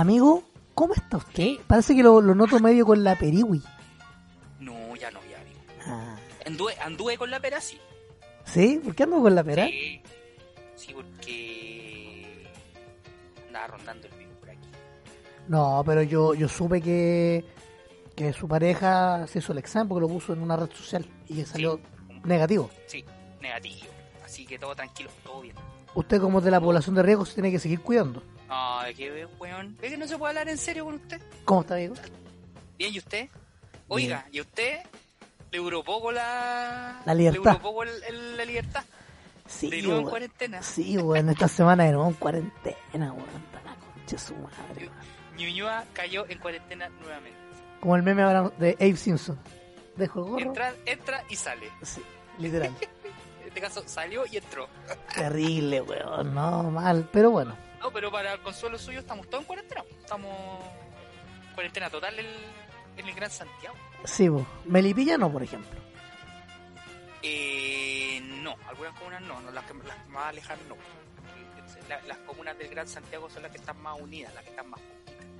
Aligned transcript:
Amigo, 0.00 0.44
¿cómo 0.74 0.94
está 0.94 1.18
usted? 1.18 1.58
Parece 1.66 1.94
que 1.94 2.02
lo, 2.02 2.22
lo 2.22 2.34
noto 2.34 2.58
medio 2.58 2.86
con 2.86 3.04
la 3.04 3.16
periwi. 3.16 3.62
No, 4.58 4.96
ya 4.96 5.10
no, 5.10 5.20
ya, 5.30 5.38
amigo. 5.38 5.60
Ah. 5.84 6.16
Anduve, 6.46 6.74
anduve 6.80 7.18
con 7.18 7.30
la 7.30 7.38
pera, 7.38 7.60
sí. 7.60 7.78
¿Sí? 8.46 8.80
¿Por 8.82 8.94
qué 8.94 9.02
ando 9.02 9.20
con 9.20 9.34
la 9.34 9.44
pera? 9.44 9.66
Sí, 9.66 10.00
sí, 10.74 10.94
porque 10.94 12.48
andaba 13.48 13.66
rondando 13.66 14.06
el 14.06 14.14
virus 14.14 14.34
por 14.40 14.48
aquí. 14.48 14.68
No, 15.48 15.82
pero 15.84 16.02
yo, 16.02 16.32
yo 16.32 16.48
supe 16.48 16.80
que, 16.80 17.44
que 18.16 18.32
su 18.32 18.48
pareja 18.48 19.26
se 19.26 19.40
hizo 19.40 19.52
el 19.52 19.58
examen 19.58 19.86
porque 19.86 20.00
lo 20.00 20.08
puso 20.08 20.32
en 20.32 20.40
una 20.40 20.56
red 20.56 20.70
social 20.72 21.04
y 21.28 21.34
que 21.34 21.44
salió 21.44 21.78
negativo. 22.24 22.70
Sí, 22.86 23.04
negativo. 23.42 23.90
Así 24.24 24.46
que 24.46 24.58
todo 24.58 24.74
tranquilo, 24.74 25.10
todo 25.22 25.42
bien. 25.42 25.56
Usted 25.94 26.22
como 26.22 26.38
es 26.38 26.44
de 26.46 26.52
la 26.52 26.60
población 26.62 26.94
de 26.94 27.02
riesgo 27.02 27.26
se 27.26 27.34
tiene 27.34 27.50
que 27.50 27.58
seguir 27.58 27.82
cuidando. 27.82 28.22
¿De 28.86 28.94
qué, 28.94 29.26
weón? 29.38 29.76
¿Ve 29.80 29.90
que 29.90 29.96
no 29.96 30.06
se 30.06 30.18
puede 30.18 30.30
hablar 30.30 30.48
en 30.48 30.58
serio 30.58 30.84
con 30.84 30.94
usted? 30.94 31.20
¿Cómo 31.44 31.60
está, 31.62 31.74
amigo? 31.74 31.94
Bien, 32.78 32.94
¿y 32.94 32.98
usted? 32.98 33.28
Oiga, 33.88 34.26
¿y 34.32 34.40
usted? 34.40 34.80
¿Le 35.50 35.58
duró 35.58 35.82
poco 35.82 36.12
la... 36.12 37.00
La 37.04 37.14
libertad. 37.14 37.42
¿Le 37.44 37.48
duró 37.50 37.62
poco 37.62 37.82
el- 37.82 38.02
el- 38.08 38.36
la 38.36 38.44
libertad? 38.44 38.84
Sí, 39.46 39.68
¿De 39.68 39.78
nuevo 39.82 39.92
en 39.94 39.98
weón. 39.98 40.10
cuarentena? 40.10 40.62
Sí, 40.62 40.96
weón, 40.98 41.28
esta 41.28 41.48
semana 41.48 41.84
de 41.84 41.92
nuevo 41.92 42.08
en 42.08 42.14
cuarentena, 42.14 43.12
weón. 43.12 43.26
La 43.64 43.74
concha 43.74 44.18
su 44.18 44.34
madre. 44.36 44.88
Ñuñoa 45.36 45.84
cayó 45.92 46.24
en 46.28 46.38
cuarentena 46.38 46.88
nuevamente. 46.88 47.38
Como 47.80 47.96
el 47.96 48.02
meme 48.02 48.22
ahora 48.22 48.50
de 48.58 48.76
Abe 48.80 48.96
Simpson. 48.96 49.38
Dejo 49.96 50.20
el 50.20 50.24
gorro. 50.26 50.38
Entra, 50.46 50.74
entra 50.86 51.24
y 51.28 51.36
sale. 51.36 51.70
Sí, 51.82 52.02
literal. 52.38 52.74
En 53.42 53.48
este 53.56 53.60
caso 53.62 53.82
salió 53.86 54.24
y 54.30 54.36
entró. 54.36 54.68
Terrible, 55.12 55.80
weón. 55.80 56.32
No, 56.32 56.62
mal. 56.70 57.08
Pero 57.12 57.32
bueno. 57.32 57.56
No, 57.80 57.90
pero 57.90 58.10
para 58.10 58.34
el 58.34 58.40
consuelo 58.40 58.78
suyo 58.78 59.00
estamos 59.00 59.28
todos 59.28 59.42
en 59.42 59.46
cuarentena. 59.46 59.82
Estamos 60.00 60.36
en 61.48 61.54
cuarentena 61.54 61.90
total 61.90 62.18
en 62.18 62.26
el, 62.26 62.34
en 62.98 63.08
el 63.08 63.14
Gran 63.14 63.30
Santiago. 63.30 63.74
Sí, 64.04 64.28
vos. 64.28 64.46
Melipilla 64.66 65.16
no, 65.18 65.32
por 65.32 65.42
ejemplo. 65.42 65.78
Eh, 67.22 68.20
no, 68.42 68.56
algunas 68.68 68.94
comunas 68.98 69.20
no, 69.22 69.40
no 69.40 69.50
las, 69.50 69.64
que, 69.64 69.74
las 69.86 70.08
más 70.08 70.34
lejanas 70.34 70.64
no. 70.68 70.76
La- 71.88 72.00
las 72.02 72.18
comunas 72.18 72.56
del 72.58 72.68
Gran 72.68 72.86
Santiago 72.88 73.28
son 73.28 73.42
las 73.42 73.50
que 73.50 73.58
están 73.58 73.80
más 73.82 73.98
unidas, 74.00 74.32
las 74.34 74.44
que 74.44 74.50
están 74.50 74.70
más 74.70 74.80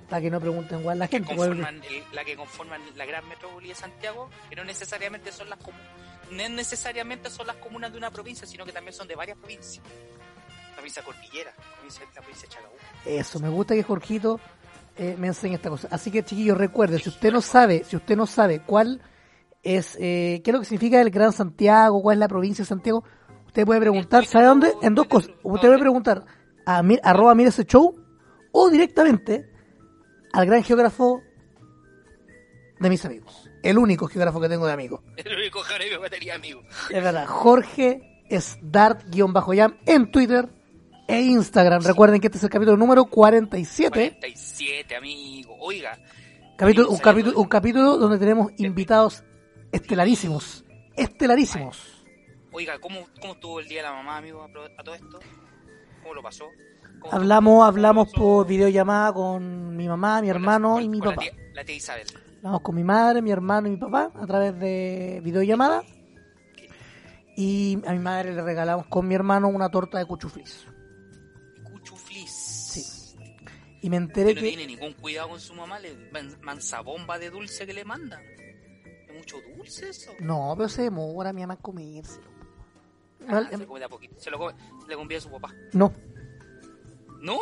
Para 0.09 0.21
que 0.21 0.29
no 0.29 0.39
pregunten 0.39 0.79
igual 0.81 0.99
la 0.99 1.07
que 1.07 1.17
gente. 1.17 1.33
conforman 1.35 1.81
el- 1.89 2.03
la 2.11 2.23
que 2.25 2.35
conforman 2.35 2.81
la 2.95 3.05
gran 3.05 3.27
metrópoli 3.27 3.69
de 3.69 3.75
Santiago, 3.75 4.29
que 4.49 4.55
no 4.55 4.63
necesariamente 4.65 5.31
son 5.31 5.49
las 5.49 5.59
comunas, 5.59 5.87
no 6.29 6.49
necesariamente 6.49 7.29
son 7.29 7.47
las 7.47 7.55
comunas 7.57 7.91
de 7.91 7.97
una 7.97 8.11
provincia, 8.11 8.45
sino 8.45 8.65
que 8.65 8.73
también 8.73 8.93
son 8.93 9.07
de 9.07 9.15
varias 9.15 9.37
provincias. 9.37 9.83
Cordillera, 11.03 11.53
la. 13.05 13.11
Eso, 13.11 13.39
me 13.39 13.49
gusta 13.49 13.75
que 13.75 13.83
Jorgito 13.83 14.39
eh, 14.97 15.15
me 15.17 15.27
enseñe 15.27 15.55
esta 15.55 15.69
cosa. 15.69 15.87
Así 15.91 16.11
que, 16.11 16.23
chiquillos, 16.23 16.57
recuerden, 16.57 16.99
si 16.99 17.09
usted 17.09 17.31
no 17.31 17.41
sabe, 17.41 17.83
si 17.83 17.95
usted 17.95 18.15
no 18.15 18.25
sabe 18.25 18.61
cuál 18.61 19.01
es, 19.63 19.95
eh, 19.99 20.41
qué 20.43 20.51
es 20.51 20.53
lo 20.53 20.59
que 20.59 20.65
significa 20.65 20.99
el 21.01 21.09
Gran 21.09 21.33
Santiago, 21.33 22.01
cuál 22.01 22.17
es 22.17 22.19
la 22.19 22.27
provincia 22.27 22.63
de 22.63 22.67
Santiago, 22.67 23.03
usted 23.47 23.65
puede 23.65 23.79
preguntar, 23.79 24.25
¿sabe 24.25 24.45
dónde? 24.45 24.73
En 24.81 24.95
dos 24.95 25.07
cosas. 25.07 25.31
Usted 25.43 25.67
puede 25.67 25.79
preguntar 25.79 26.25
a 26.65 26.83
mi, 26.83 26.97
arroba 27.03 27.35
mira 27.35 27.49
ese 27.49 27.65
show 27.65 27.95
o 28.51 28.69
directamente 28.69 29.49
al 30.33 30.45
gran 30.45 30.63
geógrafo 30.63 31.21
de 32.79 32.89
mis 32.89 33.05
amigos. 33.05 33.49
El 33.63 33.77
único 33.77 34.07
geógrafo 34.07 34.41
que 34.41 34.49
tengo 34.49 34.65
de 34.65 34.73
amigos. 34.73 35.01
El 35.17 35.37
único 35.37 35.59
jarebe 35.59 36.01
que 36.01 36.09
tenía 36.09 36.35
amigo. 36.35 36.63
Es 36.89 37.03
verdad, 37.03 37.27
Jorge 37.27 38.23
es 38.29 38.57
Dart-Jam 38.61 39.77
en 39.85 40.11
Twitter 40.11 40.60
e 41.11 41.21
Instagram. 41.23 41.83
Recuerden 41.83 42.19
que 42.21 42.27
este 42.27 42.37
es 42.37 42.43
el 42.43 42.49
capítulo 42.49 42.77
número 42.77 43.05
47. 43.05 44.15
47, 44.19 44.95
amigo. 44.95 45.55
Oiga, 45.59 45.97
Capítulo, 46.57 46.89
un, 46.89 46.97
capítulo, 46.99 47.39
un 47.39 47.47
capítulo 47.47 47.97
donde 47.97 48.17
tenemos 48.19 48.51
invitados 48.57 49.23
estelarísimos. 49.71 50.63
Estelarísimos. 50.95 52.05
oiga, 52.51 52.77
¿cómo, 52.79 52.99
¿cómo 53.19 53.33
estuvo 53.33 53.59
el 53.59 53.67
día 53.67 53.79
de 53.81 53.87
la 53.89 53.93
mamá, 53.93 54.17
amigo, 54.17 54.43
a, 54.43 54.83
todo 54.83 54.93
esto? 54.95 55.19
¿Cómo 56.03 56.13
lo 56.13 56.21
pasó? 56.21 56.45
¿Cómo 56.99 57.13
Hablamos, 57.13 57.67
hablamos 57.67 58.11
¿Cómo 58.13 58.25
por 58.25 58.43
pasó? 58.45 58.49
videollamada 58.49 59.11
con 59.13 59.75
mi 59.75 59.87
mamá, 59.87 60.21
mi 60.21 60.27
la- 60.27 60.35
hermano 60.35 60.79
y 60.79 60.87
mi 60.87 60.99
papá. 60.99 61.15
La 61.15 61.21
tía, 61.21 61.31
la 61.55 61.65
tía 61.65 61.75
Isabel. 61.75 62.07
Hablamos 62.37 62.61
con 62.61 62.75
mi 62.75 62.83
madre, 62.83 63.21
mi 63.21 63.31
hermano 63.31 63.67
y 63.67 63.71
mi 63.71 63.77
papá 63.77 64.11
a 64.13 64.27
través 64.27 64.59
de 64.59 65.19
videollamada. 65.23 65.81
Y 67.35 67.79
a 67.87 67.93
mi 67.93 67.99
madre 67.99 68.33
le 68.35 68.41
regalamos 68.43 68.85
con 68.87 69.07
mi 69.07 69.15
hermano 69.15 69.47
una 69.47 69.69
torta 69.69 69.97
de. 69.97 70.05
Cuchuflis. 70.05 70.67
Y 73.81 73.89
me 73.89 73.97
enteré 73.97 74.33
no 74.35 74.41
que... 74.41 74.47
tiene 74.47 74.67
ningún 74.67 74.93
cuidado 74.93 75.29
con 75.29 75.39
su 75.39 75.53
mamá, 75.53 75.79
le 75.79 75.95
man- 76.11 76.37
mansa 76.41 76.81
bomba 76.81 77.17
de 77.19 77.29
dulce 77.29 77.65
que 77.65 77.73
le 77.73 77.83
manda. 77.83 78.21
¿Es 79.07 79.15
mucho 79.17 79.37
dulce 79.57 79.89
eso? 79.89 80.11
No, 80.19 80.53
pero 80.55 80.69
se 80.69 80.83
demora 80.83 81.33
mi 81.33 81.41
mamá 81.41 81.55
en 81.55 81.61
comérselo. 81.61 82.29
Ah, 83.27 83.41
No, 83.41 83.49
se 83.49 83.57
lo 83.57 83.67
come 83.67 83.79
de 83.79 83.85
a 83.85 83.89
poquito. 83.89 84.15
Se 84.19 84.29
lo 84.31 84.37
come, 84.37 84.53
le 84.87 84.95
convida 84.95 85.17
a 85.17 85.21
su 85.21 85.29
papá. 85.31 85.53
no, 85.73 85.93
¿No? 87.21 87.37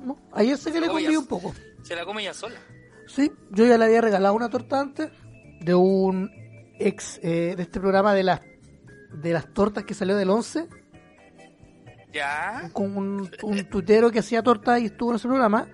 no. 0.00 0.18
Ayer 0.32 0.56
sé 0.58 0.72
que 0.72 0.80
le 0.80 0.88
comí 0.88 1.16
un 1.16 1.26
poco. 1.26 1.54
Se 1.82 1.94
la 1.94 2.04
come 2.04 2.22
ella 2.22 2.34
sola. 2.34 2.58
Sí, 3.06 3.30
yo 3.50 3.66
ya 3.66 3.76
le 3.78 3.84
había 3.84 4.00
regalado 4.00 4.34
una 4.34 4.48
torta 4.48 4.80
antes 4.80 5.10
de 5.60 5.74
un 5.74 6.30
ex 6.78 7.20
eh, 7.22 7.54
de 7.56 7.62
este 7.62 7.78
programa 7.80 8.14
de 8.14 8.22
las 8.24 8.40
de 9.12 9.32
las 9.32 9.52
tortas 9.54 9.84
que 9.84 9.94
salió 9.94 10.16
del 10.16 10.30
11 10.30 10.66
¿Ya? 12.14 12.70
con 12.72 12.96
un, 12.96 13.30
un 13.42 13.64
tuitero 13.64 14.10
que 14.10 14.20
hacía 14.20 14.42
tortas 14.42 14.80
y 14.80 14.86
estuvo 14.86 15.10
en 15.10 15.16
ese 15.16 15.28
programa. 15.28 15.68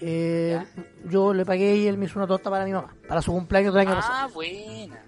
Eh, 0.00 0.62
yo 1.06 1.34
le 1.34 1.44
pagué 1.44 1.76
y 1.76 1.86
él 1.86 1.98
me 1.98 2.06
hizo 2.06 2.18
una 2.18 2.28
torta 2.28 2.50
para 2.50 2.64
mi 2.64 2.72
mamá, 2.72 2.94
para 3.08 3.20
su 3.20 3.32
cumpleaños 3.32 3.74
del 3.74 3.86
año 3.88 3.96
pasado. 3.96 4.14
Ah, 4.14 4.30
buena. 4.32 5.02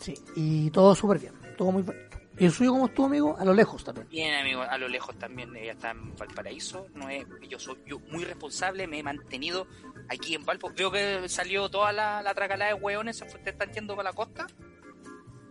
Sí, 0.00 0.14
y 0.34 0.70
todo 0.70 0.94
súper 0.94 1.18
bien, 1.18 1.32
todo 1.56 1.72
muy 1.72 1.82
bonito. 1.82 2.04
¿Y 2.38 2.44
el 2.44 2.52
suyo 2.52 2.72
cómo 2.72 2.86
estuvo, 2.86 3.06
amigo? 3.06 3.36
A 3.38 3.44
lo 3.46 3.54
lejos 3.54 3.82
también. 3.82 4.06
Bien, 4.10 4.34
amigo, 4.34 4.60
a 4.60 4.76
lo 4.76 4.88
lejos 4.88 5.18
también, 5.18 5.56
ella 5.56 5.72
está 5.72 5.92
en 5.92 6.14
Valparaíso, 6.16 6.86
no 6.94 7.08
es, 7.08 7.24
yo 7.48 7.58
soy 7.58 7.76
yo 7.86 7.98
muy 8.10 8.24
responsable, 8.24 8.86
me 8.86 8.98
he 8.98 9.02
mantenido 9.02 9.66
aquí 10.10 10.34
en 10.34 10.44
Valpo. 10.44 10.70
Veo 10.76 10.90
que 10.90 11.28
salió 11.30 11.70
toda 11.70 11.92
la, 11.92 12.20
la 12.20 12.34
tracalada 12.34 12.74
de 12.74 12.80
hueones, 12.80 13.16
se 13.16 13.24
fue, 13.24 13.40
están 13.42 13.72
yendo 13.72 13.96
para 13.96 14.10
la 14.10 14.14
costa. 14.14 14.46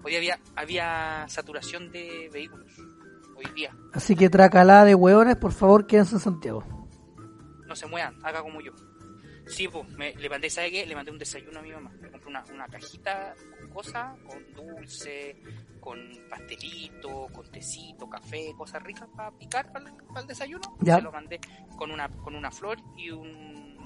Hoy 0.04 0.16
había, 0.16 0.40
había 0.56 1.26
saturación 1.28 1.92
de 1.92 2.30
vehículos, 2.32 2.72
hoy 3.36 3.46
día. 3.54 3.76
Así 3.94 4.16
que 4.16 4.30
tracalá 4.30 4.84
de 4.86 4.96
hueones, 4.96 5.36
por 5.38 5.52
favor, 5.52 5.86
quédense 5.88 6.16
en 6.16 6.22
Santiago. 6.22 6.64
No 7.68 7.76
se 7.76 7.88
muevan, 7.88 8.18
haga 8.24 8.42
como 8.42 8.62
yo. 8.62 8.72
Sí, 9.48 9.68
pues, 9.68 9.88
me, 9.90 10.16
le 10.16 10.30
mandé, 10.30 10.50
¿sabe 10.50 10.72
qué? 10.72 10.86
Le 10.86 10.96
mandé 10.96 11.12
un 11.12 11.20
desayuno 11.20 11.60
a 11.60 11.62
mi 11.62 11.72
mamá. 11.72 11.92
Le 12.02 12.10
compré 12.10 12.30
una, 12.30 12.44
una 12.52 12.68
cajita 12.68 13.36
con 13.60 13.70
cosas, 13.70 14.18
con 14.28 14.54
dulce, 14.54 15.40
con 15.80 16.00
pastelito, 16.30 17.28
con 17.32 17.52
tecito, 17.52 18.10
café, 18.10 18.54
cosas 18.58 18.82
ricas 18.82 19.08
para 19.16 19.32
picar 19.32 19.72
para 19.72 19.88
el, 19.90 19.96
para 20.08 20.22
el 20.22 20.28
desayuno. 20.28 20.76
Ya. 20.82 20.96
Se 20.96 21.02
lo 21.04 21.12
mandé 21.12 21.40
con 21.78 21.92
una, 21.92 22.10
con 22.10 22.36
una 22.36 22.50
flor 22.50 22.78
y 22.98 23.12
un, 23.12 23.78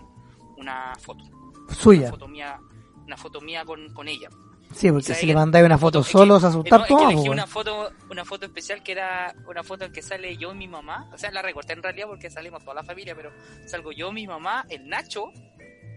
una 0.57 0.93
foto. 0.97 1.25
Una 1.25 1.75
Suya. 1.75 2.09
foto 2.09 2.27
mía, 2.27 2.57
una 3.05 3.17
foto 3.17 3.41
mía 3.41 3.65
con, 3.65 3.93
con 3.93 4.07
ella. 4.07 4.29
Sí, 4.73 4.89
porque 4.91 5.07
¿Sabe 5.07 5.19
si 5.19 5.25
le 5.25 5.33
mandáis 5.33 5.65
una 5.65 5.77
foto 5.77 5.99
es 5.99 6.05
que- 6.05 6.11
solo, 6.11 6.39
se 6.39 6.47
asustar 6.47 6.79
no, 6.79 6.85
es 6.85 6.87
que 6.87 6.93
todo. 6.95 7.09
elegí 7.09 7.25
po, 7.25 7.31
una 7.31 7.47
foto, 7.47 7.91
una 8.11 8.23
foto 8.25 8.45
especial 8.45 8.83
que 8.83 8.91
era 8.91 9.35
una 9.47 9.63
foto 9.63 9.85
en 9.85 9.91
que 9.91 10.01
sale 10.01 10.37
yo 10.37 10.51
y 10.53 10.55
mi 10.55 10.67
mamá. 10.67 11.09
O 11.13 11.17
sea, 11.17 11.31
la 11.31 11.41
recorté 11.41 11.73
en 11.73 11.81
realidad 11.83 12.07
porque 12.07 12.29
salimos 12.29 12.61
toda 12.63 12.75
la 12.75 12.83
familia, 12.83 13.15
pero 13.15 13.31
salgo 13.65 13.91
yo, 13.91 14.11
mi 14.11 14.27
mamá, 14.27 14.65
el 14.69 14.87
Nacho 14.87 15.31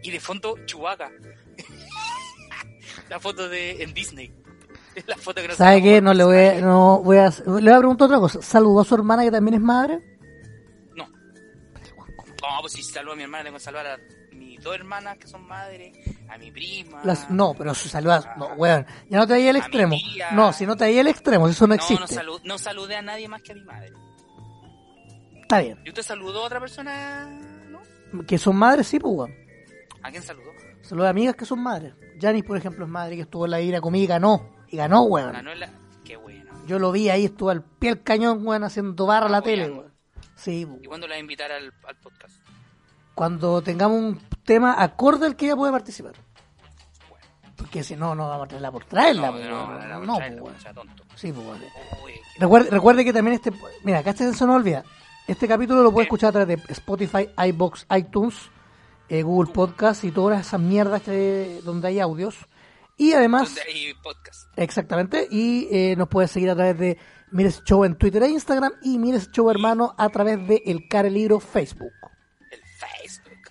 y 0.03 0.11
de 0.11 0.21
fondo 0.21 0.57
Chubaca. 0.67 1.11
la 3.09 3.21
foto 3.21 3.49
de 3.49 3.83
en 3.83 3.95
Disney. 3.95 4.33
La 5.07 5.17
foto 5.17 5.41
que 5.41 5.49
nos 5.49 5.57
¿Sabe 5.57 5.81
qué? 5.83 6.03
No 6.03 6.13
le 6.13 6.23
voy 6.23 6.37
a, 6.37 6.61
no 6.61 7.01
voy 7.03 7.17
a, 7.17 7.31
le 7.31 7.61
voy 7.63 7.71
a 7.73 7.79
preguntar 7.79 8.05
otra 8.09 8.19
cosa. 8.19 8.43
¿Saludó 8.43 8.81
a 8.81 8.85
su 8.85 8.95
hermana 8.95 9.23
que 9.25 9.31
también 9.31 9.55
es 9.55 9.61
madre? 9.63 10.01
No. 10.95 11.07
Pero, 11.73 11.97
weón, 11.97 12.13
¿cómo 12.15 12.35
No, 12.57 12.61
pues 12.61 12.75
si 12.75 12.83
saludo 12.83 13.15
a 13.15 13.17
mi 13.17 13.23
hermana, 13.23 13.45
tengo 13.45 13.57
que 13.57 13.63
saludar 13.65 13.87
a 13.87 13.99
mis 14.35 14.61
dos 14.63 14.75
hermanas 14.75 15.17
que 15.17 15.27
son 15.29 15.47
madres, 15.47 15.97
a 16.35 16.39
mi 16.39 16.51
prima. 16.51 17.01
Las- 17.05 17.31
no, 17.31 17.55
pero 17.55 17.75
su 17.75 17.89
saludas, 17.89 18.27
no, 18.37 18.49
weón, 18.55 18.87
ya 19.09 19.19
no 19.19 19.27
te 19.27 19.33
vayas 19.35 19.51
al 19.51 19.57
A 19.57 19.59
mi 19.59 19.59
extremo. 19.61 19.97
No, 20.33 20.53
si 20.53 20.67
no 20.67 20.77
te 20.77 20.85
vayas 20.85 21.01
al 21.01 21.09
extremo, 21.09 21.49
eso 21.49 21.67
no 21.67 21.75
No, 21.77 21.83
no, 21.83 21.95
existe. 21.95 22.21
salu- 22.21 22.41
no 22.45 22.59
saludé 22.59 22.97
a 22.97 23.03
nadie 23.03 23.29
más 23.29 23.43
que 23.43 23.53
a 23.53 23.55
mi 23.55 23.65
madre. 23.65 23.91
Está 25.43 25.61
bien. 25.61 25.79
¿Y 25.85 25.89
usted 25.91 26.03
saludó 26.03 26.43
a 26.43 26.47
otra 26.47 26.61
persona? 26.61 27.27
¿No? 27.71 28.25
Que 28.27 28.39
son 28.39 28.57
madres, 28.57 28.87
sí, 28.87 28.99
pues, 28.99 29.15
weón. 29.15 29.35
¿A 30.03 30.11
quién 30.11 30.23
saludó? 30.23 30.51
Saludos 30.83 31.07
a 31.07 31.11
amigas 31.11 31.37
que 31.37 31.45
son 31.45 31.61
madres. 31.63 31.95
Janis, 32.21 32.45
por 32.45 32.57
ejemplo, 32.57 32.85
es 32.85 32.91
madre 32.91 33.17
que 33.17 33.23
estuvo 33.23 33.45
en 33.45 33.51
la 33.53 33.61
ira 33.61 33.81
conmigo 33.81 34.05
y 34.05 34.07
ganó. 34.07 34.51
Y 34.69 34.77
ganó, 34.77 35.03
weón. 35.03 35.33
Ganó 35.33 35.55
la... 35.55 35.69
Qué 36.05 36.17
bueno. 36.17 36.51
Yo 36.67 36.79
lo 36.79 36.91
vi 36.93 37.09
ahí, 37.09 37.27
estuvo 37.27 37.51
al 37.51 37.63
pie 37.63 37.91
del 37.91 38.03
cañón, 38.03 38.47
weón, 38.47 38.65
haciendo 38.65 39.07
barra 39.07 39.27
a 39.27 39.31
la 39.31 39.43
tele, 39.43 39.71
weón. 39.71 39.93
Sí, 40.35 40.67
pues. 40.67 40.83
¿Y 40.83 40.87
cuándo 40.87 41.07
la 41.07 41.15
va 41.15 41.17
a 41.19 41.21
invitar 41.21 41.53
al, 41.53 41.73
al 41.87 41.97
podcast? 41.97 42.37
Cuando 43.15 43.63
tengamos 43.63 43.99
un 43.99 44.21
tema 44.45 44.83
acorde 44.83 45.27
al 45.27 45.37
que 45.37 45.47
ella 45.47 45.57
puede 45.57 45.73
participar. 45.73 46.13
Bueno. 47.09 47.27
Porque 47.57 47.85
si 47.85 47.97
no, 47.97 48.15
no 48.15 48.29
vamos 48.29 48.47
a 48.47 48.49
traerla 48.49 48.73
por 48.73 48.85
traerla, 48.85 49.31
no, 49.31 49.99
no, 49.99 50.01
no, 50.01 50.19
pues, 50.41 50.65
Recuerde, 52.39 52.71
recuerde 52.71 53.05
que 53.05 53.13
también 53.13 53.35
este. 53.35 53.53
Mira, 53.85 53.99
acá 53.99 54.11
este 54.11 54.33
se 54.33 54.47
nos 54.47 54.57
olvida. 54.57 54.85
Este 55.29 55.47
capítulo 55.47 55.83
lo 55.83 55.93
puede 55.93 56.05
escuchar 56.05 56.31
a 56.31 56.33
través 56.33 56.49
de 56.67 56.73
Spotify, 56.73 57.29
iBox, 57.49 57.87
iTunes, 57.97 58.51
eh, 59.09 59.23
Google 59.23 59.53
Podcast 59.53 60.03
y 60.05 60.11
todas 60.11 60.47
esas 60.47 60.61
mierdas 60.61 61.03
que, 61.03 61.61
donde 61.65 61.89
hay 61.89 62.01
audios. 62.01 62.37
Y 62.97 63.13
además, 63.13 63.55
¿Dónde 63.55 63.63
hay 63.63 63.95
podcast? 64.03 64.49
exactamente, 64.57 65.29
y 65.31 65.69
eh, 65.71 65.95
nos 65.97 66.09
puede 66.09 66.29
seguir 66.29 66.51
a 66.51 66.55
través 66.55 66.79
de 66.79 66.99
Mires 67.31 67.63
Show 67.65 67.85
en 67.85 67.97
Twitter 67.97 68.23
e 68.25 68.29
Instagram 68.31 68.73
y 68.83 68.99
Mires 68.99 69.31
Show 69.31 69.49
Hermano 69.51 69.95
a 69.97 70.09
través 70.09 70.47
de 70.47 70.63
El 70.67 70.89
Care 70.89 71.11
Libro 71.11 71.41
Facebook. 71.41 72.02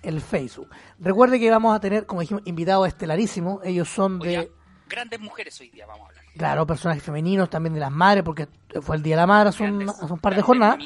El 0.02 0.20
Facebook. 0.20 0.68
Recuerde 0.98 1.38
que 1.38 1.50
vamos 1.50 1.74
a 1.76 1.80
tener, 1.80 2.06
como 2.06 2.20
dijimos, 2.22 2.42
invitados 2.46 2.88
estelarísimos. 2.88 3.64
Ellos 3.64 3.88
son 3.88 4.18
de. 4.18 4.50
Grandes 4.88 5.20
mujeres 5.20 5.58
hoy 5.60 5.70
día 5.70 5.86
vamos 5.86 6.06
a 6.06 6.08
hablar. 6.10 6.24
Claro, 6.36 6.66
personajes 6.66 7.02
femeninos, 7.02 7.48
también 7.48 7.72
de 7.74 7.80
las 7.80 7.90
madres, 7.92 8.22
porque 8.24 8.48
fue 8.82 8.96
el 8.96 9.02
Día 9.02 9.14
de 9.16 9.22
la 9.22 9.26
Madre 9.26 9.48
hace 9.50 9.62
un, 9.64 9.88
hace 9.88 10.12
un 10.12 10.18
par 10.18 10.34
de 10.34 10.42
jornadas. 10.42 10.78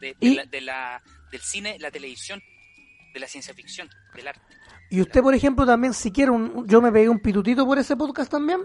de 0.00 0.16
Y- 0.20 0.34
la, 0.36 0.44
de 0.46 0.60
la- 0.60 1.02
del 1.30 1.40
cine, 1.40 1.76
la 1.78 1.90
televisión, 1.90 2.40
de 3.12 3.20
la 3.20 3.26
ciencia 3.26 3.52
ficción, 3.54 3.88
del 4.14 4.28
arte. 4.28 4.40
Y 4.90 5.00
usted, 5.02 5.22
por 5.22 5.34
ejemplo, 5.34 5.66
también, 5.66 5.92
si 5.92 6.10
quiere, 6.10 6.30
un- 6.30 6.66
yo 6.66 6.80
me 6.80 6.90
pegué 6.90 7.08
un 7.08 7.20
pitutito 7.20 7.66
por 7.66 7.78
ese 7.78 7.96
podcast 7.96 8.30
también 8.30 8.60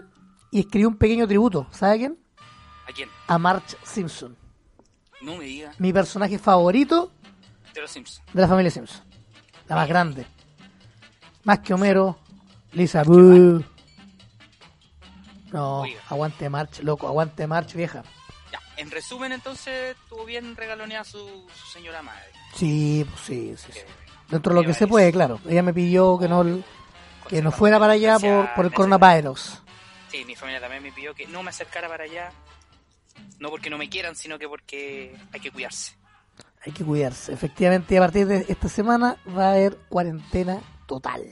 y 0.50 0.60
escribí 0.60 0.86
un 0.86 0.96
pequeño 0.96 1.26
tributo. 1.28 1.66
¿Sabe 1.70 1.94
a 1.94 1.96
quién? 1.98 2.18
¿A 2.88 2.92
quién? 2.92 3.08
A 3.26 3.38
Marge 3.38 3.76
Simpson, 3.84 4.36
No 5.22 5.36
me 5.36 5.44
diga. 5.44 5.72
mi 5.78 5.92
personaje 5.92 6.38
favorito 6.38 7.12
De 7.74 7.80
los 7.80 7.90
Simpsons. 7.90 8.22
de 8.32 8.40
la 8.40 8.48
familia 8.48 8.70
Simpson. 8.70 9.04
La 9.68 9.76
más 9.76 9.88
grande. 9.88 10.26
Más 11.44 11.60
que 11.60 11.74
Homero, 11.74 12.18
Lisa 12.72 13.02
Boo. 13.02 13.62
No, 15.52 15.80
Oiga. 15.82 16.00
aguante 16.08 16.48
March, 16.50 16.80
loco, 16.80 17.06
aguante 17.06 17.46
March, 17.46 17.74
vieja. 17.74 18.02
Ya, 18.50 18.60
en 18.76 18.90
resumen, 18.90 19.32
entonces, 19.32 19.96
estuvo 19.96 20.24
bien 20.24 20.56
regaloneada 20.56 21.04
su, 21.04 21.18
su 21.54 21.66
señora 21.72 22.02
madre. 22.02 22.24
Sí, 22.54 23.06
pues 23.08 23.20
sí, 23.20 23.54
sí, 23.56 23.72
sí. 23.72 23.80
Dentro 24.28 24.54
de 24.54 24.60
lo 24.60 24.66
que 24.66 24.74
se 24.74 24.86
puede, 24.86 25.12
claro. 25.12 25.38
Ella 25.48 25.62
me 25.62 25.72
pidió 25.72 26.18
que 26.18 26.28
no, 26.28 26.44
que 27.28 27.40
no 27.42 27.52
fuera 27.52 27.78
para 27.78 27.92
allá 27.92 28.18
por, 28.18 28.52
por 28.54 28.64
el 28.64 28.72
coronavirus. 28.72 29.60
Sí, 30.10 30.24
mi 30.24 30.34
familia 30.34 30.60
también 30.60 30.82
me 30.82 30.92
pidió 30.92 31.14
que 31.14 31.26
no 31.26 31.42
me 31.42 31.50
acercara 31.50 31.88
para 31.88 32.04
allá. 32.04 32.32
No 33.38 33.48
porque 33.50 33.70
no 33.70 33.78
me 33.78 33.88
quieran, 33.88 34.16
sino 34.16 34.38
que 34.38 34.48
porque 34.48 35.16
hay 35.32 35.40
que 35.40 35.50
cuidarse. 35.50 35.94
Hay 36.66 36.72
que 36.72 36.84
cuidarse. 36.84 37.32
Efectivamente, 37.32 37.96
a 37.98 38.00
partir 38.00 38.26
de 38.26 38.46
esta 38.48 38.68
semana 38.68 39.16
va 39.36 39.48
a 39.48 39.52
haber 39.52 39.76
cuarentena 39.88 40.60
total. 40.86 41.22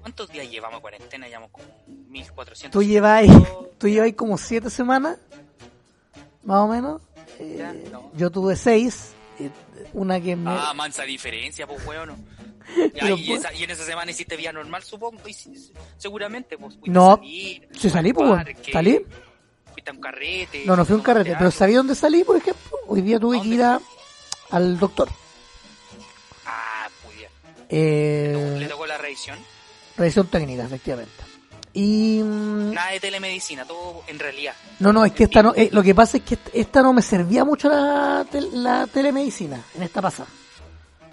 ¿Cuántos 0.00 0.30
días 0.30 0.48
llevamos 0.50 0.80
cuarentena? 0.80 1.26
Llevamos 1.26 1.50
como 1.50 1.66
1400. 2.08 2.70
Tú 2.70 2.82
lleváis, 2.86 3.30
tú 3.78 3.88
lleváis 3.88 4.14
como 4.14 4.38
siete 4.38 4.70
semanas, 4.70 5.18
más 6.44 6.58
o 6.60 6.68
menos. 6.68 7.02
Eh, 7.38 7.56
Ya, 7.58 7.72
no. 7.90 8.10
Yo 8.14 8.30
tuve 8.30 8.56
seis. 8.56 9.12
eh, 9.40 9.50
Una 9.92 10.20
que 10.20 10.34
me... 10.36 10.50
Ah, 10.50 10.72
mansa 10.74 11.02
diferencia, 11.04 11.66
pues, 11.66 11.80
Pero, 11.84 13.16
y, 13.16 13.26
pues- 13.26 13.40
esa- 13.40 13.52
y 13.54 13.64
en 13.64 13.70
esa 13.70 13.84
semana 13.84 14.10
hiciste 14.10 14.36
vía 14.36 14.52
normal, 14.52 14.82
supongo. 14.82 15.20
y 15.28 15.34
seguramente, 15.96 16.56
pues. 16.56 16.74
fuiste 16.74 16.90
No, 16.90 17.16
salir, 17.16 17.68
sí 17.78 17.90
salí, 17.90 18.12
pues, 18.12 18.30
Salí. 18.72 19.04
Fuiste 19.72 19.90
a 19.90 19.94
un 19.94 20.00
carrete. 20.00 20.64
No, 20.66 20.76
no 20.76 20.84
fui 20.84 20.94
a 20.94 20.96
un 20.96 21.02
carrete, 21.02 21.34
pero. 21.38 21.50
¿sabía 21.50 21.78
dónde 21.78 21.94
salí, 21.94 22.24
por 22.24 22.36
ejemplo? 22.36 22.78
Hoy 22.86 23.00
día 23.02 23.18
tuve 23.20 23.38
¿A 23.38 23.42
que 23.42 23.48
ir 23.48 23.62
a- 23.62 23.80
al 24.50 24.78
doctor. 24.78 25.08
Ah, 26.46 26.88
muy 27.04 27.14
bien. 27.16 27.30
Le 27.68 28.64
Eh, 28.64 28.68
tocó 28.68 28.86
la 28.86 28.98
revisión. 28.98 29.38
revisión 29.96 30.26
técnica, 30.28 30.64
efectivamente. 30.64 31.12
Y... 31.74 32.20
mm, 32.22 32.72
Nada 32.72 32.90
de 32.92 33.00
telemedicina, 33.00 33.64
todo 33.66 34.02
en 34.08 34.18
realidad. 34.18 34.54
No, 34.80 34.92
no, 34.92 35.04
es 35.04 35.12
que 35.12 35.24
esta 35.24 35.42
no, 35.42 35.54
eh, 35.54 35.68
lo 35.72 35.82
que 35.82 35.94
pasa 35.94 36.16
es 36.16 36.22
que 36.24 36.38
esta- 36.52 36.82
no 36.82 36.92
me 36.92 37.02
servía 37.02 37.44
mucho 37.44 37.68
la, 37.68 38.26
la 38.52 38.86
telemedicina 38.86 39.62
en 39.74 39.82
esta 39.82 40.00
pasada. 40.02 40.28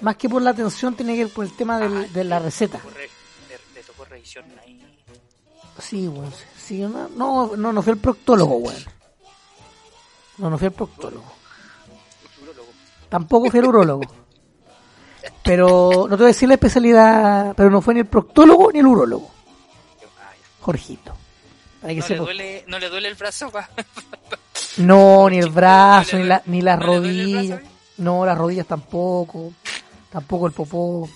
Más 0.01 0.15
que 0.17 0.27
por 0.29 0.41
la 0.41 0.51
atención 0.51 0.95
tiene 0.95 1.15
que 1.15 1.25
ver 1.25 1.33
por 1.33 1.45
el 1.45 1.55
tema 1.55 1.79
del- 1.79 2.05
Ah, 2.05 2.07
de 2.13 2.23
la 2.23 2.39
le- 2.39 2.45
receta. 2.45 2.77
Le 2.77 2.83
tocó, 2.83 2.95
re- 2.97 3.09
le- 3.49 3.75
le 3.75 3.83
tocó 3.83 4.05
revisión 4.05 4.45
ahí. 4.63 4.81
Sí, 5.79 6.07
weón. 6.07 6.33
Sí, 6.57 6.79
no, 6.79 7.09
no, 7.09 7.55
no, 7.55 7.73
no 7.73 7.81
fui 7.81 7.91
al 7.91 7.97
proctólogo, 7.99 8.55
weón. 8.57 8.85
No, 10.37 10.49
no 10.49 10.57
fui 10.57 10.67
al 10.67 10.73
proctólogo. 10.73 11.31
Tampoco 13.15 13.49
fui 13.49 13.61
al 13.61 13.67
urólogo. 13.67 14.01
Pero, 15.41 15.89
no 16.09 16.09
te 16.09 16.15
voy 16.17 16.23
a 16.25 16.27
decir 16.27 16.49
la 16.49 16.55
especialidad, 16.55 17.53
pero 17.55 17.69
no 17.69 17.79
fue 17.79 17.93
ni 17.93 18.01
el 18.01 18.07
proctólogo 18.07 18.73
ni 18.73 18.79
el 18.79 18.87
urólogo. 18.87 19.31
Jorgito. 20.59 21.13
Que 21.81 21.95
¿No, 21.95 22.07
le 22.09 22.15
duele, 22.17 22.65
¿No 22.67 22.77
le 22.77 22.89
duele 22.89 23.07
el 23.07 23.15
brazo? 23.15 23.49
pa? 23.51 23.69
No, 24.77 25.29
ni 25.29 25.37
el 25.37 25.49
brazo, 25.49 26.17
¿No 26.17 26.17
le 26.17 26.23
ni, 26.23 26.29
la, 26.29 26.41
ni 26.45 26.61
las 26.61 26.77
no 26.79 26.85
rodillas. 26.87 27.47
brazo? 27.59 27.63
No, 27.99 28.25
las 28.25 28.37
rodillas 28.37 28.67
tampoco. 28.67 29.53
Tampoco 30.11 30.47
el 30.47 30.51
popó. 30.51 31.07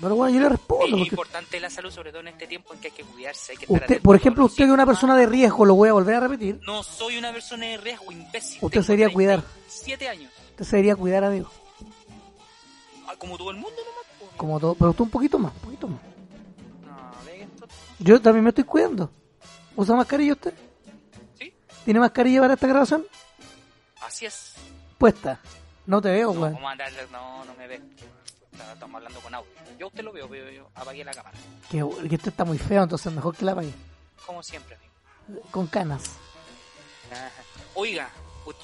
Pero 0.00 0.14
bueno, 0.14 0.34
yo 0.34 0.40
le 0.42 0.48
respondo. 0.48 0.84
Es 0.86 0.90
Porque 0.92 1.08
importante 1.08 1.60
la 1.60 1.70
salud, 1.70 1.90
sobre 1.90 2.10
todo 2.10 2.20
en 2.20 2.28
este 2.28 2.46
tiempo 2.46 2.72
en 2.72 2.80
que 2.80 2.88
hay 2.88 2.92
que 2.94 3.02
cuidarse. 3.04 3.52
Hay 3.52 3.58
que 3.58 3.64
estar 3.64 3.74
usted, 3.74 3.84
atento 3.86 4.02
por 4.04 4.16
ejemplo, 4.16 4.44
usted 4.44 4.56
que 4.58 4.64
es 4.64 4.70
una 4.70 4.86
persona 4.86 5.16
de 5.16 5.26
riesgo, 5.26 5.64
lo 5.64 5.74
voy 5.74 5.88
a 5.88 5.92
volver 5.92 6.14
a 6.16 6.20
repetir. 6.20 6.60
No 6.64 6.82
soy 6.82 7.18
una 7.18 7.32
persona 7.32 7.66
de 7.66 7.76
riesgo, 7.78 8.12
imbécil. 8.12 8.58
Usted 8.62 8.82
se 8.82 8.92
debería 8.92 9.12
cuidar. 9.12 9.42
Siete 9.66 10.08
años. 10.08 10.32
Usted 10.50 10.64
se 10.64 10.76
debería 10.76 10.94
cuidar, 10.96 11.24
amigo. 11.24 11.50
Ah, 13.08 13.14
como 13.18 13.36
todo 13.36 13.50
el 13.50 13.56
mundo 13.56 13.76
nomás. 13.76 14.36
Como 14.36 14.60
todo, 14.60 14.74
pero 14.74 14.90
usted 14.90 15.02
un 15.02 15.10
poquito 15.10 15.38
más, 15.38 15.52
un 15.54 15.60
poquito 15.60 15.88
más. 15.88 16.00
No, 16.86 17.10
ve 17.26 17.42
esto. 17.42 17.66
Yo 17.98 18.20
también 18.20 18.44
me 18.44 18.50
estoy 18.50 18.64
cuidando. 18.64 19.10
¿Usa 19.74 19.96
mascarilla 19.96 20.32
usted? 20.34 20.54
¿Sí? 21.38 21.52
¿Tiene 21.84 21.98
mascarilla 22.00 22.40
para 22.42 22.54
esta 22.54 22.66
grabación? 22.68 23.04
Así 24.00 24.26
es. 24.26 24.54
Puesta. 24.96 25.40
No 25.86 26.00
te 26.02 26.10
veo, 26.10 26.34
No. 26.34 26.52
¿cómo 26.52 26.68
andar? 26.68 26.92
No, 27.10 27.44
no 27.44 27.54
me 27.54 27.66
ve. 27.66 27.80
Está- 28.58 28.72
Estamos 28.72 28.96
hablando 28.96 29.20
con 29.20 29.34
audio. 29.34 29.50
Yo 29.78 29.86
usted 29.88 30.02
lo 30.04 30.12
veo, 30.12 30.28
pero 30.28 30.50
yo 30.50 30.68
apagué 30.74 31.04
la 31.04 31.12
cámara. 31.14 31.36
Que, 31.70 31.78
que 31.78 32.14
usted 32.16 32.28
está 32.28 32.44
muy 32.44 32.58
feo, 32.58 32.82
entonces 32.82 33.12
mejor 33.12 33.36
que 33.36 33.44
la 33.44 33.54
pague. 33.54 33.72
Como 34.26 34.42
siempre, 34.42 34.76
amigo. 34.76 35.42
Con 35.50 35.66
canas. 35.66 36.12
Oiga, 37.74 38.10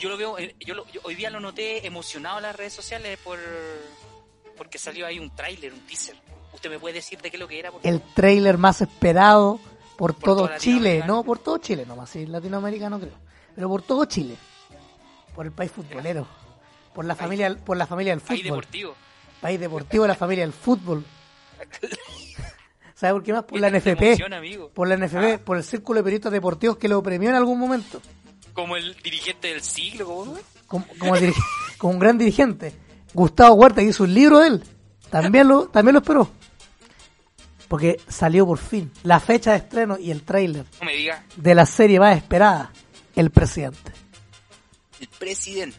yo 0.00 0.08
lo 0.08 0.16
veo, 0.16 0.38
eh, 0.38 0.54
yo, 0.60 0.74
lo- 0.74 0.86
yo 0.88 1.00
hoy 1.04 1.14
día 1.14 1.30
lo 1.30 1.40
noté 1.40 1.86
emocionado 1.86 2.38
en 2.38 2.42
las 2.44 2.56
redes 2.56 2.72
sociales 2.72 3.18
por 3.22 3.38
porque 4.56 4.78
salió 4.78 5.06
ahí 5.06 5.18
un 5.18 5.34
tráiler, 5.34 5.72
un 5.72 5.80
teaser. 5.86 6.16
¿Usted 6.52 6.70
me 6.70 6.78
puede 6.78 6.94
decir 6.94 7.20
de 7.20 7.30
qué 7.30 7.36
es 7.36 7.40
lo 7.40 7.48
que 7.48 7.58
era? 7.58 7.70
por 7.72 7.80
El 7.84 7.98
favor? 7.98 8.14
trailer 8.14 8.58
más 8.58 8.80
esperado 8.80 9.58
por, 9.96 10.14
Por 10.14 10.22
todo 10.24 10.58
Chile. 10.58 11.02
No, 11.06 11.24
por 11.24 11.38
todo 11.38 11.58
Chile 11.58 11.84
nomás. 11.86 12.10
Sí, 12.10 12.26
Latinoamérica 12.26 12.88
no 12.88 13.00
creo. 13.00 13.14
Pero 13.54 13.68
por 13.68 13.82
todo 13.82 14.04
Chile. 14.04 14.36
Por 15.34 15.46
el 15.46 15.52
país 15.52 15.72
futbolero. 15.72 16.26
Por 16.94 17.04
la 17.04 17.16
familia, 17.16 17.56
por 17.56 17.76
la 17.76 17.86
familia 17.88 18.12
del 18.12 18.20
fútbol. 18.20 18.42
deportivo. 18.42 18.94
País 19.44 19.60
deportivo, 19.60 20.06
la 20.06 20.14
familia 20.14 20.42
del 20.44 20.54
fútbol. 20.54 21.04
¿Sabe 22.94 23.12
por 23.12 23.22
qué 23.22 23.32
más? 23.34 23.44
Por 23.44 23.60
la 23.60 23.70
¿Qué 23.70 23.78
tanta 23.78 23.90
NFP. 23.90 24.02
emoción? 24.22 24.70
Por 24.72 24.88
la 24.88 24.94
NFP, 24.96 25.34
Ah. 25.34 25.38
por 25.44 25.58
el 25.58 25.64
Círculo 25.64 25.98
de 25.98 26.04
Periodistas 26.04 26.32
Deportivos 26.32 26.78
que 26.78 26.88
lo 26.88 27.02
premió 27.02 27.28
en 27.28 27.34
algún 27.34 27.58
momento. 27.58 28.00
Como 28.54 28.74
el 28.74 28.96
dirigente 29.02 29.48
del 29.48 29.60
siglo, 29.60 30.06
¿cómo? 30.06 30.38
Como, 30.66 30.86
como, 31.76 31.92
un 31.92 31.98
gran 31.98 32.16
dirigente. 32.16 32.72
Gustavo 33.12 33.56
Huerta 33.56 33.82
que 33.82 33.88
hizo 33.88 34.04
un 34.04 34.14
libro 34.14 34.38
de 34.38 34.48
él. 34.48 34.64
También 35.10 35.46
lo, 35.46 35.66
también 35.68 35.92
lo 35.92 36.00
esperó. 36.00 36.30
Porque 37.68 38.00
salió 38.08 38.46
por 38.46 38.56
fin 38.56 38.90
la 39.02 39.20
fecha 39.20 39.50
de 39.50 39.58
estreno 39.58 39.98
y 39.98 40.10
el 40.10 40.22
tráiler 40.22 40.64
No 40.80 40.86
me 40.86 40.96
diga, 40.96 41.22
de 41.36 41.54
la 41.54 41.66
serie 41.66 42.00
más 42.00 42.16
esperada, 42.16 42.72
El 43.14 43.30
Presidente. 43.30 43.92
el 45.00 45.08
presidente. 45.18 45.78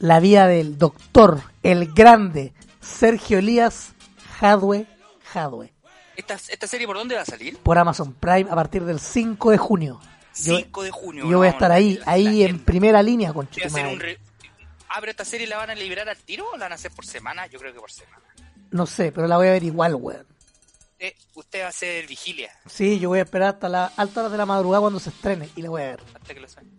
La 0.00 0.18
vida 0.18 0.48
del 0.48 0.78
doctor, 0.78 1.40
el 1.62 1.92
grande, 1.94 2.52
Sergio 2.84 3.38
Elías 3.38 3.92
Jadwe 4.40 4.86
Jadwe. 5.32 5.72
¿Esta, 6.16 6.34
¿Esta 6.34 6.66
serie 6.66 6.86
por 6.86 6.96
dónde 6.96 7.14
va 7.16 7.22
a 7.22 7.24
salir? 7.26 7.58
Por 7.58 7.76
Amazon 7.78 8.12
Prime 8.14 8.48
a 8.50 8.54
partir 8.54 8.84
del 8.84 9.00
5 9.00 9.50
de 9.50 9.58
junio. 9.58 10.00
Yo, 10.36 10.56
5 10.58 10.82
de 10.82 10.90
junio. 10.90 11.28
yo 11.30 11.38
voy 11.38 11.46
a 11.46 11.50
estar 11.50 11.72
ahí, 11.72 11.94
la- 12.04 12.12
ahí 12.12 12.24
la 12.24 12.30
en 12.30 12.46
gente 12.48 12.64
primera 12.64 13.02
línea 13.02 13.32
con 13.32 13.48
un 13.48 14.00
re- 14.00 14.18
pero 15.00 15.10
esta 15.10 15.24
serie 15.24 15.46
la 15.48 15.56
van 15.56 15.70
a 15.70 15.74
liberar 15.74 16.08
al 16.08 16.16
tiro 16.18 16.46
o 16.52 16.56
la 16.56 16.66
van 16.66 16.72
a 16.72 16.74
hacer 16.76 16.92
por 16.92 17.04
semana? 17.04 17.46
Yo 17.48 17.58
creo 17.58 17.72
que 17.74 17.80
por 17.80 17.90
semana. 17.90 18.22
No 18.70 18.86
sé, 18.86 19.10
pero 19.12 19.26
la 19.26 19.36
voy 19.36 19.48
a 19.48 19.52
ver 19.52 19.64
igual, 19.64 19.94
weón. 19.96 20.24
Eh, 21.00 21.16
usted 21.34 21.62
va 21.62 21.66
a 21.66 21.68
hacer 21.70 22.06
vigilia 22.06 22.50
Sí, 22.66 23.00
yo 23.00 23.08
voy 23.08 23.18
a 23.18 23.22
esperar 23.22 23.54
hasta 23.54 23.68
la 23.68 23.86
alta 23.96 24.20
hora 24.20 24.28
de 24.30 24.38
la 24.38 24.46
madrugada 24.46 24.82
cuando 24.82 25.00
se 25.00 25.10
estrene 25.10 25.48
y 25.56 25.62
la 25.62 25.70
voy 25.70 25.82
a 25.82 25.86
ver. 25.86 26.00
hasta 26.14 26.32
que 26.34 26.40
lo 26.40 26.48
saben. 26.48 26.70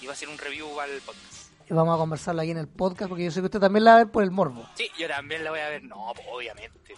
Y 0.00 0.06
va 0.06 0.12
a 0.12 0.14
hacer 0.14 0.28
un 0.28 0.36
review 0.38 0.80
al 0.80 0.90
podcast. 1.06 1.41
Y 1.70 1.74
vamos 1.74 1.94
a 1.94 1.98
conversarlo 1.98 2.42
aquí 2.42 2.50
en 2.50 2.58
el 2.58 2.68
podcast 2.68 3.08
porque 3.08 3.24
yo 3.24 3.30
sé 3.30 3.40
que 3.40 3.46
usted 3.46 3.60
también 3.60 3.84
la 3.84 3.92
va 3.92 3.96
a 3.96 4.04
ver 4.04 4.12
por 4.12 4.22
el 4.22 4.30
morbo. 4.30 4.66
Sí, 4.74 4.88
yo 4.98 5.08
también 5.08 5.44
la 5.44 5.50
voy 5.50 5.60
a 5.60 5.68
ver. 5.68 5.82
No, 5.84 6.12
pues, 6.14 6.26
obviamente. 6.30 6.94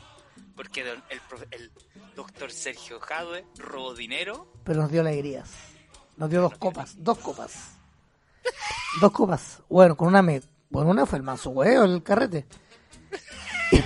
Porque 0.56 0.80
el, 0.83 1.02
el 1.50 1.73
doctor 2.14 2.50
Sergio 2.50 3.00
Jadwe 3.00 3.44
robó 3.59 3.94
dinero. 3.94 4.47
Pero 4.64 4.83
nos 4.83 4.90
dio 4.90 5.00
alegrías. 5.00 5.50
Nos 6.16 6.30
dio 6.30 6.40
dos 6.40 6.56
copas, 6.59 6.94
dos 7.02 7.18
copas. 7.18 7.71
Dos 9.00 9.11
copas. 9.11 9.61
Bueno, 9.68 9.97
con 9.97 10.06
una 10.06 10.23
me. 10.23 10.40
Bueno, 10.71 10.90
una 10.90 11.06
fue 11.06 11.18
el 11.18 11.25
manso 11.25 11.50
huevo, 11.50 11.85
el 11.85 12.02
carrete. 12.02 12.47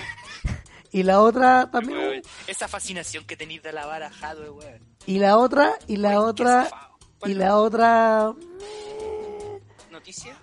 Y 0.91 1.03
la 1.03 1.21
otra 1.21 1.71
también. 1.71 1.99
Weón, 1.99 2.23
Esa 2.47 2.67
fascinación 2.67 3.25
que 3.27 3.37
tenéis 3.37 3.63
de 3.63 3.73
lavar 3.73 4.03
a 4.03 4.11
Jadwe, 4.11 4.51
weón. 4.51 4.81
Y 5.07 5.19
la 5.19 5.37
otra, 5.37 5.75
y 5.87 5.97
la 5.97 6.11
Weón, 6.19 6.31
otra, 6.31 6.65
zafado. 6.65 6.99
¿Cuál 7.19 7.31
y 7.31 7.35
la 7.35 7.57
otra. 7.57 8.33
noticia? 9.91 10.37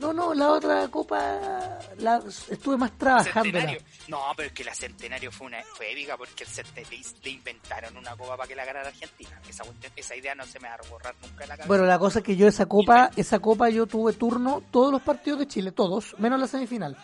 No, 0.00 0.12
no, 0.14 0.32
la 0.34 0.50
otra 0.52 0.88
copa 0.88 1.78
la 1.98 2.22
estuve 2.50 2.76
más 2.78 2.92
trabajando. 2.96 3.42
Centenario. 3.42 3.80
No, 4.08 4.18
pero 4.34 4.48
es 4.48 4.54
que 4.54 4.64
la 4.64 4.74
Centenario 4.74 5.30
fue 5.30 5.48
una 5.48 5.58
fue 5.74 5.92
épica 5.92 6.16
porque 6.16 6.44
el 6.44 6.48
cente- 6.50 6.86
le, 7.22 7.30
inventaron 7.30 7.96
una 7.96 8.16
copa 8.16 8.36
para 8.38 8.48
que 8.48 8.54
la 8.56 8.64
ganara 8.64 8.88
Argentina. 8.88 9.38
Esa, 9.48 9.62
esa 9.94 10.16
idea 10.16 10.34
no 10.34 10.44
se 10.46 10.58
me 10.58 10.68
va 10.68 10.74
a 10.74 10.90
borrar 10.90 11.14
nunca 11.22 11.40
de 11.40 11.46
la 11.46 11.54
cabeza. 11.56 11.68
Bueno, 11.68 11.84
la 11.84 11.98
cosa 11.98 12.20
es 12.20 12.24
que 12.24 12.34
yo 12.34 12.48
esa 12.48 12.64
copa, 12.66 13.10
esa 13.14 13.38
copa 13.40 13.68
yo 13.68 13.86
tuve 13.86 14.14
turno 14.14 14.62
todos 14.70 14.90
los 14.90 15.02
partidos 15.02 15.38
de 15.40 15.46
Chile, 15.46 15.72
todos, 15.72 16.18
menos 16.18 16.40
la 16.40 16.46
semifinal. 16.46 16.96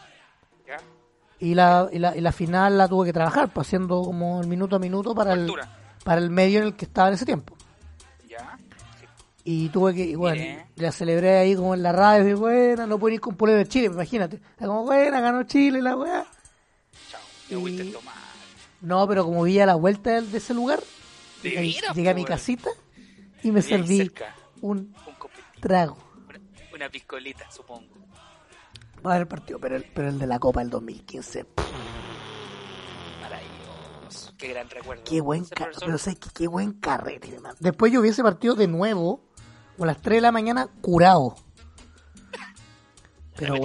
¿Ya? 0.66 0.78
Y 1.38 1.54
la, 1.54 1.88
y 1.92 1.98
la, 1.98 2.16
y 2.16 2.20
la 2.22 2.32
final 2.32 2.78
la 2.78 2.88
tuve 2.88 3.06
que 3.08 3.12
trabajar, 3.12 3.50
pues 3.52 3.66
haciendo 3.66 4.00
como 4.00 4.40
el 4.40 4.46
minuto 4.48 4.76
a 4.76 4.78
minuto 4.78 5.14
para 5.14 5.34
el, 5.34 5.52
para 6.02 6.18
el 6.20 6.30
medio 6.30 6.60
en 6.60 6.66
el 6.68 6.76
que 6.76 6.86
estaba 6.86 7.08
en 7.08 7.14
ese 7.14 7.26
tiempo. 7.26 7.55
Y 9.48 9.68
tuve 9.68 9.94
que, 9.94 10.02
y 10.04 10.14
bueno, 10.16 10.40
Mire. 10.42 10.66
la 10.74 10.90
celebré 10.90 11.38
ahí 11.38 11.54
como 11.54 11.72
en 11.74 11.82
la 11.84 11.92
radio, 11.92 12.28
y 12.28 12.34
buena, 12.34 12.84
no 12.86 12.98
pude 12.98 13.14
ir 13.14 13.20
con 13.20 13.36
polero 13.36 13.58
de 13.58 13.68
Chile, 13.68 13.86
imagínate. 13.86 14.40
Era 14.58 14.66
como, 14.66 14.82
buena, 14.82 15.20
ganó 15.20 15.44
Chile, 15.44 15.80
la 15.80 15.94
weá. 15.96 16.26
Chao. 17.10 17.20
Y- 17.48 17.54
fuiste 17.60 17.88
a 17.88 17.92
tomar. 17.92 18.14
No, 18.80 19.06
pero 19.06 19.24
como 19.24 19.44
vi 19.44 19.60
a 19.60 19.66
la 19.66 19.76
vuelta 19.76 20.20
de 20.20 20.36
ese 20.38 20.52
lugar, 20.52 20.80
De 21.44 21.50
llegué, 21.50 21.78
a 21.88 21.94
po, 21.94 22.14
mi 22.14 22.24
casita 22.24 22.70
y 23.44 23.52
me 23.52 23.62
serví 23.62 23.98
cerca. 23.98 24.34
un 24.60 24.92
trago 25.60 25.96
Una, 26.28 26.40
una 26.74 26.90
piscolita, 26.90 27.48
supongo. 27.50 27.86
para 29.00 29.18
el 29.20 29.28
partido, 29.28 29.60
pero 29.60 29.76
el, 29.76 29.84
pero 29.84 30.08
el 30.08 30.18
de 30.18 30.26
la 30.26 30.40
Copa 30.40 30.58
del 30.60 30.70
2015, 30.70 31.44
pff, 31.44 31.64
Maravilloso. 33.22 34.32
Qué 34.36 34.48
gran 34.48 34.68
recuerdo. 34.68 35.04
qué 35.04 35.20
buen, 35.20 35.46
pero 35.80 35.98
sé 35.98 36.16
que 36.16 36.28
qué 36.34 36.46
buen 36.48 36.72
carrete, 36.72 37.34
hermano. 37.34 37.54
Después 37.60 37.92
yo 37.92 38.02
vi 38.02 38.10
ese 38.10 38.22
partido 38.22 38.54
de 38.54 38.66
nuevo, 38.68 39.22
a 39.84 39.86
las 39.88 40.00
3 40.02 40.16
de 40.16 40.20
la 40.20 40.32
mañana, 40.32 40.68
curado. 40.80 41.36
Pero 43.36 43.56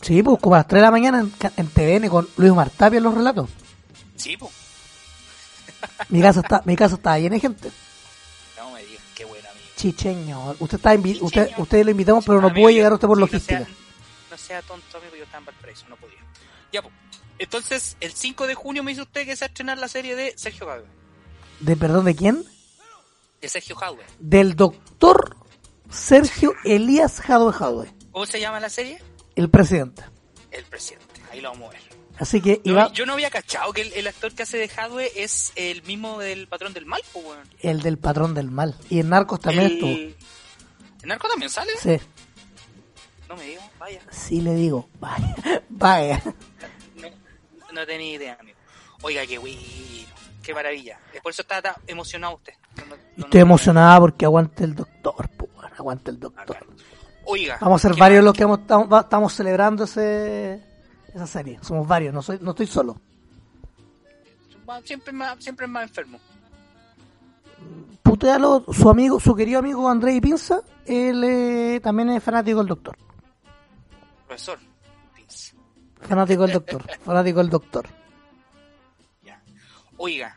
sí, 0.00 0.22
pues 0.22 0.38
como 0.40 0.54
a 0.54 0.58
las 0.58 0.66
3 0.68 0.80
de 0.80 0.84
la 0.86 0.90
mañana 0.90 1.20
en, 1.56 1.66
TVN 1.68 2.08
con 2.08 2.28
Luis 2.36 2.52
Martapia 2.54 2.96
en 2.98 3.02
los 3.04 3.14
relatos. 3.14 3.50
Sí, 4.16 4.36
po. 4.36 4.50
Mi 6.08 6.20
casa 6.20 6.40
está, 6.40 6.62
mi 6.64 6.76
casa 6.76 6.94
está 6.96 7.18
llena 7.18 7.34
de 7.34 7.40
gente. 7.40 7.70
No 8.58 8.70
me 8.72 8.82
digas, 8.84 9.02
qué 9.14 9.24
buen 9.24 9.44
amigo. 9.46 9.66
Chicheño, 9.76 10.56
usted 10.58 10.76
está 10.76 10.94
invi- 10.94 11.18
usted, 11.20 11.46
Chicheño. 11.48 11.62
usted 11.62 11.84
lo 11.84 11.90
invitamos, 11.90 12.24
pero 12.24 12.40
no 12.40 12.48
Amigo, 12.48 12.64
puede 12.64 12.74
yo- 12.74 12.78
llegar 12.78 12.92
usted 12.94 13.08
por 13.08 13.16
sí, 13.16 13.20
logística. 13.20 13.60
No 13.60 13.66
sea, 13.66 13.76
no 14.30 14.36
sea 14.38 14.62
tonto, 14.62 14.98
amigo, 14.98 15.16
yo 15.16 15.24
estaba 15.24 15.38
en 15.40 15.44
Valparaíso, 15.46 15.86
no 15.88 15.96
podía. 15.96 16.18
Ya, 16.72 16.82
pues. 16.82 16.94
Entonces, 17.38 17.96
el 18.00 18.12
5 18.12 18.46
de 18.46 18.54
junio 18.54 18.82
me 18.82 18.90
dice 18.92 19.02
usted 19.02 19.24
que 19.26 19.36
se 19.36 19.44
va 19.44 19.46
a 19.46 19.48
estrenar 19.48 19.78
la 19.78 19.88
serie 19.88 20.14
de 20.16 20.34
Sergio 20.36 20.66
Jadwe. 20.66 20.86
¿De 21.60 21.76
perdón 21.76 22.04
de 22.04 22.14
quién? 22.14 22.44
De 23.40 23.48
Sergio 23.48 23.74
Jadwe. 23.76 24.04
Del 24.18 24.54
doctor 24.56 25.36
Sergio 25.90 26.54
Elías 26.64 27.20
Jadwe 27.20 27.52
Jadwe, 27.52 27.92
¿Cómo 28.12 28.26
se 28.26 28.40
llama 28.40 28.60
la 28.60 28.68
serie? 28.68 29.02
el 29.36 29.48
presidente. 29.50 30.02
El 30.50 30.64
presidente. 30.64 31.06
Ahí 31.32 31.40
lo 31.40 31.50
vamos 31.52 31.68
a 31.70 31.72
ver. 31.72 31.80
Así 32.18 32.40
que 32.42 32.60
No, 32.64 32.72
iba 32.72 32.92
yo 32.92 33.06
no 33.06 33.14
había 33.14 33.30
cachado 33.30 33.72
que 33.72 33.80
el, 33.82 33.92
el 33.94 34.06
actor 34.06 34.32
que 34.34 34.42
hace 34.42 34.58
de 34.58 34.68
Jadwe 34.68 35.10
es 35.16 35.52
el 35.56 35.82
mismo 35.84 36.18
del 36.18 36.48
patrón 36.48 36.74
del 36.74 36.84
mal, 36.86 37.00
pues, 37.12 37.24
weón. 37.24 37.48
el 37.60 37.80
del 37.80 37.98
patrón 37.98 38.34
del 38.34 38.50
mal. 38.50 38.76
Y 38.90 39.00
en 39.00 39.08
Narcos 39.08 39.40
también 39.40 39.64
el... 39.66 39.72
estuvo. 39.72 39.90
¿El 41.02 41.08
narco 41.08 41.28
también 41.28 41.50
sale? 41.50 41.72
Sí, 41.80 41.96
No 43.26 43.34
me 43.36 43.44
digas, 43.44 43.64
vaya. 43.78 44.00
sí 44.10 44.42
le 44.42 44.54
digo. 44.54 44.90
Vaya, 45.00 45.34
vaya. 45.70 46.22
No, 46.96 47.08
no 47.72 47.86
tenía 47.86 48.12
idea, 48.16 48.36
amigo. 48.38 48.58
Oiga, 49.00 49.26
qué 49.26 49.38
bueno. 49.38 49.58
Qué 50.50 50.54
maravilla. 50.54 50.98
Es 51.14 51.20
Por 51.20 51.30
eso 51.32 51.42
está 51.42 51.62
emocionado 51.86 52.36
usted. 52.36 52.52
No, 52.76 52.84
no- 52.86 52.96
no- 53.16 53.24
Estoy 53.24 53.38
no- 53.40 53.46
emocionada 53.46 54.00
porque 54.00 54.24
aguante 54.24 54.64
el 54.64 54.74
doctor, 54.74 55.28
pues, 55.36 55.50
aguante 55.78 56.10
el 56.10 56.18
doctor. 56.18 56.66
Oiga. 57.24 57.58
Vamos 57.60 57.80
a 57.84 57.88
ser 57.88 57.94
¿qué 57.94 58.00
varios 58.00 58.24
los 58.24 58.34
que 58.34 58.42
hemos- 58.42 58.60
estamos, 58.60 59.32
celebrando 59.32 59.84
ese, 59.84 60.60
esa 61.14 61.26
serie. 61.26 61.58
Somos 61.62 61.86
varios, 61.86 62.12
no 62.12 62.22
soy 62.22 62.38
no 62.40 62.50
estoy 62.50 62.66
solo. 62.66 63.00
Siempre 64.84 65.12
más, 65.12 65.36
siempre 65.42 65.66
es 65.66 65.70
más 65.72 65.82
enfermo. 65.84 66.18
Putealo, 68.02 68.64
su 68.72 68.88
amigo, 68.88 69.20
su 69.20 69.34
querido 69.34 69.58
amigo 69.58 69.88
André 69.88 70.20
Pinza, 70.20 70.60
él 70.86 71.22
eh, 71.24 71.80
también 71.82 72.10
es 72.10 72.22
fanático 72.22 72.58
del 72.58 72.68
doctor. 72.68 72.96
Profesor. 74.26 74.58
Vince. 75.16 75.54
Fanático 76.00 76.42
del 76.42 76.52
doctor, 76.54 76.84
fanático 77.04 77.38
del 77.38 77.50
doctor. 77.50 77.86
Ya. 79.22 79.40
Oiga. 79.96 80.36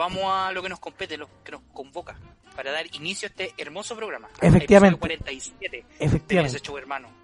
Vamos 0.00 0.22
a 0.26 0.50
lo 0.52 0.62
que 0.62 0.70
nos 0.70 0.78
compete, 0.80 1.18
lo 1.18 1.28
que 1.44 1.52
nos 1.52 1.60
convoca 1.74 2.18
para 2.56 2.72
dar 2.72 2.86
inicio 2.96 3.26
a 3.26 3.30
este 3.30 3.52
hermoso 3.58 3.94
programa. 3.94 4.28
Efectivamente. 4.40 4.96
Episodio 4.96 5.18
47 5.18 5.76
de 5.76 5.84
Efectivamente. 6.06 6.58
show 6.60 6.78
hermano. 6.78 7.08
Un 7.08 7.14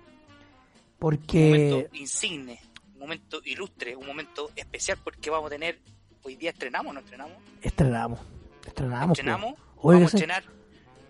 Porque 0.98 1.38
momento 1.72 1.96
insigne, 1.96 2.60
un 2.94 2.98
momento 3.00 3.40
ilustre, 3.44 3.96
un 3.96 4.06
momento 4.06 4.50
especial 4.54 4.98
porque 5.02 5.30
vamos 5.30 5.46
a 5.46 5.50
tener, 5.54 5.80
hoy 6.22 6.36
día 6.36 6.50
estrenamos, 6.50 6.92
¿no 6.92 7.00
estrenamos? 7.00 7.36
estrenamos, 7.62 8.20
estrenamos. 8.66 9.18
estrenamos, 9.18 9.54
pues. 9.54 9.66
Oiga, 9.78 9.98
vamos 10.00 10.14
a 10.14 10.16
estrenar 10.18 10.44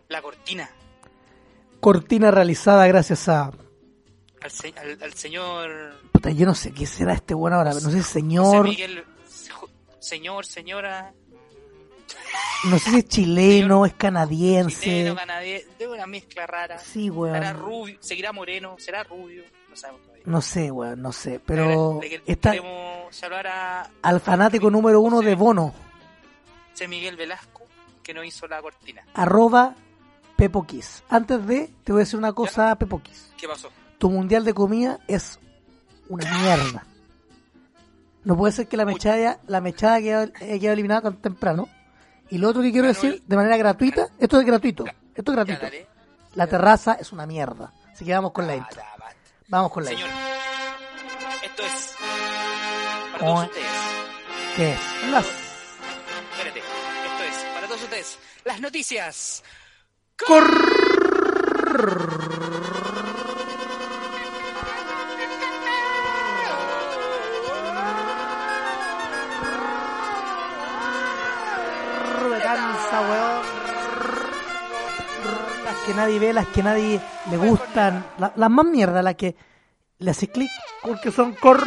la 0.08 0.22
cortina 0.22 0.70
cortina 1.80 2.30
realizada 2.30 2.86
gracias 2.86 3.28
a... 3.28 3.50
al, 4.40 4.50
se- 4.50 4.72
al- 4.78 5.02
al 5.02 5.14
señor 5.14 5.94
Puta, 6.12 6.30
yo 6.30 6.46
no 6.46 6.54
sé 6.54 6.72
qué 6.72 6.86
será 6.86 7.14
este 7.14 7.34
bueno 7.34 7.56
ahora, 7.56 7.74
no 7.74 7.80
sé 7.80 7.86
José 7.86 8.02
señor, 8.02 8.68
Miguel, 8.68 9.04
señor, 10.00 10.46
señora, 10.46 11.12
no 12.64 12.78
sé 12.78 12.90
si 12.90 12.96
es 12.98 13.08
chileno, 13.08 13.86
es 13.86 13.94
canadiense. 13.94 14.80
chileno, 14.80 15.14
canadiense, 15.16 15.66
de 15.78 15.88
una 15.88 16.06
mezcla 16.06 16.46
rara. 16.46 16.78
Sí, 16.78 17.04
Será 17.08 17.14
weón. 17.14 17.56
rubio, 17.60 17.96
seguirá 18.00 18.32
moreno, 18.32 18.76
será 18.78 19.04
rubio, 19.04 19.42
no 19.68 19.76
sabemos 19.76 20.02
todavía. 20.02 20.24
No 20.26 20.40
sé, 20.42 20.70
weón, 20.70 21.02
no 21.02 21.12
sé. 21.12 21.40
Pero 21.44 22.00
está 22.26 22.52
queremos 22.52 23.14
saludar 23.14 23.46
a 23.46 23.90
al 24.02 24.20
fanático 24.20 24.70
número 24.70 25.00
uno 25.00 25.20
de 25.22 25.34
Bono, 25.34 25.74
José 26.72 26.88
Miguel 26.88 27.16
Velasco, 27.16 27.62
que 28.02 28.12
nos 28.14 28.24
hizo 28.26 28.46
la 28.46 28.60
cortina. 28.62 29.02
arroba 29.14 29.74
Pepoquis. 30.36 31.02
Antes 31.08 31.46
de, 31.46 31.70
te 31.84 31.92
voy 31.92 32.00
a 32.00 32.04
decir 32.04 32.18
una 32.18 32.32
cosa, 32.32 32.74
Pepoquis. 32.76 33.32
¿Qué 33.38 33.48
pasó? 33.48 33.70
Tu 33.98 34.10
mundial 34.10 34.44
de 34.44 34.52
comida 34.52 34.98
es 35.08 35.38
una 36.08 36.30
mierda. 36.38 36.84
No 38.24 38.36
puede 38.36 38.52
ser 38.52 38.66
que 38.68 38.76
la 38.76 38.84
mechada, 38.84 39.38
la 39.46 39.60
mechada 39.60 39.94
haya 39.94 40.26
quedado 40.32 40.72
eliminada 40.72 41.02
tan 41.02 41.16
temprano. 41.16 41.68
Y 42.30 42.38
lo 42.38 42.48
otro 42.48 42.62
que 42.62 42.72
quiero 42.72 42.88
decir, 42.88 43.22
de 43.26 43.36
manera 43.36 43.56
gratuita, 43.56 44.08
esto 44.18 44.40
es 44.40 44.46
gratuito. 44.46 44.84
Esto 45.14 45.30
es 45.32 45.36
gratuito. 45.36 45.62
dale. 45.62 45.86
La 46.34 46.46
terraza 46.46 46.94
es 46.94 47.12
una 47.12 47.26
mierda. 47.26 47.72
Así 47.92 48.04
que 48.04 48.12
vamos 48.12 48.32
con 48.32 48.46
la 48.46 48.52
Ah, 48.54 48.56
intro. 48.56 48.82
Vamos 49.48 49.72
con 49.72 49.84
la 49.84 49.90
Señor, 49.90 50.08
intro. 50.08 50.24
esto 51.44 51.62
es 51.62 51.94
para 53.12 53.24
Oh. 53.24 53.34
todos 53.34 53.46
ustedes. 53.48 53.66
¿Qué 54.56 54.72
es? 54.72 55.10
Las 55.10 55.26
Espérate, 55.26 56.58
esto 56.58 57.22
es 57.24 57.54
para 57.54 57.66
todos 57.68 57.82
ustedes. 57.82 58.18
Las 58.44 58.60
noticias. 58.60 59.42
me 60.28 60.36
que 75.86 75.94
nadie 75.94 76.18
ve, 76.18 76.32
las 76.32 76.46
que 76.48 76.62
nadie 76.62 77.00
le 77.30 77.36
gustan. 77.36 78.04
La- 78.18 78.32
Las 78.36 78.50
más 78.50 78.66
mierdas, 78.66 79.02
las 79.04 79.14
que 79.14 79.36
le 79.98 80.10
hace 80.10 80.28
clic 80.28 80.50
porque 80.82 81.10
son 81.10 81.34
cor... 81.34 81.58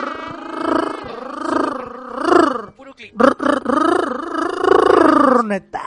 Puro 2.76 2.94
clic. 2.94 3.14
Está, 5.52 5.82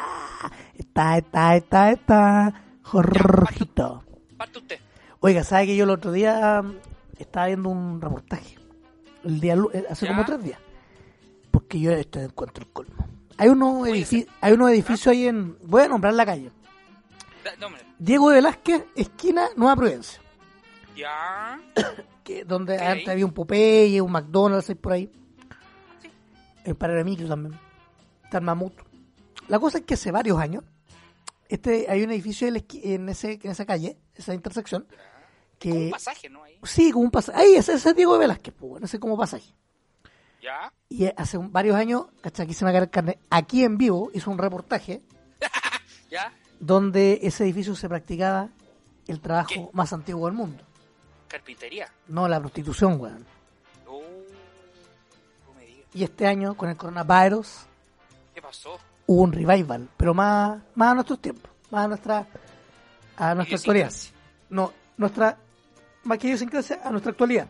está, 0.76 1.16
está, 1.18 1.56
está, 1.56 1.90
está. 1.92 2.54
Jorgito. 2.82 4.04
Parte 4.36 4.58
usted. 4.58 4.78
Oiga, 5.20 5.44
¿sabe 5.44 5.66
que 5.66 5.76
yo 5.76 5.84
el 5.84 5.90
otro 5.90 6.12
día 6.12 6.62
mm, 6.62 6.74
estaba 7.18 7.46
viendo 7.46 7.68
un 7.68 8.00
reportaje? 8.00 8.56
El 9.24 9.40
día, 9.40 9.54
eh, 9.72 9.84
hace 9.88 10.06
como 10.08 10.24
tres 10.24 10.42
días. 10.42 10.58
Porque 11.50 11.78
yo 11.80 11.92
estoy 11.92 12.24
encuentro 12.24 12.64
el 12.64 12.72
colmo. 12.72 13.06
Hay 13.38 13.48
unos, 13.48 13.82
Oye, 13.82 14.00
edifi- 14.04 14.26
hay 14.40 14.52
unos 14.52 14.70
edificios 14.70 15.06
ahí 15.08 15.26
en... 15.28 15.56
Voy 15.64 15.82
a 15.82 15.88
nombrar 15.88 16.14
la 16.14 16.26
calle. 16.26 16.50
Diego 17.98 18.28
de 18.30 18.36
Velázquez, 18.36 18.84
esquina 18.96 19.48
Nueva 19.56 19.76
Providencia. 19.76 20.20
Ya. 20.96 21.60
Que, 22.22 22.44
donde 22.44 22.78
antes 22.78 23.08
había 23.08 23.26
un 23.26 23.32
Popeye, 23.32 24.00
un 24.00 24.12
McDonald's 24.12 24.68
ahí 24.68 24.76
por 24.76 24.92
ahí. 24.92 25.10
El 26.64 26.76
Parera 26.76 27.02
Micro 27.02 27.26
también. 27.26 27.58
Está 28.22 28.38
el 28.38 28.44
Mamut. 28.44 28.74
La 29.48 29.58
cosa 29.58 29.78
es 29.78 29.84
que 29.84 29.94
hace 29.94 30.12
varios 30.12 30.38
años, 30.38 30.62
este 31.48 31.86
hay 31.90 32.04
un 32.04 32.12
edificio 32.12 32.46
en, 32.46 32.64
en, 32.84 33.08
ese, 33.08 33.40
en 33.42 33.50
esa 33.50 33.66
calle, 33.66 33.98
esa 34.14 34.34
intersección, 34.34 34.86
que... 35.58 35.72
un 35.72 35.90
pasaje, 35.90 36.30
¿no? 36.30 36.44
Ahí. 36.44 36.60
Sí, 36.62 36.92
como 36.92 37.06
un 37.06 37.10
pasaje. 37.10 37.40
Ahí, 37.40 37.54
ese, 37.56 37.72
es 37.74 37.96
Diego 37.96 38.12
de 38.12 38.20
Velázquez, 38.20 38.54
pues, 38.56 38.70
bueno, 38.70 38.86
ese 38.86 39.00
como 39.00 39.16
pasaje. 39.18 39.52
Ya. 40.40 40.72
Y 40.88 41.06
eh, 41.06 41.14
hace 41.16 41.38
un- 41.38 41.50
varios 41.50 41.74
años, 41.74 42.06
hasta 42.22 42.44
aquí 42.44 42.54
se 42.54 42.64
me 42.64 42.70
cae 42.70 42.82
el 42.82 42.90
carnet, 42.90 43.18
aquí 43.30 43.64
en 43.64 43.76
vivo 43.78 44.12
hizo 44.14 44.30
un 44.30 44.38
reportaje 44.38 45.02
Ya. 46.08 46.32
Donde 46.62 47.18
ese 47.22 47.42
edificio 47.42 47.74
se 47.74 47.88
practicaba 47.88 48.48
el 49.08 49.20
trabajo 49.20 49.48
¿Qué? 49.48 49.68
más 49.72 49.92
antiguo 49.92 50.26
del 50.26 50.36
mundo. 50.36 50.62
Carpintería. 51.26 51.88
No 52.06 52.28
la 52.28 52.38
prostitución, 52.38 53.00
weón. 53.00 53.26
No 53.84 55.54
me 55.56 55.66
digas. 55.66 55.88
Y 55.92 56.04
este 56.04 56.24
año, 56.24 56.56
con 56.56 56.68
el 56.68 56.76
coronavirus, 56.76 57.66
¿Qué 58.32 58.40
pasó? 58.40 58.78
hubo 59.06 59.22
un 59.22 59.32
revival, 59.32 59.88
pero 59.96 60.14
más, 60.14 60.62
más 60.76 60.92
a 60.92 60.94
nuestros 60.94 61.20
tiempos, 61.20 61.50
más 61.72 61.84
a 61.84 61.88
nuestra, 61.88 62.26
a 63.16 63.34
nuestra 63.34 63.56
actualidad. 63.56 63.92
No, 64.48 64.72
nuestra, 64.98 65.36
más 66.04 66.18
que 66.18 66.28
idiosincrasia, 66.28 66.80
a 66.84 66.90
nuestra 66.92 67.10
actualidad. 67.10 67.48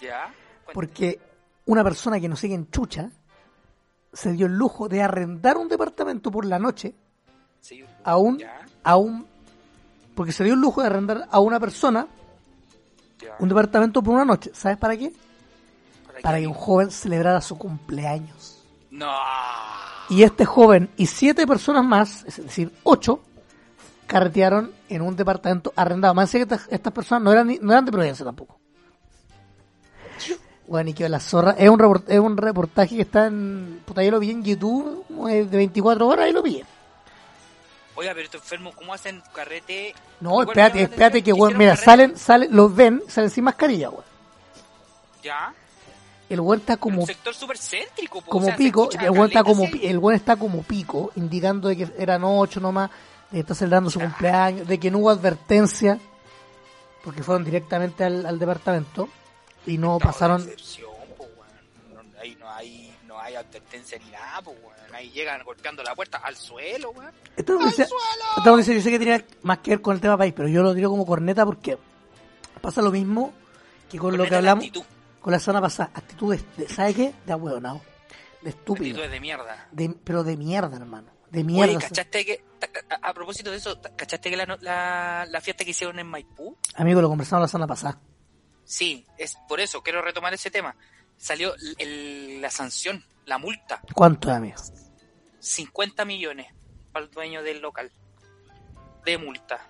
Ya. 0.00 0.24
Cuéntame. 0.64 0.74
Porque 0.74 1.20
una 1.66 1.84
persona 1.84 2.18
que 2.18 2.28
nos 2.28 2.40
sigue 2.40 2.54
en 2.54 2.68
Chucha 2.68 3.10
se 4.12 4.32
dio 4.32 4.46
el 4.46 4.56
lujo 4.56 4.88
de 4.88 5.02
arrendar 5.02 5.56
un 5.56 5.68
departamento 5.68 6.32
por 6.32 6.44
la 6.44 6.58
noche 6.58 6.96
Sí. 7.60 7.84
a 8.04 8.16
un, 8.16 8.38
Ya. 8.38 8.60
a 8.84 8.96
un, 8.96 9.26
porque 10.14 10.32
se 10.32 10.44
dio 10.44 10.54
el 10.54 10.60
lujo 10.60 10.80
de 10.80 10.86
arrendar 10.88 11.28
a 11.30 11.40
una 11.40 11.60
persona 11.60 12.06
un 13.40 13.48
departamento 13.48 14.02
por 14.02 14.14
una 14.14 14.24
noche. 14.24 14.50
¿Sabes 14.54 14.78
para 14.78 14.96
qué? 14.96 15.12
¿Para 16.22 16.38
que 16.38 16.46
un 16.46 16.54
joven 16.54 16.90
celebrara 16.90 17.40
su 17.40 17.56
cumpleaños. 17.58 18.64
No. 18.90 19.12
Y 20.10 20.22
este 20.22 20.44
joven 20.44 20.88
y 20.96 21.06
siete 21.06 21.46
personas 21.46 21.84
más, 21.84 22.24
es 22.24 22.36
decir, 22.42 22.72
ocho, 22.84 23.20
carretearon 24.06 24.72
en 24.88 25.02
un 25.02 25.14
departamento 25.14 25.72
arrendado. 25.76 26.14
Más 26.14 26.30
que 26.32 26.40
estas, 26.42 26.66
estas 26.70 26.92
personas 26.92 27.22
no 27.22 27.30
eran, 27.32 27.46
ni- 27.48 27.58
no 27.60 27.72
eran 27.72 27.84
de 27.84 27.92
Providencia 27.92 28.24
tampoco. 28.24 28.58
Bueno, 30.66 30.90
y 30.90 30.92
que 30.94 31.08
la 31.08 31.20
zorra. 31.20 31.52
Es 31.52 31.68
un, 31.70 31.78
report- 31.78 32.04
es 32.08 32.18
un 32.18 32.36
reportaje 32.36 32.96
que 32.96 33.02
está 33.02 33.26
en. 33.26 33.80
Puta, 33.86 34.02
yo 34.02 34.10
lo 34.10 34.18
vi 34.20 34.30
en 34.30 34.42
YouTube 34.42 35.04
como 35.08 35.28
de 35.28 35.44
24 35.44 36.06
horas 36.06 36.28
y 36.28 36.32
lo 36.32 36.42
vi. 36.42 36.62
Oiga, 37.98 38.12
pero 38.14 38.26
estos 38.26 38.42
enfermos, 38.42 38.76
¿cómo 38.76 38.94
hacen 38.94 39.20
carrete? 39.34 39.92
No, 40.20 40.40
espérate, 40.42 40.82
espérate 40.82 41.20
que, 41.20 41.32
weón, 41.32 41.58
mira, 41.58 41.70
carrete. 41.72 41.84
salen, 41.84 42.16
salen, 42.16 42.54
los 42.54 42.72
ven, 42.72 43.02
salen 43.08 43.28
sin 43.28 43.42
mascarilla, 43.42 43.90
weón. 43.90 44.04
Ya. 45.22 45.52
El 46.28 46.40
weón 46.40 46.60
está 46.60 46.76
Como... 46.76 46.92
como 46.94 47.02
Un 47.02 47.06
sector 47.08 47.34
súper 47.34 47.58
céntrico. 47.58 48.20
po, 48.20 48.30
como 48.30 48.44
o 48.44 48.48
sea, 48.48 48.56
se 48.56 48.62
pico, 48.62 48.88
el 48.92 49.10
weón 49.10 49.26
está 49.28 49.42
como 49.42 49.64
el 49.82 49.98
weón 49.98 50.14
está 50.14 50.36
como 50.36 50.62
pico, 50.62 51.10
indicando 51.16 51.68
de 51.68 51.76
que 51.76 51.88
eran 51.98 52.22
ocho 52.22 52.60
nomás, 52.60 52.90
de 53.30 53.36
que 53.36 53.40
está 53.40 53.54
celebrando 53.56 53.90
su 53.90 53.98
cumpleaños, 53.98 54.68
de 54.68 54.78
que 54.78 54.90
no 54.92 54.98
hubo 54.98 55.10
advertencia, 55.10 55.98
porque 57.02 57.24
fueron 57.24 57.44
directamente 57.44 58.04
al, 58.04 58.26
al 58.26 58.38
departamento 58.38 59.08
y 59.66 59.76
no 59.76 59.94
No, 59.94 59.98
pasaron. 59.98 60.46
de 60.46 60.54
advertencia 63.40 63.98
ni 63.98 64.10
nada, 64.10 64.42
po, 64.42 64.50
weón. 64.52 64.94
Ahí 64.94 65.10
llegan 65.10 65.42
golpeando 65.44 65.82
la 65.82 65.94
puerta 65.94 66.18
al 66.18 66.36
suelo, 66.36 66.90
weón. 66.90 67.12
Esta 67.36 67.52
noticia, 67.52 67.84
esta 68.36 68.50
noticia 68.50 68.74
yo 68.74 68.80
sé 68.80 68.90
que 68.90 68.98
tenía 68.98 69.24
más 69.42 69.58
que 69.58 69.70
ver 69.70 69.80
con 69.82 69.94
el 69.94 70.00
tema 70.00 70.16
país, 70.16 70.32
pero 70.36 70.48
yo 70.48 70.62
lo 70.62 70.74
tiro 70.74 70.90
como 70.90 71.04
corneta 71.06 71.44
porque 71.44 71.76
pasa 72.60 72.82
lo 72.82 72.90
mismo 72.90 73.32
que 73.90 73.98
con 73.98 74.12
lo 74.12 74.18
Ponete 74.18 74.28
que 74.36 74.42
la 74.42 74.50
hablamos 74.52 74.70
con 75.20 75.32
la 75.32 75.38
semana 75.40 75.60
pasada, 75.62 75.90
actitudes, 75.94 76.42
de, 76.56 76.68
¿sabe 76.68 76.94
qué? 76.94 77.14
De 77.26 77.32
ahueonado, 77.32 77.80
de 78.42 78.50
estúpido, 78.50 78.86
Actitudes 78.90 79.10
de 79.10 79.20
mierda. 79.20 79.68
de, 79.72 79.90
pero 80.04 80.22
de 80.24 80.36
mierda, 80.36 80.76
hermano, 80.76 81.10
de 81.30 81.44
mierda. 81.44 81.72
Oye, 81.76 81.78
¿cachaste 81.78 82.24
que, 82.24 82.44
a, 82.90 83.08
a 83.10 83.14
propósito 83.14 83.50
de 83.50 83.56
eso, 83.58 83.80
¿cachaste 83.96 84.30
que 84.30 84.36
la, 84.36 84.56
la, 84.60 85.26
la 85.28 85.40
fiesta 85.40 85.64
que 85.64 85.72
hicieron 85.72 85.98
en 85.98 86.06
Maipú? 86.06 86.56
Amigo, 86.76 87.00
lo 87.02 87.08
conversamos 87.08 87.42
la 87.42 87.48
semana 87.48 87.66
pasada. 87.66 87.98
Sí, 88.64 89.04
es 89.18 89.36
por 89.48 89.60
eso, 89.60 89.82
quiero 89.82 90.02
retomar 90.02 90.32
ese 90.34 90.50
tema. 90.50 90.74
Salió 91.16 91.52
el- 91.78 92.40
la 92.40 92.50
sanción, 92.50 93.04
la 93.28 93.38
multa, 93.38 93.80
¿Cuánto 93.94 94.30
es, 94.30 94.36
amigo? 94.36 94.56
50 95.40 96.04
millones 96.04 96.46
para 96.92 97.04
el 97.04 97.10
dueño 97.10 97.42
del 97.42 97.60
local. 97.60 97.90
De 99.04 99.18
multa. 99.18 99.60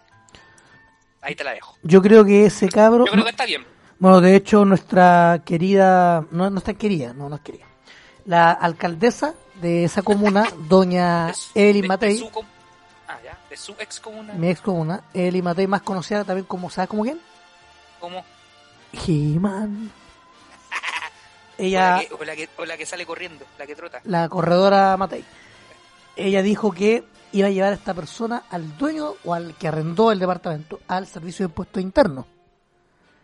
Ahí 1.20 1.34
te 1.34 1.44
la 1.44 1.52
dejo. 1.52 1.76
Yo 1.82 2.00
creo 2.00 2.24
que 2.24 2.46
ese 2.46 2.68
cabro. 2.68 3.04
Yo 3.06 3.12
creo 3.12 3.24
que 3.24 3.30
está 3.30 3.44
bien. 3.44 3.64
Bueno, 3.98 4.20
de 4.20 4.36
hecho, 4.36 4.64
nuestra 4.64 5.42
querida. 5.44 6.24
No, 6.30 6.48
no 6.50 6.58
es 6.58 6.64
tan 6.64 6.76
querida, 6.76 7.12
no, 7.12 7.28
no 7.28 7.36
es 7.36 7.42
querida. 7.42 7.66
La 8.24 8.52
alcaldesa 8.52 9.34
de 9.60 9.84
esa 9.84 10.02
comuna, 10.02 10.44
doña 10.68 11.32
su- 11.34 11.50
Evelyn 11.54 11.74
de- 11.74 11.82
de 11.82 11.88
Matei, 11.88 12.18
su 12.18 12.30
ah, 13.08 13.18
ya, 13.24 13.38
de 13.50 13.56
su 13.56 13.72
ex 13.78 13.98
comuna. 14.00 14.34
mi 14.34 14.48
ex 14.50 14.60
comuna, 14.60 15.02
Evelyn 15.12 15.42
Matei, 15.44 15.66
más 15.66 15.82
conocida 15.82 16.24
también 16.24 16.46
como, 16.46 16.70
¿sabes 16.70 16.88
cómo 16.88 17.02
quién? 17.02 17.18
Como, 17.98 18.24
He-Man. 18.92 19.90
O, 21.58 21.62
Ella, 21.62 21.96
la 21.96 22.00
que, 22.06 22.14
o 22.14 22.24
la 22.24 22.36
que- 22.36 22.48
o 22.56 22.64
la 22.64 22.76
que 22.76 22.86
sale 22.86 23.04
corriendo, 23.06 23.44
la 23.58 23.66
que 23.66 23.74
trota. 23.74 24.00
la 24.04 24.28
corredora 24.28 24.96
Matei, 24.96 25.24
ella 26.16 26.42
dijo 26.42 26.72
que 26.72 27.04
iba 27.32 27.48
a 27.48 27.50
llevar 27.50 27.72
a 27.72 27.76
esta 27.76 27.94
persona 27.94 28.44
al 28.50 28.76
dueño 28.78 29.14
o 29.24 29.34
al 29.34 29.54
que 29.56 29.68
arrendó 29.68 30.12
el 30.12 30.18
departamento 30.18 30.80
al 30.88 31.06
servicio 31.06 31.46
de 31.46 31.50
impuestos 31.50 31.82
internos, 31.82 32.26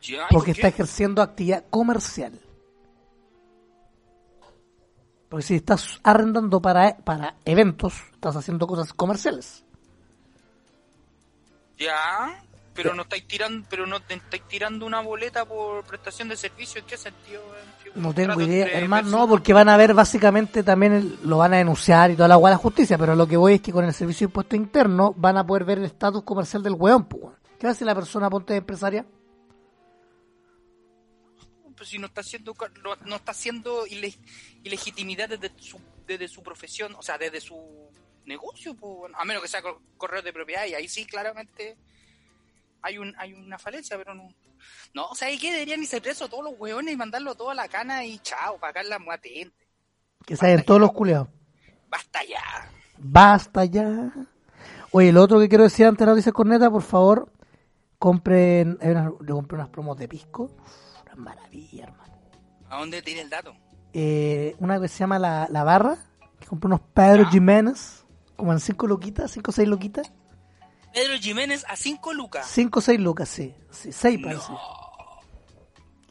Ya, 0.03 0.27
¿y 0.31 0.35
porque 0.35 0.51
por 0.53 0.57
está 0.57 0.68
ejerciendo 0.68 1.23
actividad 1.23 1.64
comercial. 1.70 2.38
Porque 5.29 5.47
si 5.47 5.55
estás 5.57 5.99
arrendando 6.05 6.61
para, 6.61 6.97
para 6.99 7.35
eventos, 7.44 7.94
estás 8.12 8.37
haciendo 8.37 8.66
cosas 8.66 8.92
comerciales. 8.92 9.64
Ya, 11.77 12.44
pero 12.73 12.94
no 12.94 13.03
estáis 13.03 13.27
tirando, 13.27 13.66
pero 13.68 13.87
no 13.87 13.97
estáis 13.97 14.42
tirando 14.47 14.87
una 14.87 15.01
boleta 15.01 15.44
por 15.44 15.85
prestación 15.85 16.29
de 16.29 16.37
servicio. 16.37 16.81
¿En 16.81 16.87
qué 16.87 16.97
sentido? 16.97 17.42
weón? 17.51 17.66
No 17.94 18.12
tengo 18.12 18.40
idea, 18.40 18.66
hermano, 18.66 19.09
no, 19.09 19.28
porque 19.28 19.52
van 19.52 19.68
a 19.68 19.76
ver 19.76 19.94
básicamente 19.94 20.62
también, 20.64 20.92
el- 20.94 21.18
lo 21.22 21.38
van 21.38 21.54
a 21.54 21.59
denunciar 21.59 22.11
y 22.11 22.16
toda 22.16 22.26
la 22.28 22.38
la 22.38 22.57
justicia, 22.57 22.98
pero 22.98 23.14
lo 23.14 23.26
que 23.26 23.37
voy 23.37 23.54
es 23.54 23.61
que 23.61 23.72
con 23.72 23.85
el 23.85 23.94
servicio 23.94 24.26
de 24.26 24.30
impuesto 24.30 24.57
interno 24.57 25.14
van 25.16 25.37
a 25.37 25.46
poder 25.46 25.64
ver 25.64 25.78
el 25.78 25.85
estatus 25.85 26.24
comercial 26.24 26.62
del 26.62 26.74
weón, 26.74 27.04
pues. 27.04 27.37
¿Qué 27.59 27.68
hace 27.68 27.85
la 27.85 27.94
persona 27.94 28.28
ponte 28.28 28.57
empresaria? 28.57 29.07
Pues 31.76 31.88
si 31.88 31.98
no 31.98 32.07
está 32.07 32.20
haciendo, 32.20 32.54
no, 32.83 32.96
no 33.04 33.16
está 33.16 33.33
haciendo 33.33 33.87
ile- 33.87 34.16
ilegitimidad 34.62 35.28
desde 35.28 35.50
su, 35.59 35.78
desde 36.07 36.28
su 36.28 36.42
profesión, 36.42 36.94
o 36.96 37.02
sea, 37.02 37.18
desde 37.18 37.40
su 37.40 37.57
negocio, 38.26 38.74
pues, 38.74 39.12
a 39.16 39.24
menos 39.24 39.42
que 39.42 39.48
sea 39.48 39.62
cor- 39.62 39.80
correo 39.96 40.22
de 40.22 40.33
propiedad, 40.33 40.66
y 40.66 40.74
ahí 40.74 40.88
sí 40.88 41.04
claramente 41.04 41.76
hay 42.85 42.99
un 42.99 43.14
hay 43.18 43.33
una 43.35 43.59
falencia, 43.59 43.97
pero 43.99 44.14
no. 44.14 44.29
No, 44.94 45.07
o 45.09 45.14
sea, 45.14 45.29
ahí 45.29 45.38
que 45.38 45.53
deberían 45.53 45.81
irse 45.83 46.01
presos 46.01 46.31
todos 46.31 46.44
los 46.44 46.55
hueones 46.59 46.94
y 46.94 46.97
mandarlo 46.97 47.35
todo 47.35 47.51
a 47.51 47.55
la 47.55 47.68
cana 47.68 48.05
y 48.05 48.18
chao, 48.20 48.59
pagar 48.59 48.85
la 48.87 48.99
patente. 48.99 49.66
Que 50.25 50.37
saben 50.37 50.64
todos 50.64 50.81
los 50.81 50.92
culeados. 50.92 51.29
Basta 51.88 52.20
ya. 52.25 52.70
Basta 52.99 53.64
ya. 53.64 54.12
Oye, 54.92 55.12
lo 55.12 55.23
otro 55.23 55.38
que 55.40 55.49
quiero 55.49 55.64
decir 55.64 55.87
antes 55.87 55.99
de 56.01 56.07
la 56.07 56.12
noticia 56.12 56.33
corneta, 56.33 56.70
por 56.70 56.83
favor, 56.83 57.33
compren, 57.99 58.79
unas- 58.81 59.12
le 59.20 59.33
compré 59.33 59.57
unas 59.57 59.68
promos 59.68 59.97
de 59.99 60.09
pisco. 60.09 60.51
Una 61.05 61.14
maravilla, 61.16 61.85
hermano. 61.85 62.14
¿A 62.70 62.79
dónde 62.79 63.03
tiene 63.03 63.23
el 63.23 63.31
dato? 63.31 63.55
Eh, 63.92 64.57
una 64.59 64.81
que 64.81 64.88
se 64.88 64.99
llama 64.99 65.18
La, 65.18 65.47
la 65.51 65.62
Barra, 65.64 65.97
que 66.40 66.47
compré 66.47 66.66
unos 66.68 66.81
Pedro 66.94 67.25
Ya. 67.25 67.31
Jiménez, 67.31 68.05
como 68.37 68.53
en 68.53 68.61
5 68.61 68.87
luquitas, 68.87 69.31
5 69.31 69.51
o 69.51 69.55
6 69.55 69.68
luquitas. 69.68 70.12
Pedro 70.94 71.18
Jiménez 71.18 71.64
a 71.68 71.76
5 71.76 72.12
lucas. 72.12 72.46
5 72.48 72.78
o 72.78 72.83
6 72.83 73.00
lucas, 73.00 73.28
sí. 73.28 73.54
sí 73.70 73.92
6 73.92 74.20
parece. 74.22 74.52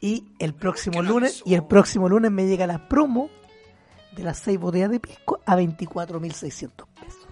Y 0.00 0.24
el 0.38 0.54
próximo 0.54 1.02
lunes, 1.02 1.42
y 1.46 1.54
el 1.54 1.64
próximo 1.64 2.08
lunes 2.08 2.30
me 2.30 2.46
llega 2.46 2.66
la 2.66 2.88
promo 2.88 3.30
de 4.12 4.22
las 4.22 4.38
6 4.40 4.58
botellas 4.60 4.90
de 4.90 5.00
pisco 5.00 5.40
a 5.46 5.56
24.600 5.56 6.86
pesos. 7.00 7.28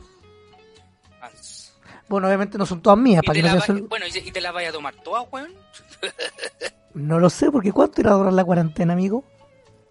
Bueno, 2.09 2.27
obviamente 2.27 2.59
no 2.59 2.67
son 2.67 2.83
todas 2.83 2.99
mías, 2.99 3.23
para 3.25 3.41
que 3.41 3.43
no 3.43 3.57
va- 3.57 3.89
Bueno, 3.89 4.07
¿y, 4.07 4.31
te 4.33 4.41
la 4.41 4.53
vaya 4.53 4.71
a 4.71 4.73
tomar 4.73 4.95
toda, 4.97 5.23
weón? 5.23 5.53
No 6.95 7.19
lo 7.19 7.31
sé, 7.31 7.51
porque 7.51 7.73
¿cuánto 7.73 8.03
irá 8.03 8.11
a 8.11 8.15
durar 8.15 8.35
la 8.35 8.45
cuarentena, 8.45 8.93
amigo? 8.93 9.25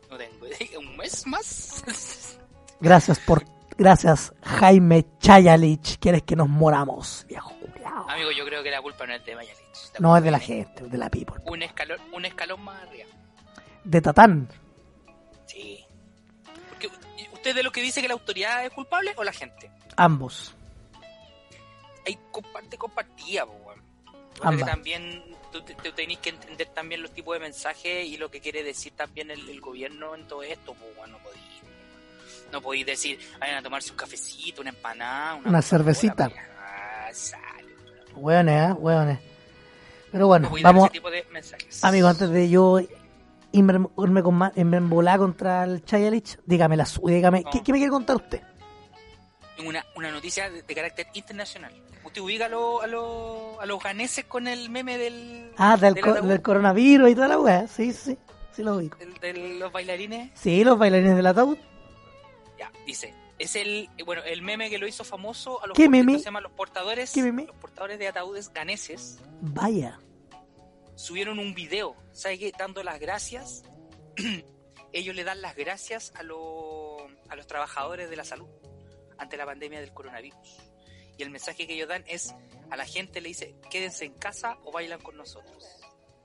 No 0.08 0.17
tengo 0.17 0.45
idea. 0.45 0.78
¿Un 0.78 0.97
mes 0.97 1.26
más? 1.26 1.84
Gracias 2.80 3.19
por... 3.19 3.43
Gracias, 3.86 4.32
Jaime 4.44 5.06
Chayalich. 5.20 5.98
¿Quieres 5.98 6.22
que 6.22 6.36
nos 6.36 6.48
moramos, 6.48 7.26
viejo 7.28 7.52
culiao? 7.60 8.08
Amigo, 8.08 8.30
yo 8.32 8.46
creo 8.46 8.62
que 8.62 8.70
la 8.70 8.80
culpa 8.80 9.08
no 9.08 9.13
es 9.15 9.26
de 9.26 9.36
Mayalich. 9.36 9.58
No, 10.00 10.15
es 10.15 10.24
de 10.24 10.30
la 10.30 10.38
gente, 10.39 10.84
de 10.84 10.98
la 11.00 11.10
people. 11.10 11.38
Un 11.46 11.63
escalón, 11.63 12.00
un 12.13 12.24
escalón 12.26 12.62
más 12.62 12.80
arriba. 12.84 13.08
De 13.84 14.00
Tatán. 14.00 14.48
Sí. 15.48 15.84
Porque, 16.70 16.89
¿Usted 17.34 17.56
de 17.56 17.63
lo 17.63 17.72
que 17.72 17.82
dice 17.82 18.04
que 18.04 18.08
la 18.08 18.13
autoridad 18.13 18.63
es 18.63 18.72
culpable 18.72 19.13
o 19.17 19.24
la 19.24 19.34
gente? 19.34 19.72
Ambos. 19.98 20.54
Hay 22.06 22.20
comparte 22.32 22.78
compartida, 22.78 23.48
po. 23.48 23.74
Porque 24.44 24.63
también 24.63 25.24
tú, 25.52 25.62
te- 25.63 25.74
tú 25.74 25.91
tenés 25.91 26.20
que 26.20 26.30
entender 26.30 26.67
también 26.70 27.02
los 27.02 27.12
tipos 27.12 27.34
de 27.34 27.39
mensajes 27.39 28.06
y 28.06 28.17
lo 28.17 28.30
que 28.30 28.41
quiere 28.41 28.62
decir 28.63 28.94
también 28.96 29.32
el, 29.32 29.50
el 29.50 29.60
gobierno 29.60 30.13
en 30.15 30.28
todo 30.28 30.44
esto, 30.44 30.76
pues 30.76 30.96
bueno, 30.96 31.17
no 31.17 31.24
podéis 31.24 31.44
no 32.52 32.62
podéis 32.62 32.86
decir, 32.86 33.20
vayan 33.40 33.58
a 33.58 33.62
tomarse 33.62 33.92
un 33.92 33.98
cafecito, 33.98 34.62
una 34.62 34.70
empanada, 34.72 35.36
una, 35.36 35.62
cervecita. 35.62 36.30
pues, 36.30 36.42
ah, 36.60 37.10
sale. 37.14 37.72
Hueones, 38.16 38.70
¿eh? 38.70 38.74
Hueones. 38.74 39.20
Pero 40.12 40.22
No 40.24 40.28
bueno, 40.28 40.50
dar 40.50 40.62
vamos, 40.64 40.84
ese 40.86 40.94
tipo 40.94 41.10
de 41.10 41.26
mensajes. 41.32 41.84
amigo, 41.84 42.08
antes 42.08 42.30
de 42.30 42.50
yo 42.50 42.80
irme, 43.54 43.88
con 44.24 44.52
contra 45.18 45.64
el 45.64 45.84
Chayalich, 45.86 46.38
dígame, 46.46 46.76
la, 46.78 46.86
dígame 47.06 47.44
¿qué, 47.52 47.58
No. 47.60 47.64
qué 47.64 47.72
me 47.72 47.78
quiere 47.78 47.92
contar 47.92 48.18
usted? 48.18 48.42
Tengo 49.56 49.70
una, 49.70 49.86
una 49.96 50.12
noticia 50.12 50.50
de, 50.50 50.64
de 50.64 50.76
carácter 50.76 51.08
internacional. 51.14 51.74
Usted 52.04 52.22
ubica 52.22 52.48
a, 52.48 52.50
lo- 52.50 52.82
a, 52.82 52.88
lo- 52.88 53.62
a 53.62 53.66
los 53.66 53.82
ganeses 53.82 54.26
con 54.26 54.48
el 54.48 54.70
meme 54.70 54.98
del, 54.98 55.52
Ah, 55.58 55.78
del, 55.78 55.94
del 55.94 56.04
co- 56.04 56.12
ataúd, 56.12 56.28
del 56.28 56.42
coronavirus 56.42 57.10
y 57.12 57.16
toda 57.16 57.28
la 57.28 57.40
weá. 57.40 57.68
Sí, 57.68 57.94
sí, 57.94 58.18
sí 58.52 58.64
lo 58.64 58.76
ubico. 58.78 58.98
de 59.22 59.34
los 59.60 59.72
bailarines. 59.72 60.32
Sí, 60.34 60.64
los 60.64 60.78
bailarines 60.80 61.16
del 61.16 61.28
ataúd. 61.28 61.58
Ya, 62.62 62.71
dice, 62.86 63.12
es 63.39 63.56
el, 63.56 63.89
eh, 63.97 64.04
bueno, 64.04 64.21
el 64.24 64.43
meme 64.43 64.69
que 64.69 64.78
lo 64.78 64.88
hizo 64.88 65.04
famoso 65.04 65.63
a 65.63 65.65
los 65.65 65.76
¿Qué 65.76 65.89
meme? 65.89 66.19
se 66.19 66.26
llama 66.26 66.41
los 66.41 66.52
portadores, 66.52 67.12
¿Qué 67.12 67.24
meme? 67.24 67.47
los 67.47 67.56
portadores 67.56 67.97
de 67.97 68.08
ataúdes 68.08 68.54
ganeses 68.54 69.17
Vaya. 69.41 70.00
subieron 70.93 71.39
un 71.39 71.56
video, 71.56 71.95
¿sabe 72.12 72.38
qué? 72.38 72.54
Dando 72.56 72.84
las 72.84 73.00
gracias. 73.00 73.63
Ellos 74.93 75.15
le 75.15 75.24
dan 75.24 75.41
las 75.41 75.56
gracias 75.56 76.13
a, 76.15 76.21
los 76.21 77.02
a 77.30 77.36
los 77.36 77.47
trabajadores 77.47 78.12
de 78.12 78.15
la 78.15 78.26
salud 78.26 78.47
ante 79.17 79.38
la 79.38 79.47
pandemia 79.47 79.80
del 79.80 79.91
coronavirus. 79.91 80.60
Y 81.17 81.24
el 81.24 81.32
mensaje 81.32 81.65
que 81.65 81.74
ellos 81.74 81.88
dan 81.88 82.04
es, 82.08 82.36
a 82.69 82.76
la 82.78 82.86
gente 82.86 83.21
le 83.21 83.30
dice, 83.30 83.56
quédense 83.71 84.06
en 84.06 84.13
casa 84.13 84.58
o 84.65 84.71
bailan 84.71 85.00
con 85.02 85.17
nosotros. 85.17 85.65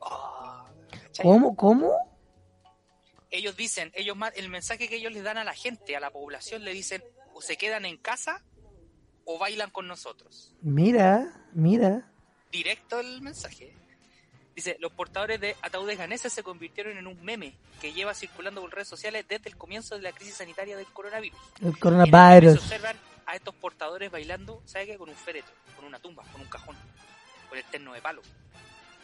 Oh, 0.01 0.65
¿cachai? 0.91 1.25
¿Cómo? 1.25 1.57
¿Cómo? 1.57 1.93
Ellos 3.31 3.57
dicen, 3.57 3.91
ellos 3.95 4.17
el 4.37 4.49
mensaje 4.49 4.89
que 4.89 4.97
ellos 4.97 5.13
les 5.13 5.23
dan 5.25 5.37
a 5.39 5.45
la 5.45 5.55
gente, 5.55 5.97
a 5.97 6.01
la 6.01 6.11
población, 6.11 6.65
le 6.65 6.73
dicen, 6.73 7.03
o 7.35 7.41
se 7.43 7.57
quedan 7.57 7.85
en 7.85 7.97
casa 7.97 8.43
o 9.25 9.39
bailan 9.39 9.71
con 9.71 9.89
nosotros. 9.89 10.55
Mira, 10.63 11.45
mira. 11.53 12.11
directo 12.53 13.01
el 13.01 13.21
mensaje. 13.23 13.75
Dice, 14.55 14.77
los 14.81 14.93
portadores 14.93 15.39
de 15.41 15.55
ataúdes 15.61 15.99
ganeses 15.99 16.33
se 16.33 16.43
convirtieron 16.43 16.97
en 16.97 17.07
un 17.07 17.23
meme 17.23 17.59
que 17.81 17.93
lleva 17.93 18.15
circulando 18.15 18.63
por 18.63 18.73
redes 18.73 18.89
sociales 18.89 19.27
desde 19.29 19.51
el 19.51 19.57
comienzo 19.59 19.97
de 19.97 20.03
la 20.03 20.13
crisis 20.13 20.37
sanitaria 20.37 20.77
del 20.77 20.87
coronavirus. 20.87 21.39
El 21.59 21.65
meme 21.65 21.75
se 21.75 21.81
coronavirus. 21.81 22.59
observan 22.59 22.97
a 23.27 23.35
estos 23.37 23.55
portadores 23.57 24.11
bailando, 24.11 24.63
¿sabe 24.65 24.87
qué? 24.87 24.97
Con 24.97 25.11
un 25.11 25.17
féretro, 25.17 25.53
con 25.75 25.85
una 25.85 25.99
tumba, 25.99 26.23
con 26.33 26.41
un 26.41 26.47
cajón, 26.49 26.77
con 27.51 27.59
el 27.59 27.65
terno 27.65 27.93
de 27.93 28.01
palo. 28.01 28.23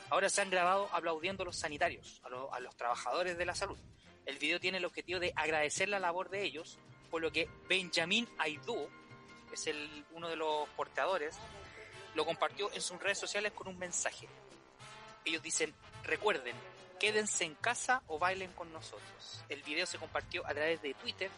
Ahora 0.08 0.28
se 0.30 0.40
han 0.40 0.48
grabado 0.50 0.88
aplaudiendo 0.92 1.42
a 1.42 1.46
los 1.46 1.56
sanitarios, 1.56 2.20
a, 2.24 2.28
los- 2.30 2.50
a 2.52 2.60
los 2.60 2.74
trabajadores 2.76 3.36
de 3.36 3.44
la 3.44 3.54
salud. 3.54 3.76
El 4.26 4.38
video 4.38 4.60
tiene 4.60 4.78
el 4.78 4.84
objetivo 4.84 5.18
de 5.20 5.32
agradecer 5.36 5.88
la 5.88 5.98
labor 5.98 6.30
de 6.30 6.42
ellos, 6.44 6.78
por 7.10 7.20
lo 7.22 7.32
que 7.32 7.48
Benjamin 7.68 8.28
Aidú, 8.38 8.88
que 9.48 9.54
es 9.54 9.66
el, 9.66 10.04
uno 10.12 10.28
de 10.28 10.36
los 10.36 10.68
portadores, 10.70 11.36
lo 12.14 12.24
compartió 12.24 12.72
en 12.72 12.80
sus 12.80 13.00
redes 13.00 13.18
sociales 13.18 13.52
con 13.52 13.68
un 13.68 13.78
mensaje. 13.78 14.28
Ellos 15.24 15.42
dicen, 15.42 15.74
recuerden, 16.04 16.54
quédense 17.00 17.44
en 17.44 17.54
casa 17.56 18.02
o 18.06 18.18
bailen 18.18 18.52
con 18.52 18.72
nosotros. 18.72 19.44
El 19.48 19.62
video 19.62 19.86
se 19.86 19.98
compartió 19.98 20.46
a 20.46 20.50
través 20.54 20.80
de 20.82 20.94
Twitter, 20.94 21.30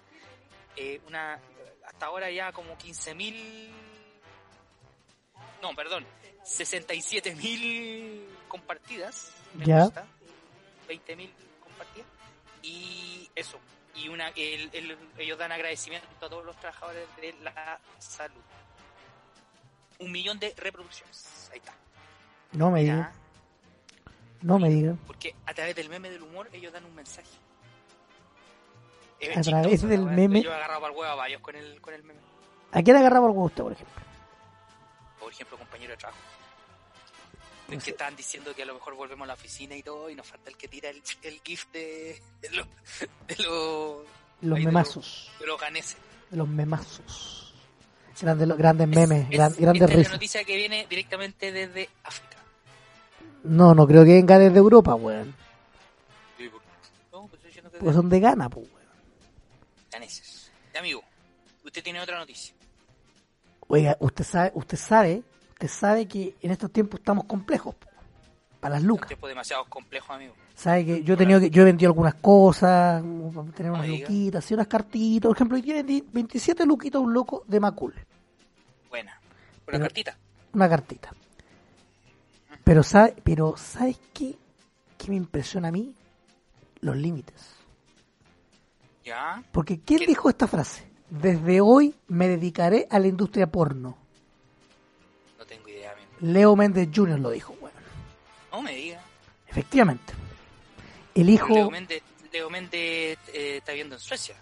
eh, 0.76 1.00
una 1.06 1.40
hasta 1.86 2.06
ahora 2.06 2.30
ya 2.30 2.52
como 2.52 2.76
15.000 2.76 3.70
no, 5.62 5.74
perdón, 5.74 6.04
67.000 6.44 8.20
compartidas. 8.48 9.32
me 9.54 9.64
Ya. 9.64 9.84
gusta, 9.84 10.06
20.000 10.88 11.30
compartidas. 11.30 11.53
Y 12.64 13.30
eso. 13.34 13.58
Y 13.94 14.08
una 14.08 14.28
el- 14.30 14.70
el- 14.72 14.98
ellos 15.18 15.38
dan 15.38 15.52
agradecimiento 15.52 16.08
a 16.20 16.28
todos 16.28 16.44
los 16.44 16.56
trabajadores 16.56 17.06
de 17.20 17.32
la 17.42 17.78
salud. 17.98 18.40
Un 19.98 20.10
millón 20.10 20.38
de 20.40 20.52
reproducciones. 20.56 21.50
Ahí 21.52 21.58
está. 21.58 21.72
No 22.52 22.70
me 22.70 22.82
Mira, 22.82 22.94
diga. 22.94 23.12
No 24.42 24.58
me 24.58 24.68
diga. 24.68 24.94
porque 25.06 25.34
a 25.46 25.54
través 25.54 25.76
del 25.76 25.88
meme 25.88 26.10
del 26.10 26.22
humor 26.22 26.48
ellos 26.52 26.72
dan 26.72 26.84
un 26.84 26.94
mensaje. 26.94 27.28
Es 29.20 29.30
A 29.30 29.40
chistoso, 29.42 29.50
través 29.62 29.82
del 29.82 30.04
meme. 30.06 30.42
Yo 30.42 30.50
he 30.50 30.54
agarrado 30.54 30.80
para 30.80 30.92
el 30.92 30.98
huevo 30.98 31.12
a 31.12 31.14
varios 31.14 31.40
con 31.40 31.54
el, 31.56 31.80
con 31.80 31.94
el 31.94 32.02
meme. 32.02 32.20
¿A 32.72 32.82
quién 32.82 32.96
agarraba 32.96 33.26
el 33.26 33.32
huevo 33.32 33.44
usted, 33.46 33.62
por 33.62 33.72
ejemplo? 33.72 34.02
Por 35.20 35.32
ejemplo, 35.32 35.56
compañero 35.58 35.92
de 35.92 35.96
trabajo. 35.96 36.18
Es 37.70 37.82
que 37.82 37.90
estaban 37.92 38.14
diciendo 38.14 38.54
que 38.54 38.62
a 38.62 38.66
lo 38.66 38.74
mejor 38.74 38.94
volvemos 38.94 39.24
a 39.24 39.28
la 39.28 39.34
oficina 39.34 39.74
y 39.74 39.82
todo, 39.82 40.10
y 40.10 40.14
nos 40.14 40.26
falta 40.26 40.50
el 40.50 40.56
que 40.56 40.68
tira 40.68 40.90
el, 40.90 41.02
el 41.22 41.40
GIF 41.42 41.66
de, 41.72 42.20
de 42.42 42.50
los 42.50 42.66
de 43.26 43.36
los 43.42 44.02
Los 44.42 44.56
Ahí 44.58 44.64
de 44.64 44.66
memazos. 44.66 45.30
de 45.40 45.46
los 45.46 45.60
ganeses. 45.60 45.96
Los 46.30 46.46
memazos. 46.48 47.54
Grandes, 48.20 48.46
los- 48.48 48.58
grandes 48.58 48.86
memes, 48.88 49.22
Es- 49.24 49.30
gran- 49.30 49.52
es- 49.52 49.58
grandes 49.58 49.82
esta 49.82 49.92
es 49.92 49.98
risas. 49.98 50.12
noticia 50.12 50.44
que 50.44 50.56
viene 50.56 50.86
directamente 50.88 51.50
desde 51.52 51.88
África. 52.04 52.36
No, 53.44 53.74
no 53.74 53.86
creo 53.86 54.04
que 54.04 54.12
venga 54.14 54.38
desde 54.38 54.58
Europa, 54.58 54.94
weón. 54.94 55.34
No, 57.12 57.26
pues 57.28 57.42
que 57.42 57.62
Porque 57.62 57.92
son 57.92 58.08
de 58.08 58.20
Ghana, 58.20 58.48
pues, 58.50 58.66
weón. 58.66 58.86
ganeses. 59.90 60.50
Amigo, 60.78 61.02
usted 61.64 61.82
tiene 61.82 62.00
otra 62.00 62.18
noticia. 62.18 62.54
Oiga, 63.68 63.96
usted 64.00 64.24
sabe, 64.24 64.52
usted 64.54 64.76
sabe, 64.76 65.22
usted 65.64 65.78
sabe 65.78 66.06
que 66.06 66.34
en 66.42 66.50
estos 66.50 66.70
tiempos 66.70 67.00
estamos 67.00 67.24
complejos, 67.24 67.74
para 68.60 68.74
las 68.76 68.82
Un 68.82 68.88
lucas. 68.88 69.08
tiempo 69.08 69.28
demasiado 69.28 69.64
complejo, 69.66 70.12
amigo. 70.12 70.34
Sabe 70.54 70.84
que 70.86 71.02
yo 71.02 71.14
he 71.14 71.16
tenido 71.16 71.40
que, 71.40 71.50
yo 71.50 71.62
he 71.62 71.64
vendido 71.66 71.90
algunas 71.90 72.14
cosas, 72.14 73.02
tener 73.54 73.70
unas 73.72 73.82
me 73.82 73.88
diga. 73.88 74.08
luquitas, 74.08 74.50
y 74.50 74.54
unas 74.54 74.66
cartitas. 74.68 75.28
Por 75.28 75.36
ejemplo, 75.36 75.56
hoy 75.56 75.62
día 75.62 75.74
vendí 75.74 76.04
27 76.12 76.64
luquitas 76.66 76.98
a 76.98 77.02
un 77.02 77.12
loco 77.12 77.44
de 77.46 77.60
Macul. 77.60 77.94
Buena. 78.88 79.12
Una 79.12 79.64
Pero- 79.66 79.78
cartita. 79.80 80.18
Una 80.54 80.68
cartita. 80.68 81.10
Pero 82.62 82.82
sabe, 82.82 83.16
pero 83.22 83.56
¿sabes 83.56 83.98
qué? 84.14 84.36
¿Qué 84.96 85.10
me 85.10 85.16
impresiona 85.16 85.68
a 85.68 85.72
mí? 85.72 85.94
Los 86.80 86.96
límites. 86.96 87.54
Ya. 89.04 89.42
Porque 89.52 89.80
¿quién 89.80 90.00
¿Qué? 90.00 90.06
dijo 90.06 90.30
esta 90.30 90.46
frase? 90.46 90.86
Desde 91.10 91.60
hoy 91.60 91.94
me 92.08 92.28
dedicaré 92.28 92.86
a 92.90 92.98
la 92.98 93.08
industria 93.08 93.46
porno. 93.46 93.98
Leo 96.20 96.56
Méndez 96.56 96.88
Jr. 96.94 97.18
lo 97.18 97.30
dijo, 97.30 97.54
bueno. 97.60 97.76
No 98.52 98.62
me 98.62 98.74
diga. 98.74 99.00
Efectivamente. 99.48 100.12
El 101.14 101.30
hijo, 101.30 101.54
Leo 101.54 101.70
Méndez, 101.70 102.02
Leo 102.32 102.50
Méndez 102.50 103.18
eh, 103.32 103.56
está 103.58 103.72
viviendo 103.72 103.94
en 103.96 104.00
Suecia. 104.00 104.34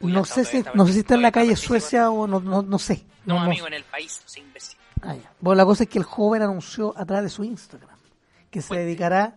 Uy, 0.00 0.12
no 0.12 0.24
sé 0.24 0.44
si, 0.44 0.58
está 0.58 0.72
no 0.74 0.86
sé 0.86 0.92
si 0.94 0.98
está 1.00 1.14
en 1.14 1.22
la 1.22 1.32
calle. 1.32 1.54
Suecia 1.56 2.10
o 2.10 2.26
no, 2.26 2.40
no, 2.40 2.62
no 2.62 2.78
sé. 2.78 3.04
No, 3.24 3.34
No, 3.36 3.40
amigo, 3.42 3.66
en 3.66 3.74
el 3.74 3.84
país, 3.84 4.20
no 4.22 4.28
sé, 4.28 4.40
imbécil. 4.40 4.78
Ah, 5.02 5.14
ya. 5.14 5.32
Bueno, 5.40 5.56
la 5.58 5.64
cosa 5.66 5.84
es 5.84 5.88
que 5.90 5.98
el 5.98 6.04
joven 6.04 6.42
anunció 6.42 6.94
a 6.96 7.04
través 7.04 7.24
de 7.24 7.30
su 7.30 7.44
Instagram 7.44 7.98
que 8.50 8.60
se 8.62 8.68
Fuente. 8.68 8.84
dedicará 8.86 9.34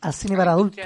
al 0.00 0.14
cine 0.14 0.36
para 0.36 0.52
adultos. 0.52 0.84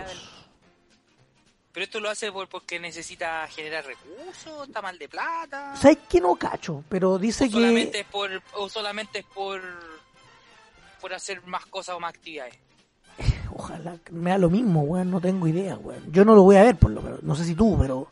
Pero 1.73 1.85
esto 1.85 2.01
lo 2.01 2.11
hace 2.11 2.31
por, 2.31 2.49
porque 2.49 2.79
necesita 2.79 3.47
generar 3.49 3.85
recursos, 3.87 4.69
está 4.69 4.83
mal 4.83 4.99
de 4.99 5.09
plata. 5.09 5.75
¿Sabes 5.77 5.99
qué 6.09 6.21
no 6.21 6.37
cacho? 6.37 6.85
Pero 6.89 7.19
dice 7.19 7.47
o 7.47 7.51
solamente 7.51 7.93
que 7.93 8.01
es 8.01 8.07
por, 8.07 8.43
o 8.55 8.69
solamente 8.69 9.19
es 9.21 9.25
por, 9.25 9.61
por 11.03 11.13
hacer 11.13 11.45
más 11.47 11.67
cosas 11.67 11.97
o 11.97 12.01
más 12.01 12.15
actividades. 12.15 12.55
ojalá 13.55 13.99
me 14.11 14.31
da 14.31 14.39
lo 14.39 14.49
mismo, 14.49 14.81
weón, 14.83 15.11
no 15.11 15.21
tengo 15.21 15.47
idea, 15.47 15.77
weón. 15.77 16.11
Yo 16.11 16.25
no 16.25 16.35
lo 16.35 16.43
voy 16.45 16.57
a 16.57 16.63
ver 16.63 16.77
por 16.77 16.91
lo 16.93 17.03
menos, 17.03 17.23
no 17.23 17.35
sé 17.35 17.45
si 17.45 17.55
tú, 17.55 17.77
pero 17.79 18.11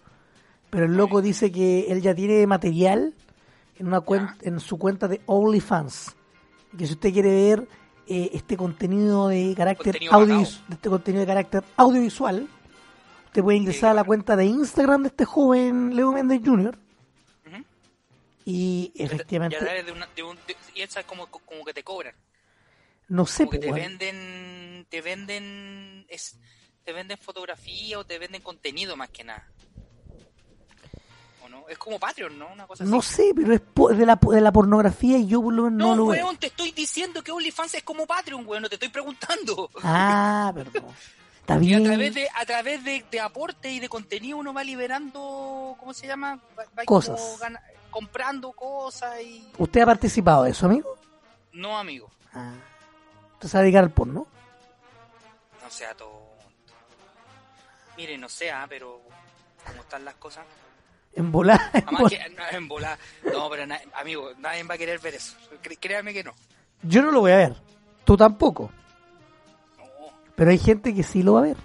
pero 0.69 0.85
el 0.85 0.95
loco 0.97 1.23
dice 1.23 1.51
que 1.51 1.87
él 1.91 2.03
ya 2.03 2.15
tiene 2.15 2.47
material 2.47 3.15
en 3.79 3.87
una 3.87 4.03
cuenta 4.03 4.37
en 4.43 4.61
su 4.61 4.79
cuenta 4.79 5.09
de 5.09 5.21
OnlyFans. 5.27 6.15
Que 6.79 6.87
si 6.87 6.93
usted 6.93 7.13
quiere 7.13 7.31
ver 7.31 7.67
eh, 8.07 8.31
este 8.35 8.57
contenido 8.57 9.29
de 9.29 9.55
carácter 9.57 9.87
Contenido 9.95 10.13
audio, 10.13 10.35
pagado. 10.45 10.65
este 10.71 10.89
contenido 10.91 11.21
de 11.23 11.27
carácter 11.27 11.65
audiovisual, 11.77 12.47
usted 13.27 13.43
puede 13.43 13.59
ingresar 13.59 13.91
a 13.91 13.95
la 13.95 14.05
cuenta 14.05 14.37
de 14.37 14.45
Instagram 14.45 15.03
de 15.03 15.09
este 15.09 15.25
joven 15.25 15.97
Leo 15.97 16.13
Méndez 16.13 16.41
Jr. 16.45 16.79
Y 18.45 18.93
Y 18.95 19.03
efectivamente 19.03 19.59
través 19.59 19.85
de 19.87 19.93
una, 19.93 20.09
de 20.17 20.23
un, 20.23 20.37
de- 20.47 20.57
y 20.75 20.81
esa 20.83 21.01
es 21.01 21.07
como, 21.07 21.27
como 21.27 21.65
que 21.65 21.75
te 21.75 21.83
cobran. 21.83 22.15
No 23.11 23.27
sé, 23.27 23.45
Como 23.45 23.51
que 23.51 23.57
po, 23.59 23.63
te 23.63 23.71
weón. 23.73 23.99
venden, 23.99 24.87
te 24.89 25.01
venden, 25.03 26.07
es, 26.09 26.39
te 26.85 26.93
venden 26.95 27.19
fotografía 27.19 27.99
o 27.99 28.05
te 28.05 28.19
venden 28.19 28.41
contenido 28.43 28.97
más 28.97 29.11
que 29.11 29.23
nada. 29.25 29.47
¿O 31.45 31.49
¿no? 31.49 31.69
Es 31.69 31.79
como 31.79 31.99
Patreon, 31.99 32.39
¿no? 32.39 32.53
Una 32.53 32.67
cosa 32.67 32.85
así. 32.85 32.91
No 32.93 33.03
sé, 33.03 33.33
pero 33.35 33.55
es 33.55 33.61
po- 33.61 33.89
de 33.91 34.07
la, 34.07 34.17
de 34.17 34.41
la 34.41 34.53
pornografía 34.53 35.19
y 35.19 35.27
yo 35.27 35.41
No, 35.43 35.71
no 35.71 35.97
lo 35.97 36.07
veo. 36.07 36.25
weón, 36.25 36.37
te 36.39 36.47
estoy 36.49 36.71
diciendo 36.73 37.23
que 37.23 37.33
OnlyFans 37.33 37.75
es 37.75 37.83
como 37.83 38.07
Patreon, 38.07 38.47
weón, 38.47 38.63
no 38.63 38.69
te 38.69 38.77
estoy 38.77 38.89
preguntando. 38.91 39.71
Ah, 39.83 40.53
perdón. 40.55 40.85
Está 41.41 41.55
Y 41.55 41.57
a 41.57 41.59
bien. 41.79 41.85
través 41.85 42.15
de, 42.15 42.29
a 42.35 42.47
través 42.47 42.85
de, 42.85 43.05
de 43.11 43.21
aporte 43.21 43.73
y 43.73 43.81
de 43.81 43.89
contenido 43.89 44.37
uno 44.39 44.53
va 44.55 44.63
liberando, 44.63 45.75
¿cómo 45.81 45.93
se 45.93 46.07
llama? 46.07 46.39
Va- 46.57 46.65
va 46.79 46.85
Cosas. 46.85 47.21
comprando 47.91 48.53
cosas 48.53 49.21
y... 49.21 49.45
¿Usted 49.59 49.81
ha 49.81 49.87
participado 49.87 50.45
de 50.45 50.51
eso, 50.53 50.67
amigo? 50.67 50.95
No, 51.53 51.77
amigo, 51.77 52.09
Ah. 52.33 52.55
Va 53.43 53.59
a 53.59 53.63
dedicar 53.63 53.85
al 53.85 53.91
porno. 53.91 54.27
no 55.63 55.71
sea 55.71 55.95
tonto. 55.95 56.27
Mire, 57.97 58.17
no 58.19 58.29
sea, 58.29 58.67
pero 58.69 59.01
como 59.67 59.83
están 59.83 60.05
las 60.05 60.15
cosas. 60.15 60.45
En 61.15 61.31
volar. 61.33 61.59
en 62.53 62.69
volar. 62.69 62.99
no. 63.25 63.33
No, 63.33 63.51
pero 63.51 63.67
na- 63.67 63.81
amigo, 63.95 64.31
nadie 64.39 64.63
va 64.65 64.75
a 64.75 64.79
querer 64.79 64.99
ver 65.01 65.15
eso. 65.15 65.37
Cre- 65.63 65.79
créame 65.81 66.13
que 66.13 66.23
no. 66.25 66.33
Yo 66.83 67.03
no 67.03 67.11
lo 67.11 67.21
voy 67.21 67.33
a 67.33 67.37
ver. 67.37 67.57
Tú 68.05 68.17
tampoco. 68.17 68.71
No, 69.79 69.85
Pero 70.35 70.51
hay 70.51 70.59
gente 70.59 70.95
que 70.95 71.03
sí 71.03 71.23
lo 71.23 71.35
va 71.35 71.41
a 71.41 71.45
ver. 71.45 71.57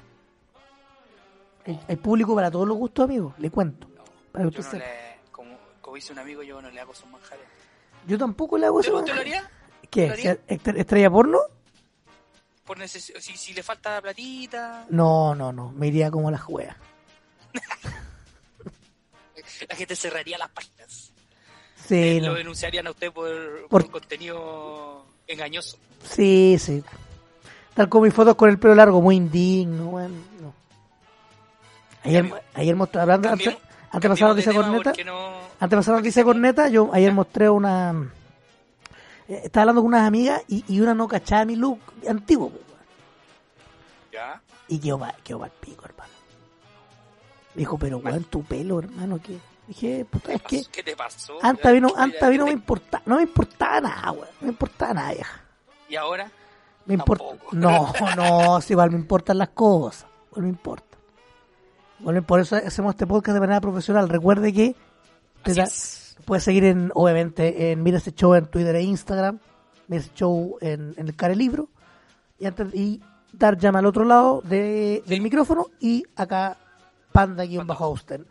Hay, 1.67 1.79
hay 1.87 1.95
público 1.95 2.35
para 2.35 2.51
todos 2.51 2.67
los 2.67 2.77
gustos, 2.77 3.05
amigo. 3.05 3.33
Le 3.37 3.49
cuento. 3.49 3.87
Para 4.31 4.45
que 4.45 4.51
yo 4.51 4.59
usted 4.59 4.73
no 4.79 4.83
le, 4.83 5.17
como, 5.31 5.57
como 5.81 5.95
dice 5.95 6.11
un 6.13 6.19
amigo, 6.19 6.43
yo 6.43 6.61
no 6.61 6.69
le 6.69 6.79
hago 6.79 6.93
sus 6.93 7.07
manjares. 7.09 7.45
Yo 8.07 8.17
tampoco 8.17 8.57
le 8.57 8.65
hago 8.67 8.79
¿Usted, 8.79 8.91
eso. 8.91 8.99
usted 8.99 9.15
lo 9.15 9.21
haría? 9.21 9.49
¿Qué? 9.89 10.07
lo 10.67 10.73
¿Estrella 10.79 11.09
porno? 11.09 11.39
Por 12.65 12.77
neces 12.79 13.13
si, 13.19 13.37
si 13.37 13.53
le 13.53 13.61
falta 13.63 14.01
platita, 14.01 14.85
No, 14.89 15.33
no, 15.35 15.51
no. 15.53 15.71
Me 15.71 15.87
iría 15.87 16.09
como 16.11 16.29
la 16.31 16.37
juega. 16.39 16.75
la 19.69 19.75
gente 19.75 19.95
cerraría 19.95 20.37
las 20.37 20.49
páginas. 20.49 21.11
Sí, 21.87 22.19
Lo 22.19 22.29
no. 22.29 22.33
denunciarían 22.35 22.87
a 22.87 22.91
usted 22.91 23.11
por, 23.11 23.67
Por- 23.67 23.83
por 23.83 23.91
contenido 23.91 25.05
engañoso. 25.27 25.77
sí, 26.03 26.57
sí. 26.59 26.83
Tal 27.75 27.89
como 27.89 28.05
mis 28.05 28.13
fotos 28.13 28.35
con 28.35 28.49
el 28.49 28.57
pelo 28.57 28.73
largo, 28.73 29.01
muy 29.01 29.17
indigno, 29.17 29.85
bueno, 29.87 30.15
no. 30.41 30.53
Ayer, 32.03 32.31
ayer 32.53 32.75
mostré, 32.75 33.01
hablando, 33.01 33.29
antes, 33.29 33.47
antes 33.91 34.01
de 34.01 34.09
pasar 34.09 34.29
cambiemos 34.29 34.29
de 34.35 34.35
noticia 34.35 34.51
tema 34.53 34.65
corneta, 34.65 35.03
no- 35.03 35.39
antes 35.59 35.69
de 35.69 35.75
pasar 35.77 35.95
noticia 35.95 36.23
corneta, 36.23 36.69
yo 36.69 36.89
ayer 36.93 37.11
mostré 37.13 37.49
una, 37.49 37.91
eh, 37.91 38.07
estaba 39.27 39.63
hablando 39.63 39.81
con 39.81 39.87
unas 39.89 40.07
amigas 40.07 40.41
y, 40.47 40.63
y 40.67 40.79
una 40.81 40.93
no 40.93 41.07
cachaba 41.07 41.45
mi 41.45 41.55
look 41.55 41.79
antiguo, 42.07 42.47
weón. 42.47 42.59
¿Ya? 44.11 44.41
y 44.67 44.79
quedó 44.79 44.97
para 44.99 45.13
quedó 45.17 45.39
pa'l 45.39 45.51
pico, 45.59 45.85
hermano. 45.85 46.09
Me 47.53 47.59
dijo, 47.59 47.77
pero 47.77 47.97
weón, 47.99 48.23
tu 48.25 48.43
pelo, 48.43 48.79
hermano, 48.79 49.19
¿qué? 49.21 49.37
Dije, 49.67 50.05
puta, 50.05 50.33
es 50.33 50.41
que 50.43 50.63
¿Qué 50.71 50.83
te 50.83 50.95
pasó? 50.95 51.37
antes 51.41 51.71
vino, 51.73 51.89
antes 51.95 52.29
vino 52.29 52.45
me 52.45 52.51
importaba, 52.51 53.03
no 53.05 53.15
me 53.17 53.23
importaba 53.23 53.81
nada, 53.81 54.11
weón, 54.11 54.27
no 54.41 54.45
me 54.47 54.49
importaba 54.49 54.93
nada, 54.93 55.13
vieja. 55.13 55.41
¿Y 55.89 55.95
ahora? 55.95 56.31
Me 56.85 56.93
importa. 56.95 57.25
No, 57.51 57.91
no, 58.15 58.61
si 58.61 58.73
igual 58.73 58.91
me 58.91 58.97
importan 58.97 59.37
las 59.39 59.49
cosas. 59.49 60.05
Igual 60.31 60.43
me 60.43 60.49
importa. 60.49 60.97
Igual 61.99 62.23
por 62.23 62.39
eso 62.39 62.55
hacemos 62.57 62.93
este 62.93 63.07
podcast 63.07 63.33
de 63.33 63.39
manera 63.39 63.59
profesional. 63.61 64.07
Recuerde 64.09 64.53
que 64.53 64.75
te 65.43 65.51
Así 65.51 65.59
da- 65.59 65.65
es. 65.65 66.04
Puedes 66.23 66.43
seguir 66.43 66.63
en, 66.65 66.91
obviamente, 66.93 67.71
en 67.71 67.83
Mira 67.83 67.97
ese 67.97 68.13
show 68.13 68.33
en 68.35 68.45
Twitter 68.45 68.75
e 68.75 68.81
Instagram, 68.83 69.39
Mira 69.87 70.01
ese 70.01 70.13
show 70.15 70.57
en, 70.61 70.93
en 70.97 71.07
el 71.07 71.15
Care 71.15 71.35
Libro, 71.35 71.69
y 72.39 72.45
antes 72.45 72.73
y 72.73 73.01
dar 73.31 73.57
llama 73.57 73.79
al 73.79 73.85
otro 73.85 74.05
lado 74.05 74.41
de, 74.43 75.03
del 75.05 75.21
micrófono 75.21 75.67
y 75.79 76.03
acá 76.15 76.57
Panda-Austen. 77.11 78.25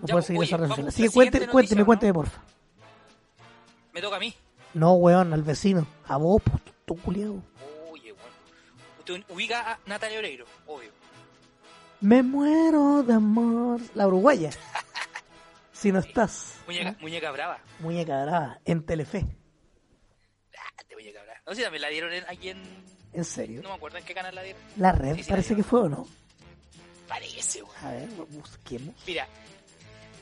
No 0.00 0.06
puedes 0.06 0.26
seguir 0.26 0.40
oye, 0.40 0.48
esas 0.48 0.60
redes 0.60 0.70
sociales. 0.70 0.94
Así 0.94 1.02
que 1.02 1.10
cuénteme, 1.10 1.48
cuénteme, 1.48 1.80
¿no? 1.80 1.86
cuénteme, 1.86 2.12
porfa. 2.12 2.42
Me 3.92 4.00
toca 4.02 4.16
a 4.16 4.20
mí. 4.20 4.34
No, 4.74 4.92
weón, 4.94 5.32
al 5.32 5.42
vecino. 5.42 5.86
A 6.06 6.18
vos, 6.18 6.42
pues, 6.42 6.62
tú 6.84 6.96
culiao. 6.96 7.42
Oye, 7.90 8.12
bueno. 8.12 8.34
Usted 8.98 9.34
ubica 9.34 9.72
a 9.72 9.78
Natalia 9.86 10.18
Oreiro, 10.18 10.44
obvio. 10.66 10.90
Me 12.00 12.22
muero 12.22 13.02
de 13.02 13.14
amor. 13.14 13.80
La 13.94 14.06
uruguaya. 14.06 14.50
si 15.76 15.92
no 15.92 15.98
estás. 15.98 16.54
Muñeca, 16.66 16.90
¿Ah? 16.90 16.96
muñeca 17.00 17.30
brava. 17.30 17.58
Muñeca 17.80 18.24
brava. 18.24 18.60
En 18.64 18.84
Telefe. 18.84 19.26
Ah, 20.56 20.82
muñeca 20.94 21.22
brava. 21.22 21.40
No 21.46 21.54
sé, 21.54 21.62
también 21.62 21.82
la 21.82 21.88
dieron 21.88 22.12
aquí 22.28 22.48
en... 22.50 22.62
¿En 23.12 23.24
serio? 23.24 23.62
No 23.62 23.70
me 23.70 23.74
acuerdo 23.76 23.98
en 23.98 24.04
qué 24.04 24.14
canal 24.14 24.34
la 24.34 24.42
dieron. 24.42 24.60
La 24.76 24.92
red 24.92 25.16
Sí, 25.16 25.22
sí, 25.24 25.30
parece 25.30 25.50
la 25.52 25.56
que 25.56 25.62
fue 25.62 25.80
o 25.82 25.88
no. 25.88 26.06
Parece, 27.08 27.62
weón. 27.62 27.76
A 27.82 27.90
ver, 27.92 28.08
busquemos. 28.08 28.94
Mira, 29.06 29.26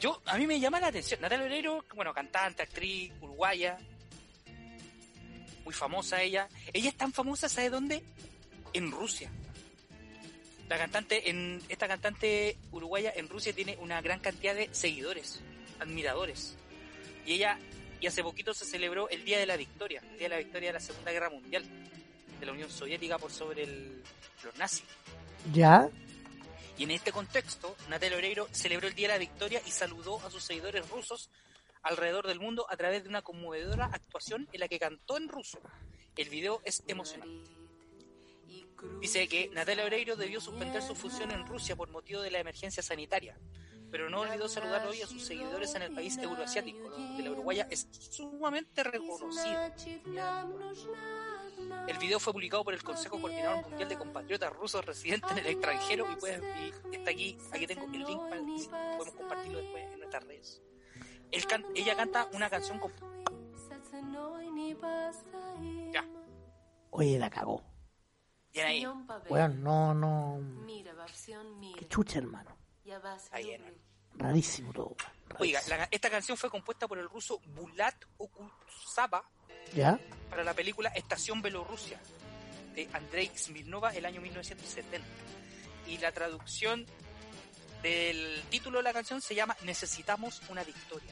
yo, 0.01 0.21
a 0.27 0.37
mí 0.37 0.47
me 0.47 0.61
llama 0.61 0.81
la 0.81 0.88
atención. 0.88 1.21
Natalia 1.21 1.47
Oreiro, 1.47 1.85
bueno, 1.95 2.12
cantante, 2.12 2.62
actriz, 2.62 3.12
uruguaya. 3.21 3.79
Muy 5.64 5.73
famosa 5.73 6.21
ella. 6.21 6.49
Ella 6.73 6.90
es 6.90 6.97
tan 6.97 7.12
famosa, 7.12 7.49
¿sabe 7.49 7.71
dónde? 7.71 8.03
En 8.75 8.90
Rusia. 8.90 9.31
La 10.68 10.79
cantante, 10.79 11.29
en, 11.29 11.62
esta 11.68 11.87
cantante 11.88 12.57
uruguaya 12.72 13.12
en 13.14 13.29
Rusia 13.29 13.53
tiene 13.53 13.77
una 13.81 14.00
gran 14.00 14.20
cantidad 14.20 14.55
de 14.55 14.68
seguidores, 14.72 15.40
admiradores. 15.79 16.57
Y 17.27 17.35
ella, 17.35 17.59
y 18.00 18.07
hace 18.07 18.22
poquito 18.22 18.55
se 18.55 18.64
celebró 18.64 19.09
el 19.11 19.24
Día 19.24 19.38
de 19.38 19.46
la 19.46 19.57
Victoria, 19.57 20.00
el 20.12 20.18
Día 20.18 20.29
de 20.29 20.35
la 20.37 20.38
Victoria 20.38 20.68
de 20.70 20.72
la 20.74 20.81
Segunda 20.81 21.12
Guerra 21.12 21.31
Mundial, 21.31 21.64
de 22.40 22.46
la 22.46 22.53
Unión 22.53 22.70
Soviética 22.70 23.18
por 23.18 23.31
sobre 23.31 23.64
el- 23.64 24.03
los 24.42 24.57
nazis. 24.59 24.85
¿Ya? 25.53 25.88
Y 26.77 26.85
en 26.85 26.90
este 26.90 27.12
contexto, 27.12 27.77
Natalia 27.88 28.16
Oreiro 28.16 28.48
celebró 28.53 28.88
el 28.88 28.94
Día 28.94 29.09
de 29.09 29.14
la 29.14 29.18
Victoria 29.18 29.61
y 29.66 29.70
saludó 29.70 30.20
a 30.27 30.31
sus 30.31 30.42
seguidores 30.44 30.88
rusos 30.88 31.31
alrededor 31.83 32.27
del 32.27 32.40
mundo 32.40 32.66
a 32.70 32.77
través 32.77 33.03
de 33.05 33.11
una 33.11 33.22
conmovedora 33.22 33.85
actuación 33.92 34.48
en 34.53 34.61
la 34.61 34.68
que 34.68 34.79
cantó 34.79 35.16
en 35.18 35.29
ruso. 35.29 35.61
El 36.16 36.31
video 36.31 36.62
es 36.64 36.83
emocionante. 36.88 37.50
Dice 39.01 39.29
que 39.29 39.51
Natalia 39.53 39.85
Oreiro 39.85 40.16
debió 40.16 40.40
suspender 40.40 40.83
su 40.83 40.94
función 40.94 41.31
en 41.31 41.47
Rusia 41.47 41.77
por 41.77 41.90
motivo 41.90 42.20
de 42.23 42.31
la 42.31 42.38
emergencia 42.38 42.83
sanitaria, 42.83 43.38
pero 43.90 44.09
no 44.09 44.20
olvidó 44.20 44.49
saludar 44.49 44.87
hoy 44.87 45.03
a 45.03 45.07
sus 45.07 45.25
seguidores 45.25 45.75
en 45.75 45.83
el 45.83 45.94
país 45.94 46.16
euroasiático, 46.18 46.88
donde 46.90 47.23
la 47.23 47.31
uruguaya 47.31 47.66
es 47.70 47.87
sumamente 48.11 48.83
reconocida. 48.83 49.75
El 51.87 51.99
video 51.99 52.18
fue 52.18 52.33
publicado 52.33 52.64
por 52.64 52.73
el 52.75 52.83
Consejo 52.83 53.20
Coordinador 53.20 53.68
Mundial 53.68 53.88
de 53.88 53.97
Compatriotas 53.99 54.53
Rusos 54.55 54.85
Residentes 54.85 55.31
en 55.33 55.38
el 55.38 55.47
extranjero 55.47 56.07
y, 56.11 56.92
y 56.92 56.97
está 56.97 57.11
aquí, 57.11 57.38
aquí 57.53 57.66
tengo 57.66 57.85
el 57.85 57.92
link 58.05 58.20
para 58.29 58.40
si 58.59 58.68
podemos 58.68 59.11
compartirlo 59.14 59.59
después 59.59 59.85
en 59.92 59.99
nuestras 59.99 60.25
redes. 60.25 60.62
Él 61.31 61.47
can- 61.47 61.66
ella 61.75 61.94
canta 61.97 62.29
una 62.33 62.49
canción 62.49 62.79
con... 62.79 62.92
Ya, 65.92 66.05
Oye, 66.90 67.18
la 67.18 67.29
cagó. 67.31 67.62
Bien 68.55 68.67
ahí. 68.67 68.81
Weón, 69.29 69.62
no, 69.62 69.93
no. 69.95 70.40
Qué 71.79 71.87
chucha, 71.88 72.19
hermano. 72.19 72.57
Ahí, 73.33 73.51
hermano. 73.51 73.77
Rarísimo 74.17 74.73
todo. 74.73 74.97
Oiga, 75.38 75.61
la- 75.69 75.88
esta 75.90 76.09
canción 76.09 76.38
fue 76.38 76.49
compuesta 76.49 76.87
por 76.87 76.99
el 76.99 77.09
ruso 77.09 77.40
Bulat 77.55 77.97
Okusaba 78.19 79.25
¿Ya? 79.75 79.99
para 80.31 80.45
la 80.45 80.55
película 80.55 80.90
Estación 80.90 81.43
Bielorrusia 81.43 81.99
de 82.75 82.88
Andrei 82.93 83.31
Smirnova 83.37 83.90
el 83.95 84.05
año 84.07 84.21
1970. 84.21 85.05
Y 85.88 85.99
la 85.99 86.12
traducción 86.12 86.87
del 87.83 88.43
título 88.51 88.79
de 88.79 88.85
la 88.85 88.93
canción 88.93 89.21
se 89.21 89.35
llama 89.35 89.57
Necesitamos 89.64 90.40
una 90.49 90.62
victoria. 90.64 91.11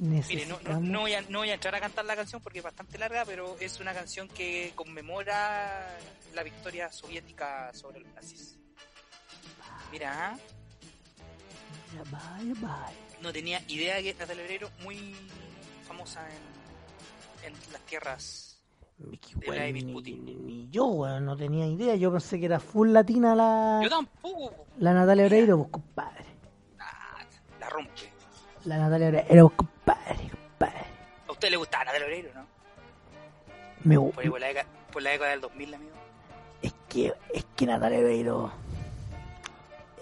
Mire, 0.00 0.46
no, 0.46 0.56
Necesitamos... 0.58 0.62
no, 0.64 0.80
no 0.80 1.00
voy 1.00 1.14
a, 1.14 1.20
no 1.22 1.38
voy 1.40 1.50
a 1.50 1.54
entrar 1.54 1.74
a 1.74 1.80
cantar 1.80 2.04
la 2.04 2.16
canción 2.16 2.40
porque 2.42 2.58
es 2.58 2.64
bastante 2.64 2.98
larga, 2.98 3.24
pero 3.24 3.56
es 3.60 3.78
una 3.80 3.92
canción 3.94 4.28
que 4.28 4.72
conmemora 4.74 5.98
la 6.34 6.42
victoria 6.42 6.90
soviética 6.90 7.72
sobre 7.74 8.00
los 8.00 8.12
nazis. 8.14 8.58
Mira, 9.92 10.30
¿ah? 10.30 10.38
Ya, 11.94 12.02
vaya, 12.10 12.52
vaya. 12.60 12.92
no 13.22 13.32
tenía 13.32 13.62
idea 13.68 14.02
que 14.02 14.14
Natalia 14.14 14.42
Oreiro 14.44 14.70
muy 14.82 15.14
famosa 15.86 16.26
en, 17.44 17.52
en 17.52 17.72
las 17.72 17.80
tierras. 17.82 18.50
Vladimir 19.46 19.84
ni, 19.86 19.92
Putin. 19.92 20.24
ni- 20.24 20.34
ni 20.34 20.68
yo, 20.70 20.86
weón, 20.86 21.24
no 21.24 21.36
tenía 21.36 21.66
idea. 21.66 21.94
Yo 21.96 22.10
pensé 22.10 22.38
que 22.40 22.46
era 22.46 22.58
full 22.58 22.92
latina 22.92 23.34
la, 23.34 23.80
Yo 23.82 23.88
tampoco. 23.90 24.66
la 24.78 24.92
Natalia 24.92 25.26
Oreiro, 25.26 25.58
pues, 25.58 25.70
compadre. 25.70 26.24
La 27.60 27.68
rompe. 27.70 28.12
La 28.64 28.78
Natalia 28.78 29.08
Oreiro, 29.08 29.48
pues, 29.50 29.68
compadre, 29.68 30.30
compadre. 30.30 30.86
¿A 31.28 31.32
usted 31.32 31.50
le 31.50 31.56
gustaba 31.56 31.84
Natalia 31.84 32.06
Oreiro, 32.06 32.30
no? 32.34 32.46
Me, 33.84 33.94
ahí, 33.96 34.00
por, 34.12 34.40
por 34.92 35.02
la 35.02 35.10
década 35.10 35.30
del 35.32 35.40
2000, 35.42 35.74
amigo. 35.74 35.92
es 36.62 36.74
que, 36.88 37.12
es 37.34 37.44
que 37.56 37.66
Natalia 37.66 37.98
Oreiro 37.98 38.50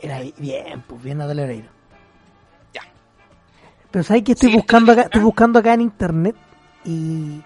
era 0.00 0.20
bien, 0.38 0.82
pues 0.86 1.02
bien 1.02 1.18
Natalia 1.18 1.44
Oreiro. 1.44 1.68
Ya. 2.72 2.82
Pero 3.90 4.04
sabes 4.04 4.22
que 4.22 4.32
estoy 4.32 4.50
Sí, 4.50 4.56
buscando 4.56 4.92
estoy- 4.92 5.00
acá, 5.02 5.06
estoy 5.08 5.22
buscando 5.22 5.58
acá 5.58 5.74
en 5.74 5.80
internet 5.80 6.36
y 6.84 7.40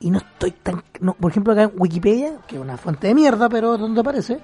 y 0.00 0.10
no 0.10 0.18
estoy 0.18 0.50
tan, 0.50 0.82
no, 0.98 1.14
por 1.14 1.30
ejemplo 1.30 1.52
acá 1.52 1.62
en 1.62 1.72
Wikipedia, 1.76 2.38
que 2.48 2.56
es 2.56 2.60
una 2.60 2.76
fuente 2.76 3.06
de 3.06 3.14
mierda, 3.14 3.48
pero 3.48 3.78
donde 3.78 4.00
aparece, 4.00 4.40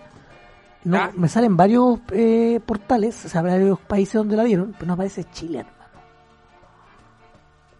No, 0.85 0.97
¿Ah? 0.97 1.11
me 1.14 1.29
salen 1.29 1.57
varios 1.57 1.99
eh, 2.12 2.61
portales, 2.64 3.25
o 3.25 3.29
sea, 3.29 3.43
varios 3.43 3.81
países 3.81 4.14
donde 4.14 4.37
la 4.37 4.45
dieron, 4.45 4.73
pero 4.73 4.87
no 4.87 4.93
aparece 4.95 5.25
Chile, 5.33 5.61
hermano. 5.61 5.79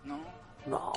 No, 0.05 0.19
No. 0.67 0.93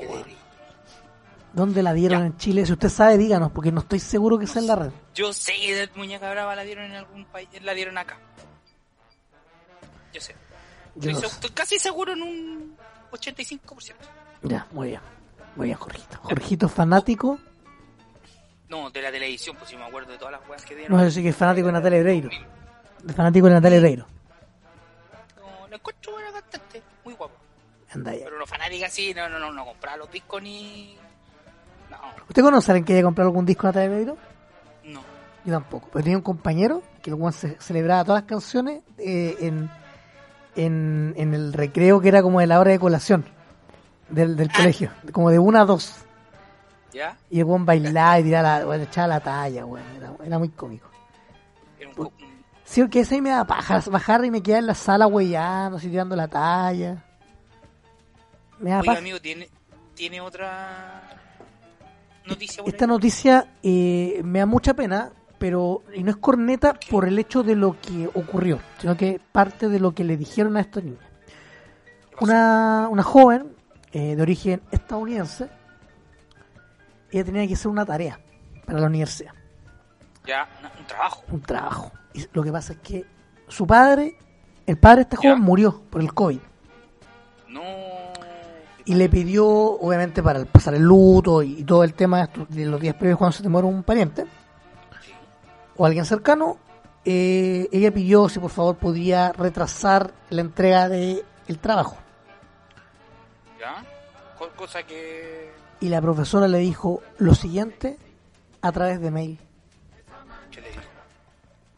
¿Dónde 1.53 1.83
la 1.83 1.93
dieron 1.93 2.21
Ya. 2.21 2.25
en 2.27 2.37
Chile? 2.37 2.65
Si 2.65 2.71
usted 2.71 2.87
sabe, 2.87 3.17
díganos, 3.17 3.51
porque 3.51 3.73
no 3.73 3.81
estoy 3.81 3.99
seguro 3.99 4.39
que 4.39 4.47
sea 4.47 4.61
en 4.61 4.67
la 4.69 4.75
red. 4.77 4.91
Yo 5.13 5.33
sé 5.33 5.51
que 5.59 5.75
de 5.75 5.89
Muñeca 5.97 6.31
Brava 6.31 6.55
la 6.55 6.63
dieron 6.63 6.85
en 6.85 6.93
algún 6.95 7.25
país, 7.25 7.49
la 7.61 7.73
dieron 7.73 7.97
acá. 7.97 8.17
Yo 10.13 10.21
sé. 10.21 10.33
Yo 10.95 11.11
Estoy, 11.11 11.21
no 11.23 11.27
estoy 11.27 11.49
casi 11.51 11.77
seguro 11.77 12.13
en 12.13 12.21
un 12.21 12.77
85%. 13.11 13.95
Ya, 14.43 14.65
muy 14.71 14.89
bien. 14.89 15.01
Muy 15.57 15.67
bien, 15.67 15.77
Jorgito. 15.77 16.17
Jorgito 16.21 16.69
fanático. 16.69 17.37
No, 18.71 18.89
de 18.89 19.01
la 19.01 19.11
televisión, 19.11 19.57
pues 19.57 19.69
si 19.69 19.75
me 19.75 19.83
acuerdo 19.83 20.13
de 20.13 20.17
todas 20.17 20.31
las 20.31 20.49
weas 20.49 20.63
que 20.63 20.75
dieron. 20.77 20.97
No 20.97 21.03
sé 21.03 21.11
si 21.11 21.21
que 21.21 21.29
es 21.29 21.35
fanático 21.35 21.67
de 21.67 21.73
Natalia 21.73 21.99
Oreiro. 21.99 22.29
Fanático 23.13 23.47
de 23.47 23.53
Natalia 23.53 23.79
Oreiro. 23.79 24.07
No, 25.37 25.67
la 25.67 25.75
encuentro 25.75 26.13
buena 26.13 26.31
cantante, 26.31 26.81
muy 27.03 27.13
guapo. 27.15 27.35
Anda 27.93 28.15
ya. 28.15 28.23
Pero 28.23 28.39
no 28.39 28.47
fanática 28.47 28.85
así, 28.85 29.13
no, 29.13 29.27
no, 29.27 29.39
no, 29.39 29.51
no 29.51 29.65
compraba 29.65 29.97
los 29.97 30.09
discos 30.09 30.41
ni. 30.41 30.95
No, 31.89 31.97
¿Usted 32.29 32.41
conoce 32.41 32.71
a 32.71 32.73
alguien 32.73 32.85
que 32.85 32.93
haya 32.93 33.03
comprado 33.03 33.29
algún 33.29 33.45
disco 33.45 33.67
de 33.67 33.73
Natalia 33.73 33.89
Oreiro? 33.91 34.17
no. 34.85 35.01
Yo 35.43 35.51
tampoco. 35.51 35.89
Pero 35.91 36.03
tenía 36.03 36.17
un 36.17 36.23
compañero 36.23 36.81
que 37.01 37.09
el 37.09 37.15
weón 37.15 37.33
se 37.33 37.59
celebraba 37.59 38.05
todas 38.05 38.21
las 38.21 38.29
canciones 38.29 38.83
eh, 38.99 39.35
en, 39.41 39.69
en, 40.55 41.13
en 41.17 41.33
el 41.33 41.51
recreo 41.51 41.99
que 41.99 42.07
era 42.07 42.21
como 42.21 42.39
de 42.39 42.47
la 42.47 42.57
hora 42.59 42.71
de 42.71 42.79
colación 42.79 43.25
del, 44.07 44.37
del 44.37 44.49
colegio. 44.49 44.91
Como 45.11 45.29
de 45.29 45.39
una 45.39 45.61
a 45.61 45.65
dos. 45.65 46.05
¿Ya? 46.93 47.17
Y 47.29 47.39
el 47.39 47.45
weón 47.45 47.65
bailaba 47.65 48.19
y 48.19 48.23
tiraba 48.23 48.59
la, 48.59 48.67
weón, 48.67 48.81
echaba 48.81 49.07
la 49.07 49.19
talla, 49.19 49.65
weón. 49.65 49.85
Era, 49.97 50.13
era 50.25 50.39
muy 50.39 50.49
cómico. 50.49 50.89
Era 51.79 51.89
un, 51.95 52.09
Sí, 52.63 52.81
porque 52.81 53.01
ese 53.01 53.21
me 53.21 53.29
da 53.31 53.45
paja 53.45 53.81
bajar 53.89 54.23
y 54.23 54.31
me 54.31 54.41
queda 54.41 54.59
en 54.59 54.67
la 54.67 54.75
sala 54.75 55.05
weyando, 55.07 55.77
así 55.77 55.89
tirando 55.89 56.15
la 56.15 56.27
talla. 56.27 57.03
Me 58.59 58.69
da 58.69 58.77
Oiga, 58.79 58.85
paja. 58.91 58.99
amigo, 58.99 59.19
¿tiene, 59.19 59.49
¿tiene 59.93 60.21
otra 60.21 61.01
noticia 62.25 62.63
Esta 62.65 62.85
ahí? 62.85 62.89
noticia 62.89 63.47
eh, 63.63 64.21
me 64.23 64.39
da 64.39 64.45
mucha 64.45 64.73
pena, 64.73 65.11
pero 65.37 65.83
y 65.93 66.03
no 66.03 66.11
es 66.11 66.17
corneta 66.17 66.73
por 66.89 67.07
el 67.07 67.17
hecho 67.19 67.43
de 67.43 67.55
lo 67.55 67.75
que 67.81 68.07
ocurrió, 68.13 68.59
sino 68.79 68.95
que 68.95 69.19
parte 69.31 69.67
de 69.67 69.79
lo 69.79 69.93
que 69.93 70.03
le 70.05 70.15
dijeron 70.15 70.55
a 70.55 70.61
esta 70.61 70.79
niña. 70.79 70.99
Una, 72.21 72.87
una 72.89 73.03
joven 73.03 73.53
eh, 73.91 74.15
de 74.15 74.21
origen 74.21 74.61
estadounidense, 74.71 75.49
ella 77.11 77.23
tenía 77.25 77.47
que 77.47 77.53
hacer 77.53 77.67
una 77.67 77.85
tarea 77.85 78.19
para 78.65 78.79
la 78.79 78.87
universidad, 78.87 79.31
Ya, 80.25 80.47
un 80.79 80.85
trabajo. 80.87 81.23
un 81.31 81.41
trabajo. 81.41 81.91
Y 82.13 82.25
lo 82.33 82.43
que 82.43 82.51
pasa 82.51 82.73
es 82.73 82.79
que 82.79 83.05
su 83.47 83.65
padre, 83.67 84.17
el 84.65 84.77
padre 84.77 84.97
de 84.97 85.01
esta 85.03 85.15
Ya. 85.21 85.29
joven 85.31 85.41
murió 85.43 85.81
por 85.89 86.01
el 86.01 86.13
COVID. 86.13 86.39
No. 87.49 87.61
Y 88.85 88.95
le 88.95 89.09
pidió, 89.09 89.45
obviamente, 89.47 90.23
para 90.23 90.43
pasar 90.45 90.73
el 90.73 90.81
luto 90.83 91.43
y, 91.43 91.59
y 91.59 91.63
todo 91.63 91.83
el 91.83 91.93
tema 91.93 92.25
de, 92.27 92.45
de 92.49 92.65
los 92.65 92.79
días 92.81 92.95
previos 92.95 93.17
cuando 93.17 93.33
se 93.37 93.43
te 93.43 93.49
muere 93.49 93.67
un 93.67 93.83
pariente 93.83 94.25
Sí. 95.05 95.11
o 95.77 95.85
alguien 95.85 96.03
cercano, 96.05 96.57
eh, 97.05 97.67
ella 97.71 97.91
pidió 97.91 98.27
si 98.29 98.39
por 98.39 98.49
favor 98.51 98.77
podía 98.77 99.31
retrasar 99.33 100.13
la 100.29 100.41
entrega 100.41 100.87
del 100.89 101.23
el 101.47 101.59
trabajo. 101.59 101.97
¿Ya? 103.59 103.83
Co- 104.37 104.49
Cosa 104.55 104.83
que. 104.83 105.51
Y 105.81 105.89
la 105.89 106.01
profesora 106.01 106.47
le 106.47 106.59
dijo 106.59 107.01
lo 107.17 107.35
siguiente 107.35 107.97
a 108.61 108.71
través 108.71 109.01
de 109.01 109.11
mail. 109.11 109.39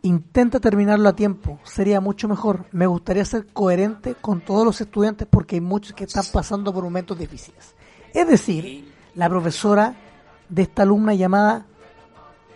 Intenta 0.02 0.60
terminarlo 0.60 1.08
a 1.08 1.16
tiempo, 1.16 1.60
sería 1.64 2.02
mucho 2.02 2.28
mejor. 2.28 2.66
Me 2.74 2.86
gustaría 2.86 3.24
ser 3.24 3.48
coherente 3.48 4.16
con 4.16 4.42
todos 4.42 4.66
los 4.66 4.82
estudiantes 4.82 5.26
porque 5.32 5.56
hay 5.56 5.62
muchos 5.62 5.94
que 5.94 6.04
están 6.04 6.26
pasando 6.34 6.74
por 6.74 6.84
momentos 6.84 7.18
difíciles. 7.18 7.74
Es 8.14 8.28
decir, 8.28 8.94
la 9.16 9.30
profesora 9.30 9.96
de 10.50 10.64
esta 10.64 10.84
alumna 10.84 11.14
llamada 11.14 11.66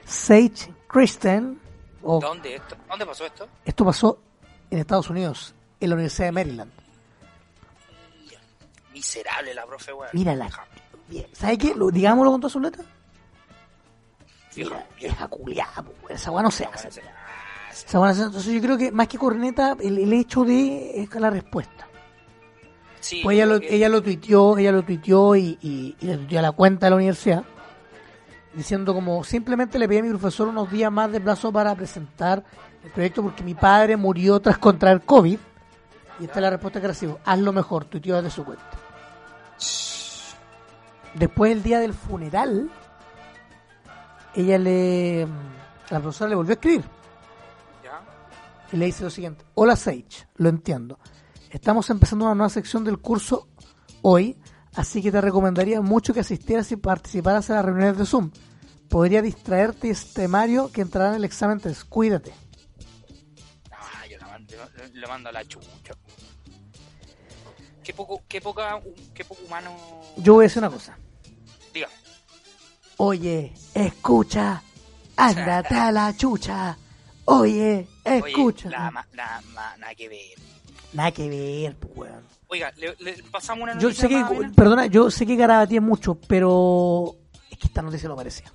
Sage 0.06 0.74
Kristen, 0.88 1.60
o 2.04 2.20
¿Dónde 2.20 2.56
esto? 2.56 2.76
¿Dónde 2.90 3.06
pasó 3.06 3.26
esto? 3.26 3.48
esto 3.64 3.86
pasó 3.86 4.20
en 4.70 4.80
Estados 4.80 5.10
Unidos, 5.10 5.56
en 5.80 5.90
la 5.90 5.96
Universidad 5.96 6.28
de 6.28 6.32
Maryland. 6.34 6.72
Miserable 8.94 9.54
la 9.54 9.66
profe, 9.66 9.94
weón. 9.94 10.10
Mírala. 10.14 10.50
¿Sabe 11.34 11.58
qué? 11.58 11.74
Lo- 11.76 11.89
digámoslo 11.91 12.32
con 12.32 12.41
todas 12.41 12.52
sus 12.54 12.62
letras. 12.62 12.86
Vieja, 15.00 15.28
culiada, 15.28 15.84
esa 16.10 16.32
weá 16.32 16.41
no 16.43 16.50
se 16.52 16.65
hace. 16.65 16.88
Esa 16.88 17.02
no 18.00 18.06
se 18.06 18.10
hace. 18.12 18.22
Entonces 18.24 18.54
yo 18.54 18.62
creo 18.62 18.78
que 18.78 18.91
más 18.91 19.08
que 19.08 19.17
corneta, 19.20 19.76
el, 19.80 20.00
el 20.00 20.13
hecho 20.13 20.43
de 20.43 21.02
es 21.02 21.13
la 21.15 21.30
respuesta. 21.30 21.88
Sí, 23.00 23.22
Pues 23.24 23.36
ella 23.36 23.46
lo, 23.46 23.60
que- 23.60 23.74
ella 23.76 23.88
lo 23.89 24.02
tuiteó, 24.02 24.58
ella 24.58 24.72
lo 24.72 24.82
tuiteó 24.84 25.36
y, 25.36 25.58
y, 25.62 25.96
y 26.00 26.06
le 26.08 26.17
tuiteó 26.17 26.39
a 26.39 26.41
la 26.41 26.52
cuenta 26.52 26.88
de 26.88 26.89
la 26.89 26.96
universidad 26.96 27.43
diciendo 28.54 28.93
como 28.96 29.24
simplemente 29.24 29.78
le 29.78 29.88
pedí 29.88 30.00
a 30.00 30.04
mi 30.04 30.10
profesor 30.10 30.48
unos 30.48 30.72
días 30.72 30.91
más 30.91 31.12
de 31.12 31.22
plazo 31.22 31.52
para 31.52 31.76
presentar 31.76 32.43
el 32.84 32.89
proyecto 32.89 33.22
porque 33.22 33.43
mi 33.43 33.54
padre 33.54 33.96
murió 33.98 34.39
tras 34.39 34.58
contraer 34.58 35.02
COVID 35.02 35.38
y 36.20 36.24
esta 36.24 36.36
es 36.39 36.41
la 36.41 36.50
respuesta 36.50 36.82
que 36.82 36.88
recibo 36.88 37.20
hazlo 37.24 37.54
mejor, 37.54 37.86
tuiteó 37.86 38.15
desde 38.15 38.32
su 38.32 38.43
cuenta 38.43 38.65
después 41.15 41.52
el 41.52 41.63
día 41.63 41.80
del 41.80 41.93
funeral 41.93 42.70
ella 44.36 44.58
le 44.58 45.28
la 45.89 46.00
profesora 46.00 46.30
le 46.30 46.36
volvió 46.36 46.52
a 46.52 46.56
escribir 46.56 46.84
¿Ya? 47.84 48.02
y 48.72 48.78
le 48.78 48.86
dice 48.88 49.04
lo 49.04 49.10
siguiente. 49.10 49.46
Hola 49.56 49.76
Sage, 49.76 50.28
lo 50.36 50.50
entiendo. 50.50 51.00
Estamos 51.50 51.89
empezando 51.89 52.26
una 52.26 52.36
nueva 52.36 52.50
sección 52.50 52.84
del 52.84 53.00
curso 53.00 53.48
hoy, 54.02 54.38
así 54.76 55.02
que 55.02 55.12
te 55.12 55.22
recomendaría 55.22 55.82
mucho 55.82 56.13
que 56.13 56.20
asistieras 56.20 56.72
y 56.72 56.76
participaras 56.76 57.50
en 57.50 57.56
las 57.56 57.65
reuniones 57.65 57.98
de 57.98 58.06
Zoom. 58.06 58.32
Podría 58.89 59.22
distraerte 59.22 59.89
este 59.89 60.22
temario 60.24 60.72
que 60.72 60.82
entrará 60.82 61.10
en 61.10 61.15
el 61.15 61.26
examen 61.26 61.60
3. 61.60 61.84
Cuídate. 61.86 62.34
Ah, 63.72 64.06
yo 64.10 64.17
mando, 64.28 64.54
le- 64.78 64.89
le 65.00 65.08
mando 65.08 65.30
a 65.30 65.32
la 65.32 65.46
chucha. 65.46 65.93
Qué 67.88 67.93
poco, 67.93 68.21
qué 68.28 68.41
poca, 68.41 68.82
qué 69.13 69.23
poco 69.23 69.41
humano. 69.45 69.71
Yo 70.17 70.34
voy 70.34 70.43
a 70.43 70.47
decir 70.50 70.60
una 70.62 70.69
cosa. 70.69 70.97
Dígame. 71.73 71.93
Oye, 72.97 73.54
escucha, 73.73 74.62
ándate 75.15 75.73
a 75.73 75.89
la 75.93 76.13
chucha. 76.17 76.78
Oye, 77.23 77.88
Oye, 78.04 78.17
escucha. 78.28 78.69
ma- 78.91 79.08
la, 79.13 79.41
ma- 79.54 79.78
nada 79.78 79.95
que 79.95 80.10
ver. 80.10 80.19
Nada 80.91 81.12
que 81.12 81.30
ver, 81.30 81.78
pues, 81.78 81.95
weón. 81.95 82.23
Oiga, 82.50 82.73
le, 82.76 82.93
le 83.00 83.23
pasamos 83.32 83.63
una 83.63 83.80
Yo 83.80 83.88
noticia 83.88 84.02
sé 84.02 84.10
que, 84.10 84.15
más 84.21 84.52
perdona, 84.54 84.88
yo 84.88 85.10
sé 85.10 85.26
que 85.26 85.38
garabateé 85.38 85.80
mucho, 85.80 86.15
pero 86.15 87.15
es 87.50 87.58
que 87.58 87.67
esta 87.67 87.82
noticia 87.82 88.10
lo 88.10 88.17
parecía. 88.17 88.52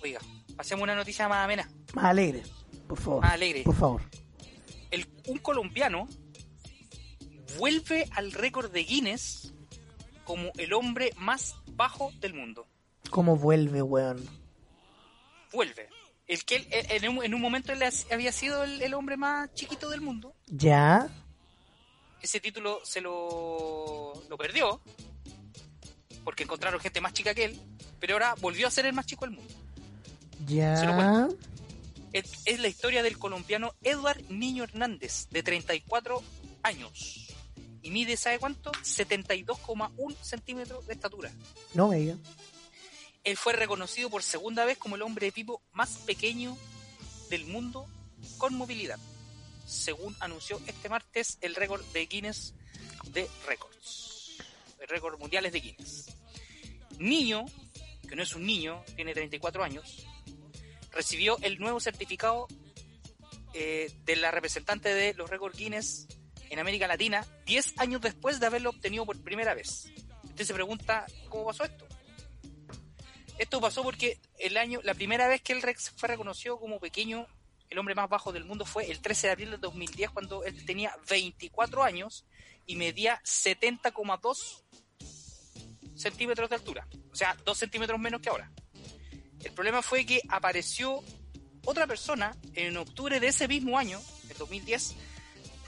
Oiga, 0.00 0.20
pasemos 0.56 0.84
una 0.84 0.94
noticia 0.94 1.28
más 1.28 1.44
amena. 1.44 1.68
Más 1.94 2.04
alegre, 2.04 2.44
por 2.86 3.00
favor. 3.00 3.22
Más 3.22 3.32
alegre. 3.32 3.64
Por 3.64 3.74
favor. 3.74 4.02
El, 4.92 5.08
un 5.26 5.38
colombiano 5.38 6.06
vuelve 7.58 8.08
al 8.12 8.32
récord 8.32 8.70
de 8.70 8.84
Guinness 8.84 9.52
como 10.24 10.50
el 10.58 10.72
hombre 10.72 11.12
más 11.16 11.54
bajo 11.66 12.12
del 12.20 12.34
mundo. 12.34 12.66
¿Cómo 13.10 13.36
vuelve, 13.36 13.82
weón? 13.82 14.24
Vuelve. 15.52 15.88
El 16.26 16.44
que 16.44 16.56
él- 16.56 16.66
en, 16.70 17.08
un, 17.08 17.24
en 17.24 17.34
un 17.34 17.40
momento 17.40 17.72
él 17.72 17.82
había 18.10 18.32
sido 18.32 18.62
el, 18.64 18.80
el 18.80 18.94
hombre 18.94 19.16
más 19.16 19.52
chiquito 19.54 19.90
del 19.90 20.00
mundo. 20.00 20.34
¿Ya? 20.46 21.08
Ese 22.22 22.40
título 22.40 22.80
se 22.84 23.00
lo, 23.00 24.12
lo 24.28 24.38
perdió 24.38 24.80
porque 26.24 26.44
encontraron 26.44 26.80
gente 26.80 27.00
más 27.00 27.12
chica 27.12 27.34
que 27.34 27.44
él, 27.46 27.60
pero 27.98 28.14
ahora 28.14 28.34
volvió 28.40 28.68
a 28.68 28.70
ser 28.70 28.86
el 28.86 28.92
más 28.92 29.06
chico 29.06 29.24
del 29.24 29.34
mundo. 29.34 29.52
Se 30.46 30.86
lo 30.86 30.96
¿Ya? 30.96 31.28
Es, 32.12 32.24
es 32.44 32.60
la 32.60 32.68
historia 32.68 33.02
del 33.02 33.18
colombiano 33.18 33.74
Edward 33.82 34.22
Niño 34.28 34.64
Hernández, 34.64 35.28
de 35.30 35.42
34 35.42 36.22
años. 36.62 37.21
Y 37.82 37.90
mide, 37.90 38.16
¿sabe 38.16 38.38
cuánto? 38.38 38.70
72,1 38.72 40.16
centímetros 40.22 40.86
de 40.86 40.92
estatura. 40.92 41.32
No 41.74 41.88
me 41.88 41.96
diga. 41.96 42.16
Él 43.24 43.36
fue 43.36 43.52
reconocido 43.52 44.10
por 44.10 44.22
segunda 44.22 44.64
vez 44.64 44.78
como 44.78 44.96
el 44.96 45.02
hombre 45.02 45.26
de 45.26 45.32
pipo 45.32 45.62
más 45.72 45.98
pequeño 45.98 46.56
del 47.30 47.44
mundo 47.46 47.86
con 48.38 48.54
movilidad, 48.54 48.98
según 49.66 50.16
anunció 50.20 50.60
este 50.66 50.88
martes 50.88 51.38
el 51.40 51.54
récord 51.54 51.84
de 51.92 52.06
Guinness 52.06 52.54
de 53.06 53.28
récords. 53.46 54.36
El 54.80 54.88
récord 54.88 55.18
mundiales 55.18 55.52
de 55.52 55.60
Guinness. 55.60 56.06
Niño, 56.98 57.44
que 58.08 58.16
no 58.16 58.22
es 58.22 58.34
un 58.34 58.44
niño, 58.44 58.84
tiene 58.96 59.14
34 59.14 59.62
años, 59.62 60.06
recibió 60.90 61.38
el 61.42 61.58
nuevo 61.58 61.80
certificado 61.80 62.48
eh, 63.54 63.92
de 64.04 64.16
la 64.16 64.30
representante 64.30 64.92
de 64.92 65.14
los 65.14 65.30
récords 65.30 65.56
Guinness 65.56 66.06
en 66.52 66.58
América 66.58 66.86
Latina 66.86 67.26
10 67.46 67.78
años 67.78 68.02
después 68.02 68.38
de 68.38 68.46
haberlo 68.46 68.70
obtenido 68.70 69.06
por 69.06 69.18
primera 69.22 69.54
vez. 69.54 69.90
Usted 70.22 70.44
se 70.44 70.52
pregunta, 70.52 71.06
¿cómo 71.30 71.46
pasó 71.46 71.64
esto? 71.64 71.86
Esto 73.38 73.58
pasó 73.58 73.82
porque 73.82 74.20
el 74.38 74.58
año, 74.58 74.80
la 74.84 74.92
primera 74.92 75.26
vez 75.28 75.40
que 75.40 75.54
el 75.54 75.62
Rex 75.62 75.90
fue 75.96 76.10
reconocido 76.10 76.60
como 76.60 76.78
pequeño 76.78 77.26
el 77.70 77.78
hombre 77.78 77.94
más 77.94 78.06
bajo 78.06 78.32
del 78.32 78.44
mundo 78.44 78.66
fue 78.66 78.90
el 78.90 79.00
13 79.00 79.28
de 79.28 79.32
abril 79.32 79.50
de 79.52 79.56
2010 79.56 80.10
cuando 80.10 80.44
él 80.44 80.66
tenía 80.66 80.94
24 81.08 81.82
años 81.82 82.26
y 82.66 82.76
medía 82.76 83.18
70,2 83.24 84.62
centímetros 85.96 86.50
de 86.50 86.56
altura. 86.56 86.86
O 87.10 87.16
sea, 87.16 87.34
2 87.46 87.58
centímetros 87.58 87.98
menos 87.98 88.20
que 88.20 88.28
ahora. 88.28 88.52
El 89.42 89.52
problema 89.52 89.80
fue 89.80 90.04
que 90.04 90.20
apareció 90.28 91.02
otra 91.64 91.86
persona 91.86 92.36
en 92.52 92.76
octubre 92.76 93.18
de 93.20 93.28
ese 93.28 93.48
mismo 93.48 93.78
año, 93.78 93.98
el 94.28 94.36
2010, 94.36 94.94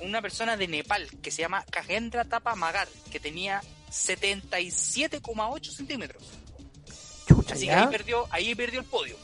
una 0.01 0.21
persona 0.23 0.57
de 0.57 0.69
Nepal 0.69 1.09
que 1.23 1.31
se 1.31 1.43
llama 1.43 1.65
Kagendra 1.71 2.25
Tapa 2.25 2.55
Magar, 2.55 2.89
que 3.11 3.21
tenía 3.21 3.61
77,8 3.91 5.71
centímetros. 5.71 6.23
Chucha, 7.27 7.55
Así 7.55 7.67
que 7.67 7.73
ahí 7.73 7.87
perdió, 7.89 8.27
ahí 8.31 8.55
perdió 8.55 8.81
el 8.81 8.87
podio. 8.87 9.17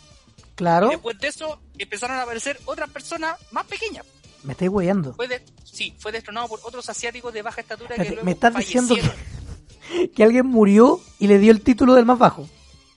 Claro, 0.55 0.89
Y 0.89 0.91
después 0.91 1.19
de 1.19 1.29
eso 1.29 1.61
empezaron 1.79 2.17
a 2.19 2.23
aparecer 2.23 2.59
otras 2.67 2.91
personas 2.91 3.37
más 3.51 3.67
pequeñas. 3.67 4.05
me 4.43 4.53
estáis 4.53 4.71
weyando. 4.71 5.15
Fue 5.15 5.29
de- 5.29 5.45
sí, 5.65 5.95
fue 5.99 6.13
destronado 6.13 6.49
por 6.49 6.61
otros 6.63 6.89
asiáticos 6.89 7.33
de 7.33 7.43
baja 7.43 7.61
estatura 7.61 7.97
que 7.97 8.05
luego 8.05 8.25
me 8.25 8.33
estás 8.33 8.55
diciendo 8.57 8.95
que 10.15 10.23
alguien 10.25 10.47
murió 10.47 11.01
y 11.19 11.27
le 11.27 11.39
dio 11.39 11.51
el 11.53 11.63
título 11.63 11.95
del 11.95 12.05
más 12.07 12.19
bajo. 12.19 12.49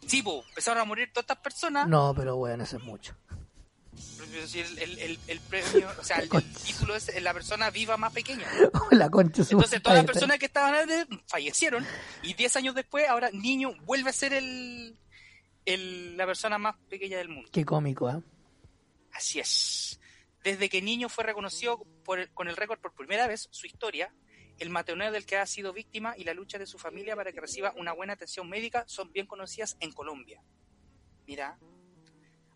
Sí, 0.07 0.21
po, 0.21 0.43
empezaron 0.49 0.82
a 0.82 0.86
morir 0.86 1.09
todas 1.13 1.24
estas 1.24 1.38
personas. 1.39 1.88
No, 1.88 2.13
pero 2.15 2.36
bueno, 2.36 2.63
eso 2.65 2.78
es 2.78 2.84
mucho. 2.84 3.13
El, 4.34 4.79
el- 4.79 4.99
el- 4.99 5.19
el 5.27 5.39
premio, 5.41 5.89
o 5.99 6.03
sea, 6.03 6.17
el, 6.19 6.29
título 6.29 6.95
es 6.95 7.21
la 7.21 7.34
persona 7.34 7.69
viva 7.69 7.97
más 7.97 8.11
pequeña. 8.13 8.47
la 8.91 9.09
concha 9.09 9.43
Entonces 9.43 9.81
todas 9.81 9.97
las 9.99 10.05
personas 10.05 10.39
que 10.39 10.45
estaban 10.47 10.73
antes 10.75 11.05
fallecieron 11.27 11.86
y 12.23 12.34
10 12.34 12.55
años 12.57 12.75
después 12.75 13.07
ahora 13.07 13.29
niño 13.31 13.73
vuelve 13.86 14.09
a 14.09 14.13
ser 14.13 14.34
el, 14.34 14.97
el- 15.65 16.17
la 16.17 16.25
persona 16.25 16.57
más 16.57 16.75
pequeña 16.89 17.17
del 17.17 17.29
mundo. 17.29 17.49
Qué 17.51 17.63
cómico, 17.65 18.09
¿eh? 18.09 18.21
Así 19.13 19.39
es. 19.39 19.99
Desde 20.43 20.67
que 20.69 20.81
niño 20.81 21.07
fue 21.09 21.23
reconocido 21.23 21.86
por 22.03 22.29
con 22.31 22.47
el 22.47 22.57
récord 22.57 22.79
por 22.79 22.93
primera 22.93 23.27
vez, 23.27 23.47
su 23.51 23.65
historia, 23.67 24.13
el 24.59 24.69
materneo 24.69 25.11
del 25.11 25.25
que 25.25 25.38
ha 25.38 25.45
sido 25.45 25.71
víctima 25.73 26.15
y 26.17 26.23
la 26.25 26.34
lucha 26.34 26.57
de 26.57 26.65
su 26.65 26.77
familia 26.77 27.15
para 27.15 27.31
que 27.31 27.39
reciba 27.39 27.73
una 27.77 27.93
buena 27.93 28.13
atención 28.13 28.49
médica 28.49 28.84
son 28.88 29.11
bien 29.13 29.25
conocidas 29.25 29.77
en 29.79 29.91
Colombia. 29.91 30.41
Mira, 31.25 31.57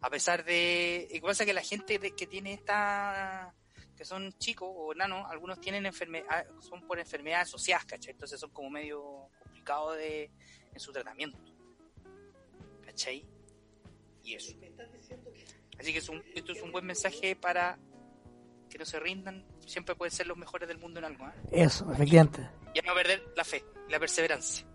a 0.01 0.09
pesar 0.09 0.43
de... 0.45 1.07
Lo 1.09 1.15
que 1.15 1.21
pasa 1.21 1.43
es 1.43 1.47
que 1.47 1.53
la 1.53 1.61
gente 1.63 1.99
que 2.15 2.27
tiene 2.27 2.53
esta... 2.53 3.53
que 3.95 4.05
son 4.05 4.31
chicos 4.37 4.69
o 4.71 4.93
enanos, 4.93 5.25
algunos 5.29 5.59
tienen 5.59 5.85
enfermedades, 5.85 6.47
son 6.59 6.85
por 6.87 6.99
enfermedades 6.99 7.47
asociadas, 7.49 7.85
¿cachai? 7.85 8.11
Entonces 8.11 8.39
son 8.39 8.51
como 8.51 8.69
medio 8.69 9.29
complicados 9.43 9.97
de, 9.97 10.29
en 10.73 10.79
su 10.79 10.91
tratamiento. 10.91 11.39
¿Cachai? 12.85 13.25
Y 14.23 14.33
eso. 14.35 14.53
Así 15.79 15.91
que 15.93 15.99
es 15.99 16.09
un- 16.09 16.23
esto 16.35 16.51
es 16.51 16.61
un 16.61 16.71
buen 16.71 16.85
mensaje 16.85 17.35
para 17.35 17.77
que 18.69 18.77
no 18.77 18.85
se 18.85 18.99
rindan. 18.99 19.45
Siempre 19.65 19.95
pueden 19.95 20.11
ser 20.11 20.27
los 20.27 20.37
mejores 20.37 20.67
del 20.67 20.77
mundo 20.79 20.99
en 20.99 21.05
algo. 21.05 21.25
¿eh? 21.27 21.31
Eso, 21.51 21.91
efectivamente. 21.91 22.47
Y 22.73 22.79
a 22.79 22.81
no 22.83 22.93
perder 22.93 23.23
la 23.35 23.43
fe, 23.43 23.63
la 23.89 23.99
perseverancia. 23.99 24.65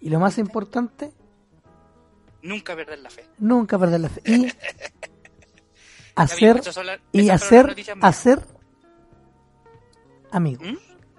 Y 0.00 0.10
lo 0.10 0.18
más 0.20 0.38
importante, 0.38 1.12
Nunca 2.44 2.76
perder 2.76 2.98
la 2.98 3.08
fe. 3.08 3.24
nunca 3.38 3.78
perder 3.78 4.00
la 4.00 4.08
fe. 4.10 4.20
Y 4.26 4.52
hacer, 6.14 6.60
y 7.10 7.30
hacer, 7.30 7.74
hacer 8.02 8.46
amigos. 10.30 10.68
¿Mm? 10.68 10.76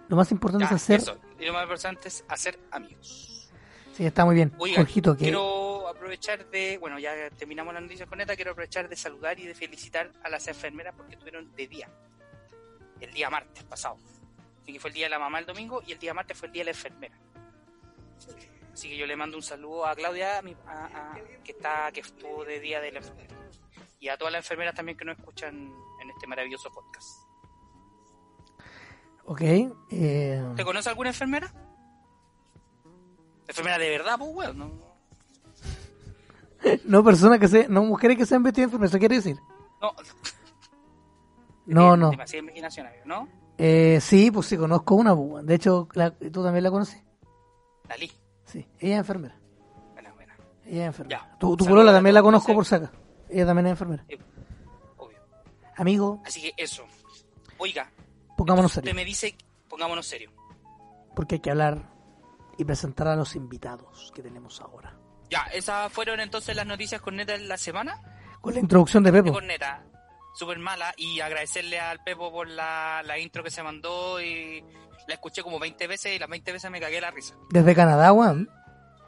Lo 0.07 0.17
más 0.17 0.32
importante 0.32 0.65
es 0.65 0.71
hacer. 0.71 0.99
eso. 0.99 1.17
Y 1.39 1.45
lo 1.45 1.53
más 1.53 1.63
importante 1.63 2.09
es 2.09 2.23
hacer 2.28 2.59
amigos. 2.69 3.49
Sí, 3.93 4.05
está 4.05 4.23
muy 4.23 4.36
bien. 4.36 4.53
Oiga, 4.59 4.78
Jorgito, 4.78 5.17
que 5.17 5.23
quiero 5.23 5.88
aprovechar 5.88 6.47
de, 6.51 6.78
bueno, 6.78 6.99
ya 6.99 7.11
terminamos 7.32 7.73
la 7.73 7.82
noticia 7.82 8.05
con 8.05 8.21
esta, 8.21 8.36
quiero 8.36 8.51
aprovechar 8.51 8.88
de 8.88 8.95
saludar 8.95 9.39
y 9.39 9.47
de 9.47 9.55
felicitar 9.55 10.11
a 10.23 10.30
las 10.30 10.47
enfermeras 10.47 10.93
porque 10.95 11.15
estuvieron 11.15 11.51
de 11.55 11.67
día, 11.67 11.89
el 13.01 13.11
día 13.11 13.32
martes 13.32 13.63
pasado. 13.63 13.97
Así 14.61 14.73
que 14.73 14.80
fue 14.80 14.91
el 14.91 14.93
día 14.93 15.05
de 15.07 15.09
la 15.09 15.19
mamá 15.19 15.39
el 15.39 15.47
domingo 15.47 15.82
y 15.88 15.93
el 15.93 15.97
día 15.97 16.13
martes 16.13 16.38
fue 16.38 16.49
el 16.49 16.53
día 16.53 16.61
de 16.61 16.65
la 16.65 16.71
enfermera. 16.71 17.17
Así 18.76 18.89
que 18.89 18.97
yo 18.97 19.05
le 19.07 19.15
mando 19.15 19.38
un 19.38 19.43
saludo 19.43 19.86
a 19.86 19.95
Claudia, 19.95 20.39
a 20.39 20.41
mi- 20.41 20.53
a- 20.67 21.13
a- 21.13 21.15
que 21.45 21.53
está, 21.53 21.89
que 21.93 22.01
estuvo 22.01 22.43
de 22.43 22.59
día 22.59 22.82
de 22.82 22.91
la 22.91 22.97
enfermera. 22.99 23.34
Y 24.01 24.09
a 24.09 24.17
todas 24.17 24.34
las 24.34 24.43
enfermeras 24.43 24.76
también 24.76 24.97
que 24.97 25.05
nos 25.05 25.17
escuchan 25.17 25.55
en 26.01 26.09
este 26.09 26.28
maravilloso 26.28 26.69
podcast. 26.71 27.07
ok. 29.28 29.41
eh, 29.91 30.43
¿Te 30.57 30.65
conoce 30.65 30.89
alguna 30.89 31.09
enfermera? 31.09 31.53
Enfermera 33.47 33.78
de 33.78 33.89
verdad, 33.89 34.17
pues, 34.19 34.32
weón. 34.36 34.57
No, 34.59 34.71
no 36.84 37.03
personas 37.03 37.39
que 37.39 37.47
se, 37.47 37.69
no 37.69 37.84
mujeres 37.86 38.17
que 38.17 38.26
se 38.26 38.36
han 38.36 38.43
vestido 38.43 38.63
de 38.67 38.76
enfermera, 38.76 38.89
¿eso 38.89 38.99
quiere 38.99 39.15
decir? 39.15 39.38
no, 39.82 39.95
No, 41.65 41.95
no. 41.97 42.09
Demasiada 42.11 42.43
imaginación, 42.43 42.88
¿no? 43.05 43.30
Eh, 43.57 43.99
sí, 44.01 44.30
pues 44.32 44.47
sí, 44.47 44.57
conozco 44.57 44.95
una, 44.95 45.15
pues, 45.15 45.45
de 45.45 45.55
hecho, 45.55 45.88
la- 45.93 46.11
tú 46.11 46.43
también 46.43 46.63
la 46.63 46.71
conoces. 46.71 47.01
Dalí. 47.88 48.11
Sí, 48.46 48.68
ella 48.80 48.96
es 48.96 49.00
enfermera. 49.00 49.36
Buena, 49.93 50.14
buena. 50.14 50.36
Ella 50.66 50.82
es 50.84 50.88
enfermera. 50.88 51.30
Ya. 51.32 51.38
Tu, 51.38 51.58
tu 51.58 51.66
polola 51.66 51.91
también 51.91 52.14
la 52.14 52.22
conozco 52.22 52.50
no 52.52 52.56
por 52.56 52.66
saca. 52.66 52.91
Ella 53.30 53.46
también 53.46 53.68
es 53.68 53.72
enfermera. 53.72 54.06
Obvio. 54.98 55.18
Amigo, 55.76 56.22
Así 56.26 56.41
que 56.41 56.54
eso. 56.58 56.86
Oiga, 57.58 57.91
pongámonos 58.38 58.72
usted 58.72 58.82
serios. 58.82 58.96
me 58.96 59.06
dice, 59.06 59.36
pongámonos 59.70 60.06
serio. 60.06 60.32
Porque 61.16 61.36
hay 61.36 61.41
que 61.41 61.52
hablar 61.52 61.89
y 62.58 62.66
presentar 62.66 63.08
a 63.08 63.16
los 63.16 63.36
invitados 63.36 64.12
que 64.14 64.22
tenemos 64.22 64.62
ahora. 64.62 64.98
Ya, 65.30 65.41
esas 65.54 65.91
fueron 65.91 66.20
entonces 66.20 66.56
las 66.56 66.66
noticias 66.68 67.02
con 67.02 67.16
neta 67.16 67.34
de 67.34 67.39
la 67.46 67.58
semana. 67.58 68.02
Con 68.41 68.54
la 68.54 68.60
introducción 68.60 69.04
de 69.04 69.12
Pepo. 69.12 69.34
Con 69.34 69.48
neta, 69.48 69.84
súper 70.36 70.60
mala. 70.60 70.93
Y 70.98 71.20
agradecerle 71.20 71.80
al 71.80 72.04
Pepo 72.04 72.32
por 72.32 72.48
la, 72.48 73.02
la 73.04 73.18
intro 73.18 73.43
que 73.43 73.50
se 73.50 73.64
mandó 73.64 74.22
y 74.22 74.64
la 75.08 75.14
escuché 75.14 75.43
como 75.43 75.60
20 75.60 75.88
veces 75.88 76.16
y 76.16 76.20
las 76.20 76.30
20 76.30 76.51
veces 76.51 76.70
me 76.72 76.80
cagué 76.80 76.99
la 77.01 77.12
risa. 77.12 77.36
Desde 77.51 77.76
Canadá, 77.76 78.12
weón. 78.14 78.49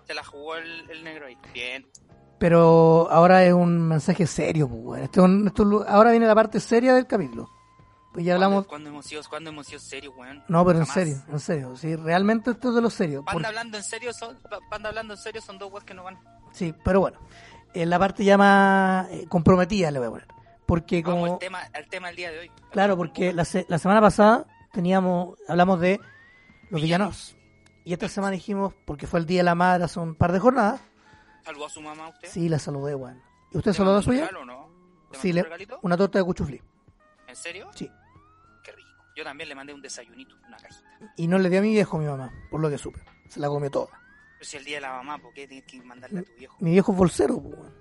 Se 0.05 0.13
la 0.13 0.23
jugó 0.23 0.55
el, 0.55 0.89
el 0.89 1.03
negro 1.03 1.25
ahí. 1.27 1.37
Bien. 1.53 1.85
Pero 2.39 3.07
ahora 3.09 3.43
es 3.43 3.53
un 3.53 3.87
mensaje 3.87 4.27
serio, 4.27 4.67
pues, 4.69 4.81
weón. 4.83 5.03
Esto 5.03 5.21
es 5.21 5.25
un- 5.25 5.47
esto 5.47 5.63
es 5.63 5.69
lo- 5.69 5.87
ahora 5.89 6.11
viene 6.11 6.27
la 6.27 6.35
parte 6.35 6.59
seria 6.59 6.93
del 6.93 7.07
capítulo. 7.07 7.49
Pues 8.13 8.25
ya 8.25 8.33
hablamos. 8.35 8.65
¿Cuándo 8.67 8.89
hemos 8.89 9.05
sido, 9.05 9.21
cuándo 9.29 9.49
hemos 9.51 9.67
sido 9.67 9.79
serios, 9.79 10.13
weón? 10.17 10.43
No, 10.47 10.65
pero 10.65 10.79
en 10.79 10.85
serio, 10.85 11.17
en 11.31 11.39
serio. 11.39 11.75
Sí, 11.75 11.95
realmente 11.95 12.51
esto 12.51 12.69
es 12.69 12.75
de 12.75 12.81
lo 12.81 12.89
serio. 12.89 13.23
Panda 13.25 13.49
hablando 13.49 13.77
en 13.77 13.83
serio 13.83 14.13
son, 14.13 14.39
Panda 14.69 14.89
hablando 14.89 15.13
en 15.13 15.19
serio 15.19 15.41
son 15.41 15.57
dos 15.57 15.71
weas 15.71 15.83
que 15.83 15.93
no 15.93 16.03
van. 16.03 16.17
Sí, 16.51 16.73
pero 16.83 16.99
bueno. 16.99 17.19
En 17.73 17.89
la 17.89 17.99
parte 17.99 18.23
ya 18.23 18.37
más 18.37 19.07
eh, 19.11 19.25
comprometida 19.29 19.91
le 19.91 19.99
voy 19.99 20.07
a 20.07 20.11
poner. 20.11 20.27
Porque 20.65 21.01
Vamos 21.03 21.19
como. 21.21 21.33
al 21.33 21.39
tema, 21.39 21.59
al 21.73 21.87
tema 21.87 22.07
del 22.07 22.15
día 22.15 22.31
de 22.31 22.39
hoy. 22.39 22.51
Claro, 22.71 22.97
porque 22.97 23.33
la, 23.33 23.45
se- 23.45 23.65
la 23.69 23.77
semana 23.77 24.01
pasada 24.01 24.45
teníamos, 24.71 25.37
hablamos 25.47 25.79
de 25.79 25.99
los 26.69 26.81
villanos. 26.81 27.35
Y 27.83 27.93
esta 27.93 28.09
semana 28.09 28.31
dijimos, 28.33 28.73
porque 28.85 29.07
fue 29.07 29.19
el 29.19 29.25
Día 29.25 29.39
de 29.39 29.43
la 29.45 29.55
Madre 29.55 29.85
hace 29.85 29.99
un 29.99 30.15
par 30.15 30.31
de 30.31 30.39
jornadas, 30.39 30.81
¿Saludó 31.45 31.65
a 31.67 31.69
su 31.69 31.81
mamá 31.81 32.09
usted? 32.09 32.27
sí, 32.29 32.49
la 32.49 32.59
saludé, 32.59 32.93
weón. 32.95 33.21
¿Y 33.53 33.57
usted 33.57 33.71
¿Te 33.71 33.77
saludó 33.77 33.97
a 33.99 34.45
no? 34.45 34.69
¿Te 35.11 35.17
Sí, 35.19 35.31
le- 35.31 35.43
un 35.43 35.47
una 35.83 35.95
torta 35.97 36.19
de 36.19 36.25
cuchuflí. 36.25 36.61
¿En 37.27 37.35
serio? 37.35 37.69
Sí. 37.73 37.89
Qué 38.63 38.71
rico. 38.73 38.89
Yo 39.15 39.23
también 39.23 39.47
le 39.47 39.55
mandé 39.55 39.73
un 39.73 39.81
desayunito, 39.81 40.35
una 40.45 40.57
cajita. 40.57 40.85
Y 41.15 41.27
no 41.27 41.37
le 41.39 41.49
dio 41.49 41.59
a 41.59 41.61
mi 41.61 41.71
viejo 41.71 41.97
mi 41.97 42.05
mamá, 42.05 42.29
por 42.51 42.59
lo 42.59 42.69
que 42.69 42.77
supe. 42.77 43.01
Se 43.29 43.39
la 43.39 43.47
comió 43.47 43.71
toda. 43.71 43.87
Pero 44.33 44.45
si 44.49 44.57
el 44.57 44.65
día 44.65 44.75
de 44.77 44.81
la 44.81 44.91
mamá, 44.91 45.17
¿por 45.19 45.33
qué 45.33 45.47
tienes 45.47 45.65
que 45.65 45.81
mandarle 45.81 46.19
a 46.19 46.23
tu 46.23 46.33
viejo? 46.37 46.57
Mi 46.59 46.71
viejo 46.71 46.91
es 46.91 46.97
bolsero, 46.97 47.41
pues, 47.41 47.55
weón. 47.57 47.73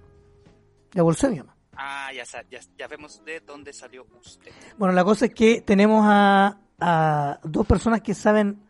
Le 0.93 1.03
bolsé 1.03 1.27
a 1.27 1.31
mi 1.31 1.39
mamá. 1.39 1.57
Ah, 1.77 2.11
ya, 2.15 2.23
ya, 2.49 2.61
ya 2.79 2.87
vemos 2.87 3.23
de 3.25 3.41
dónde 3.41 3.73
salió 3.73 4.07
usted. 4.21 4.53
Bueno, 4.79 4.95
la 4.95 5.03
cosa 5.05 5.27
es 5.27 5.35
que 5.35 5.61
tenemos 5.61 6.05
a, 6.09 6.59
a 6.81 7.39
dos 7.43 7.67
personas 7.67 8.01
que 8.03 8.15
saben 8.15 8.61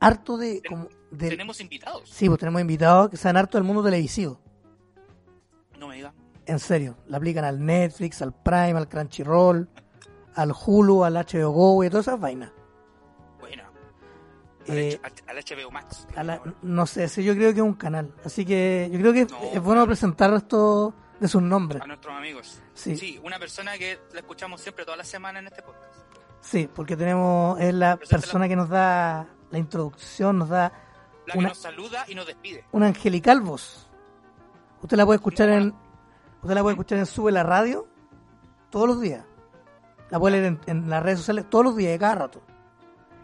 harto 0.00 0.36
de... 0.36 0.62
Como, 0.68 0.88
de 1.10 1.30
Tenemos 1.30 1.60
invitados. 1.60 2.08
Sí, 2.10 2.28
pues 2.28 2.38
tenemos 2.38 2.60
invitados 2.60 3.08
que 3.10 3.16
saben 3.16 3.36
harto 3.38 3.56
del 3.58 3.64
mundo 3.64 3.82
televisivo. 3.82 4.38
No 5.78 5.88
me 5.88 5.96
diga. 5.96 6.12
En 6.46 6.58
serio, 6.58 6.96
la 7.06 7.16
aplican 7.18 7.44
al 7.44 7.64
Netflix, 7.64 8.20
al 8.22 8.32
Prime, 8.34 8.72
al 8.78 8.88
Crunchyroll, 8.88 9.68
al 10.34 10.52
Hulu, 10.52 11.04
al 11.04 11.14
HBO 11.14 11.50
Go 11.50 11.84
y 11.84 11.90
todas 11.90 12.06
esas 12.08 12.20
vainas. 12.20 12.50
Bueno. 13.40 13.64
Al, 14.68 14.78
Eh, 14.78 15.00
HBO 15.02 15.70
Max. 15.70 16.06
que 16.12 16.18
a 16.20 16.24
la- 16.24 16.34
viene 16.36 16.48
ahora. 16.50 16.58
no 16.62 16.86
sé, 16.86 17.08
sí, 17.08 17.22
yo 17.24 17.34
creo 17.34 17.52
que 17.52 17.60
es 17.60 17.64
un 17.64 17.74
canal. 17.74 18.12
Así 18.24 18.44
que 18.44 18.88
yo 18.92 18.98
creo 19.00 19.12
que 19.12 19.20
es, 19.22 19.30
No, 19.30 19.38
es 19.42 19.62
bueno 19.62 19.86
presentar 19.86 20.32
esto 20.34 20.94
de 21.20 21.28
sus 21.28 21.42
nombres. 21.42 21.82
A 21.82 21.86
nuestros 21.86 22.14
amigos. 22.14 22.60
Sí. 22.74 22.96
Sí, 22.96 23.20
una 23.22 23.38
persona 23.38 23.76
que 23.78 23.98
la 24.12 24.20
escuchamos 24.20 24.60
siempre 24.60 24.84
toda 24.84 24.96
la 24.96 25.04
semana 25.04 25.38
en 25.38 25.46
este 25.46 25.62
podcast. 25.62 25.94
Sí, 26.40 26.68
porque 26.74 26.96
tenemos, 26.96 27.60
es 27.60 27.74
la 27.74 27.96
persona 27.96 28.48
que 28.48 28.56
nos 28.56 28.68
da 28.68 29.26
la 29.50 29.58
introducción, 29.58 30.38
nos 30.38 30.48
da 30.48 30.72
La 31.26 31.32
que 31.32 31.38
Una- 31.38 31.48
nos 31.48 31.58
saluda 31.58 32.04
y 32.08 32.14
nos 32.14 32.26
despide. 32.26 32.64
una 32.72 32.86
angelical 32.86 33.40
voz. 33.42 33.88
Usted 34.82 34.96
la 34.96 35.04
puede 35.04 35.16
escuchar 35.16 35.48
en, 35.50 35.74
usted 36.42 36.54
la 36.54 36.62
puede 36.62 36.74
escuchar 36.74 36.98
en 36.98 37.06
Sube 37.06 37.32
la 37.32 37.42
Radio 37.42 37.86
todos 38.70 38.86
los 38.88 39.00
días. 39.00 39.24
La 40.10 40.18
puede 40.18 40.40
leer 40.40 40.44
en, 40.46 40.60
en 40.66 40.88
las 40.88 41.02
redes 41.02 41.18
sociales 41.18 41.44
todos 41.50 41.64
los 41.66 41.76
días, 41.76 41.92
de 41.92 41.98
cada 41.98 42.14
rato. 42.14 42.40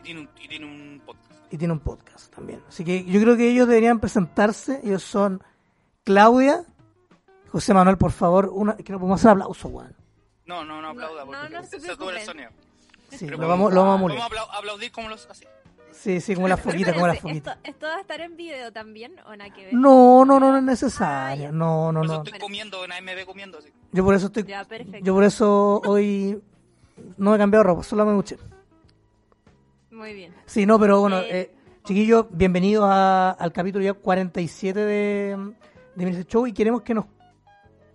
Y 0.01 0.03
tiene 0.03 0.21
un, 0.21 0.29
y 0.39 0.49
tiene 0.49 0.67
un 0.67 1.01
podcast. 1.07 1.33
Y 1.51 1.57
tiene 1.59 1.73
un 1.73 1.81
podcast 1.81 2.35
también. 2.35 2.63
Así 2.69 2.85
que 2.85 3.05
yo 3.05 3.21
creo 3.23 3.37
que 3.39 3.49
ellos 3.51 3.67
deberían 3.69 4.01
presentarse. 4.01 4.81
Ellos 4.85 5.03
son 5.03 5.43
Claudia, 6.05 6.65
José 7.51 7.73
Manuel, 7.73 7.97
por 7.97 8.11
favor. 8.11 8.51
Una, 8.53 8.77
que 8.77 8.93
no 8.93 8.99
podemos 8.99 9.21
hacer 9.21 9.31
aplauso, 9.31 9.69
weón. 9.69 9.97
No, 10.45 10.63
no, 10.65 10.83
no 10.83 10.89
aplauda, 10.89 11.21
No, 11.21 11.27
porque 11.27 11.49
no, 11.55 11.61
no 11.61 11.67
se 11.67 11.81
se 11.81 11.95
sube 11.95 12.19
el 12.19 12.27
sonido. 12.27 12.51
Sí, 13.11 13.27
Pero 13.27 13.39
lo 13.39 13.49
vamos, 13.49 13.73
lo 13.73 13.81
vamos 13.83 14.01
a 14.01 14.03
Vamos 14.03 14.13
amuletar. 14.21 14.23
a 14.23 14.29
aplau- 14.53 14.59
aplaudir 14.59 14.93
como 14.93 15.09
los 15.09 15.27
así. 15.31 15.45
Sí, 15.93 16.21
sí, 16.21 16.35
como 16.35 16.49
las 16.49 16.61
foquitas, 16.63 16.95
como 16.95 17.07
las 17.07 17.21
foquitas. 17.21 17.57
¿esto, 17.59 17.71
¿Esto 17.71 17.87
va 17.87 17.97
a 17.97 18.01
estar 18.01 18.21
en 18.21 18.37
video 18.37 18.73
también 18.73 19.15
o 19.27 19.37
nada 19.37 19.51
que 19.55 19.67
ver? 19.67 19.75
No, 19.75 20.25
no, 20.25 20.41
no, 20.41 20.51
no 20.51 20.59
es 20.59 20.65
necesario. 20.65 21.53
No, 21.53 21.93
no, 21.93 22.01
Por 22.01 22.07
eso 22.07 22.17
no. 22.19 22.23
estoy 22.25 22.41
comiendo, 22.41 22.83
una 22.83 23.01
MB 23.01 23.25
comiendo 23.27 23.59
así. 23.59 23.69
Yo 23.93 24.05
por 24.05 24.15
eso 24.15 24.27
estoy. 24.27 24.43
Ya, 24.45 24.65
perfecto. 24.65 24.99
Yo 25.03 25.15
por 25.15 25.25
eso 25.25 25.81
hoy 25.87 26.43
no 27.17 27.35
he 27.35 27.39
cambiado 27.39 27.63
ropa, 27.63 27.83
solo 27.85 28.05
me 28.05 28.13
duché. 28.13 28.37
Muy 29.91 30.13
bien. 30.15 30.35
Sí, 30.47 30.67
no, 30.67 30.79
pero 30.79 31.01
bueno, 31.01 31.21
Eh, 31.21 31.41
eh, 31.41 31.55
chiquillos, 31.85 32.27
bienvenidos 32.31 32.85
a- 32.89 33.31
al 33.31 33.53
capítulo 33.53 33.85
ya 33.85 33.95
47 33.95 34.81
de, 34.81 35.37
de 35.95 36.05
Miniset 36.05 36.29
Show 36.29 36.47
y 36.47 36.53
queremos 36.53 36.83
que 36.83 36.95
nos 36.95 37.07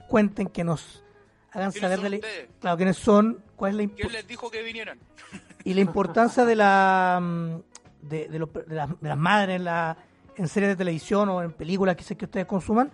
cuenten, 0.08 0.48
que 0.48 0.64
nos 0.64 1.04
hagan 1.52 1.72
¿Quiénes 1.72 1.82
saber 1.92 2.00
de 2.02 2.10
la, 2.18 2.28
claro, 2.60 2.78
quiénes 2.78 2.98
son, 2.98 3.44
cuál 3.60 3.80
es 3.80 3.90
la 3.90 3.96
¿Quién 3.96 4.12
les 4.12 4.28
dijo 4.28 4.50
que 4.50 4.64
vinieran? 4.64 4.98
y 5.64 5.74
la 5.76 5.82
importancia 5.82 6.46
de 6.46 6.56
la 6.56 7.20
mm, 7.22 7.56
de, 8.08 8.28
de, 8.30 8.40
los- 8.40 8.52
de 8.54 8.76
las, 8.76 8.90
de 9.00 9.10
las 9.10 9.18
madres 9.18 9.58
en, 9.58 9.66
la, 9.66 9.98
en 10.36 10.48
series 10.48 10.70
de 10.72 10.76
televisión 10.78 11.30
o 11.30 11.44
en 11.44 11.52
películas 11.52 11.96
que 11.96 12.04
sé 12.04 12.16
que 12.18 12.26
ustedes 12.26 12.46
consuman 12.48 12.92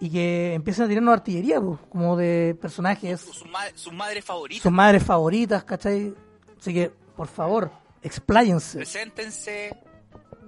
y 0.00 0.10
que 0.10 0.54
empiecen 0.54 0.86
a 0.86 0.88
tirarnos 0.88 1.12
artillería, 1.12 1.60
pues, 1.60 1.78
como 1.90 2.16
de 2.16 2.56
personajes, 2.58 3.20
Sus, 3.20 3.46
ma- 3.50 3.68
sus 3.74 3.92
madres 3.92 4.24
favoritas. 4.24 4.62
sus 4.62 4.72
madres 4.72 5.04
favoritas, 5.04 5.62
¿cachai? 5.64 6.14
Así 6.58 6.72
que, 6.72 6.90
por 7.14 7.28
favor, 7.28 7.70
expláyense. 8.02 8.78
Preséntense. 8.78 9.76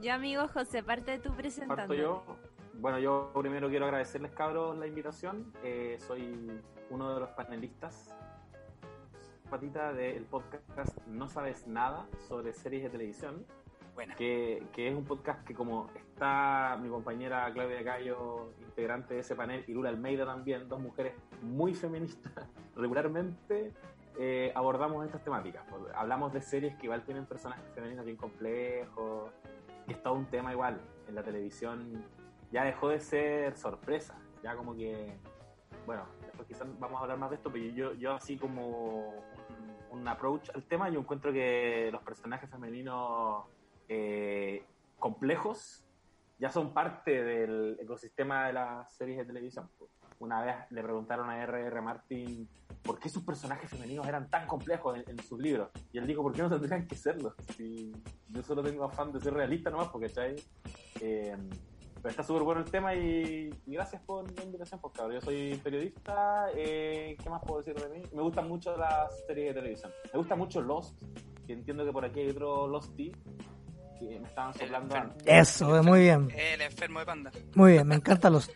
Ya, 0.01 0.15
amigo 0.15 0.49
José, 0.49 0.83
parte 0.83 1.11
de 1.13 1.19
tu 1.19 1.25
Parto 1.29 1.37
presentando. 1.43 1.95
yo. 1.95 2.25
Bueno, 2.81 2.99
yo 2.99 3.31
primero 3.39 3.69
quiero 3.69 3.85
agradecerles, 3.85 4.33
cabros, 4.33 4.77
la 4.79 4.87
invitación. 4.87 5.53
Eh, 5.63 5.99
soy 6.07 6.51
uno 6.91 7.13
de 7.15 7.21
los 7.21 7.29
panelistas, 7.31 8.09
patita, 9.53 9.93
del 9.93 10.25
podcast 10.25 10.97
No 11.07 11.29
Sabes 11.29 11.67
Nada 11.67 12.07
sobre 12.27 12.55
series 12.55 12.85
de 12.85 12.89
televisión, 12.89 13.45
Buena. 13.95 14.15
que, 14.15 14.63
que 14.73 14.89
es 14.89 14.95
un 14.97 15.05
podcast 15.05 15.45
que 15.47 15.53
como 15.53 15.91
está 15.95 16.79
mi 16.81 16.89
compañera 16.89 17.53
Claudia 17.53 17.85
Cayo, 17.85 18.55
integrante 18.63 19.13
de 19.13 19.21
ese 19.21 19.37
panel, 19.37 19.63
y 19.69 19.75
Lula 19.75 19.91
Almeida 19.91 20.25
también, 20.25 20.71
dos 20.71 20.81
mujeres 20.81 21.13
muy 21.43 21.75
feministas, 21.75 22.33
regularmente 22.77 23.75
eh, 24.19 24.53
abordamos 24.55 25.05
estas 25.05 25.23
temáticas. 25.23 25.63
Hablamos 25.97 26.33
de 26.33 26.41
series 26.41 26.75
que 26.77 26.87
igual 26.87 27.05
tienen 27.05 27.27
personajes 27.27 27.63
femeninos 27.75 28.07
bien 28.07 28.17
complejos, 28.17 29.33
que 29.87 29.93
es 29.93 30.03
todo 30.03 30.15
un 30.15 30.25
tema 30.25 30.53
igual. 30.53 30.81
En 31.09 31.15
la 31.15 31.23
televisión 31.23 32.03
ya 32.51 32.65
dejó 32.65 32.89
de 32.89 33.01
ser 33.01 33.55
sorpresa, 33.59 34.19
ya 34.43 34.57
como 34.57 34.75
que, 34.75 35.13
bueno, 35.85 36.07
después 36.23 36.49
quizás 36.49 36.67
vamos 36.79 36.99
a 36.99 37.03
hablar 37.03 37.19
más 37.19 37.29
de 37.29 37.37
esto, 37.37 37.53
pero 37.53 37.67
yo, 37.67 37.93
yo 37.93 38.13
así 38.15 38.39
como 38.39 39.13
un, 39.93 40.09
approach 40.09 40.51
al 40.55 40.65
tema, 40.65 40.89
yo 40.89 41.01
encuentro 41.01 41.33
que 41.33 41.91
los 41.93 42.03
personajes 42.03 42.51
femeninos 42.51 43.45
eh, 43.89 44.65
complejos 44.99 45.85
ya 46.39 46.51
son 46.51 46.73
parte 46.75 47.23
del 47.23 47.79
ecosistema 47.81 48.47
de 48.47 48.53
las 48.55 48.93
series 48.95 49.19
de 49.19 49.25
televisión. 49.25 49.69
Una 50.19 50.43
vez 50.43 50.57
le 50.71 50.83
preguntaron 50.83 51.29
a 51.31 51.43
R.R. 51.43 51.81
Martin 51.81 52.49
por 52.83 52.99
qué 52.99 53.09
sus 53.09 53.23
personajes 53.23 53.71
femeninos 53.71 54.07
eran 54.07 54.29
tan 54.29 54.47
complejos 54.47 54.99
en, 55.07 55.19
sus 55.21 55.39
libros. 55.39 55.71
Y 55.93 55.99
él 55.99 56.07
dijo, 56.07 56.23
¿por 56.23 56.33
qué 56.33 56.43
no 56.43 56.51
tendrían 56.51 56.87
que 56.87 56.97
serlo? 56.97 57.35
Yo 58.29 58.43
solo 58.43 58.63
tengo 58.63 58.85
afán 58.85 59.13
de 59.13 59.21
ser 59.21 59.35
realista 59.35 59.71
nomás, 59.71 59.89
porque 59.89 60.09
¿cachai? 60.09 60.37
Eh, 61.01 61.37
pero 62.03 62.11
está 62.11 62.25
súper 62.25 62.43
bueno 62.43 62.61
el 62.61 62.71
tema 62.71 62.95
y, 62.95 63.49
y 63.65 63.73
gracias 63.75 64.03
por 64.03 64.29
la 64.37 64.43
invitación, 64.43 64.81
pues 64.81 64.93
cabrón. 64.93 65.15
Yo 65.15 65.21
soy 65.21 65.55
periodista, 65.63 66.47
eh, 66.57 67.17
¿qué 67.23 67.31
más 67.31 67.41
puedo 67.47 67.63
decir 67.63 67.75
de 67.81 67.89
mí? 67.97 68.05
Me 68.13 68.23
gustan 68.23 68.49
mucho 68.49 68.77
las 68.77 69.17
series 69.27 69.55
de 69.55 69.61
televisión. 69.61 69.93
Me 70.13 70.19
gusta 70.19 70.35
mucho 70.35 70.61
Lost, 70.61 71.01
que 71.47 71.53
entiendo 71.53 71.85
que 71.85 71.93
por 71.93 72.05
aquí 72.05 72.21
hay 72.21 72.31
otro 72.31 72.67
Losty, 72.67 73.13
que 74.01 74.19
me 74.19 74.27
estaban 74.27 74.53
soplando 74.53 74.97
antes. 74.97 75.23
Eso, 75.27 75.77
eh, 75.77 75.83
muy 75.83 76.01
bien, 76.01 76.29
El 76.37 76.61
enfermo 76.63 76.99
de 76.99 77.07
panda. 77.07 77.31
muy 77.55 77.73
bien, 77.73 77.87
me 77.87 77.95
encantan 77.95 78.33
los... 78.33 78.51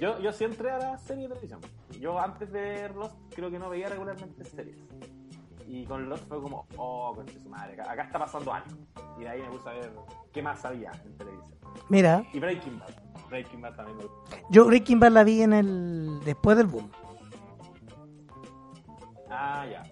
Yo, 0.00 0.18
yo 0.20 0.32
sí 0.32 0.44
entré 0.44 0.70
a 0.70 0.78
la 0.78 0.96
serie 0.96 1.24
de 1.28 1.34
televisión. 1.34 1.60
Yo 2.00 2.18
antes 2.18 2.50
de 2.50 2.58
ver 2.58 2.94
Lost 2.96 3.16
creo 3.34 3.50
que 3.50 3.58
no 3.58 3.68
veía 3.68 3.90
regularmente 3.90 4.42
series. 4.44 4.78
Y 5.72 5.84
con 5.86 6.08
Lost 6.08 6.26
fue 6.26 6.42
como, 6.42 6.66
oh, 6.76 7.12
conche 7.14 7.38
su 7.38 7.48
madre, 7.48 7.74
acá, 7.74 7.92
acá 7.92 8.02
está 8.02 8.18
pasando 8.18 8.52
algo. 8.52 8.76
Y 9.18 9.22
de 9.22 9.28
ahí 9.28 9.40
me 9.40 9.48
puse 9.50 9.68
a 9.68 9.72
ver 9.74 9.92
qué 10.32 10.42
más 10.42 10.64
había 10.64 10.90
en 11.04 11.16
televisión. 11.16 11.58
Mira, 11.88 12.24
Y 12.32 12.40
Breaking 12.40 12.80
Bad. 12.80 12.90
Breaking 13.28 13.60
Bad 13.60 13.76
también 13.76 13.98
me 13.98 14.04
gusta. 14.04 14.36
yo 14.50 14.66
Breaking 14.66 14.98
Bad 14.98 15.12
la 15.12 15.22
vi 15.22 15.42
en 15.42 15.52
el... 15.52 16.20
después 16.24 16.56
del 16.56 16.66
boom, 16.66 16.90
Ah, 19.30 19.64
ya, 19.70 19.84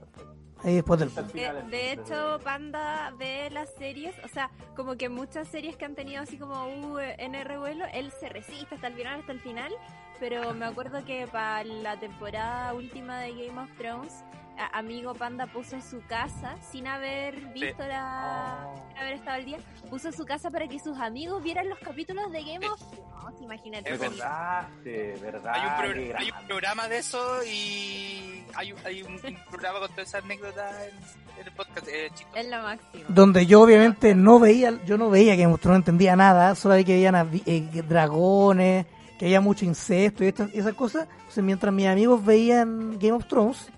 ahí 0.64 0.74
después 0.74 0.98
del 0.98 1.10
boom. 1.10 1.28
De, 1.28 1.62
de 1.70 1.92
hecho, 1.92 2.40
Panda 2.42 3.12
ve 3.16 3.48
las 3.50 3.72
series, 3.74 4.16
o 4.24 4.28
sea, 4.28 4.50
como 4.74 4.96
que 4.96 5.08
muchas 5.08 5.46
series 5.46 5.76
que 5.76 5.84
han 5.84 5.94
tenido 5.94 6.20
así 6.20 6.38
como 6.38 6.66
uh, 6.66 6.98
en 6.98 7.34
revuelo, 7.44 7.84
él 7.92 8.10
se 8.18 8.28
resiste 8.28 8.74
hasta 8.74 8.88
el 8.88 8.94
final, 8.94 9.20
hasta 9.20 9.30
el 9.30 9.40
final, 9.40 9.72
pero 10.18 10.52
me 10.54 10.64
acuerdo 10.66 11.04
que 11.04 11.28
para 11.28 11.62
la 11.62 12.00
temporada 12.00 12.74
última 12.74 13.20
de 13.20 13.46
Game 13.46 13.60
of 13.60 13.70
Thrones, 13.78 14.24
amigo 14.72 15.14
Panda 15.14 15.46
puso 15.46 15.80
su 15.80 16.00
casa, 16.06 16.56
sin 16.70 16.86
haber 16.86 17.36
visto 17.52 17.86
la... 17.86 18.66
Oh. 18.66 18.84
sin 18.88 18.98
haber 18.98 19.12
estado 19.14 19.36
al 19.36 19.44
día, 19.44 19.58
puso 19.90 20.10
su 20.12 20.24
casa 20.24 20.50
para 20.50 20.66
que 20.68 20.78
sus 20.78 20.98
amigos 20.98 21.42
vieran 21.42 21.68
los 21.68 21.78
capítulos 21.78 22.30
de 22.32 22.42
Game 22.42 22.68
of 22.68 22.80
Thrones, 22.90 23.40
imagínate. 23.40 23.92
Es 23.92 23.98
contaste, 23.98 25.16
¿verdad? 25.22 25.52
Hay 25.54 25.62
un, 25.62 25.76
pro- 25.76 25.92
Qué 25.94 25.98
hay 26.16 26.24
un 26.24 26.30
grande. 26.30 26.46
programa 26.48 26.88
de 26.88 26.98
eso 26.98 27.44
y 27.44 28.44
hay, 28.54 28.72
un- 28.72 28.78
hay 28.84 29.02
un, 29.02 29.12
un 29.14 29.38
programa 29.50 29.78
con 29.80 29.88
todas 29.90 30.08
esas 30.08 30.24
anécdotas 30.24 30.72
en, 30.82 31.40
en 31.40 31.46
el 31.46 31.52
podcast. 31.52 31.88
Eh. 31.88 32.10
Es 32.34 32.48
lo 32.48 32.62
máximo. 32.62 33.04
donde 33.08 33.46
yo 33.46 33.60
obviamente 33.62 34.14
no 34.14 34.38
veía, 34.38 34.72
yo 34.84 34.98
no 34.98 35.10
veía 35.10 35.36
que 35.36 35.46
no 35.46 35.74
entendía 35.76 36.16
nada, 36.16 36.54
solo 36.54 36.74
veía 36.74 36.84
que 36.86 37.08
avi- 37.10 37.42
eh, 37.46 37.82
dragones, 37.82 38.86
que 39.18 39.26
había 39.26 39.40
mucho 39.40 39.64
incesto 39.64 40.24
y, 40.24 40.28
estas- 40.28 40.52
y 40.54 40.58
esas 40.58 40.74
cosas. 40.74 41.06
Entonces, 41.18 41.44
mientras 41.44 41.72
mis 41.74 41.86
amigos 41.86 42.24
veían 42.24 42.98
Game 42.98 43.12
of 43.12 43.26
Thrones, 43.26 43.70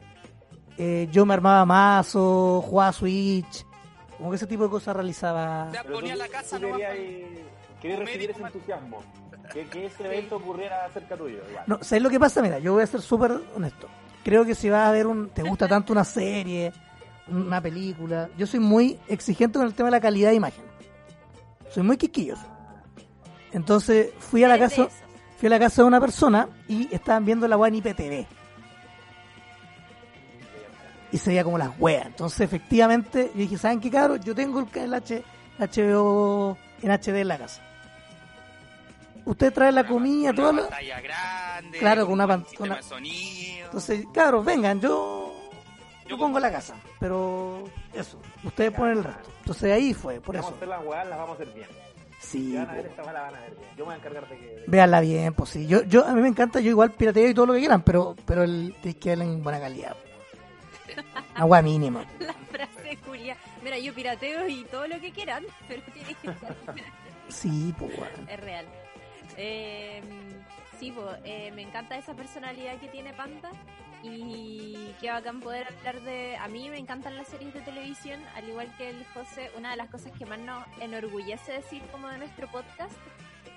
eh, 0.82 1.08
yo 1.12 1.26
me 1.26 1.34
armaba 1.34 1.66
mazo, 1.66 2.62
jugaba 2.66 2.90
Switch, 2.92 3.66
como 4.16 4.30
que 4.30 4.36
ese 4.36 4.46
tipo 4.46 4.64
de 4.64 4.70
cosas 4.70 4.96
realizaba. 4.96 5.68
Pero 5.70 5.92
ponía 5.94 6.14
tú- 6.14 6.18
la 6.20 6.28
casa 6.28 6.56
tú 6.56 6.62
nomás. 6.62 6.78
querías, 6.80 7.28
querías 7.82 7.98
recibir 8.00 8.30
ese 8.30 8.42
entusiasmo. 8.42 9.02
Que, 9.52 9.66
que 9.66 9.86
ese 9.86 10.06
evento 10.06 10.36
ocurriera 10.36 10.88
cerca 10.94 11.16
tuyo. 11.16 11.38
igual. 11.50 11.64
No, 11.66 11.78
¿sabes 11.82 12.02
lo 12.02 12.08
que 12.08 12.18
pasa? 12.20 12.40
Mira, 12.40 12.58
yo 12.60 12.72
voy 12.72 12.82
a 12.84 12.86
ser 12.86 13.02
súper 13.02 13.32
honesto. 13.54 13.88
Creo 14.24 14.44
que 14.44 14.54
si 14.54 14.70
vas 14.70 14.88
a 14.88 14.92
ver 14.92 15.06
un, 15.06 15.28
te 15.30 15.42
gusta 15.42 15.66
tanto 15.68 15.92
una 15.92 16.04
serie, 16.04 16.72
una 17.28 17.60
película, 17.60 18.28
yo 18.38 18.46
soy 18.46 18.60
muy 18.60 18.98
exigente 19.08 19.58
con 19.58 19.66
el 19.66 19.74
tema 19.74 19.88
de 19.88 19.92
la 19.92 20.00
calidad 20.00 20.30
de 20.30 20.36
imagen. 20.36 20.64
Soy 21.70 21.82
muy 21.82 21.96
quisquilloso. 21.96 22.46
Entonces 23.52 24.10
fui 24.18 24.44
a 24.44 24.48
la 24.48 24.58
casa, 24.58 24.88
fui 25.38 25.46
a 25.48 25.50
la 25.50 25.58
casa 25.58 25.82
de 25.82 25.88
una 25.88 26.00
persona 26.00 26.48
y 26.68 26.88
estaban 26.94 27.24
viendo 27.24 27.48
la 27.48 27.56
web 27.56 27.68
en 27.72 27.76
IPTV. 27.76 28.26
Y 31.12 31.18
se 31.18 31.30
veía 31.30 31.42
como 31.44 31.58
las 31.58 31.70
weas. 31.78 32.06
Entonces, 32.06 32.40
efectivamente, 32.40 33.30
yo 33.34 33.40
dije, 33.40 33.58
¿saben 33.58 33.80
qué, 33.80 33.90
cabrón? 33.90 34.20
Yo 34.22 34.34
tengo 34.34 34.66
el, 34.74 34.94
H, 34.94 35.22
HBO 35.58 36.56
en 36.82 36.90
HD 36.90 37.20
en 37.20 37.28
la 37.28 37.38
casa. 37.38 37.62
Usted 39.24 39.52
trae 39.52 39.70
la 39.72 39.86
comida, 39.86 40.32
todo 40.32 40.52
lo... 40.52 40.62
pantalla 40.62 41.00
grande. 41.00 41.78
Claro, 41.78 42.04
con 42.04 42.14
una 42.14 42.26
buen 42.26 42.40
pan- 42.40 42.48
sistema 42.48 42.58
con 42.58 42.68
una- 42.68 42.76
de 42.76 42.82
sonido. 42.82 43.64
Entonces, 43.66 44.04
cabros, 44.14 44.44
vengan, 44.44 44.80
yo, 44.80 45.34
yo 46.08 46.16
pongo 46.18 46.40
la 46.40 46.50
casa. 46.50 46.74
Pero 46.98 47.64
eso, 47.92 48.18
ustedes 48.44 48.72
ponen 48.72 48.98
el 48.98 49.04
resto. 49.04 49.30
Entonces 49.40 49.72
ahí 49.72 49.92
fue, 49.94 50.20
por 50.20 50.34
vamos 50.36 50.48
eso. 50.50 50.54
a 50.54 50.56
hacer 50.56 50.68
las 50.68 50.84
weas, 50.86 51.06
las 51.08 51.18
vamos 51.18 51.38
a 51.38 51.42
hacer 51.42 51.54
bien. 51.54 51.68
Si 52.20 52.38
Sí, 52.50 52.56
van 52.56 52.68
a 52.70 52.72
ver 52.74 52.86
esta 52.86 53.12
la 53.12 53.20
van 53.22 53.34
a 53.34 53.40
ver 53.40 53.50
bien. 53.56 53.68
Yo 53.76 53.78
me 53.78 53.84
voy 53.84 53.94
a 53.94 53.96
encargar 53.98 54.28
de 54.28 54.36
que. 54.36 54.64
véanla 54.66 55.00
bien, 55.00 55.34
pues 55.34 55.50
sí. 55.50 55.66
Yo, 55.66 55.82
yo, 55.84 56.06
a 56.06 56.12
mí 56.12 56.20
me 56.22 56.28
encanta, 56.28 56.60
yo 56.60 56.70
igual 56.70 56.90
pirateo 56.92 57.28
y 57.28 57.34
todo 57.34 57.46
lo 57.46 57.52
que 57.54 57.60
quieran, 57.60 57.82
pero, 57.82 58.14
pero 58.26 58.42
el 58.42 58.74
tenéis 58.80 58.96
que 58.96 59.12
en 59.12 59.42
buena 59.42 59.60
calidad. 59.60 59.96
Agua 61.34 61.62
mínima. 61.62 62.04
La 62.20 62.32
frase 62.34 62.96
Julia. 63.06 63.36
Mira, 63.62 63.78
yo 63.78 63.94
pirateo 63.94 64.48
y 64.48 64.64
todo 64.64 64.86
lo 64.86 65.00
que 65.00 65.10
quieran, 65.12 65.44
pero 65.68 65.82
tiene 65.92 66.14
que 66.14 66.28
ser 66.34 66.56
Sí, 67.28 67.74
pues 67.78 67.96
bueno. 67.96 68.28
es 68.28 68.40
real. 68.40 68.66
Eh, 69.36 70.02
sí, 70.78 70.90
po, 70.90 71.08
eh, 71.24 71.52
me 71.52 71.62
encanta 71.62 71.96
esa 71.96 72.14
personalidad 72.14 72.78
que 72.78 72.88
tiene 72.88 73.12
Panda 73.12 73.50
y 74.02 74.94
qué 75.00 75.10
bacán 75.10 75.40
poder 75.40 75.66
hablar 75.78 76.00
de... 76.00 76.36
A 76.38 76.48
mí 76.48 76.68
me 76.70 76.78
encantan 76.78 77.16
las 77.16 77.28
series 77.28 77.52
de 77.54 77.60
televisión, 77.60 78.20
al 78.34 78.48
igual 78.48 78.74
que 78.78 78.90
el 78.90 79.04
José, 79.14 79.50
una 79.56 79.70
de 79.70 79.76
las 79.76 79.90
cosas 79.90 80.10
que 80.18 80.24
más 80.26 80.38
nos 80.40 80.64
enorgullece 80.80 81.52
decir 81.52 81.82
como 81.92 82.08
de 82.08 82.18
nuestro 82.18 82.48
podcast 82.50 82.92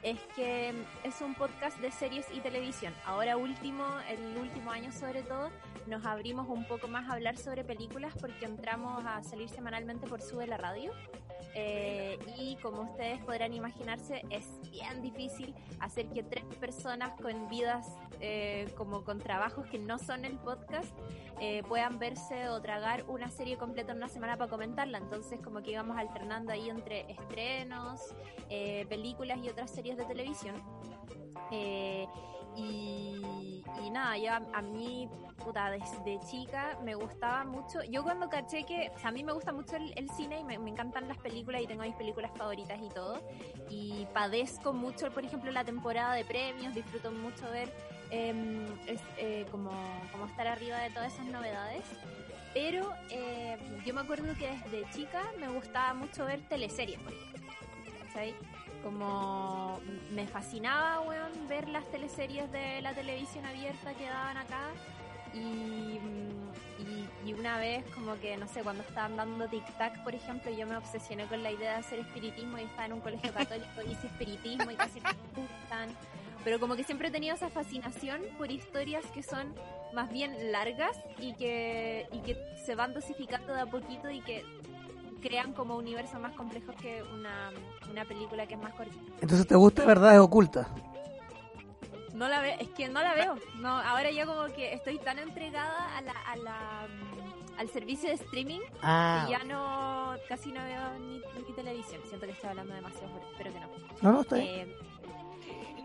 es 0.03 0.19
que 0.35 0.73
es 1.03 1.21
un 1.21 1.33
podcast 1.33 1.79
de 1.79 1.89
series 1.89 2.25
y 2.33 2.41
televisión. 2.41 2.93
Ahora 3.05 3.37
último, 3.37 3.85
el 4.09 4.37
último 4.37 4.71
año 4.71 4.91
sobre 4.91 5.23
todo, 5.23 5.49
nos 5.87 6.05
abrimos 6.05 6.47
un 6.49 6.65
poco 6.65 6.87
más 6.87 7.09
a 7.09 7.13
hablar 7.13 7.37
sobre 7.37 7.63
películas 7.63 8.13
porque 8.19 8.45
entramos 8.45 9.03
a 9.05 9.23
salir 9.23 9.49
semanalmente 9.49 10.05
por 10.07 10.21
Sube 10.21 10.45
la 10.45 10.57
Radio. 10.57 10.91
Eh, 11.55 12.17
y 12.37 12.57
como 12.57 12.81
ustedes 12.81 13.23
podrán 13.23 13.53
imaginarse, 13.53 14.23
es 14.29 14.45
bien 14.71 15.01
difícil 15.01 15.53
hacer 15.79 16.07
que 16.07 16.23
tres 16.23 16.43
personas 16.59 17.11
con 17.21 17.47
vidas 17.47 17.87
eh, 18.19 18.67
como 18.77 19.03
con 19.03 19.19
trabajos 19.19 19.65
que 19.67 19.77
no 19.77 19.99
son 19.99 20.23
el 20.25 20.37
podcast 20.37 20.97
eh, 21.41 21.61
puedan 21.67 21.99
verse 21.99 22.47
o 22.47 22.61
tragar 22.61 23.03
una 23.09 23.29
serie 23.29 23.57
completa 23.57 23.91
en 23.91 23.97
una 23.97 24.07
semana 24.07 24.37
para 24.37 24.49
comentarla. 24.49 24.97
Entonces 24.97 25.39
como 25.43 25.61
que 25.61 25.71
íbamos 25.71 25.97
alternando 25.97 26.53
ahí 26.53 26.69
entre 26.69 27.11
estrenos, 27.11 27.99
eh, 28.49 28.85
películas 28.87 29.39
y 29.43 29.49
otras 29.49 29.71
series 29.71 29.92
de 29.97 30.05
televisión. 30.05 30.61
Eh, 31.51 32.07
y, 32.55 33.63
y 33.83 33.89
nada, 33.89 34.17
yo 34.17 34.31
a, 34.31 34.41
a 34.53 34.61
mí, 34.61 35.09
puta, 35.43 35.71
desde 35.71 36.19
chica 36.29 36.77
me 36.83 36.93
gustaba 36.95 37.43
mucho. 37.43 37.83
Yo 37.83 38.03
cuando 38.03 38.29
caché 38.29 38.63
que, 38.63 38.91
o 38.95 38.99
sea, 38.99 39.09
a 39.09 39.11
mí 39.11 39.23
me 39.23 39.33
gusta 39.33 39.51
mucho 39.51 39.75
el, 39.75 39.93
el 39.97 40.09
cine 40.11 40.39
y 40.39 40.43
me, 40.43 40.59
me 40.59 40.69
encantan 40.69 41.07
las 41.07 41.17
películas 41.17 41.61
y 41.61 41.67
tengo 41.67 41.83
mis 41.83 41.95
películas 41.95 42.31
favoritas 42.37 42.79
y 42.81 42.89
todo. 42.89 43.21
Y 43.69 44.05
padezco 44.13 44.73
mucho, 44.73 45.11
por 45.11 45.25
ejemplo, 45.25 45.51
la 45.51 45.63
temporada 45.63 46.13
de 46.13 46.25
premios, 46.25 46.75
disfruto 46.75 47.11
mucho 47.11 47.49
ver 47.49 47.71
eh, 48.11 48.67
es, 48.85 49.01
eh, 49.17 49.45
como, 49.49 49.71
como 50.11 50.25
estar 50.27 50.45
arriba 50.47 50.77
de 50.77 50.91
todas 50.91 51.13
esas 51.13 51.25
novedades. 51.25 51.83
Pero 52.53 52.93
eh, 53.09 53.57
yo 53.83 53.95
me 53.95 54.01
acuerdo 54.01 54.35
que 54.37 54.47
desde 54.47 54.87
chica 54.91 55.23
me 55.39 55.47
gustaba 55.47 55.95
mucho 55.95 56.25
ver 56.25 56.39
teleseries, 56.47 56.99
por 56.99 57.11
ejemplo. 57.11 57.51
Como 58.83 59.79
me 60.11 60.27
fascinaba, 60.27 61.01
weón, 61.01 61.31
ver 61.47 61.69
las 61.69 61.85
teleseries 61.85 62.51
de 62.51 62.81
la 62.81 62.93
televisión 62.93 63.45
abierta 63.45 63.93
que 63.93 64.05
daban 64.05 64.37
acá. 64.37 64.69
Y, 65.33 65.37
y, 66.79 67.09
y 67.25 67.33
una 67.33 67.57
vez, 67.57 67.85
como 67.95 68.19
que, 68.19 68.37
no 68.37 68.47
sé, 68.47 68.61
cuando 68.61 68.83
estaban 68.83 69.15
dando 69.15 69.47
tic-tac, 69.47 70.03
por 70.03 70.13
ejemplo, 70.13 70.51
yo 70.51 70.67
me 70.67 70.77
obsesioné 70.77 71.25
con 71.25 71.41
la 71.41 71.51
idea 71.51 71.71
de 71.71 71.77
hacer 71.77 71.99
espiritismo 71.99 72.59
y 72.59 72.63
estaba 72.63 72.85
en 72.85 72.93
un 72.93 73.01
colegio 73.01 73.33
católico 73.33 73.81
y 73.87 73.91
hice 73.91 74.07
espiritismo 74.07 74.69
y 74.69 74.75
casi 74.75 74.99
me 74.99 75.09
gustan. 75.35 75.89
Pero 76.43 76.59
como 76.59 76.75
que 76.75 76.83
siempre 76.83 77.07
he 77.07 77.11
tenido 77.11 77.35
esa 77.35 77.49
fascinación 77.49 78.21
por 78.37 78.51
historias 78.51 79.05
que 79.07 79.23
son 79.23 79.55
más 79.93 80.11
bien 80.11 80.51
largas 80.51 80.97
y 81.19 81.33
que, 81.33 82.07
y 82.11 82.19
que 82.19 82.37
se 82.65 82.75
van 82.75 82.93
dosificando 82.93 83.53
de 83.53 83.61
a 83.61 83.65
poquito 83.65 84.09
y 84.09 84.19
que 84.21 84.43
crean 85.23 85.53
como 85.53 85.77
universos 85.77 86.19
más 86.19 86.33
complejos 86.33 86.75
que 86.75 87.01
una, 87.01 87.51
una 87.89 88.05
película 88.05 88.45
que 88.45 88.55
es 88.55 88.61
más 88.61 88.73
cortita. 88.73 88.99
Entonces 89.21 89.47
te 89.47 89.55
gusta 89.55 89.85
verdades 89.85 90.19
ocultas. 90.19 90.67
No 92.13 92.27
la 92.27 92.41
veo, 92.41 92.55
es 92.59 92.69
que 92.69 92.89
no 92.89 93.01
la 93.01 93.15
veo. 93.15 93.35
No, 93.55 93.69
ahora 93.69 94.11
yo 94.11 94.27
como 94.27 94.53
que 94.53 94.73
estoy 94.73 94.99
tan 94.99 95.17
entregada 95.17 95.97
a 95.97 96.01
la, 96.01 96.11
a 96.11 96.35
la 96.35 96.87
mm, 96.87 97.59
al 97.59 97.69
servicio 97.69 98.09
de 98.09 98.15
streaming 98.15 98.59
Ah, 98.81 99.25
que 99.25 99.31
ya 99.31 99.43
no 99.45 100.15
casi 100.27 100.51
no 100.51 100.61
veo 100.63 100.99
ni, 100.99 101.17
ni 101.17 101.53
televisión. 101.55 102.01
Siento 102.07 102.25
que 102.25 102.33
estoy 102.33 102.49
hablando 102.49 102.73
demasiado, 102.73 103.09
fuerte, 103.09 103.27
espero 103.31 103.53
que 103.53 103.59
no. 103.59 103.67
no, 104.01 104.11
no, 104.11 104.21
está 104.21 104.35
bien. 104.35 104.69
Eh, 104.69 104.75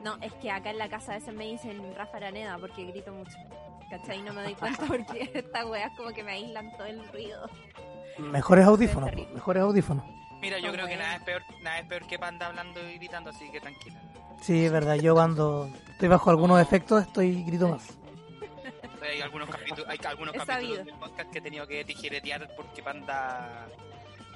no, 0.03 0.17
es 0.21 0.33
que 0.35 0.51
acá 0.51 0.71
en 0.71 0.79
la 0.79 0.89
casa 0.89 1.13
a 1.13 1.15
veces 1.17 1.35
me 1.35 1.47
dicen 1.47 1.95
Rafa 1.95 2.19
Araneda 2.19 2.59
porque 2.59 2.85
grito 2.85 3.13
mucho. 3.13 3.37
¿Cachai? 3.91 4.21
No 4.23 4.35
me 4.35 4.43
doy 4.43 4.55
cuenta 4.55 4.85
porque 4.89 5.31
estas 5.35 5.65
weas 5.65 5.97
como 5.97 6.11
que 6.11 6.23
me 6.23 6.33
aíslan 6.33 6.71
todo 6.77 6.87
el 6.87 7.07
ruido. 7.09 7.49
Mejores 8.19 8.65
audífonos, 8.67 9.11
terrible. 9.11 9.29
po, 9.31 9.35
mejores 9.35 9.63
audífonos. 9.63 10.05
Mira, 10.41 10.59
yo 10.59 10.73
creo 10.73 10.87
que 10.87 10.97
nada 10.97 11.17
es 11.17 11.23
peor, 11.23 11.43
nada 11.63 11.79
es 11.81 11.87
peor 11.87 12.07
que 12.07 12.19
Panda 12.19 12.47
hablando 12.47 12.81
y 12.89 12.95
gritando, 12.99 13.31
así 13.31 13.51
que 13.51 13.61
tranquila. 13.61 14.01
Sí, 14.41 14.67
es 14.67 14.73
verdad, 14.73 14.95
yo 14.97 15.15
cuando 15.15 15.69
estoy 15.91 16.09
bajo 16.09 16.31
algunos 16.31 16.61
efectos 16.61 17.03
estoy 17.03 17.43
grito 17.45 17.69
más. 17.69 17.97
Hay 19.03 19.21
algunos 19.21 19.49
capítulos, 19.49 19.87
hay 19.89 19.99
algunos 20.07 20.35
Es 20.37 20.45
capítulos 20.45 20.77
sabido. 20.77 20.85
del 20.85 20.95
podcast 20.95 21.31
que 21.33 21.39
he 21.39 21.41
tenido 21.43 21.67
que 21.67 21.85
tijeretear 21.85 22.49
porque 22.57 22.83
Panda 22.83 23.67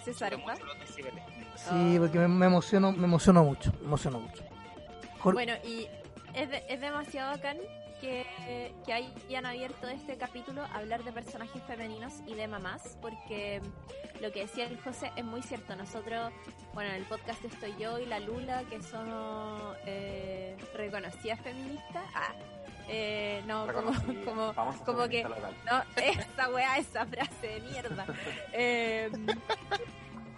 Se 0.05 0.13
zarpa. 0.15 0.55
Sí, 1.57 1.97
porque 1.99 2.19
me, 2.19 2.27
me 2.29 2.47
emociono, 2.47 2.91
me 2.93 3.05
emociono 3.05 3.45
mucho, 3.45 3.73
me 3.81 3.87
emociono 3.87 4.21
mucho. 4.21 4.43
Jor- 5.21 5.35
Bueno, 5.35 5.53
y 5.65 5.87
es, 6.35 6.49
de- 6.51 6.65
es 6.69 6.81
demasiado 6.81 7.31
bacán 7.33 7.59
que, 8.03 8.75
que 8.85 8.93
hayan 8.93 9.47
abierto 9.47 9.89
este 9.89 10.19
capítulo 10.19 10.63
a 10.63 10.75
hablar 10.75 11.05
de 11.05 11.13
personajes 11.13 11.63
femeninos 11.63 12.15
y 12.27 12.35
de 12.35 12.49
mamás, 12.49 12.99
porque 13.01 13.63
lo 14.21 14.33
que 14.33 14.41
decía 14.41 14.67
el 14.67 14.79
José 14.81 15.13
es 15.17 15.25
muy 15.25 15.41
cierto. 15.43 15.77
Nosotros, 15.77 16.33
bueno, 16.75 16.91
en 16.91 16.97
el 16.97 17.05
podcast 17.05 17.45
estoy 17.45 17.75
yo 17.79 17.99
y 17.99 18.07
la 18.07 18.19
Lula, 18.19 18.65
que 18.69 18.83
somos 18.83 19.77
eh, 19.87 20.57
reconocidas 20.75 21.41
feministas. 21.41 22.05
Ah, 22.15 22.35
eh, 22.89 23.43
no, 23.47 23.67
como, 23.73 23.93
como, 24.25 24.55
como 24.85 25.09
que 25.09 25.23
local. 25.23 25.55
no, 25.71 26.03
esa 26.03 26.51
weá, 26.51 26.79
esa 26.79 27.07
frase 27.07 27.47
de 27.47 27.61
mierda. 27.61 28.07
Eh, 28.53 29.11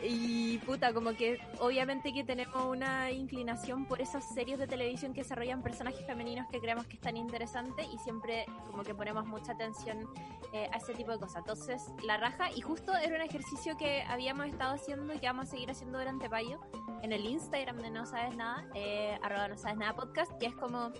y 0.06 0.58
puta, 0.58 0.92
como 0.92 1.14
que 1.14 1.38
obviamente 1.60 2.12
que 2.12 2.24
tenemos 2.24 2.64
una 2.66 3.10
inclinación 3.10 3.86
por 3.86 4.00
esas 4.00 4.24
series 4.34 4.58
de 4.58 4.66
televisión 4.66 5.14
que 5.14 5.22
desarrollan 5.22 5.62
personajes 5.62 6.04
femeninos 6.06 6.46
que 6.50 6.60
creemos 6.60 6.86
que 6.86 6.96
están 6.96 7.16
interesantes 7.16 7.86
y 7.92 7.98
siempre 7.98 8.46
como 8.66 8.82
que 8.82 8.94
ponemos 8.94 9.26
mucha 9.26 9.52
atención 9.52 10.06
eh, 10.52 10.68
a 10.72 10.76
ese 10.76 10.94
tipo 10.94 11.12
de 11.12 11.18
cosas. 11.18 11.38
Entonces, 11.38 11.82
la 12.04 12.16
raja, 12.16 12.50
y 12.54 12.60
justo 12.60 12.94
era 12.94 13.14
un 13.16 13.22
ejercicio 13.22 13.76
que 13.76 14.02
habíamos 14.02 14.46
estado 14.46 14.74
haciendo 14.74 15.14
y 15.14 15.18
que 15.18 15.26
vamos 15.26 15.48
a 15.48 15.50
seguir 15.50 15.70
haciendo 15.70 15.98
durante 15.98 16.28
Payo 16.28 16.60
en 17.02 17.12
el 17.12 17.26
Instagram 17.26 17.78
de 17.78 17.90
No 17.90 18.06
Sabes 18.06 18.36
Nada, 18.36 18.66
eh, 18.74 19.18
arroba 19.22 19.48
No 19.48 19.58
Sabes 19.58 19.76
Nada 19.78 19.94
Podcast, 19.94 20.32
que 20.38 20.46
es 20.46 20.54
como 20.54 20.90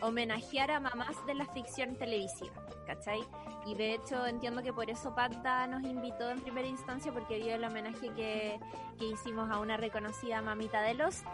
homenajear 0.00 0.70
a 0.70 0.80
mamás 0.80 1.24
de 1.26 1.34
la 1.34 1.46
ficción 1.46 1.96
televisiva, 1.96 2.54
¿cachai? 2.86 3.20
Y 3.66 3.74
de 3.74 3.94
hecho 3.94 4.26
entiendo 4.26 4.62
que 4.62 4.72
por 4.72 4.90
eso 4.90 5.14
Panta 5.14 5.66
nos 5.66 5.82
invitó 5.84 6.30
en 6.30 6.40
primera 6.40 6.68
instancia 6.68 7.12
porque 7.12 7.38
vio 7.38 7.54
el 7.54 7.64
homenaje 7.64 8.10
que, 8.10 8.53
que 8.98 9.06
hicimos 9.06 9.50
a 9.50 9.58
una 9.58 9.76
reconocida 9.76 10.40
mamita 10.42 10.80
de 10.82 10.94
Lost. 10.94 11.24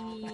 Y, 0.00 0.26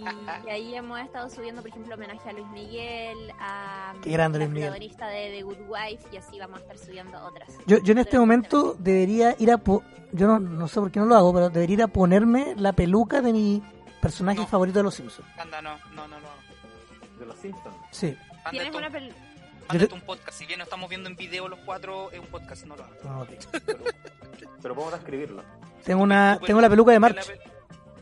y 0.46 0.50
ahí 0.50 0.74
hemos 0.74 1.00
estado 1.00 1.30
subiendo, 1.30 1.62
por 1.62 1.70
ejemplo, 1.70 1.94
homenaje 1.94 2.28
a 2.28 2.32
Luis 2.34 2.46
Miguel, 2.48 3.32
a 3.40 3.94
Qué 4.02 4.10
grande 4.10 4.38
la 4.38 4.44
Luis 4.44 4.54
Miguel. 4.54 4.68
protagonista 4.70 5.08
de 5.08 5.30
The 5.30 5.42
Good 5.42 5.68
Wife, 5.70 6.06
y 6.12 6.16
así 6.18 6.38
vamos 6.38 6.58
a 6.58 6.62
estar 6.62 6.76
subiendo 6.78 7.18
otras. 7.24 7.48
Yo, 7.66 7.78
yo 7.82 7.92
en 7.92 7.98
este 7.98 8.18
momento 8.18 8.76
debería 8.78 9.34
ir 9.38 9.50
a... 9.50 9.56
po- 9.58 9.82
yo 10.12 10.26
no, 10.26 10.38
no 10.38 10.68
sé 10.68 10.80
por 10.80 10.90
qué 10.92 11.00
no 11.00 11.06
lo 11.06 11.16
hago, 11.16 11.32
pero 11.32 11.48
debería 11.48 11.74
ir 11.74 11.82
a 11.82 11.88
ponerme 11.88 12.54
la 12.58 12.74
peluca 12.74 13.22
de 13.22 13.32
mi 13.32 13.62
personaje 14.02 14.40
No. 14.40 14.46
favorito 14.46 14.80
de 14.80 14.82
Los 14.82 14.94
Simpsons. 14.96 15.26
Panda 15.34 15.62
no, 15.62 15.78
no, 15.94 16.06
no 16.08 16.20
lo 16.20 16.26
hago. 16.28 17.18
De 17.18 17.24
los 17.26 17.36
Simpsons. 17.38 17.74
Sí. 17.90 18.14
¿Tienes 18.50 18.74
una 18.74 18.90
pel- 18.90 19.14
Panda 19.66 19.74
Yo 19.80 19.84
esto 19.84 19.88
te- 19.88 19.94
es 19.96 20.00
un 20.02 20.06
podcast, 20.06 20.38
si 20.38 20.46
bien 20.46 20.58
no 20.58 20.64
estamos 20.64 20.88
viendo 20.88 21.08
en 21.08 21.16
video 21.16 21.48
los 21.48 21.58
cuatro, 21.60 22.10
es 22.10 22.20
un 22.20 22.26
podcast, 22.26 22.64
no 22.66 22.76
lo 22.76 22.84
hago. 22.84 22.94
No, 23.04 23.20
ok. 23.22 23.28
Pero, 23.66 24.50
pero 24.62 24.74
podemos 24.74 24.98
escribirlo. 24.98 25.44
Tengo 25.84 26.02
una, 26.02 26.38
tengo 26.44 26.60
la 26.60 26.68
peluca 26.68 26.90
de 26.92 26.98
March. 26.98 27.24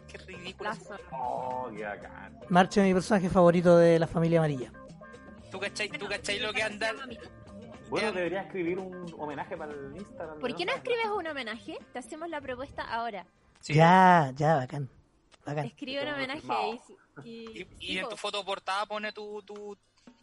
Qué 0.08 0.18
ridículo. 0.18 0.70
Lazo? 0.70 0.96
Oh, 1.10 1.68
qué 1.76 1.84
bacán. 1.84 2.38
March 2.48 2.76
es 2.78 2.84
mi 2.84 2.94
personaje 2.94 3.28
favorito 3.28 3.76
de 3.76 3.98
la 3.98 4.06
familia 4.06 4.38
amarilla. 4.38 4.72
¿Tú 5.50 5.58
cachai, 5.60 5.88
tú 5.90 6.06
cachai 6.08 6.38
lo 6.40 6.52
que 6.52 6.62
anda? 6.62 6.92
Bueno, 7.90 8.12
debería 8.12 8.42
escribir 8.42 8.78
un 8.78 9.12
homenaje 9.18 9.56
para 9.56 9.72
el 9.72 9.94
Instagram. 9.96 10.38
¿Por 10.38 10.54
qué 10.56 10.64
no 10.64 10.72
escribes 10.72 11.06
un 11.14 11.26
homenaje? 11.26 11.78
Te 11.92 11.98
hacemos 11.98 12.28
la 12.30 12.40
propuesta 12.40 12.82
ahora. 12.84 13.26
Sí. 13.60 13.74
Ya, 13.74 14.32
ya, 14.34 14.56
bacán. 14.56 14.88
Bacán. 15.44 15.66
Escribe 15.66 16.02
un 16.02 16.14
homenaje 16.14 16.80
y, 17.24 17.28
y, 17.28 17.66
Y, 17.78 17.94
y 17.94 17.98
en 17.98 18.08
tu 18.08 18.16
foto 18.16 18.42
portada 18.44 18.86
pone 18.86 19.12
tu, 19.12 19.42
tu, 19.42 19.76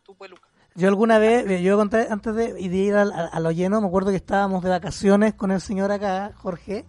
tu 0.04 0.16
peluca. 0.16 0.48
Yo 0.80 0.88
alguna 0.88 1.18
vez, 1.20 1.46
eh, 1.50 1.62
yo 1.62 1.78
conté 1.78 2.08
antes 2.10 2.34
de, 2.36 2.60
ir 2.62 2.96
al- 2.96 3.12
a, 3.12 3.26
a 3.28 3.40
lo 3.40 3.52
lleno, 3.52 3.82
me 3.82 3.88
acuerdo 3.88 4.12
que 4.12 4.16
estábamos 4.16 4.64
de 4.64 4.70
vacaciones 4.70 5.34
con 5.34 5.52
el 5.52 5.60
señor 5.62 5.92
acá, 5.92 6.32
Jorge, 6.38 6.86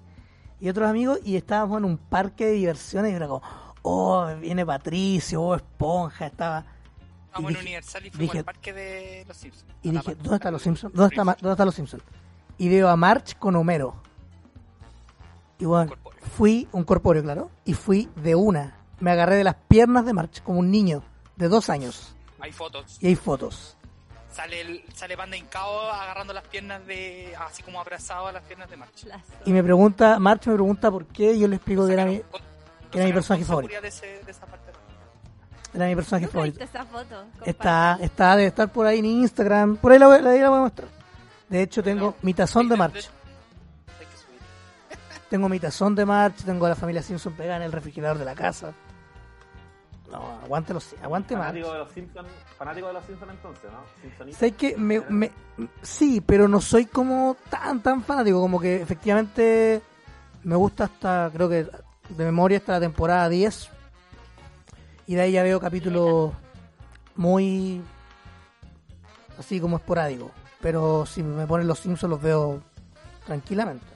y 0.61 0.69
otros 0.69 0.89
amigos, 0.89 1.19
y 1.25 1.37
estábamos 1.37 1.79
en 1.79 1.85
un 1.87 1.99
parque 1.99 2.47
de 2.47 2.53
diversiones 2.53 3.13
y 3.13 3.15
era 3.17 3.27
como, 3.27 3.43
oh, 3.83 4.27
viene 4.41 4.65
Patricio, 4.65 5.43
oh, 5.43 5.55
Esponja, 5.57 6.27
estaba... 6.27 6.65
Vamos 7.33 7.53
en 7.53 7.59
Universal 7.59 8.07
y 8.07 8.11
fuimos 8.11 8.21
dije- 8.33 8.39
al 8.39 8.45
parque 8.45 8.73
de 8.73 9.25
los 9.27 9.37
Simpsons. 9.37 9.65
Y 9.83 9.89
A 9.89 9.93
dije. 9.93 10.15
¿dónde 10.17 10.35
están 10.37 10.53
los 10.53 10.63
Simpsons? 10.63 10.95
¿Dónde 10.95 11.15
está, 11.17 11.25
¿Dónde 11.25 11.51
están 11.51 11.67
los 11.67 11.75
Simpsons? 11.75 12.03
Y 12.59 12.69
veo 12.69 12.89
a 12.89 12.97
March 12.97 13.37
con 13.39 13.55
Homero. 13.57 13.95
Y 15.59 15.65
bueno, 15.65 15.93
fui, 16.37 16.69
un 16.73 16.85
corpóreo, 16.85 17.23
claro, 17.23 17.51
y 17.65 17.75
fui 17.75 18.09
de 18.17 18.35
una. 18.35 18.77
Me 18.99 19.11
agarré 19.11 19.37
de 19.37 19.45
las 19.45 19.55
piernas 19.69 20.05
de 20.07 20.13
March 20.13 20.43
como 20.43 20.59
un 20.61 20.71
niño 20.71 21.03
de 21.37 21.49
dos 21.49 21.71
años. 21.71 22.15
Hay 22.41 22.53
fotos. 22.53 22.97
Y 23.01 23.07
hay 23.09 23.17
fotos. 23.17 23.77
Sale 24.33 24.61
el, 24.61 24.85
sale 24.95 25.17
Panda 25.17 25.37
hincado 25.37 25.91
agarrando 25.91 26.33
las 26.33 26.45
piernas 26.45 26.87
de. 26.87 27.35
así 27.47 27.63
como 27.63 27.81
abrazado 27.81 28.29
a 28.29 28.33
las 28.33 28.43
piernas 28.45 28.71
de 28.71 28.77
March. 28.77 29.07
Y 29.45 29.53
me 29.53 29.63
pregunta, 29.63 30.19
March 30.19 30.47
me 30.47 30.55
pregunta 30.55 30.91
por 30.91 31.07
qué, 31.07 31.33
y 31.33 31.41
yo 31.41 31.49
le 31.49 31.57
explico 31.57 31.87
que 31.87 31.93
era 31.95 32.05
mi, 32.05 32.23
que 32.91 32.99
era 32.99 33.07
mi 33.07 33.13
personaje 33.13 33.45
favorito. 33.45 33.73
seguridad 33.75 33.83
De, 33.83 33.89
ese- 33.89 34.25
de 34.25 34.31
esa 34.31 34.47
parte. 34.47 34.71
era 35.75 35.87
mi 35.87 35.95
personaje 35.97 36.27
¿Nunca 36.27 36.33
favorito. 36.39 36.65
esa 36.65 36.85
foto? 36.85 37.25
Está, 37.45 37.99
está, 38.01 38.37
debe 38.37 38.49
estar 38.49 38.71
por 38.73 38.87
ahí 38.87 39.01
en 39.01 39.07
Instagram. 39.07 39.77
Por 39.77 39.93
ahí 39.93 39.99
la, 39.99 40.07
voy- 40.07 40.23
la, 40.23 40.31
la 40.33 40.49
voy 40.49 40.59
a 40.59 40.63
mostrar. 40.63 40.89
De 41.49 41.63
hecho, 41.63 41.83
tengo 41.83 42.15
mi 42.23 42.33
tazón 42.33 42.69
de 42.69 42.77
March. 42.77 43.11
Tengo 45.29 45.49
mi 45.49 45.61
tazón 45.61 45.95
de 45.95 46.05
March, 46.05 46.37
tengo 46.45 46.67
a 46.67 46.71
la 46.71 46.75
familia 46.77 47.03
Simpson 47.03 47.33
pegada 47.35 47.57
en 47.59 47.63
el 47.63 47.73
refrigerador 47.73 48.19
de 48.19 48.25
la 48.25 48.35
casa. 48.35 48.73
No, 50.11 50.41
aguante 50.43 50.75
los, 50.75 50.95
aguante 51.03 51.37
más. 51.37 51.47
Fanático 51.49 51.73
de 51.73 51.79
los 51.79 51.93
Simpsons, 51.93 52.29
fanático 52.59 52.87
de 52.89 52.93
los 52.95 53.05
Simpsons 53.05 53.31
entonces, 53.33 53.71
¿no? 53.71 54.33
¿Sabes 54.33 54.55
que 54.57 54.77
me, 54.77 55.01
me- 55.09 55.31
sí, 55.83 56.21
pero 56.21 56.49
no 56.49 56.61
soy 56.61 56.87
como 56.87 57.37
tan 57.49 57.81
tan 57.83 58.03
fanático, 58.03 58.41
como 58.41 58.59
que 58.61 58.83
efectivamente 58.83 59.81
me 60.43 60.57
gusta 60.57 60.85
hasta, 60.85 61.31
creo 61.33 61.49
que 61.49 61.65
de 62.09 62.25
memoria 62.25 62.59
hasta 62.59 62.73
la 62.73 62.81
temporada 62.81 63.29
10 63.29 63.69
y 65.07 65.15
de 65.15 65.21
ahí 65.21 65.33
ya 65.33 65.43
veo 65.45 65.61
capítulos 65.61 66.33
muy 67.15 67.81
así 69.39 69.61
como 69.61 69.77
esporádico, 69.77 70.31
pero 70.61 71.07
si 71.07 71.23
me 71.23 71.47
ponen 71.47 71.67
los 71.69 71.79
Simpsons 71.79 72.11
los 72.11 72.21
veo 72.21 72.61
tranquilamente. 73.27 73.87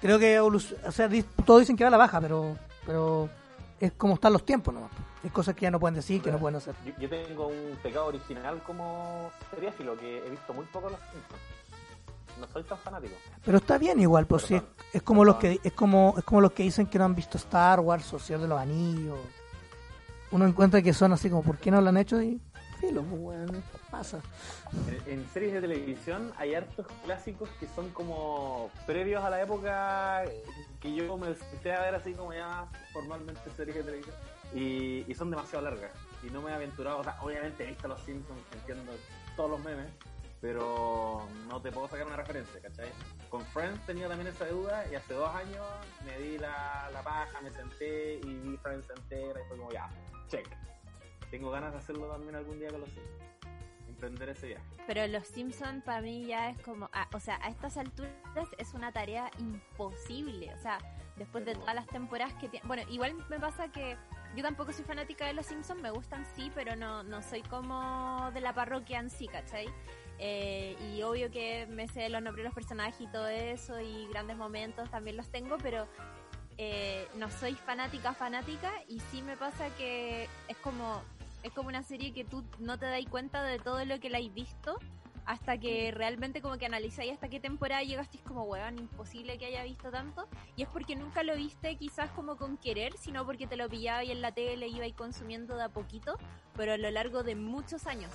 Creo 0.00 0.18
que 0.18 0.40
o 0.40 0.58
sea, 0.58 1.08
todos 1.44 1.60
dicen 1.60 1.76
que 1.76 1.84
va 1.84 1.88
a 1.88 1.90
la 1.92 1.96
baja, 1.98 2.20
pero 2.22 2.56
pero 2.86 3.28
es 3.82 3.92
como 3.94 4.14
están 4.14 4.32
los 4.32 4.44
tiempos 4.44 4.72
nomás. 4.72 4.92
Hay 5.24 5.30
cosas 5.30 5.56
que 5.56 5.62
ya 5.62 5.70
no 5.72 5.80
pueden 5.80 5.96
decir, 5.96 6.22
que 6.22 6.30
no 6.30 6.38
pueden 6.38 6.56
hacer. 6.56 6.72
Yo, 6.86 6.92
yo 7.00 7.08
tengo 7.08 7.48
un 7.48 7.76
pecado 7.82 8.06
original 8.06 8.62
como 8.64 9.32
seriáfilo 9.50 9.98
que 9.98 10.24
he 10.24 10.30
visto 10.30 10.54
muy 10.54 10.64
poco 10.66 10.88
los 10.88 11.00
Simpsons. 11.00 11.42
No 12.38 12.46
soy 12.52 12.62
tan 12.62 12.78
fanático. 12.78 13.14
Pero 13.44 13.58
está 13.58 13.78
bien 13.78 13.98
igual, 14.00 14.26
pues 14.26 14.44
sí, 14.44 14.54
es, 14.54 14.62
es 14.92 15.02
como 15.02 15.24
los 15.24 15.36
que 15.36 15.60
es 15.62 15.72
como 15.72 16.14
es 16.16 16.22
como 16.22 16.40
los 16.40 16.52
que 16.52 16.62
dicen 16.62 16.86
que 16.86 16.96
no 16.96 17.06
han 17.06 17.14
visto 17.16 17.38
Star 17.38 17.80
Wars 17.80 18.12
o 18.12 18.20
Señor 18.20 18.42
de 18.42 18.48
los 18.48 18.60
Anillos. 18.60 19.18
Uno 20.30 20.46
encuentra 20.46 20.80
que 20.80 20.92
son 20.92 21.12
así 21.12 21.28
como 21.28 21.42
¿por 21.42 21.58
qué 21.58 21.72
no 21.72 21.80
lo 21.80 21.88
han 21.88 21.96
hecho? 21.96 22.22
y 22.22 22.40
filo, 22.78 23.02
pues 23.02 23.20
weón, 23.20 23.64
pasa. 23.92 24.22
En, 25.06 25.28
series 25.28 25.52
de 25.52 25.60
televisión 25.60 26.32
hay 26.38 26.54
hartos 26.54 26.86
clásicos 27.04 27.50
que 27.60 27.68
son 27.68 27.90
como 27.90 28.70
previos 28.86 29.22
a 29.22 29.28
la 29.28 29.42
época 29.42 30.24
que 30.80 30.94
yo 30.94 31.16
me 31.18 31.34
senté 31.34 31.74
a 31.74 31.82
ver 31.82 31.94
así 31.94 32.14
como 32.14 32.32
ya 32.32 32.66
formalmente 32.94 33.42
series 33.54 33.76
de 33.76 33.82
televisión 33.84 34.16
y, 34.54 35.14
son 35.14 35.30
demasiado 35.30 35.62
largas 35.64 35.92
y 36.22 36.30
no 36.30 36.40
me 36.40 36.50
he 36.50 36.54
aventurado, 36.54 37.02
obviamente 37.20 37.64
he 37.64 37.66
visto 37.66 37.86
los 37.86 38.00
Simpsons, 38.00 38.40
entiendo 38.52 38.92
todos 39.36 39.50
los 39.50 39.60
memes, 39.60 39.90
pero 40.40 41.26
no 41.48 41.60
te 41.60 41.70
puedo 41.70 41.86
sacar 41.88 42.06
una 42.06 42.16
referencia, 42.16 42.60
¿cachai? 42.60 42.88
Con 43.28 43.44
Friends 43.46 43.84
tenía 43.86 44.08
también 44.08 44.28
esa 44.28 44.46
duda 44.46 44.86
y 44.90 44.94
hace 44.94 45.14
dos 45.14 45.28
años 45.34 45.66
me 46.06 46.18
di 46.18 46.38
la, 46.38 46.88
la 46.92 47.02
paja, 47.02 47.40
me 47.42 47.50
senté 47.50 48.14
y 48.14 48.34
vi 48.34 48.56
Friends 48.56 48.88
entera 48.90 49.40
y 49.40 49.48
fue 49.48 49.58
como 49.58 49.70
ya, 49.70 49.90
check. 50.28 50.48
Tengo 51.30 51.50
ganas 51.50 51.72
de 51.72 51.78
hacerlo 51.78 52.06
también 52.06 52.36
algún 52.36 52.58
día 52.58 52.70
con 52.70 52.80
los 52.80 52.90
Simpsons, 52.90 53.31
emprender 54.06 54.30
ese 54.30 54.48
viaje. 54.48 54.64
Pero 54.86 55.06
los 55.06 55.26
Simpsons 55.26 55.84
para 55.84 56.00
mí 56.00 56.26
ya 56.26 56.50
es 56.50 56.60
como, 56.62 56.90
ah, 56.92 57.08
o 57.12 57.20
sea, 57.20 57.38
a 57.42 57.48
estas 57.48 57.76
alturas 57.76 58.12
es 58.58 58.74
una 58.74 58.92
tarea 58.92 59.30
imposible. 59.38 60.52
O 60.54 60.58
sea, 60.58 60.78
después 61.16 61.44
de 61.44 61.54
todas 61.54 61.74
las 61.74 61.86
temporadas 61.86 62.34
que 62.34 62.48
tiene. 62.48 62.66
Bueno, 62.66 62.82
igual 62.90 63.14
me 63.28 63.38
pasa 63.38 63.70
que 63.70 63.96
yo 64.36 64.42
tampoco 64.42 64.72
soy 64.72 64.84
fanática 64.84 65.26
de 65.26 65.34
los 65.34 65.46
Simpsons, 65.46 65.80
me 65.80 65.90
gustan 65.90 66.24
sí, 66.34 66.50
pero 66.54 66.74
no, 66.74 67.02
no 67.02 67.22
soy 67.22 67.42
como 67.42 68.30
de 68.32 68.40
la 68.40 68.54
parroquia 68.54 68.98
en 68.98 69.10
sí, 69.10 69.28
¿cachai? 69.28 69.66
Eh, 70.18 70.76
y 70.94 71.02
obvio 71.02 71.30
que 71.30 71.66
me 71.66 71.88
sé 71.88 72.08
los 72.08 72.22
nombres 72.22 72.44
de 72.44 72.48
los 72.48 72.54
personajes 72.54 73.00
y 73.00 73.06
todo 73.08 73.28
eso, 73.28 73.80
y 73.80 74.06
grandes 74.08 74.36
momentos 74.36 74.90
también 74.90 75.16
los 75.16 75.28
tengo, 75.28 75.58
pero 75.58 75.86
eh, 76.58 77.08
no 77.16 77.30
soy 77.30 77.54
fanática, 77.54 78.14
fanática, 78.14 78.72
y 78.88 79.00
sí 79.00 79.22
me 79.22 79.36
pasa 79.36 79.68
que 79.76 80.28
es 80.48 80.56
como 80.58 81.02
es 81.42 81.52
como 81.52 81.68
una 81.68 81.82
serie 81.82 82.12
que 82.12 82.24
tú 82.24 82.44
no 82.58 82.78
te 82.78 82.86
das 82.86 83.04
cuenta 83.10 83.42
de 83.42 83.58
todo 83.58 83.84
lo 83.84 83.98
que 84.00 84.10
la 84.10 84.18
has 84.18 84.34
visto 84.34 84.78
hasta 85.24 85.58
que 85.58 85.92
realmente 85.92 86.42
como 86.42 86.58
que 86.58 86.66
analizáis 86.66 87.12
hasta 87.12 87.28
qué 87.28 87.38
temporada 87.38 87.82
llegaste 87.82 88.18
es 88.18 88.22
como, 88.24 88.42
weón, 88.44 88.78
imposible 88.78 89.38
que 89.38 89.46
haya 89.46 89.62
visto 89.62 89.90
tanto. 89.90 90.26
Y 90.56 90.62
es 90.62 90.68
porque 90.68 90.96
nunca 90.96 91.22
lo 91.22 91.36
viste 91.36 91.76
quizás 91.76 92.10
como 92.10 92.36
con 92.36 92.56
querer, 92.56 92.94
sino 92.98 93.24
porque 93.24 93.46
te 93.46 93.56
lo 93.56 93.68
pillaba 93.68 94.02
y 94.04 94.10
en 94.10 94.20
la 94.20 94.32
tele 94.32 94.68
iba 94.68 94.86
y 94.86 94.92
consumiendo 94.92 95.56
de 95.56 95.64
a 95.64 95.68
poquito, 95.68 96.16
pero 96.56 96.72
a 96.72 96.76
lo 96.76 96.90
largo 96.90 97.22
de 97.22 97.36
muchos 97.36 97.86
años. 97.86 98.10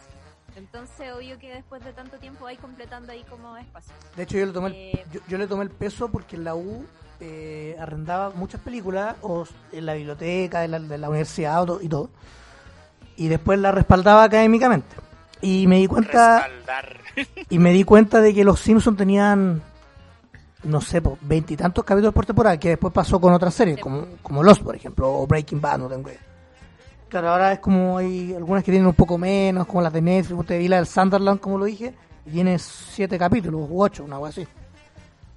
Entonces, 0.56 1.14
obvio 1.14 1.38
que 1.38 1.54
después 1.54 1.84
de 1.84 1.94
tanto 1.94 2.18
tiempo 2.18 2.46
vais 2.46 2.60
completando 2.60 3.12
ahí 3.12 3.24
como 3.30 3.56
espacio. 3.58 3.94
De 4.16 4.24
hecho 4.24 4.38
yo 4.38 4.46
le 4.46 4.52
tomé 4.52 4.68
el, 4.68 4.74
Eh, 4.74 5.06
yo, 5.12 5.22
yo 5.28 5.38
le 5.38 5.48
tomé 5.48 5.64
el 5.64 5.70
peso 5.70 6.10
porque 6.10 6.36
en 6.36 6.44
la 6.44 6.56
U 6.56 6.86
eh, 7.20 7.78
arrendaba 7.80 8.32
muchas 8.32 8.60
películas 8.62 9.16
o 9.22 9.46
en 9.72 9.86
la 9.86 9.94
biblioteca 9.94 10.62
de 10.62 10.68
la, 10.68 10.80
de 10.80 10.98
la 10.98 11.10
universidad 11.10 11.66
y 11.82 11.88
todo. 11.88 12.10
Y 13.18 13.28
después 13.28 13.60
la 13.60 13.72
respaldaba 13.72 14.24
académicamente. 14.24 14.96
Y 15.42 15.68
me 15.68 15.78
di 15.78 15.88
cuenta 15.88 16.48
Respaldar. 16.48 16.98
y 17.50 17.60
me 17.60 17.72
di 17.72 17.84
cuenta 17.84 18.22
de 18.22 18.34
que 18.34 18.44
los 18.44 18.60
Simpsons 18.60 18.98
tenían 18.98 19.62
no 20.64 20.82
sé, 20.82 21.02
veintitantos 21.22 21.84
capítulos 21.84 22.14
por 22.14 22.26
temporada, 22.26 22.60
que 22.60 22.70
después 22.70 22.94
pasó 22.94 23.20
con 23.22 23.34
otras 23.34 23.54
series, 23.54 23.80
como, 23.80 24.06
como 24.22 24.44
Lost, 24.44 24.64
por 24.64 24.76
ejemplo, 24.76 25.12
o 25.14 25.28
Breaking 25.28 25.62
Bad, 25.62 25.80
no 25.80 25.88
tengo 25.88 26.10
idea. 26.10 26.20
Claro, 27.10 27.30
ahora 27.30 27.54
es 27.54 27.60
como 27.60 27.98
hay 27.98 28.34
algunas 28.34 28.64
que 28.64 28.72
tienen 28.72 28.88
un 28.88 28.94
poco 28.94 29.18
menos, 29.18 29.66
como 29.66 29.82
las 29.82 29.94
de 29.94 30.02
Netflix, 30.02 30.40
usted 30.40 30.60
vi 30.60 30.68
la 30.68 30.78
del 30.78 30.88
Sunderland, 30.88 31.40
como 31.40 31.58
lo 31.58 31.66
dije, 31.66 31.94
y 32.26 32.32
tiene 32.32 32.60
siete 32.60 33.18
capítulos, 33.18 33.68
u 33.70 33.82
ocho, 33.82 34.04
una 34.04 34.18
cosa 34.18 34.42
así. 34.42 34.48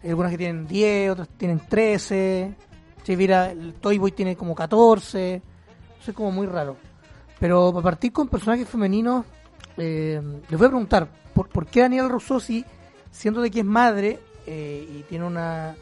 Hay 0.03 0.11
algunas 0.11 0.33
que 0.33 0.39
tienen 0.39 0.67
diez, 0.67 1.11
otras 1.11 1.29
tienen 1.37 1.61
trece, 1.61 2.55
si 3.05 3.17
mira, 3.17 3.51
el 3.51 3.75
Toy 3.75 3.99
Boy 3.99 4.13
tiene 4.13 4.37
como 4.37 4.55
catorce, 4.55 5.43
eso 6.01 6.11
es 6.11 6.17
como 6.17 6.33
muy 6.33 6.47
raro. 6.47 6.77
Pero 7.41 7.73
para 7.73 7.83
partir 7.83 8.13
con 8.13 8.29
personajes 8.29 8.69
femeninos, 8.69 9.25
eh, 9.79 10.21
les 10.49 10.59
voy 10.59 10.67
a 10.67 10.71
preguntar, 10.71 11.09
¿por, 11.35 11.49
por 11.49 11.67
qué 11.67 11.81
Daniel 11.81 12.11
Rousseau, 12.11 12.39
si, 12.39 12.65
siendo 13.11 13.41
de 13.41 13.51
que 13.51 13.61
es 13.61 13.65
madre 13.65 14.21
eh, 14.47 14.87
y 14.99 15.03
tiene 15.05 15.25
una 15.25 15.75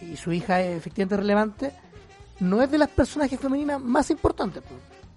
y 0.00 0.16
su 0.16 0.32
hija 0.32 0.62
es 0.62 0.78
efectivamente 0.78 1.16
relevante, 1.16 1.72
no 2.38 2.62
es 2.62 2.70
de 2.70 2.78
las 2.78 2.88
personajes 2.88 3.38
femeninas 3.40 3.80
más 3.80 4.08
importantes? 4.10 4.62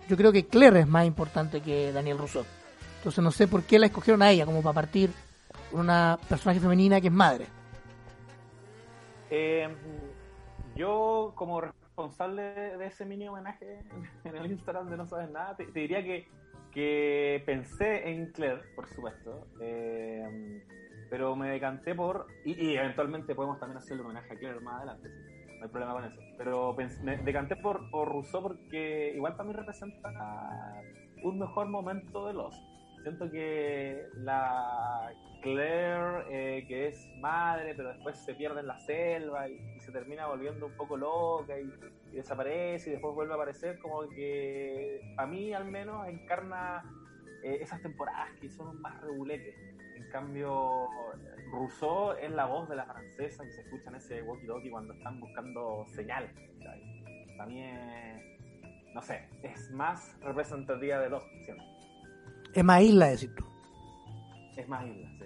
Yo 0.10 0.18
creo 0.18 0.32
que 0.32 0.48
Claire 0.48 0.82
es 0.82 0.88
más 0.88 1.06
importante 1.06 1.62
que 1.62 1.94
Daniel 1.94 2.18
Rousseau. 2.18 2.44
Entonces 2.98 3.24
no 3.24 3.32
sé 3.32 3.48
por 3.48 3.64
qué 3.64 3.78
la 3.78 3.86
escogieron 3.86 4.24
a 4.24 4.32
ella, 4.32 4.46
como 4.46 4.64
para 4.64 4.74
partir 4.74 5.12
con 5.72 5.82
una 5.82 6.18
personaje 6.28 6.60
femenina 6.60 7.00
que 7.00 7.08
es 7.08 7.14
madre. 7.14 7.48
Eh, 9.30 9.68
yo, 10.76 11.34
como 11.36 11.62
responsable 11.94 12.42
de 12.42 12.88
ese 12.88 13.06
mini 13.06 13.28
homenaje 13.28 13.84
en 14.24 14.36
el 14.36 14.52
Instagram 14.52 14.90
de 14.90 14.98
No 14.98 15.06
Sabes 15.06 15.30
Nada, 15.30 15.56
te, 15.56 15.68
diría 15.68 16.04
que, 16.04 16.28
que 16.72 17.44
pensé 17.46 18.10
en 18.10 18.32
Claire, 18.32 18.64
por 18.76 18.88
supuesto, 18.88 19.48
eh, 19.62 20.64
pero 21.12 21.36
me 21.36 21.50
decanté 21.50 21.94
por. 21.94 22.26
Y, 22.46 22.76
eventualmente 22.76 23.36
podemos 23.36 23.60
también 23.60 23.78
hacerle 23.78 24.02
un 24.02 24.10
homenaje 24.10 24.34
a 24.34 24.40
Claire 24.40 24.60
más 24.60 24.78
adelante, 24.78 25.08
no 25.60 25.66
hay 25.66 25.70
problema 25.70 25.94
con 25.94 26.06
eso. 26.06 26.20
Pero 26.36 26.76
me 27.04 27.18
decanté 27.18 27.56
por, 27.58 27.88
por 27.92 28.10
Rousseau 28.10 28.42
porque 28.42 29.14
igual 29.16 29.36
para 29.36 29.50
mí 29.50 29.54
representa 29.54 30.82
un 31.22 31.38
mejor 31.38 31.70
momento 31.70 32.26
de 32.26 32.34
los. 32.34 32.56
Siento 33.04 33.30
que 33.30 34.08
la 34.16 35.14
Claire, 35.42 36.24
eh, 36.30 36.66
que 36.68 36.88
es 36.88 37.10
madre, 37.20 37.74
pero 37.76 37.90
después 37.90 38.18
se 38.18 38.34
pierde 38.34 38.62
en 38.62 38.68
la 38.68 38.80
selva 38.80 39.50
y, 39.50 39.60
se 39.82 39.92
termina 39.92 40.28
volviendo 40.28 40.68
un 40.68 40.78
poco 40.78 40.96
loca 40.96 41.60
y, 41.60 41.70
desaparece 42.16 42.90
y 42.90 42.94
después 42.94 43.14
vuelve 43.14 43.34
a 43.34 43.36
aparecer, 43.36 43.78
como 43.80 44.08
que 44.08 45.02
a 45.18 45.26
mí 45.26 45.54
al 45.54 45.66
menos 45.66 46.08
encarna 46.08 46.84
eh, 47.44 47.58
esas 47.60 47.82
temporadas 47.82 48.30
que 48.40 48.50
son 48.50 48.80
más 48.82 49.02
reguletes. 49.02 49.54
En 49.98 50.10
cambio, 50.10 50.88
Rousseau 51.52 52.14
es 52.14 52.32
la 52.32 52.46
voz 52.46 52.70
de 52.70 52.78
la 52.78 52.86
francesa 52.86 53.44
que 53.44 53.52
se 53.52 53.62
escucha 53.62 53.90
en 53.90 53.96
ese 53.96 54.24
walkie-talkie 54.24 54.72
cuando 54.72 54.94
están 54.94 55.20
buscando 55.20 55.86
señal. 55.88 56.32
Para 57.36 57.50
mí 57.50 57.64
no 58.94 59.02
sé, 59.02 59.28
es 59.42 59.72
más 59.72 60.16
representativa 60.22 61.00
de 61.00 61.10
los. 61.10 61.24
Es 62.54 62.64
más 62.64 62.82
isla, 62.82 63.08
decir 63.08 63.34
tú. 63.36 63.44
Es 64.56 64.68
más 64.68 64.86
isla, 64.86 65.10
sí. 65.20 65.26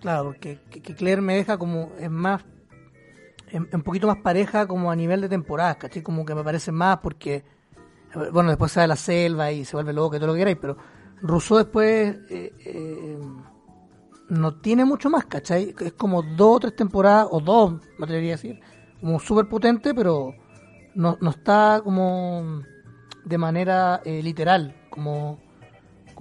Claro, 0.00 0.24
porque 0.24 0.58
que, 0.70 0.94
Claire 0.94 1.20
me 1.20 1.34
deja 1.34 1.58
como, 1.58 1.92
es 1.98 2.10
más, 2.10 2.44
es, 3.48 3.60
es 3.60 3.74
un 3.74 3.82
poquito 3.82 4.06
más 4.06 4.18
pareja 4.18 4.66
como 4.66 4.90
a 4.90 4.96
nivel 4.96 5.20
de 5.20 5.28
temporadas, 5.28 5.76
¿cachai? 5.76 6.02
Como 6.02 6.24
que 6.24 6.34
me 6.34 6.42
parece 6.42 6.72
más 6.72 6.98
porque, 6.98 7.44
bueno, 8.32 8.50
después 8.50 8.72
sale 8.72 8.88
la 8.88 8.96
selva 8.96 9.52
y 9.52 9.64
se 9.64 9.76
vuelve 9.76 9.92
loco 9.92 10.16
y 10.16 10.18
todo 10.18 10.28
lo 10.28 10.32
que 10.34 10.40
queráis, 10.40 10.58
pero 10.60 10.76
Rousseau 11.22 11.58
después 11.58 12.16
eh, 12.30 12.52
eh, 12.66 13.18
no 14.28 14.54
tiene 14.60 14.84
mucho 14.84 15.08
más, 15.08 15.26
¿cachai? 15.26 15.74
Es 15.78 15.92
como 15.92 16.22
dos 16.22 16.56
o 16.56 16.60
tres 16.60 16.74
temporadas, 16.74 17.28
o 17.30 17.40
dos, 17.40 17.74
me 17.98 18.04
atrevería 18.04 18.34
a 18.34 18.36
decir, 18.36 18.60
como 19.00 19.20
súper 19.20 19.48
potente, 19.48 19.94
pero 19.94 20.34
no, 20.94 21.16
no 21.20 21.30
está 21.30 21.80
como 21.84 22.62
de 23.24 23.38
manera 23.38 24.00
eh, 24.04 24.22
literal, 24.22 24.74
como, 24.90 25.38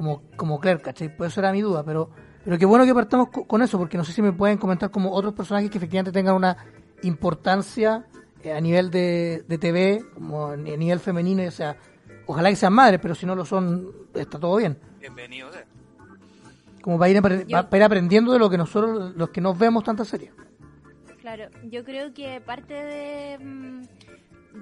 como, 0.01 0.23
como 0.35 0.59
Claire, 0.59 0.81
¿cachai? 0.81 1.15
Pues 1.15 1.31
eso 1.31 1.41
era 1.41 1.51
mi 1.51 1.61
duda, 1.61 1.83
pero, 1.83 2.09
pero 2.43 2.57
qué 2.57 2.65
bueno 2.65 2.85
que 2.85 2.93
partamos 2.95 3.29
co- 3.29 3.45
con 3.45 3.61
eso, 3.61 3.77
porque 3.77 3.97
no 3.97 4.03
sé 4.03 4.11
si 4.13 4.21
me 4.23 4.33
pueden 4.33 4.57
comentar 4.57 4.89
como 4.89 5.11
otros 5.11 5.33
personajes 5.33 5.69
que 5.69 5.77
efectivamente 5.77 6.11
tengan 6.11 6.33
una 6.35 6.57
importancia 7.03 8.05
eh, 8.43 8.51
a 8.51 8.59
nivel 8.59 8.89
de, 8.89 9.43
de 9.47 9.57
TV, 9.59 10.03
como 10.15 10.47
a 10.47 10.57
ni- 10.57 10.71
a 10.73 10.77
nivel 10.77 10.99
femenino, 10.99 11.43
o 11.47 11.51
sea, 11.51 11.77
ojalá 12.25 12.49
que 12.49 12.55
sean 12.55 12.73
madres, 12.73 12.99
pero 12.99 13.13
si 13.13 13.27
no 13.27 13.35
lo 13.35 13.45
son, 13.45 13.91
está 14.15 14.39
todo 14.39 14.55
bien. 14.57 14.75
Bienvenido. 14.99 15.49
eh. 15.49 15.65
Como 16.81 16.97
para 16.97 17.11
ir, 17.11 17.21
para 17.21 17.77
ir 17.77 17.83
aprendiendo 17.83 18.33
de 18.33 18.39
lo 18.39 18.49
que 18.49 18.57
nosotros, 18.57 19.13
los 19.15 19.29
que 19.29 19.39
nos 19.39 19.55
vemos 19.55 19.83
tantas 19.83 20.07
series. 20.07 20.31
Claro, 21.19 21.43
yo 21.69 21.83
creo 21.83 22.11
que 22.15 22.41
parte 22.41 22.73
de, 22.73 23.37
mm, 23.37 23.81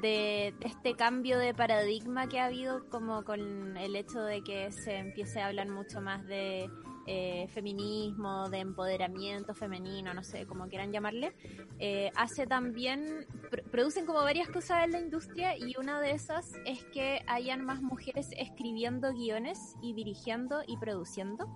de 0.01 0.53
este 0.61 0.95
cambio 0.95 1.37
de 1.39 1.53
paradigma 1.53 2.27
que 2.27 2.39
ha 2.39 2.45
habido 2.45 2.87
como 2.89 3.23
con 3.23 3.75
el 3.77 3.95
hecho 3.95 4.21
de 4.21 4.43
que 4.43 4.71
se 4.71 4.97
empiece 4.97 5.41
a 5.41 5.47
hablar 5.47 5.67
mucho 5.67 5.99
más 6.01 6.25
de 6.27 6.69
eh, 7.07 7.47
feminismo, 7.49 8.49
de 8.49 8.59
empoderamiento 8.59 9.55
femenino, 9.55 10.13
no 10.13 10.23
sé 10.23 10.45
cómo 10.45 10.67
quieran 10.67 10.91
llamarle, 10.91 11.33
eh, 11.79 12.11
hace 12.15 12.45
también, 12.45 13.25
pr- 13.49 13.63
producen 13.71 14.05
como 14.05 14.19
varias 14.19 14.47
cosas 14.49 14.83
en 14.83 14.91
la 14.91 14.99
industria 14.99 15.57
y 15.57 15.75
una 15.79 15.99
de 16.01 16.11
esas 16.11 16.53
es 16.65 16.83
que 16.93 17.23
hayan 17.25 17.65
más 17.65 17.81
mujeres 17.81 18.29
escribiendo 18.37 19.11
guiones 19.11 19.75
y 19.81 19.93
dirigiendo 19.93 20.61
y 20.67 20.77
produciendo. 20.77 21.47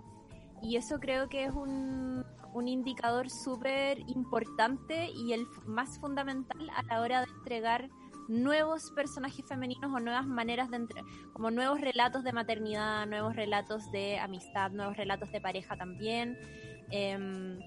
Y 0.63 0.77
eso 0.77 0.97
creo 0.99 1.27
que 1.29 1.43
es 1.43 1.51
un, 1.53 2.25
un 2.53 2.67
indicador 2.67 3.29
súper 3.29 3.99
importante 4.07 5.11
y 5.11 5.33
el 5.33 5.45
más 5.65 5.99
fundamental 5.99 6.67
a 6.71 6.81
la 6.83 7.01
hora 7.01 7.19
de 7.19 7.27
entregar 7.31 7.89
nuevos 8.27 8.91
personajes 8.91 9.45
femeninos 9.45 9.91
o 9.93 9.99
nuevas 9.99 10.25
maneras 10.25 10.69
de 10.69 10.77
entre 10.77 11.01
como 11.33 11.51
nuevos 11.51 11.81
relatos 11.81 12.23
de 12.23 12.33
maternidad, 12.33 13.05
nuevos 13.07 13.35
relatos 13.35 13.91
de 13.91 14.19
amistad, 14.19 14.71
nuevos 14.71 14.97
relatos 14.97 15.31
de 15.31 15.41
pareja 15.41 15.75
también. 15.75 16.37
Em, 16.89 17.59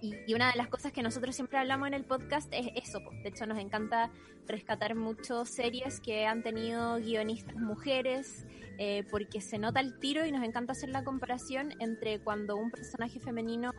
y, 0.00 0.34
una 0.34 0.50
de 0.50 0.56
las 0.56 0.68
cosas 0.68 0.92
que 0.92 1.02
nosotros 1.02 1.34
siempre 1.34 1.58
hablamos 1.58 1.88
en 1.88 1.94
el 1.94 2.04
podcast 2.04 2.52
es 2.52 2.68
eso. 2.74 3.00
De 3.22 3.28
hecho, 3.28 3.46
nos 3.46 3.58
encanta 3.58 4.10
rescatar 4.46 4.94
mucho 4.94 5.44
series 5.44 6.00
que 6.00 6.26
han 6.26 6.42
tenido 6.42 6.96
guionistas 6.96 7.56
mujeres, 7.56 8.46
eh, 8.78 9.04
porque 9.10 9.40
se 9.40 9.58
nota 9.58 9.80
el 9.80 9.98
tiro 9.98 10.26
y 10.26 10.32
nos 10.32 10.44
encanta 10.44 10.72
hacer 10.72 10.90
la 10.90 11.04
comparación 11.04 11.72
entre 11.80 12.20
cuando 12.20 12.56
un 12.56 12.70
personaje 12.70 13.18
femenino 13.18 13.72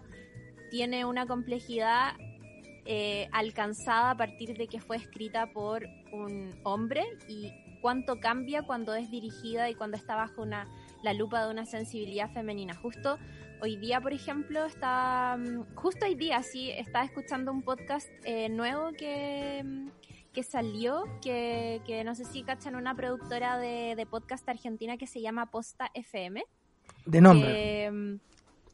tiene 0.71 1.05
una 1.05 1.27
complejidad 1.27 2.15
eh, 2.85 3.27
alcanzada 3.31 4.11
a 4.11 4.17
partir 4.17 4.57
de 4.57 4.67
que 4.67 4.79
fue 4.79 4.97
escrita 4.97 5.51
por 5.51 5.87
un 6.11 6.51
hombre 6.63 7.03
y 7.27 7.51
cuánto 7.81 8.19
cambia 8.19 8.63
cuando 8.63 8.93
es 8.95 9.09
dirigida 9.09 9.69
y 9.69 9.75
cuando 9.75 9.97
está 9.97 10.15
bajo 10.15 10.41
una, 10.41 10.67
la 11.03 11.13
lupa 11.13 11.43
de 11.43 11.51
una 11.51 11.65
sensibilidad 11.65 12.31
femenina. 12.31 12.75
Justo 12.75 13.17
hoy 13.61 13.75
día, 13.77 14.01
por 14.01 14.13
ejemplo, 14.13 14.65
está, 14.65 15.37
mm, 15.37 15.75
justo 15.75 16.05
hoy 16.05 16.15
día, 16.15 16.41
sí, 16.43 16.71
estaba 16.71 17.05
escuchando 17.05 17.51
un 17.51 17.61
podcast 17.61 18.09
eh, 18.23 18.49
nuevo 18.49 18.91
que, 18.91 19.63
mm, 19.63 19.89
que 20.33 20.43
salió, 20.43 21.05
que, 21.21 21.81
que 21.85 22.03
no 22.03 22.13
sé 22.13 22.25
si 22.25 22.43
cachan 22.43 22.75
una 22.75 22.95
productora 22.95 23.57
de, 23.57 23.95
de 23.95 24.05
podcast 24.05 24.47
argentina 24.49 24.97
que 24.97 25.07
se 25.07 25.21
llama 25.21 25.49
Posta 25.49 25.89
FM 25.93 26.43
De 27.05 27.21
nombre. 27.21 27.47
que, 27.51 27.91
mm, 27.91 28.19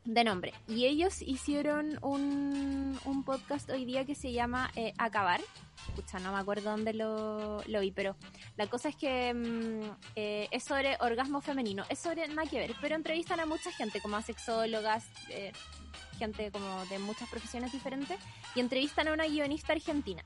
de 0.05 0.23
nombre. 0.23 0.53
Y 0.67 0.85
ellos 0.85 1.21
hicieron 1.21 1.99
un, 2.01 2.97
un 3.05 3.23
podcast 3.23 3.69
hoy 3.69 3.85
día 3.85 4.05
que 4.05 4.15
se 4.15 4.31
llama 4.31 4.71
eh, 4.75 4.93
Acabar. 4.97 5.41
Escucha, 5.89 6.19
no 6.19 6.31
me 6.31 6.39
acuerdo 6.39 6.71
dónde 6.71 6.93
lo, 6.93 7.61
lo 7.67 7.81
vi, 7.81 7.91
pero 7.91 8.15
la 8.57 8.67
cosa 8.67 8.89
es 8.89 8.95
que 8.95 9.33
mm, 9.33 9.97
eh, 10.15 10.47
es 10.51 10.63
sobre 10.63 10.97
orgasmo 10.99 11.41
femenino. 11.41 11.83
Es 11.89 11.99
sobre 11.99 12.27
nada 12.27 12.49
que 12.49 12.59
ver, 12.59 12.73
pero 12.81 12.95
entrevistan 12.95 13.39
a 13.39 13.45
mucha 13.45 13.71
gente, 13.71 14.01
como 14.01 14.15
a 14.17 14.21
sexólogas, 14.21 15.07
eh, 15.29 15.51
gente 16.17 16.51
como 16.51 16.85
de 16.85 16.99
muchas 16.99 17.29
profesiones 17.29 17.71
diferentes, 17.71 18.17
y 18.55 18.59
entrevistan 18.59 19.07
a 19.07 19.13
una 19.13 19.25
guionista 19.25 19.73
argentina 19.73 20.23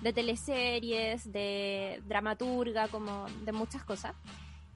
de 0.00 0.12
teleseries, 0.12 1.32
de 1.32 2.02
dramaturga, 2.06 2.88
como 2.88 3.26
de 3.44 3.52
muchas 3.52 3.84
cosas. 3.84 4.14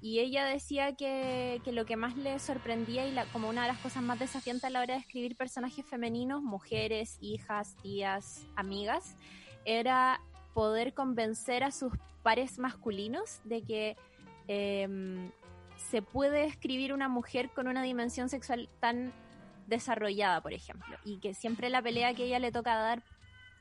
Y 0.07 0.21
ella 0.21 0.45
decía 0.45 0.95
que, 0.95 1.61
que 1.65 1.73
lo 1.73 1.85
que 1.85 1.97
más 1.97 2.17
le 2.17 2.39
sorprendía 2.39 3.05
y 3.09 3.11
la, 3.11 3.25
como 3.33 3.49
una 3.49 3.63
de 3.63 3.67
las 3.73 3.79
cosas 3.79 4.05
más 4.05 4.21
desafiantes 4.21 4.63
a 4.63 4.71
la 4.71 4.81
hora 4.81 4.95
de 4.95 5.01
escribir 5.01 5.35
personajes 5.35 5.85
femeninos, 5.85 6.45
mujeres, 6.45 7.19
hijas, 7.21 7.75
tías, 7.83 8.47
amigas, 8.55 9.17
era 9.65 10.21
poder 10.55 10.95
convencer 10.95 11.65
a 11.65 11.73
sus 11.73 11.93
pares 12.23 12.61
masculinos 12.61 13.41
de 13.43 13.63
que 13.63 13.97
em, 14.47 15.33
se 15.91 16.03
puede 16.03 16.45
escribir 16.45 16.93
una 16.93 17.09
mujer 17.09 17.51
con 17.51 17.67
una 17.67 17.83
dimensión 17.83 18.29
sexual 18.29 18.69
tan 18.79 19.13
desarrollada, 19.67 20.41
por 20.41 20.53
ejemplo, 20.53 20.97
y 21.05 21.19
que 21.19 21.35
siempre 21.35 21.69
la 21.69 21.83
pelea 21.83 22.15
que 22.15 22.27
ella 22.27 22.39
le 22.39 22.53
toca 22.53 22.77
dar 22.77 23.03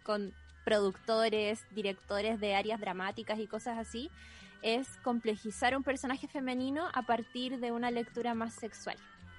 con 0.03 0.31
productores, 0.63 1.65
directores 1.71 2.39
de 2.39 2.53
áreas 2.53 2.79
dramáticas 2.79 3.39
y 3.39 3.47
cosas 3.47 3.79
así, 3.79 4.11
es 4.65 4.87
complejizar 5.03 5.77
un 5.77 5.83
personaje 5.83 6.27
femenino 6.27 6.87
a 6.95 7.03
partir 7.03 7.59
de 7.59 7.71
una 7.71 7.91
lectura 7.91 8.33
más 8.33 8.55
sexual, 8.55 8.97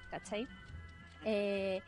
¿cachai? 0.09 0.47
Eh, 1.25 1.81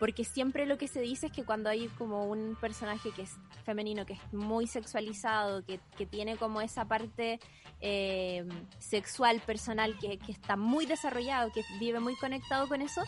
porque 0.00 0.24
siempre 0.24 0.64
lo 0.64 0.78
que 0.78 0.88
se 0.88 1.02
dice 1.02 1.26
es 1.26 1.32
que 1.32 1.44
cuando 1.44 1.68
hay 1.68 1.88
como 1.88 2.24
un 2.24 2.56
personaje 2.58 3.10
que 3.12 3.22
es 3.22 3.36
femenino, 3.66 4.06
que 4.06 4.14
es 4.14 4.32
muy 4.32 4.66
sexualizado, 4.66 5.62
que, 5.62 5.78
que 5.98 6.06
tiene 6.06 6.38
como 6.38 6.62
esa 6.62 6.86
parte 6.86 7.38
eh, 7.82 8.48
sexual, 8.78 9.42
personal, 9.44 9.98
que, 9.98 10.18
que 10.18 10.32
está 10.32 10.56
muy 10.56 10.86
desarrollado, 10.86 11.52
que 11.52 11.62
vive 11.78 12.00
muy 12.00 12.16
conectado 12.16 12.66
con 12.66 12.80
eso, 12.80 13.02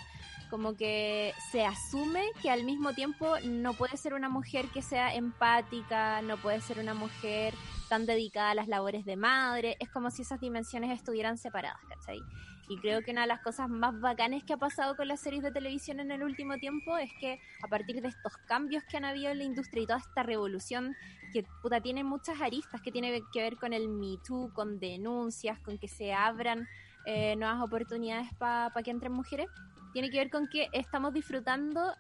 como 0.50 0.76
que 0.76 1.32
se 1.50 1.64
asume 1.64 2.26
que 2.42 2.50
al 2.50 2.64
mismo 2.64 2.92
tiempo 2.92 3.36
no 3.42 3.72
puede 3.72 3.96
ser 3.96 4.12
una 4.12 4.28
mujer 4.28 4.66
que 4.66 4.82
sea 4.82 5.14
empática, 5.14 6.20
no 6.20 6.36
puede 6.36 6.60
ser 6.60 6.78
una 6.78 6.92
mujer 6.92 7.54
tan 7.88 8.04
dedicada 8.04 8.50
a 8.50 8.54
las 8.54 8.68
labores 8.68 9.06
de 9.06 9.16
madre, 9.16 9.78
es 9.80 9.88
como 9.88 10.10
si 10.10 10.22
esas 10.22 10.40
dimensiones 10.40 10.90
estuvieran 10.90 11.38
separadas, 11.38 11.80
¿cachai? 11.88 12.20
Y 12.68 12.78
creo 12.78 13.02
que 13.02 13.10
una 13.10 13.22
de 13.22 13.26
las 13.26 13.40
cosas 13.40 13.68
más 13.68 14.00
bacanes 14.00 14.44
que 14.44 14.54
ha 14.54 14.56
pasado 14.56 14.96
con 14.96 15.08
las 15.08 15.20
series 15.20 15.42
de 15.42 15.50
televisión 15.50 16.00
en 16.00 16.10
el 16.10 16.22
último 16.22 16.58
tiempo 16.58 16.96
es 16.96 17.10
que 17.20 17.40
a 17.62 17.68
partir 17.68 18.00
de 18.00 18.08
estos 18.08 18.36
cambios 18.46 18.84
que 18.84 18.96
han 18.96 19.04
habido 19.04 19.30
en 19.30 19.38
la 19.38 19.44
industria 19.44 19.82
y 19.82 19.86
toda 19.86 19.98
esta 19.98 20.22
revolución 20.22 20.94
que 21.32 21.44
puta 21.62 21.80
tiene 21.80 22.04
muchas 22.04 22.40
aristas, 22.40 22.80
que 22.80 22.92
tiene 22.92 23.20
que 23.32 23.42
ver 23.42 23.56
con 23.56 23.72
el 23.72 23.88
Me 23.88 24.16
Too, 24.26 24.52
con 24.54 24.78
denuncias, 24.78 25.58
con 25.60 25.78
que 25.78 25.88
se 25.88 26.12
abran 26.12 26.68
eh, 27.04 27.34
nuevas 27.36 27.60
oportunidades 27.60 28.28
para 28.38 28.70
que 28.82 28.90
entren 28.90 29.12
mujeres, 29.12 29.48
tiene 29.92 30.10
que 30.10 30.18
ver 30.18 30.30
con 30.30 30.48
que 30.48 30.68
estamos 30.72 31.12
disfrutando, 31.12 31.94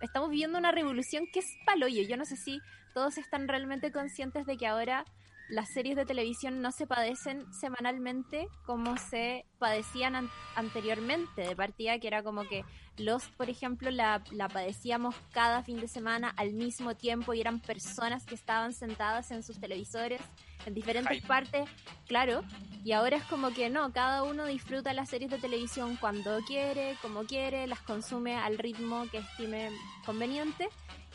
estamos 0.00 0.30
viviendo 0.30 0.58
una 0.58 0.72
revolución 0.72 1.26
que 1.32 1.38
es 1.40 1.46
paloyo. 1.64 2.02
Yo 2.02 2.16
no 2.16 2.24
sé 2.24 2.36
si 2.36 2.60
todos 2.94 3.18
están 3.18 3.48
realmente 3.48 3.92
conscientes 3.92 4.46
de 4.46 4.56
que 4.56 4.66
ahora 4.66 5.04
las 5.48 5.68
series 5.68 5.96
de 5.96 6.06
televisión 6.06 6.62
no 6.62 6.72
se 6.72 6.86
padecen 6.86 7.52
semanalmente 7.52 8.48
como 8.64 8.96
se 8.96 9.44
padecían 9.58 10.16
an- 10.16 10.30
anteriormente, 10.56 11.42
de 11.42 11.54
partida 11.54 11.98
que 11.98 12.06
era 12.06 12.22
como 12.22 12.44
que 12.48 12.64
Lost, 12.96 13.30
por 13.36 13.50
ejemplo, 13.50 13.90
la, 13.90 14.22
la 14.30 14.48
padecíamos 14.48 15.14
cada 15.32 15.62
fin 15.62 15.80
de 15.80 15.88
semana 15.88 16.32
al 16.36 16.52
mismo 16.52 16.94
tiempo 16.96 17.34
y 17.34 17.40
eran 17.40 17.60
personas 17.60 18.24
que 18.24 18.34
estaban 18.34 18.72
sentadas 18.72 19.30
en 19.32 19.42
sus 19.42 19.58
televisores 19.60 20.20
en 20.64 20.72
diferentes 20.74 21.20
partes, 21.22 21.68
claro, 22.06 22.42
y 22.84 22.92
ahora 22.92 23.16
es 23.18 23.24
como 23.24 23.50
que 23.50 23.68
no, 23.68 23.92
cada 23.92 24.22
uno 24.22 24.46
disfruta 24.46 24.94
las 24.94 25.10
series 25.10 25.30
de 25.30 25.38
televisión 25.38 25.96
cuando 26.00 26.38
quiere, 26.46 26.96
como 27.02 27.24
quiere, 27.24 27.66
las 27.66 27.80
consume 27.80 28.36
al 28.36 28.56
ritmo 28.56 29.06
que 29.10 29.18
estime 29.18 29.70
conveniente 30.06 30.68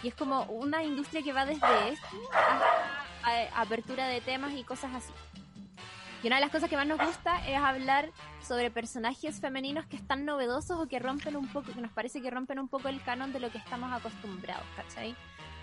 y 0.03 0.07
es 0.09 0.15
como 0.15 0.43
una 0.43 0.83
industria 0.83 1.21
que 1.23 1.33
va 1.33 1.45
desde 1.45 1.89
esto 1.89 2.07
hasta 2.31 3.03
a- 3.23 3.61
apertura 3.61 4.07
de 4.07 4.21
temas 4.21 4.53
y 4.53 4.63
cosas 4.63 4.93
así. 4.95 5.11
Y 6.21 6.27
una 6.27 6.35
de 6.35 6.41
las 6.41 6.51
cosas 6.51 6.69
que 6.69 6.75
más 6.75 6.85
nos 6.85 6.99
gusta 6.99 7.47
es 7.47 7.55
hablar 7.57 8.09
sobre 8.45 8.69
personajes 8.71 9.39
femeninos 9.39 9.85
que 9.85 9.95
están 9.95 10.25
novedosos 10.25 10.77
o 10.79 10.85
que 10.87 10.99
rompen 10.99 11.37
un 11.37 11.47
poco, 11.47 11.71
que 11.73 11.79
nos 11.81 11.91
parece 11.91 12.21
que 12.21 12.29
rompen 12.29 12.59
un 12.59 12.67
poco 12.67 12.89
el 12.89 13.01
canon 13.03 13.31
de 13.31 13.39
lo 13.39 13.49
que 13.51 13.57
estamos 13.57 13.91
acostumbrados, 13.93 14.65
¿cachai? 14.75 15.15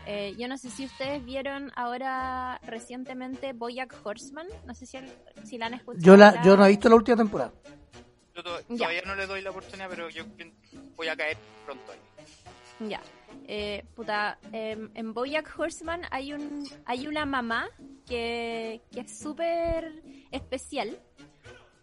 Eh, 0.06 0.34
yo 0.38 0.46
no 0.48 0.56
sé 0.56 0.70
si 0.70 0.86
ustedes 0.86 1.22
vieron 1.24 1.72
ahora 1.74 2.58
recientemente 2.62 3.52
Boyack 3.52 3.94
Horseman, 4.04 4.46
no 4.64 4.72
sé 4.74 4.86
si, 4.86 4.98
si 5.44 5.58
la 5.58 5.66
han 5.66 5.74
escuchado. 5.74 6.02
Yo, 6.04 6.16
la, 6.16 6.40
yo 6.42 6.56
no 6.56 6.64
he 6.64 6.68
visto 6.68 6.88
la 6.88 6.94
última 6.94 7.16
temporada. 7.18 7.52
Yo 8.34 8.42
to- 8.42 8.60
Ya. 8.68 8.76
todavía 8.76 9.02
no 9.04 9.14
le 9.16 9.26
doy 9.26 9.42
la 9.42 9.50
oportunidad, 9.50 9.88
pero 9.90 10.08
yo 10.08 10.24
voy 10.96 11.08
a 11.08 11.16
caer 11.16 11.36
pronto 11.66 11.92
ahí. 11.92 12.88
Ya. 12.88 13.00
Eh, 13.48 13.84
puta, 13.94 14.38
em, 14.52 14.90
en 14.94 15.14
Boyack 15.14 15.52
Horseman 15.56 16.02
hay 16.10 16.32
un 16.32 16.68
hay 16.84 17.06
una 17.06 17.24
mamá 17.24 17.68
que, 18.06 18.82
que 18.90 19.00
es 19.00 19.18
súper 19.18 20.02
especial 20.32 20.98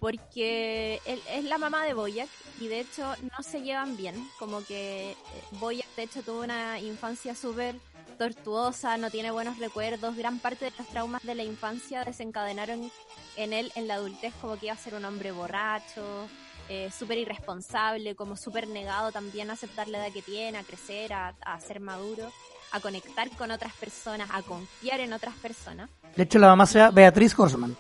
porque 0.04 1.00
él 1.06 1.22
es 1.32 1.46
la 1.46 1.58
mamá 1.58 1.86
de 1.86 1.94
Boyack 1.94 2.28
y 2.60 2.68
de 2.68 2.82
hecho 2.82 3.14
no 3.22 3.41
se 3.41 3.62
llevan 3.62 3.96
bien. 3.96 4.16
Como 4.38 4.62
que 4.66 5.12
eh, 5.12 5.16
Boyack 5.52 5.88
de 5.96 6.04
hecho 6.04 6.22
tuvo 6.22 6.41
una 6.41 6.78
infancia 6.82 7.34
súper 7.36 7.76
tortuosa, 8.18 8.98
no 8.98 9.10
tiene 9.10 9.32
buenos 9.32 9.60
recuerdos. 9.60 10.18
Gran 10.18 10.39
parte 10.39 10.66
de 10.66 10.74
los 10.78 10.88
traumas 10.88 11.24
de 11.24 11.36
la 11.36 11.44
infancia 11.44 12.04
desencadenaron 12.04 12.91
en 13.38 13.54
él 13.54 13.72
en 13.76 13.88
la 13.88 13.96
adultez 13.96 14.34
como 14.41 14.60
que 14.60 14.66
iba 14.66 14.76
a 14.76 14.78
ser 14.78 14.96
un 14.96 15.06
hombre 15.06 15.32
borracho, 15.32 16.28
eh, 16.70 16.89
súper 16.97 17.18
irresponsable, 17.18 18.16
como 18.16 18.36
súper 18.38 18.68
negado 18.68 19.11
también 19.11 19.49
a 19.49 19.53
aceptar 19.53 19.88
la 19.88 19.99
edad 19.99 20.14
que 20.14 20.22
tiene, 20.22 20.57
a 20.57 20.64
crecer, 20.64 21.14
a, 21.14 21.36
a 21.41 21.59
ser 21.59 21.80
maduro, 21.80 22.32
a 22.72 22.80
conectar 22.80 23.30
con 23.38 23.51
otras 23.51 23.74
personas, 23.74 24.30
a 24.32 24.41
confiar 24.41 24.99
en 24.99 25.14
otras 25.14 25.36
personas. 25.36 25.89
De 26.16 26.24
hecho, 26.24 26.39
la 26.39 26.47
mamá 26.47 26.66
sea 26.66 26.89
Beatriz 26.89 27.38
Horseman. 27.38 27.76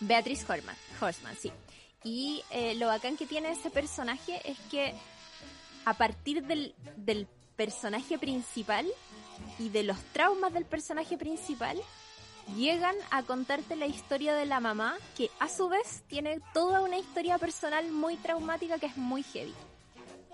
Beatriz 0.00 0.48
Horseman, 0.48 0.76
Horseman 1.00 1.36
sí. 1.36 1.52
Y 2.02 2.42
eh, 2.50 2.74
lo 2.76 2.86
bacán 2.86 3.16
que 3.16 3.26
tiene 3.26 3.52
ese 3.52 3.70
personaje 3.70 4.40
es 4.50 4.58
que 4.70 4.94
a 5.84 5.94
partir 5.94 6.42
del, 6.44 6.74
del 6.96 7.26
personaje 7.56 8.18
principal 8.18 8.86
y 9.58 9.68
de 9.68 9.82
los 9.82 9.98
traumas 10.12 10.52
del 10.52 10.64
personaje 10.64 11.18
principal, 11.18 11.78
llegan 12.56 12.96
a 13.10 13.22
contarte 13.22 13.76
la 13.76 13.86
historia 13.86 14.34
de 14.34 14.46
la 14.46 14.60
mamá, 14.60 14.96
que 15.16 15.30
a 15.38 15.48
su 15.48 15.68
vez 15.68 16.02
tiene 16.08 16.40
toda 16.52 16.80
una 16.80 16.98
historia 16.98 17.38
personal 17.38 17.90
muy 17.90 18.16
traumática 18.16 18.78
que 18.78 18.86
es 18.86 18.96
muy 18.96 19.22
heavy. 19.22 19.54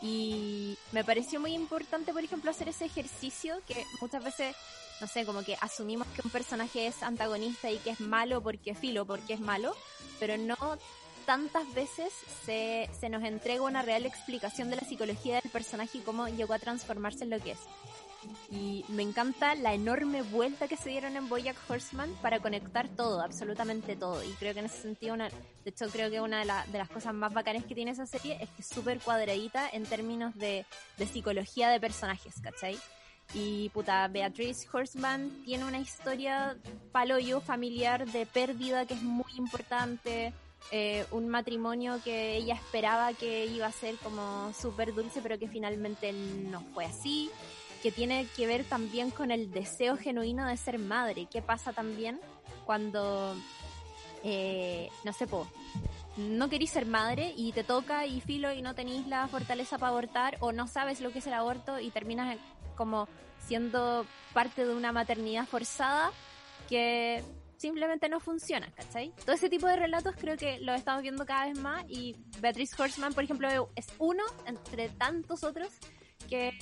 Y 0.03 0.77
me 0.93 1.05
pareció 1.05 1.41
muy 1.41 1.55
importante, 1.55 2.13
por 2.13 2.23
ejemplo, 2.23 2.51
hacer 2.51 2.69
ese 2.69 2.85
ejercicio 2.85 3.61
que 3.67 3.85
muchas 4.01 4.23
veces, 4.23 4.55
no 5.01 5.07
sé, 5.07 5.25
como 5.25 5.43
que 5.43 5.57
asumimos 5.61 6.07
que 6.09 6.21
un 6.23 6.31
personaje 6.31 6.87
es 6.87 7.03
antagonista 7.03 7.71
y 7.71 7.79
que 7.79 7.91
es 7.91 8.01
malo 8.01 8.43
porque 8.43 8.75
filo, 8.75 9.07
porque 9.07 9.35
es 9.35 9.41
malo, 9.41 9.75
pero 10.21 10.37
no 10.37 10.57
tantas 11.25 11.73
veces 11.75 12.13
se, 12.45 12.89
se 12.99 13.09
nos 13.09 13.25
entrega 13.25 13.63
una 13.63 13.83
real 13.83 14.07
explicación 14.07 14.71
de 14.71 14.77
la 14.77 14.83
psicología 14.83 15.41
del 15.41 15.51
personaje 15.51 15.99
y 15.99 16.03
cómo 16.03 16.29
llegó 16.29 16.55
a 16.55 16.59
transformarse 16.59 17.25
en 17.25 17.31
lo 17.31 17.41
que 17.41 17.53
es. 17.53 17.59
Y 18.51 18.85
me 18.89 19.03
encanta 19.03 19.55
la 19.57 19.75
enorme 19.75 20.23
vuelta 20.23 20.69
que 20.69 20.77
se 20.77 20.91
dieron 20.91 21.17
en 21.17 21.29
Boyack 21.29 21.57
Horseman 21.69 22.13
para 22.23 22.39
conectar 22.41 22.89
todo, 22.89 23.21
absolutamente 23.21 23.97
todo. 23.97 24.23
Y 24.23 24.29
creo 24.35 24.55
que 24.55 24.61
en 24.61 24.67
ese 24.67 24.83
sentido, 24.83 25.15
una, 25.15 25.29
de 25.29 25.71
hecho 25.71 25.89
creo 25.91 26.11
que 26.11 26.21
una 26.21 26.39
de, 26.41 26.45
la- 26.45 26.65
de 26.67 26.79
las 26.79 26.89
cosas 26.89 27.13
más 27.15 27.33
bacanas 27.35 27.65
que 27.65 27.75
tiene 27.75 27.91
esa 27.91 28.07
serie 28.07 28.39
es 28.41 28.49
que 28.51 28.63
es 28.63 28.69
súper 28.69 29.01
cuadradita 29.01 29.69
en 29.73 29.85
términos 29.85 30.35
de, 30.37 30.65
de 30.97 31.07
psicología 31.07 31.71
de 31.71 31.81
personajes, 31.81 32.35
¿cachai? 32.41 32.79
Y 33.35 33.69
puta, 33.71 34.07
Beatrice 34.07 34.69
Horseman 34.73 35.43
tiene 35.45 35.65
una 35.65 35.81
historia 35.81 36.57
paloyo 36.93 37.41
familiar 37.41 38.07
de 38.07 38.25
pérdida 38.27 38.87
que 38.87 38.95
es 38.95 39.03
muy 39.03 39.33
importante. 39.37 40.33
eh, 40.73 41.05
un 41.13 41.29
matrimonio 41.29 42.01
que 42.05 42.35
ella 42.37 42.55
esperaba 42.55 43.13
que 43.15 43.47
iba 43.47 43.67
a 43.67 43.73
ser 43.73 43.97
como 43.97 44.53
súper 44.53 44.95
dulce, 44.95 45.21
pero 45.23 45.39
que 45.39 45.47
finalmente 45.49 46.13
no 46.13 46.61
fue 46.75 46.85
así 46.87 47.31
que 47.87 47.93
tiene 47.93 48.27
que 48.35 48.49
ver 48.49 48.65
también 48.65 49.13
con 49.13 49.31
el 49.31 49.53
deseo 49.53 49.97
genuino 49.97 50.45
de 50.49 50.57
ser 50.57 50.81
madre. 50.81 51.29
¿Qué 51.31 51.41
pasa 51.41 51.73
también 51.73 52.19
cuando, 52.65 53.37
eh, 54.25 54.89
no 55.05 55.13
sé, 55.13 55.29
po, 55.29 55.47
no 56.17 56.49
querís 56.49 56.73
ser 56.73 56.85
madre 56.85 57.33
y 57.37 57.53
te 57.53 57.63
toca 57.63 58.05
y 58.05 58.21
filo 58.21 58.53
y 58.53 58.61
no 58.61 58.75
tenéis 58.75 59.07
la 59.07 59.29
fortaleza 59.29 59.79
para 59.79 59.91
abortar 59.91 60.37
o 60.41 60.51
no 60.51 60.67
sabes 60.67 61.01
lo 61.01 61.13
que 61.13 61.21
es 61.21 61.29
el 61.29 61.35
aborto 61.35 61.79
y 61.79 61.91
terminas 61.91 62.37
como 62.75 63.07
siendo 63.47 64.05
parte 64.33 64.67
de 64.67 64.75
una 64.75 64.91
maternidad 64.91 65.47
forzada 65.47 66.11
que 66.69 67.23
simplemente 67.57 68.09
no 68.09 68.19
funciona, 68.19 68.69
¿cachai? 68.75 69.13
Todo 69.25 69.37
ese 69.37 69.49
tipo 69.49 69.69
de 69.69 69.77
relatos 69.77 70.17
creo 70.19 70.37
que 70.37 70.59
lo 70.59 70.75
estamos 70.75 71.03
viendo 71.03 71.25
cada 71.25 71.47
vez 71.47 71.57
más 71.61 71.85
y 71.89 72.17
Beatrice 72.41 72.75
Horseman, 72.83 73.15
por 73.15 73.23
ejemplo, 73.23 73.71
es 73.77 73.87
uno 74.01 74.25
entre 74.45 74.89
tantos 74.89 75.45
otros 75.45 75.71
que, 76.27 76.57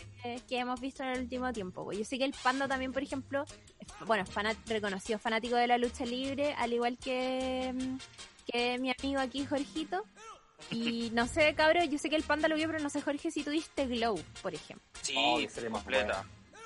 que 0.49 0.59
hemos 0.59 0.81
visto 0.81 1.03
en 1.03 1.11
el 1.11 1.21
último 1.23 1.53
tiempo. 1.53 1.93
Yo 1.93 2.05
sé 2.05 2.19
que 2.19 2.25
el 2.25 2.35
Panda 2.43 2.67
también, 2.69 2.93
por 2.93 3.03
ejemplo, 3.03 3.45
es, 3.79 4.07
bueno, 4.07 4.25
fanat- 4.25 4.57
reconocido 4.67 5.19
fanático 5.19 5.57
de 5.57 5.67
la 5.67 5.79
lucha 5.79 6.05
libre, 6.05 6.55
al 6.55 6.73
igual 6.73 6.99
que, 6.99 7.73
mm, 7.75 7.97
que 8.51 8.79
mi 8.79 8.93
amigo 8.99 9.21
aquí, 9.21 9.45
Jorgito. 9.47 10.05
Y 10.71 11.11
no 11.13 11.27
sé, 11.27 11.55
cabrón, 11.55 11.91
yo 11.91 11.99
sé 11.99 12.09
que 12.09 12.17
el 12.17 12.23
Panda 12.23 12.49
lo 12.49 12.57
vio, 12.57 12.67
pero 12.69 12.79
no 12.83 12.89
sé, 12.89 13.03
Jorge, 13.03 13.31
si 13.31 13.43
tuviste 13.43 13.87
Glow, 13.87 14.19
por 14.43 14.55
ejemplo. 14.55 14.87
Sí, 15.03 15.15
Oh, 15.17 15.39
completa. 15.73 16.25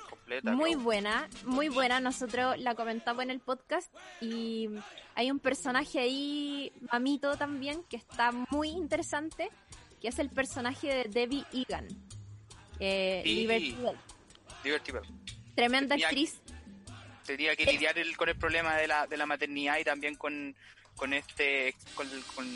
Completa. 0.09 0.51
Muy 0.53 0.71
creo. 0.73 0.83
buena, 0.83 1.29
muy 1.45 1.69
buena. 1.69 1.99
Nosotros 1.99 2.57
la 2.59 2.75
comentamos 2.75 3.23
en 3.23 3.31
el 3.31 3.39
podcast 3.39 3.91
y 4.21 4.69
hay 5.15 5.31
un 5.31 5.39
personaje 5.39 5.99
ahí, 5.99 6.71
mamito 6.91 7.35
también, 7.35 7.83
que 7.89 7.97
está 7.97 8.31
muy 8.51 8.69
interesante, 8.69 9.49
que 9.99 10.07
es 10.07 10.19
el 10.19 10.29
personaje 10.29 10.87
de 10.87 11.03
Debbie 11.09 11.45
Egan. 11.51 11.87
Eh, 12.79 13.21
Sí. 13.23 13.35
Liberty 13.35 13.71
Bell. 13.81 13.97
Liberty 14.63 14.91
Bell. 14.91 15.03
Tremenda 15.55 15.95
Tenía- 15.95 16.07
actriz. 16.07 16.39
Tenía 17.25 17.55
que 17.55 17.65
lidiar 17.65 17.97
el- 17.99 18.15
con 18.17 18.29
el 18.29 18.35
problema 18.37 18.75
de 18.75 18.87
la, 18.87 19.05
de 19.07 19.15
la 19.17 19.25
maternidad 19.25 19.77
y 19.77 19.83
también 19.83 20.15
con, 20.15 20.55
con 20.95 21.13
este, 21.13 21.75
con, 21.95 22.07
con 22.35 22.47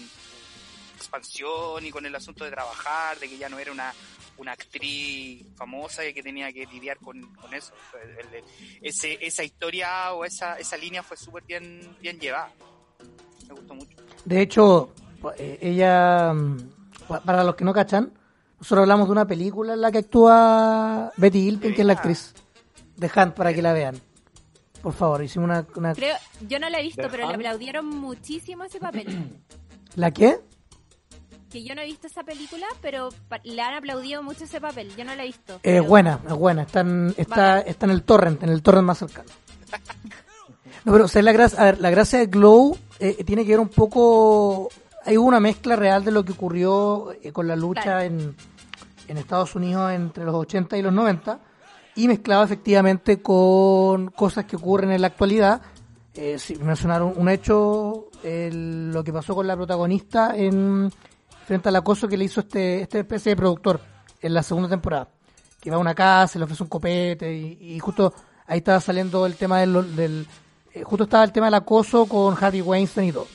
expansión 0.95 1.85
y 1.85 1.91
con 1.91 2.05
el 2.05 2.15
asunto 2.15 2.43
de 2.45 2.51
trabajar, 2.51 3.19
de 3.19 3.29
que 3.29 3.37
ya 3.37 3.49
no 3.49 3.59
era 3.59 3.71
una, 3.71 3.93
una 4.37 4.53
actriz 4.53 5.45
famosa 5.55 6.05
y 6.05 6.13
que 6.13 6.23
tenía 6.23 6.51
que 6.51 6.65
lidiar 6.65 6.97
con, 6.97 7.21
con 7.35 7.53
eso. 7.53 7.73
El- 8.03 8.35
el- 8.35 8.43
ese, 8.81 9.17
esa 9.21 9.43
historia 9.43 10.13
o 10.13 10.25
esa, 10.25 10.57
esa 10.57 10.77
línea 10.77 11.03
fue 11.03 11.17
súper 11.17 11.43
bien, 11.43 11.95
bien 12.01 12.19
llevada. 12.19 12.51
Me 13.47 13.53
gustó 13.53 13.75
mucho. 13.75 13.97
De 14.25 14.41
hecho, 14.41 14.93
eh, 15.37 15.59
ella, 15.61 16.33
mm, 16.33 16.71
pa- 17.07 17.21
para 17.21 17.43
los 17.43 17.55
que 17.55 17.65
no 17.65 17.73
cachan, 17.73 18.11
nosotros 18.63 18.83
hablamos 18.83 19.07
de 19.07 19.11
una 19.11 19.27
película 19.27 19.73
en 19.73 19.81
la 19.81 19.91
que 19.91 19.97
actúa 19.97 21.11
Betty 21.17 21.39
Hilton, 21.49 21.73
que 21.73 21.81
es 21.81 21.85
la 21.85 21.93
actriz 21.93 22.33
de 22.95 23.11
Hunt, 23.13 23.33
para 23.33 23.53
que 23.53 23.61
la 23.61 23.73
vean. 23.73 23.99
Por 24.81 24.93
favor, 24.93 25.21
hicimos 25.21 25.49
una... 25.49 25.65
una- 25.75 25.93
Creo, 25.93 26.15
yo 26.47 26.59
no 26.59 26.69
la 26.69 26.79
he 26.79 26.83
visto, 26.83 27.01
¿De 27.01 27.09
pero 27.09 27.23
le 27.23 27.27
Hunt? 27.27 27.35
aplaudieron 27.35 27.85
muchísimo 27.85 28.63
ese 28.63 28.79
papel. 28.79 29.37
¿La 29.95 30.11
qué? 30.11 30.39
que 31.49 31.61
yo 31.63 31.75
no 31.75 31.81
he 31.81 31.85
visto 31.85 32.07
esa 32.07 32.23
película, 32.23 32.65
pero 32.81 33.09
le 33.43 33.61
han 33.61 33.73
aplaudido 33.75 34.23
mucho 34.23 34.45
ese 34.45 34.59
papel. 34.61 34.95
Yo 34.95 35.03
no 35.05 35.13
la 35.13 35.23
he 35.23 35.27
visto. 35.27 35.55
Es 35.55 35.59
pero- 35.61 35.83
buena, 35.83 36.19
es 36.25 36.33
buena. 36.33 36.61
Está 36.63 36.79
en, 36.79 37.13
está, 37.17 37.59
está 37.59 37.85
en 37.85 37.91
el 37.91 38.01
torrent, 38.03 38.41
en 38.43 38.49
el 38.49 38.63
torrent 38.63 38.85
más 38.87 38.97
cercano. 38.99 39.29
No, 40.85 40.91
pero 40.93 41.03
o 41.05 41.07
sea, 41.09 41.21
la 41.21 41.31
gracia, 41.33 41.59
a 41.61 41.65
ver, 41.65 41.79
la 41.81 41.89
gracia 41.91 42.17
de 42.19 42.25
Glow 42.27 42.77
eh, 42.99 43.23
tiene 43.25 43.43
que 43.45 43.51
ver 43.51 43.59
un 43.59 43.67
poco... 43.69 44.69
Hay 45.05 45.17
una 45.17 45.39
mezcla 45.41 45.75
real 45.75 46.03
de 46.05 46.11
lo 46.11 46.23
que 46.23 46.31
ocurrió 46.31 47.11
eh, 47.21 47.31
con 47.33 47.45
la 47.47 47.55
lucha 47.57 47.81
Claro. 47.83 48.01
en, 48.01 48.35
en 49.07 49.17
Estados 49.17 49.55
Unidos 49.55 49.91
entre 49.91 50.23
los 50.25 50.35
80 50.35 50.77
y 50.77 50.81
los 50.81 50.93
90 50.93 51.39
y 51.95 52.07
mezclado 52.07 52.43
efectivamente 52.43 53.21
con 53.21 54.07
cosas 54.09 54.45
que 54.45 54.55
ocurren 54.55 54.91
en 54.91 55.01
la 55.01 55.07
actualidad. 55.07 55.61
Eh, 56.15 56.37
sí, 56.39 56.55
mencionar 56.57 57.01
un, 57.03 57.29
hecho, 57.29 58.09
el- 58.23 58.91
lo 58.91 59.03
que 59.03 59.11
pasó 59.13 59.33
con 59.35 59.47
la 59.47 59.55
protagonista 59.55 60.35
en 60.35 60.91
frente 61.45 61.69
al 61.69 61.75
acoso 61.75 62.07
que 62.07 62.17
le 62.17 62.25
hizo 62.25 62.39
este, 62.41 62.81
este 62.81 62.99
especie 62.99 63.31
de 63.31 63.35
productor 63.35 63.79
en 64.21 64.33
la 64.33 64.43
segunda 64.43 64.69
temporada. 64.69 65.09
Que 65.59 65.69
va 65.69 65.77
a 65.77 65.79
una 65.79 65.95
casa, 65.95 66.37
le 66.39 66.45
ofrece 66.45 66.63
un 66.63 66.69
copete 66.69 67.33
y, 67.35 67.57
y 67.75 67.79
justo 67.79 68.13
ahí 68.47 68.59
estaba 68.59 68.79
saliendo 68.79 69.25
el 69.25 69.35
tema 69.35 69.59
del... 69.59 70.27
eh, 70.73 70.83
justo 70.83 71.05
estaba 71.05 71.23
el 71.23 71.31
tema 71.31 71.47
del 71.47 71.53
acoso 71.55 72.05
con 72.05 72.35
Harvey 72.39 72.61
Weinstein 72.61 73.09
y 73.09 73.11
todo. 73.11 73.27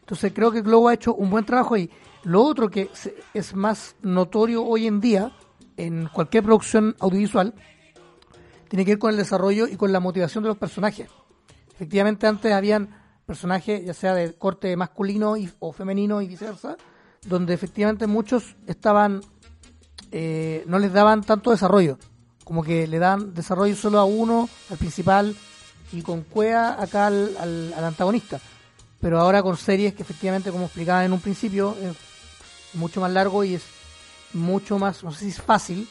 Entonces 0.00 0.32
creo 0.34 0.50
que 0.52 0.62
Globo 0.62 0.88
ha 0.88 0.94
hecho 0.94 1.14
un 1.14 1.30
buen 1.30 1.44
trabajo 1.44 1.74
ahí. 1.74 1.90
Lo 2.26 2.42
otro 2.42 2.68
que 2.68 2.90
es 3.34 3.54
más 3.54 3.94
notorio 4.02 4.64
hoy 4.64 4.88
en 4.88 5.00
día 5.00 5.30
en 5.76 6.08
cualquier 6.12 6.42
producción 6.42 6.96
audiovisual 6.98 7.54
tiene 8.68 8.84
que 8.84 8.90
ver 8.92 8.98
con 8.98 9.10
el 9.12 9.16
desarrollo 9.16 9.68
y 9.68 9.76
con 9.76 9.92
la 9.92 10.00
motivación 10.00 10.42
de 10.42 10.48
los 10.48 10.58
personajes. 10.58 11.08
Efectivamente 11.72 12.26
antes 12.26 12.52
habían 12.52 12.88
personajes 13.26 13.84
ya 13.84 13.94
sea 13.94 14.12
de 14.14 14.34
corte 14.34 14.76
masculino 14.76 15.36
y- 15.36 15.48
o 15.60 15.72
femenino 15.72 16.20
y 16.20 16.26
viceversa, 16.26 16.76
donde 17.24 17.54
efectivamente 17.54 18.08
muchos 18.08 18.56
estaban 18.66 19.20
eh, 20.10 20.64
no 20.66 20.80
les 20.80 20.92
daban 20.92 21.22
tanto 21.22 21.52
desarrollo, 21.52 21.96
como 22.42 22.64
que 22.64 22.88
le 22.88 22.98
dan 22.98 23.34
desarrollo 23.34 23.76
solo 23.76 23.98
a 24.00 24.04
uno, 24.04 24.48
al 24.70 24.78
principal, 24.78 25.36
y 25.92 26.02
con 26.02 26.22
cuea 26.22 26.80
acá 26.82 27.06
al, 27.06 27.36
al- 27.38 27.72
al 27.72 27.84
antagonista. 27.84 28.40
Pero 29.00 29.20
ahora 29.20 29.42
con 29.42 29.56
series 29.56 29.94
que 29.94 30.02
efectivamente, 30.02 30.50
como 30.50 30.64
explicaba 30.66 31.04
en 31.04 31.12
un 31.12 31.20
principio, 31.20 31.76
mucho 32.74 33.00
más 33.00 33.10
largo 33.12 33.44
y 33.44 33.54
es 33.54 33.62
mucho 34.32 34.78
más, 34.78 35.02
no 35.04 35.12
sé 35.12 35.20
si 35.20 35.28
es 35.30 35.40
fácil, 35.42 35.88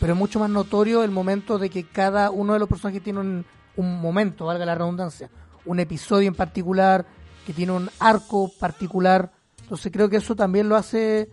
pero 0.00 0.12
es 0.14 0.18
mucho 0.18 0.38
más 0.40 0.50
notorio 0.50 1.04
el 1.04 1.10
momento 1.10 1.58
de 1.58 1.70
que 1.70 1.84
cada 1.84 2.30
uno 2.30 2.52
de 2.52 2.58
los 2.58 2.68
personajes 2.68 3.02
tiene 3.02 3.20
un, 3.20 3.44
un 3.76 4.00
momento, 4.00 4.46
valga 4.46 4.66
la 4.66 4.74
redundancia, 4.74 5.30
un 5.64 5.80
episodio 5.80 6.28
en 6.28 6.34
particular, 6.34 7.06
que 7.46 7.52
tiene 7.52 7.72
un 7.72 7.88
arco 8.00 8.50
particular. 8.58 9.30
Entonces 9.62 9.92
creo 9.92 10.08
que 10.08 10.16
eso 10.16 10.34
también 10.34 10.68
lo 10.68 10.76
hace, 10.76 11.28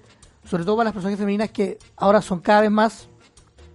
sobre 0.45 0.63
todo 0.63 0.77
para 0.77 0.85
las 0.85 0.93
personajes 0.93 1.19
femeninas 1.19 1.49
que 1.51 1.77
ahora 1.97 2.21
son 2.21 2.39
cada 2.39 2.61
vez 2.61 2.71
más, 2.71 3.07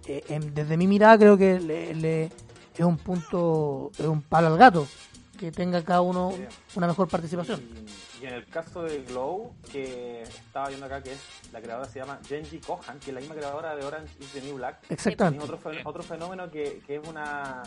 eh, 0.07 0.39
desde 0.53 0.75
mi 0.77 0.87
mirada 0.87 1.17
creo 1.17 1.37
que 1.37 1.59
le, 1.59 1.93
le- 1.95 2.25
es 2.77 2.85
un 2.85 2.97
punto, 2.97 3.91
es 3.97 4.05
un 4.05 4.21
palo 4.21 4.47
al 4.47 4.57
gato, 4.57 4.87
que 5.37 5.51
tenga 5.51 5.81
cada 5.83 6.01
uno 6.01 6.33
una 6.75 6.87
mejor 6.87 7.07
participación. 7.09 7.59
Y, 8.21 8.25
en 8.25 8.33
el 8.33 8.45
caso 8.47 8.83
de 8.83 9.03
Glow, 9.03 9.55
que 9.71 10.23
estaba 10.23 10.67
viendo 10.69 10.85
acá, 10.85 11.01
que 11.01 11.13
es 11.13 11.49
la 11.51 11.61
creadora 11.61 11.87
se 11.87 11.99
llama 11.99 12.19
Genji 12.27 12.59
Kohan, 12.59 12.99
que 12.99 13.11
es 13.11 13.13
la 13.13 13.19
misma 13.19 13.35
creadora 13.35 13.75
de 13.75 13.85
Orange 13.85 14.13
is 14.19 14.33
the 14.33 14.41
New 14.41 14.57
Black. 14.57 14.79
Exactamente. 14.89 15.43
otro, 15.43 15.59
otro 15.85 16.03
fenómeno 16.03 16.49
que, 16.49 16.81
que 16.85 16.95
es 16.95 17.07
una 17.07 17.63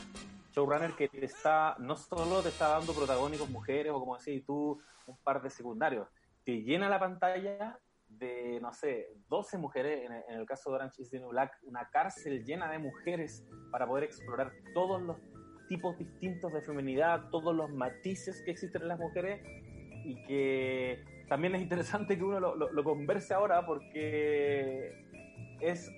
showrunner 0.55 0.93
que 0.93 1.09
te 1.09 1.25
está, 1.25 1.77
no 1.79 1.97
solo 1.97 2.43
te 2.43 2.51
está 2.51 2.69
dando 2.69 2.93
protagónicos 2.93 3.49
mujeres 3.49 3.93
o 3.93 4.01
como 4.01 4.17
decís 4.17 4.45
tú, 4.45 4.81
un 5.07 5.17
par 5.19 5.43
de 5.43 5.51
secundarios, 5.51 6.09
te 6.45 6.63
llena 6.63 6.89
la 6.89 7.01
pantalla 7.01 7.79
de, 8.07 8.59
no 8.61 8.73
sé, 8.73 9.09
12 9.29 9.59
mujeres, 9.59 10.05
en 10.05 10.13
el, 10.13 10.23
en 10.29 10.41
el 10.41 10.47
caso 10.47 10.71
de 10.71 10.77
Orange 10.77 11.03
is 11.03 11.11
the 11.11 11.19
New 11.19 11.31
Black, 11.31 11.59
una 11.63 11.89
cárcel 11.91 12.45
llena 12.45 12.71
de 12.71 12.79
mujeres 12.79 13.45
para 13.71 13.87
poder 13.87 14.05
explorar 14.05 14.53
todos 14.75 15.01
los 15.01 15.17
tipos 15.69 15.97
distintos 15.97 16.53
de 16.53 16.61
feminidad, 16.61 17.31
todos 17.31 17.55
los 17.55 17.71
matices 17.71 18.43
que 18.45 18.51
existen 18.51 18.83
en 18.83 18.89
las 18.89 18.99
mujeres 18.99 19.41
y 20.05 20.15
que 20.25 21.05
también 21.29 21.55
es 21.55 21.63
interesante 21.63 22.17
que 22.17 22.25
uno 22.25 22.41
lo, 22.41 22.85
converse 22.85 23.35
ahora 23.35 23.65
porque 23.65 25.05
es 25.61 25.91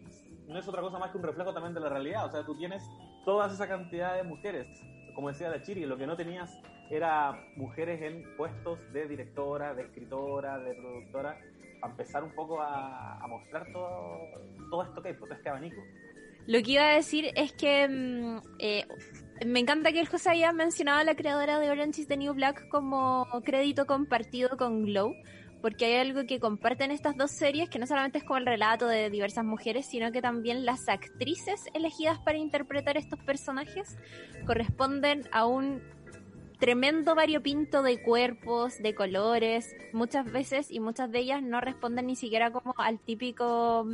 no 0.47 0.59
es 0.59 0.69
otra 0.69 0.83
cosa 0.83 0.99
más 0.99 1.11
que 1.11 1.17
un 1.17 1.25
reflejo 1.25 1.55
también 1.55 1.75
de 1.75 1.81
la 1.81 1.89
realidad. 1.89 2.27
O 2.27 2.31
sea, 2.31 2.45
tú 2.45 2.57
tienes 2.57 2.83
toda 3.25 3.47
esa 3.47 3.67
cantidad 3.67 4.15
de 4.15 4.23
mujeres 4.23 4.69
como 5.15 5.29
decía 5.29 5.49
la 5.49 5.63
Chiri, 5.63 5.87
lo 5.87 5.97
que 5.97 6.07
no 6.07 6.17
tenías 6.17 6.61
era 6.91 7.33
mujeres 7.57 8.03
en 8.03 8.37
puestos 8.37 8.79
de 8.93 9.09
directora, 9.09 9.75
de 9.75 9.83
escritora, 9.83 10.59
de 10.59 10.75
productora, 10.75 11.39
para 11.81 11.93
empezar 11.93 12.25
un 12.25 12.33
poco 12.33 12.61
a, 12.61 13.25
mostrar 13.29 13.67
todo, 13.73 14.19
todo 14.71 14.83
esto 14.83 15.03
que 15.03 15.09
hay, 15.09 15.15
todo 15.15 15.33
este 15.33 15.49
abanico. 15.49 15.81
Lo 16.47 16.63
que 16.63 16.73
iba 16.73 16.83
a 16.83 16.95
decir 16.97 17.31
es 17.35 17.53
que 17.55 17.89
mm, 17.89 18.39
eh, 18.59 18.87
me 19.45 19.61
encanta 19.61 19.93
que 19.93 20.01
el 20.01 20.09
José 20.09 20.31
haya 20.31 20.53
mencionado 20.53 21.01
a 21.01 21.05
la 21.05 21.17
creadora 21.17 21.59
de 21.59 21.71
Orange 21.71 22.03
is 22.03 22.09
the 22.09 22.17
New 22.17 22.35
Black 22.35 22.69
como 22.69 23.27
crédito 23.45 23.87
compartido 23.87 24.57
con 24.57 24.85
Glow, 24.85 25.15
porque 25.61 25.87
hay 25.87 25.97
algo 25.97 26.27
que 26.27 26.39
comparten 26.41 26.91
estas 26.91 27.17
dos 27.17 27.31
series, 27.31 27.69
que 27.69 27.79
no 27.79 27.87
solamente 27.87 28.19
es 28.19 28.25
como 28.25 28.39
el 28.39 28.47
relato 28.47 28.87
de 28.87 29.11
diversas 29.11 29.45
mujeres, 29.45 29.87
sino 29.87 30.13
que 30.13 30.23
también 30.23 30.65
las 30.65 30.89
actrices 30.89 31.65
elegidas 31.75 32.19
para 32.19 32.39
interpretar 32.39 32.97
estos 32.97 33.19
personajes 33.21 33.97
corresponden 34.47 35.23
a 35.33 35.47
un 35.47 35.83
tremendo 36.59 37.15
variopinto 37.15 37.83
de 37.83 38.01
cuerpos, 38.01 38.79
de 38.79 38.95
colores, 38.95 39.75
muchas 39.93 40.31
veces 40.31 40.71
y 40.71 40.81
muchas 40.81 41.11
de 41.11 41.19
ellas 41.19 41.43
no 41.43 41.61
responden 41.61 42.07
ni 42.07 42.17
siquiera 42.17 42.51
como 42.53 42.75
al 42.79 43.01
típico 43.01 43.87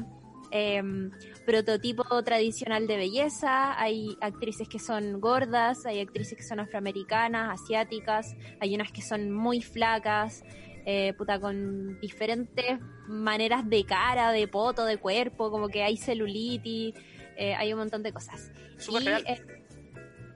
em, 0.51 1.11
prototipo 1.46 2.05
tradicional 2.22 2.86
de 2.86 2.96
belleza. 2.96 3.80
Hay 3.80 4.16
actrices 4.20 4.68
que 4.68 4.78
son 4.78 5.20
gordas, 5.20 5.86
hay 5.86 6.01
actrices 6.01 6.36
que 6.36 6.44
son 6.44 6.61
afroamericanas, 6.61 7.61
asiáticas, 7.61 8.34
hay 8.61 8.74
unas 8.74 8.92
que 8.92 9.03
son 9.03 9.30
muy 9.30 9.61
flacas, 9.61 10.42
eh, 10.86 11.12
puta, 11.16 11.38
con 11.38 11.98
diferentes 12.01 12.78
maneras 13.07 13.68
de 13.68 13.84
cara, 13.84 14.32
de 14.32 14.48
poto, 14.48 14.84
de 14.84 14.96
cuerpo, 14.96 15.51
como 15.51 15.68
que 15.68 15.82
hay 15.82 15.96
celulitis, 15.96 16.94
eh, 17.36 17.55
hay 17.55 17.72
un 17.72 17.78
montón 17.78 18.03
de 18.03 18.12
cosas. 18.12 18.51
Súper 18.78 19.03
Y, 19.03 19.07
real. 19.07 19.59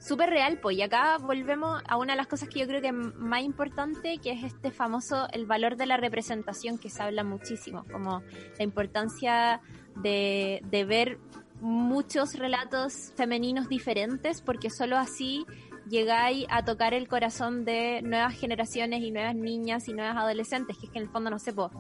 Súper 0.05 0.31
real, 0.31 0.59
pues. 0.61 0.77
Y 0.77 0.83
acá 0.83 1.17
volvemos 1.19 1.83
a 1.89 1.97
una 1.97 2.13
de 2.13 2.19
las 2.19 2.27
cosas 2.27 2.49
que 2.49 2.61
yo 2.61 2.67
creo 2.67 2.81
que 2.81 2.89
es 2.89 2.95
más 2.95 3.43
importante, 3.43 4.19
que 4.19 4.33
es 4.33 4.45
este 4.45 4.71
famoso, 4.71 5.27
el 5.33 5.47
valor 5.47 5.77
de 5.77 5.87
la 5.87 5.97
representación, 5.97 6.79
que 6.79 6.91
se 6.91 7.03
habla 7.03 7.25
muchísimo, 7.25 7.85
como 7.91 8.23
la 8.59 8.65
importancia 8.65 9.61
de, 9.97 10.61
de 10.71 10.85
ver 10.85 11.19
muchos 11.61 12.35
relatos 12.35 13.13
femeninos 13.17 13.69
diferentes, 13.69 14.43
porque 14.43 14.69
solo 14.71 14.99
así 14.99 15.47
llegáis 15.89 16.47
a 16.51 16.65
tocar 16.65 16.95
el 16.95 17.09
corazón 17.09 17.65
de 17.65 18.03
nuevas 18.03 18.35
generaciones 18.35 19.03
y 19.03 19.11
nuevas 19.11 19.35
niñas 19.35 19.89
y 19.89 19.95
nuevas 19.95 20.17
adolescentes, 20.17 20.77
que 20.79 20.87
es 20.87 20.93
que 20.93 20.99
en 20.99 21.05
el 21.05 21.11
fondo 21.11 21.31
no 21.31 21.39
sé, 21.39 21.53
po, 21.53 21.71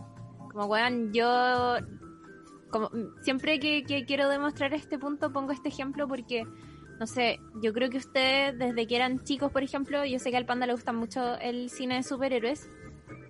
como 0.50 0.66
weón, 0.66 1.12
yo 1.12 1.76
como 2.70 2.90
siempre 3.22 3.60
que, 3.60 3.84
que 3.84 4.04
quiero 4.04 4.28
demostrar 4.28 4.74
este 4.74 4.98
punto 4.98 5.32
pongo 5.32 5.52
este 5.52 5.68
ejemplo 5.68 6.08
porque 6.08 6.44
no 6.98 7.06
sé, 7.06 7.40
yo 7.62 7.72
creo 7.72 7.90
que 7.90 7.98
ustedes 7.98 8.58
desde 8.58 8.86
que 8.86 8.96
eran 8.96 9.24
chicos, 9.24 9.50
por 9.52 9.62
ejemplo, 9.62 10.04
yo 10.04 10.18
sé 10.18 10.30
que 10.30 10.36
al 10.36 10.46
panda 10.46 10.66
le 10.66 10.72
gusta 10.72 10.92
mucho 10.92 11.38
el 11.38 11.70
cine 11.70 11.96
de 11.96 12.02
superhéroes, 12.02 12.68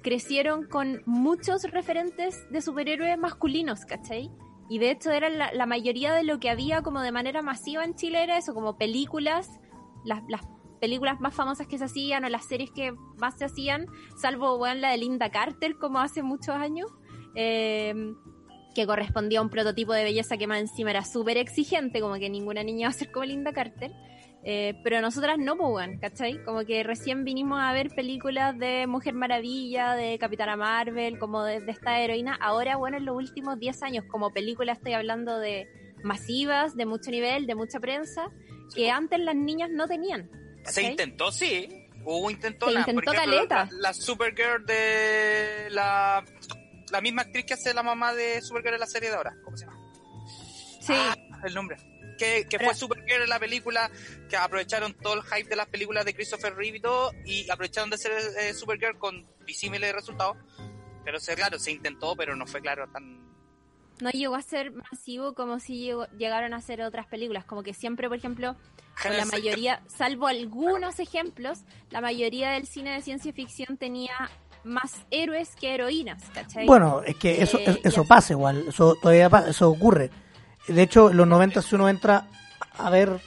crecieron 0.03 0.67
con 0.67 1.03
muchos 1.07 1.63
referentes 1.65 2.47
de 2.51 2.61
superhéroes 2.61 3.19
masculinos, 3.19 3.85
¿cachai? 3.87 4.31
Y 4.69 4.79
de 4.79 4.91
hecho 4.91 5.11
era 5.11 5.29
la, 5.29 5.67
mayoría 5.67 6.13
de 6.13 6.25
lo 6.25 6.39
que 6.39 6.51
había 6.51 6.83
como 6.83 7.01
de 7.01 7.13
manera 7.13 7.43
masiva 7.43 7.85
en 7.85 7.95
Chile 7.95 8.23
era 8.23 8.39
eso, 8.39 8.55
como 8.55 8.77
películas, 8.77 9.49
las, 10.05 10.23
las 10.29 10.43
películas 10.81 11.21
más 11.21 11.35
famosas 11.35 11.67
que 11.67 11.79
se 11.79 11.85
hacían 11.85 12.25
o 12.25 12.29
las 12.29 12.47
series 12.47 12.71
que 12.71 12.93
más 13.19 13.39
se 13.39 13.47
hacían, 13.47 13.87
salvo 14.17 14.59
bueno, 14.59 14.81
la 14.81 14.91
de 14.91 14.99
Linda 14.99 15.31
Carter 15.31 15.77
como 15.79 15.99
hace 16.01 16.23
muchos 16.23 16.55
años, 16.55 16.91
eh, 17.35 17.95
que 18.75 18.87
correspondía 18.87 19.39
a 19.39 19.43
un 19.43 19.51
prototipo 19.51 19.93
de 19.93 20.05
belleza 20.05 20.37
que 20.37 20.47
más 20.47 20.61
encima 20.61 20.91
era 20.91 21.05
súper 21.05 21.37
exigente, 21.37 22.01
como 22.01 22.15
que 22.15 22.29
ninguna 22.29 22.63
niña 22.63 22.89
va 22.89 22.91
a 22.91 22.99
ser 22.99 23.11
como 23.11 23.25
Linda 23.25 23.53
Carter. 23.53 23.93
Eh, 24.47 24.79
pero 24.85 25.01
nosotras 25.01 25.39
no, 25.39 25.57
pues, 25.57 25.71
weón, 25.71 25.99
¿cachai? 25.99 26.43
Como 26.45 26.67
que 26.67 26.83
recién 26.83 27.25
vinimos 27.25 27.61
a 27.63 27.73
ver 27.73 27.89
películas 27.89 28.59
de 28.59 28.87
Mujer 28.87 29.15
Maravilla, 29.15 29.95
de 29.95 30.19
Capitana 30.19 30.55
Marvel, 30.55 31.19
como 31.19 31.43
de, 31.45 31.61
de 31.61 31.73
esta 31.73 31.99
heroína. 32.01 32.35
Ahora, 32.35 32.77
bueno, 32.77 32.99
en 32.99 33.07
los 33.07 33.17
últimos 33.17 33.59
10 33.59 33.83
años, 33.83 34.05
como 34.07 34.33
película 34.33 34.73
estoy 34.73 34.93
hablando 34.93 35.39
de 35.39 35.67
masivas, 36.03 36.77
de 36.77 36.85
mucho 36.85 37.11
nivel, 37.11 37.47
de 37.47 37.55
mucha 37.55 37.81
prensa, 37.81 38.31
que 38.75 38.91
antes 38.91 39.19
las 39.21 39.35
niñas 39.35 39.71
no 39.71 39.87
tenían. 39.87 40.31
Se 40.65 40.83
intentó, 40.83 41.33
sí. 41.33 41.69
Hubo 42.05 42.31
intentó 42.31 42.69
Se 42.69 42.79
intentó 42.79 43.13
caleta. 43.13 43.69
La, 43.73 43.79
la 43.81 43.95
Supergirl 43.95 44.67
de 44.67 45.69
la, 45.71 46.23
la 46.91 47.01
misma 47.01 47.23
actriz 47.23 47.45
que 47.47 47.55
hace 47.55 47.73
la 47.75 47.83
mamá 47.83 48.15
de 48.15 48.41
Supergirl 48.43 48.75
en 48.75 48.81
la 48.81 48.87
serie 48.87 49.11
de 49.11 49.17
ahora. 49.17 49.35
¿Cómo 49.45 49.57
se 49.57 49.67
llama? 49.67 49.79
Sí, 50.81 50.93
Ah, 50.95 51.17
el 51.45 51.55
nombre. 51.55 51.77
Que, 52.19 52.47
que 52.49 52.59
Pero- 52.59 52.67
fue 52.71 52.75
Supergirl 52.75 53.23
en 53.23 53.29
la 53.29 53.39
película, 53.41 53.91
que 54.29 54.37
aprovecharon 54.37 54.95
todo 54.95 55.15
el 55.15 55.23
hype 55.23 55.49
de 55.49 55.57
las 55.57 55.67
películas 55.67 56.05
de 56.05 56.15
Christopher 56.15 56.55
Reeve 56.55 56.79
y 56.79 56.81
todo, 56.81 57.11
y 57.25 57.51
aprovecharon 57.51 57.91
de 57.91 57.97
hacer 57.97 58.13
eh, 58.39 58.55
Supergirl 58.55 58.99
con 58.99 59.27
disímiles 59.47 59.93
resultados. 59.95 60.37
Pero 61.05 61.19
sí, 61.21 61.33
claro, 61.35 61.59
se 61.59 61.73
intentó, 61.73 62.15
pero 62.17 62.37
no 62.37 62.47
fue 62.47 62.61
claro 62.61 62.89
tan... 62.91 63.19
no 64.01 64.11
llegó 64.11 64.37
a 64.37 64.43
ser 64.43 64.73
masivo 64.73 65.35
como 65.35 65.59
si 65.61 65.79
llegó- 65.79 66.07
llegaron 66.17 66.55
a 66.55 66.61
ser 66.61 66.83
otras 66.83 67.07
películas. 67.07 67.45
Como 67.45 67.63
que 67.63 67.75
siempre, 67.75 68.09
por 68.09 68.17
ejemplo, 68.17 68.57
con 69.03 69.17
la 69.17 69.25
mayoría, 69.27 69.83
salvo 69.89 70.29
algunos 70.29 71.01
ejemplos, 71.01 71.61
la 71.91 72.01
mayoría 72.01 72.51
del 72.53 72.67
cine 72.67 72.95
de 72.95 73.03
ciencia 73.03 73.33
ficción 73.33 73.77
tenía 73.77 74.31
más 74.65 75.05
héroes 75.11 75.55
que 75.57 75.75
heroínas, 75.75 76.23
¿cachai? 76.33 76.67
Bueno, 76.67 77.03
es 77.05 77.17
que 77.17 77.43
eso, 77.43 77.59
Eh, 77.59 77.81
eso 77.85 78.05
pasa 78.05 78.33
igual, 78.33 78.65
eso 78.69 78.97
todavía 79.01 79.29
pasa, 79.31 79.51
eso 79.51 79.69
ocurre. 79.71 80.11
De 80.69 80.83
hecho, 80.83 81.11
en 81.11 81.17
los 81.19 81.27
90 81.27 81.61
si 81.63 81.75
uno 81.75 81.89
entra 81.89 82.27
a 82.79 82.91
ver, 82.91 83.21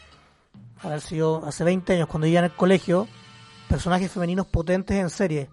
a 0.82 0.88
ver 0.90 1.02
si 1.02 1.18
yo, 1.18 1.44
hace 1.46 1.64
20 1.64 1.94
años, 1.94 2.08
cuando 2.08 2.28
iba 2.28 2.40
en 2.40 2.46
el 2.46 2.52
colegio, 2.52 3.08
personajes 3.70 4.12
femeninos 4.12 4.48
potentes 4.48 4.98
en 4.98 5.10
serie. 5.10 5.50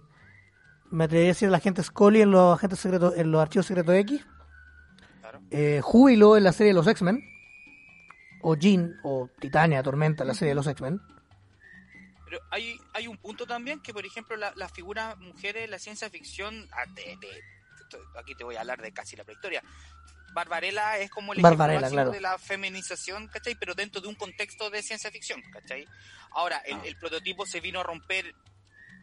Me 0.91 1.05
atrevería 1.05 1.31
a 1.31 1.33
decir 1.33 1.49
la 1.49 1.57
agente 1.57 1.83
Scully 1.83 2.21
en 2.21 2.31
los 2.31 2.57
agentes 2.57 2.79
secretos, 2.79 3.13
en 3.17 3.31
los 3.31 3.41
archivos 3.41 3.65
secretos 3.65 3.95
X, 3.95 4.25
Claro. 5.21 5.39
eh, 5.51 5.81
Júbilo 5.83 6.37
en 6.37 6.43
la 6.43 6.51
serie 6.51 6.71
de 6.73 6.75
los 6.75 6.87
X-Men, 6.87 7.21
o 8.41 8.55
Jean, 8.55 8.93
o 9.03 9.29
Titania, 9.39 9.81
Tormenta 9.83 10.23
en 10.23 10.27
la 10.29 10.33
serie 10.33 10.49
de 10.51 10.55
los 10.55 10.67
X-Men. 10.67 11.01
Pero 12.35 12.45
hay, 12.51 12.77
hay 12.93 13.07
un 13.07 13.17
punto 13.17 13.45
también 13.47 13.79
que, 13.81 13.93
por 13.93 14.05
ejemplo, 14.05 14.35
la- 14.35 14.51
las 14.57 14.71
figuras 14.73 15.17
mujeres 15.19 15.63
en 15.65 15.71
la 15.71 15.79
ciencia 15.79 16.09
ficción, 16.09 16.67
ah, 16.73 16.85
de- 16.93 17.15
de- 17.21 17.43
aquí 18.19 18.35
te 18.35 18.43
voy 18.43 18.55
a 18.57 18.59
hablar 18.61 18.81
de 18.81 18.91
casi 18.91 19.15
la 19.15 19.23
prehistoria. 19.23 19.63
Barbarella 20.33 20.97
es 20.97 21.09
como 21.09 21.31
el 21.31 21.39
ejemplo 21.39 21.57
Barbarella, 21.57 21.89
claro. 21.89 22.11
de 22.11 22.19
la 22.19 22.37
feminización, 22.37 23.29
¿cachai? 23.29 23.55
Pero 23.55 23.73
dentro 23.73 24.01
de 24.01 24.09
un 24.09 24.15
contexto 24.15 24.69
de 24.69 24.83
ciencia 24.83 25.09
ficción, 25.11 25.41
¿cachai? 25.53 25.87
Ahora, 26.31 26.57
el, 26.65 26.75
Ah. 26.75 26.81
el 26.83 26.97
prototipo 26.97 27.45
se 27.45 27.61
vino 27.61 27.79
a 27.79 27.83
romper 27.83 28.35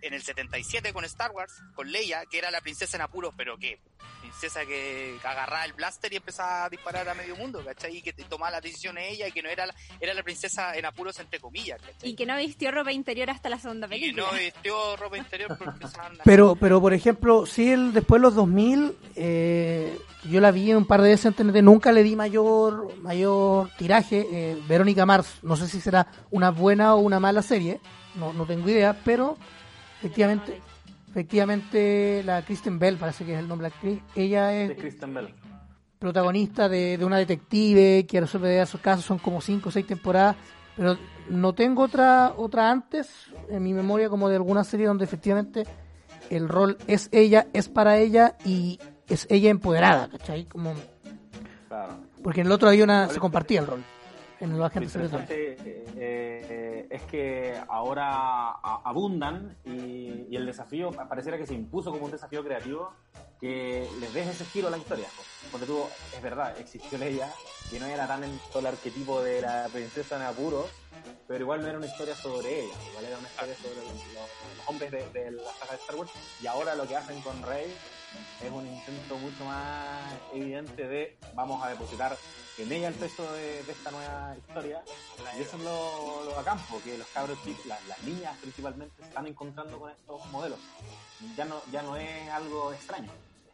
en 0.03 0.15
el 0.15 0.23
77 0.23 0.93
con 0.93 1.05
Star 1.05 1.31
Wars, 1.31 1.53
con 1.75 1.91
Leia, 1.91 2.25
que 2.27 2.39
era 2.39 2.51
la 2.51 2.61
princesa 2.61 2.97
en 2.97 3.03
apuros, 3.03 3.33
pero 3.37 3.57
que 3.57 3.79
princesa 4.21 4.65
que 4.67 5.17
agarraba 5.25 5.65
el 5.65 5.73
blaster 5.73 6.13
y 6.13 6.17
empezaba 6.17 6.65
a 6.65 6.69
disparar 6.69 7.09
a 7.09 7.15
medio 7.15 7.37
mundo, 7.37 7.63
¿cachai? 7.65 7.97
Y 7.97 8.03
que 8.03 8.13
te- 8.13 8.25
tomaba 8.25 8.51
las 8.53 8.63
decisiones 8.63 9.05
ella 9.13 9.29
y 9.29 9.33
que 9.33 9.43
no 9.43 9.49
era 9.49 9.67
la, 9.67 9.75
era 10.01 10.15
la 10.15 10.23
princesa 10.23 10.77
en 10.77 10.85
apuros 10.85 11.19
entre 11.21 11.41
comillas, 11.41 11.81
¿cachai? 11.81 12.11
Y 12.11 12.15
que 12.15 12.27
no 12.27 12.37
vistió 12.37 12.71
ropa 12.71 12.93
interior 12.93 13.31
hasta 13.31 13.49
la 13.49 13.59
segunda 13.59 13.87
Y 13.89 13.91
película. 13.91 14.27
no 14.31 14.39
vistió 14.39 14.97
ropa 14.97 15.17
interior 15.19 15.57
porque 15.59 15.87
Pero, 16.25 16.57
pero 16.57 16.81
por 16.81 16.93
ejemplo, 16.95 17.47
sí, 17.47 17.71
el, 17.73 17.93
después 17.93 18.21
de 18.21 18.23
los 18.27 18.35
2000, 18.35 18.97
eh, 19.17 19.99
yo 20.25 20.41
la 20.41 20.51
vi 20.51 20.73
un 20.73 20.87
par 20.87 21.03
de 21.03 21.11
veces 21.11 21.27
en 21.27 21.35
TNT, 21.35 21.57
nunca 21.63 21.91
le 21.93 22.03
di 22.03 22.15
mayor 22.17 22.97
mayor 22.99 23.71
tiraje. 23.77 24.27
eh, 24.31 24.57
Verónica 24.69 25.05
Mars, 25.07 25.39
no 25.43 25.57
sé 25.57 25.67
si 25.69 25.81
será 25.81 26.07
una 26.31 26.51
buena 26.51 26.95
o 26.95 26.99
una 26.99 27.19
mala 27.21 27.43
serie, 27.43 27.81
no, 28.15 28.33
no 28.33 28.47
tengo 28.47 28.69
idea, 28.69 28.97
pero 29.05 29.37
efectivamente, 30.03 30.61
efectivamente 31.11 32.23
la 32.25 32.43
Kristen 32.43 32.79
Bell, 32.79 32.97
parece 32.97 33.25
que 33.25 33.35
es 33.35 33.39
el 33.39 33.49
nombre 33.49 33.67
de 33.67 33.71
la 33.71 33.77
actriz, 33.77 34.01
ella 34.15 34.47
de 34.49 34.65
es 34.67 34.79
Kristen 34.79 35.15
Bell. 35.15 35.35
protagonista 35.99 36.69
de, 36.69 36.99
de 36.99 37.05
una 37.05 37.19
detective 37.19 38.07
que 38.07 38.21
resuelve 38.21 38.51
diversos 38.51 38.81
casos, 38.81 39.05
son 39.05 39.19
como 39.19 39.41
cinco 39.41 39.69
o 39.69 39.73
seis 39.73 39.87
temporadas, 39.87 40.37
pero 40.77 40.97
no 41.29 41.53
tengo 41.55 41.83
otra 41.83 42.33
otra 42.37 42.71
antes 42.71 43.11
en 43.49 43.63
mi 43.63 43.73
memoria 43.73 44.09
como 44.09 44.29
de 44.29 44.37
alguna 44.37 44.65
serie 44.65 44.87
donde 44.87 45.05
efectivamente 45.05 45.65
el 46.31 46.49
rol 46.49 46.77
es 46.87 47.09
ella, 47.13 47.47
es 47.53 47.69
para 47.69 47.99
ella 47.99 48.37
y 48.45 48.79
es 49.09 49.27
ella 49.31 49.51
empoderada, 49.51 50.09
¿cachai? 50.09 50.45
Como, 50.47 50.75
Claro. 51.69 51.95
porque 52.23 52.41
en 52.41 52.47
el 52.47 52.53
otro 52.53 52.69
había 52.69 52.85
una, 52.85 53.09
se 53.09 53.19
compartía 53.21 53.61
el 53.61 53.67
rol, 53.67 53.85
en 54.43 54.51
los 54.51 54.59
Lo 54.59 54.65
agentes 54.67 54.93
secretos. 54.93 55.21
interesante 55.21 55.93
eh, 55.97 56.87
es 56.91 57.03
que 57.03 57.57
ahora 57.69 58.51
abundan 58.85 59.57
y, 59.65 60.27
y 60.29 60.37
el 60.37 60.47
desafío 60.47 60.91
pareciera 60.91 61.39
que 61.39 61.47
se 61.47 61.55
impuso 61.55 61.91
como 61.91 62.05
un 62.07 62.11
desafío 62.11 62.43
creativo 62.45 62.93
que 63.41 63.89
les 64.01 64.13
deje 64.15 64.31
ese 64.31 64.45
giro 64.47 64.69
a 64.69 64.71
la 64.71 64.79
historia. 64.79 65.07
porque 65.51 65.67
tú, 65.67 65.83
es 66.15 66.23
verdad, 66.23 66.59
existió 66.59 66.99
Leia, 66.99 67.29
y 67.73 67.79
no 67.79 67.87
era 67.87 68.07
tan 68.07 68.23
en 68.25 68.39
todo 68.49 68.61
el 68.61 68.67
arquetipo 68.67 69.23
de 69.23 69.41
la 69.43 69.69
princesa 69.73 70.17
en 70.17 70.23
apuros, 70.23 70.67
pero 71.27 71.41
igual 71.41 71.63
no 71.63 71.69
era 71.69 71.79
una 71.79 71.87
historia 71.87 72.15
sobre 72.15 72.65
ella, 72.65 72.75
igual 72.91 73.05
era 73.05 73.19
una 73.19 73.29
historia 73.29 73.55
sobre 73.57 73.77
los, 73.77 73.87
los 73.95 74.69
hombres 74.69 74.91
de, 74.93 75.09
de 75.11 75.31
la 75.33 75.53
saga 75.53 75.73
de 75.73 75.79
Star 75.79 75.97
Wars, 75.97 76.11
y 76.41 76.47
ahora 76.47 76.75
lo 76.75 76.87
que 76.87 76.97
hacen 76.97 77.21
con 77.23 77.43
Rey 77.43 77.75
es 78.43 78.51
un 78.51 78.67
intento 78.67 79.17
mucho 79.19 79.45
más 79.45 80.13
evidente 80.33 80.89
de 80.89 81.17
vamos 81.35 81.63
a 81.65 81.69
depositar 81.69 82.17
en 82.59 82.73
ella 82.73 82.89
el 82.89 82.95
peso 82.95 83.31
de, 83.33 83.61
esta 83.61 83.91
nueva 83.91 84.37
historia. 84.37 84.83
Y 85.39 85.43
eso 85.43 85.57
es 85.57 85.63
lo, 85.63 86.25
lo 86.25 86.35
bacán 86.35 86.59
porque 86.71 86.99
los 86.99 87.07
cabros 87.09 87.43
chicos, 87.45 87.67
las, 87.67 88.03
niñas 88.03 88.37
principalmente 88.41 89.03
están 89.03 89.27
encontrando 89.27 89.79
con 89.79 89.91
estos 89.91 90.27
modelos. 90.27 90.59
Ya 91.37 91.45
no, 91.45 91.63
ya 91.71 91.83
no 91.83 91.97
es 91.97 92.29
algo 92.31 92.73
extraño 92.73 93.11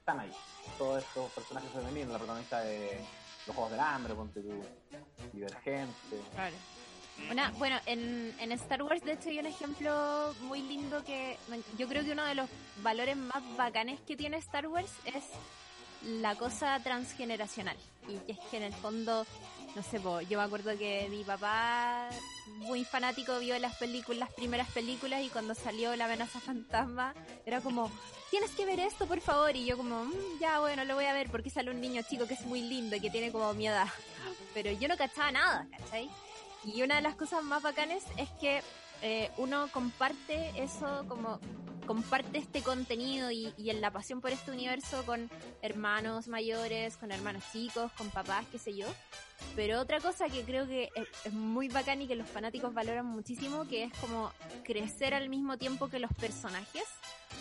están 0.08 0.20
ahí. 0.20 0.32
Todos 0.78 1.04
estos 1.04 1.30
personajes 1.32 1.70
femeninos 1.70 2.12
la 2.12 2.18
protagonista 2.18 2.60
de 2.60 2.98
los 3.46 3.54
Juegos 3.54 3.72
del 3.72 3.80
Hambre 3.80 4.14
ponte 4.14 4.40
Divergente 5.32 6.16
Claro. 6.34 6.56
Una, 7.30 7.50
bueno, 7.58 7.76
en, 7.86 8.34
en 8.40 8.52
Star 8.52 8.82
Wars 8.82 9.02
de 9.04 9.12
hecho 9.12 9.28
hay 9.28 9.38
un 9.38 9.46
ejemplo 9.46 10.34
muy 10.42 10.62
lindo 10.62 11.04
que 11.04 11.36
yo 11.76 11.86
creo 11.88 12.02
que 12.04 12.12
uno 12.12 12.24
de 12.24 12.34
los 12.34 12.48
valores 12.82 13.16
más 13.16 13.42
bacanes 13.56 14.00
que 14.06 14.16
tiene 14.16 14.38
Star 14.38 14.66
Wars 14.66 14.90
es 15.04 15.24
la 16.04 16.36
cosa 16.36 16.80
transgeneracional. 16.82 17.76
Y 18.08 18.30
es 18.30 18.38
que 18.50 18.56
en 18.56 18.62
el 18.62 18.72
fondo, 18.72 19.26
no 19.74 19.82
sé, 19.82 20.00
yo 20.28 20.38
me 20.38 20.44
acuerdo 20.44 20.78
que 20.78 21.06
mi 21.10 21.24
papá, 21.24 22.08
muy 22.46 22.84
fanático, 22.84 23.38
vio 23.40 23.58
las 23.58 23.76
películas, 23.76 24.20
las 24.20 24.32
primeras 24.32 24.68
películas 24.70 25.22
y 25.22 25.28
cuando 25.28 25.54
salió 25.54 25.94
La 25.96 26.06
amenaza 26.06 26.40
fantasma, 26.40 27.12
era 27.44 27.60
como, 27.60 27.90
tienes 28.30 28.50
que 28.52 28.64
ver 28.64 28.80
esto, 28.80 29.06
por 29.06 29.20
favor. 29.20 29.54
Y 29.54 29.66
yo 29.66 29.76
como, 29.76 30.04
"Mm, 30.04 30.38
ya 30.40 30.60
bueno, 30.60 30.84
lo 30.84 30.94
voy 30.94 31.04
a 31.04 31.12
ver 31.12 31.28
porque 31.30 31.50
sale 31.50 31.70
un 31.70 31.80
niño 31.80 32.00
chico 32.08 32.26
que 32.26 32.34
es 32.34 32.46
muy 32.46 32.62
lindo 32.62 32.96
y 32.96 33.00
que 33.00 33.10
tiene 33.10 33.30
como 33.30 33.52
mi 33.52 33.66
edad. 33.66 33.88
Pero 34.54 34.70
yo 34.72 34.88
no 34.88 34.96
cachaba 34.96 35.30
nada, 35.32 35.66
¿cachai? 35.76 36.08
Y 36.64 36.82
una 36.82 36.96
de 36.96 37.02
las 37.02 37.14
cosas 37.14 37.42
más 37.44 37.62
bacanes 37.62 38.04
es 38.16 38.28
que 38.40 38.62
eh, 39.02 39.30
uno 39.36 39.68
comparte 39.72 40.52
eso 40.56 41.04
como 41.08 41.40
comparte 41.86 42.36
este 42.36 42.60
contenido 42.60 43.30
y, 43.30 43.54
y 43.56 43.70
en 43.70 43.80
la 43.80 43.90
pasión 43.90 44.20
por 44.20 44.30
este 44.30 44.50
universo 44.50 45.06
con 45.06 45.30
hermanos 45.62 46.28
mayores, 46.28 46.98
con 46.98 47.10
hermanos 47.10 47.42
chicos, 47.50 47.90
con 47.92 48.10
papás, 48.10 48.44
qué 48.52 48.58
sé 48.58 48.76
yo. 48.76 48.86
Pero 49.56 49.80
otra 49.80 49.98
cosa 49.98 50.28
que 50.28 50.42
creo 50.44 50.66
que 50.66 50.90
es, 51.24 51.32
muy 51.32 51.68
bacán 51.68 52.02
y 52.02 52.06
que 52.06 52.14
los 52.14 52.28
fanáticos 52.28 52.74
valoran 52.74 53.06
muchísimo, 53.06 53.66
que 53.66 53.84
es 53.84 53.92
como 54.00 54.30
crecer 54.64 55.14
al 55.14 55.28
mismo 55.28 55.56
tiempo 55.56 55.88
que 55.88 55.98
los 55.98 56.12
personajes. 56.12 56.84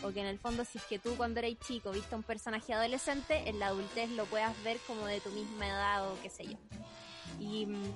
O 0.03 0.11
que 0.11 0.21
en 0.21 0.27
el 0.27 0.39
fondo 0.39 0.63
si 0.63 0.77
es 0.77 0.83
que 0.85 0.99
tú 0.99 1.15
cuando 1.17 1.39
eres 1.39 1.57
chico 1.59 1.91
viste 1.91 2.13
a 2.15 2.17
un 2.17 2.23
personaje 2.23 2.73
adolescente, 2.73 3.49
en 3.49 3.59
la 3.59 3.67
adultez 3.67 4.09
lo 4.11 4.25
puedas 4.25 4.53
ver 4.63 4.77
como 4.87 5.05
de 5.07 5.19
tu 5.19 5.29
misma 5.31 5.67
edad 5.67 6.09
o 6.09 6.17
qué 6.21 6.29
sé 6.29 6.45
yo. 6.45 6.57
Y, 7.39 7.65
mm, 7.65 7.93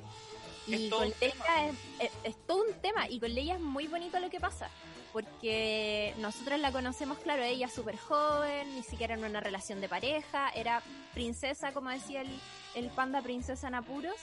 y 0.67 0.89
con 0.89 1.09
Leia 1.19 1.69
es, 1.69 1.75
es- 1.99 2.11
es 2.23 2.35
todo 2.47 2.63
un 2.63 2.73
tema 2.81 3.09
y 3.09 3.19
con 3.19 3.33
Leia 3.33 3.55
es 3.55 3.59
muy 3.61 3.87
bonito 3.87 4.19
lo 4.19 4.29
que 4.29 4.39
pasa 4.39 4.69
porque 5.11 6.13
nosotros 6.19 6.57
la 6.59 6.71
conocemos, 6.71 7.17
claro, 7.19 7.43
ella 7.43 7.65
es 7.65 7.73
súper 7.73 7.97
joven, 7.97 8.73
ni 8.75 8.81
siquiera 8.83 9.13
en 9.15 9.25
una 9.25 9.41
relación 9.41 9.81
de 9.81 9.89
pareja, 9.89 10.49
era 10.55 10.81
princesa, 11.13 11.73
como 11.73 11.89
decía 11.89 12.21
el, 12.21 12.29
el 12.75 12.87
panda 12.91 13.21
princesa 13.21 13.67
en 13.67 13.75
apuros, 13.75 14.15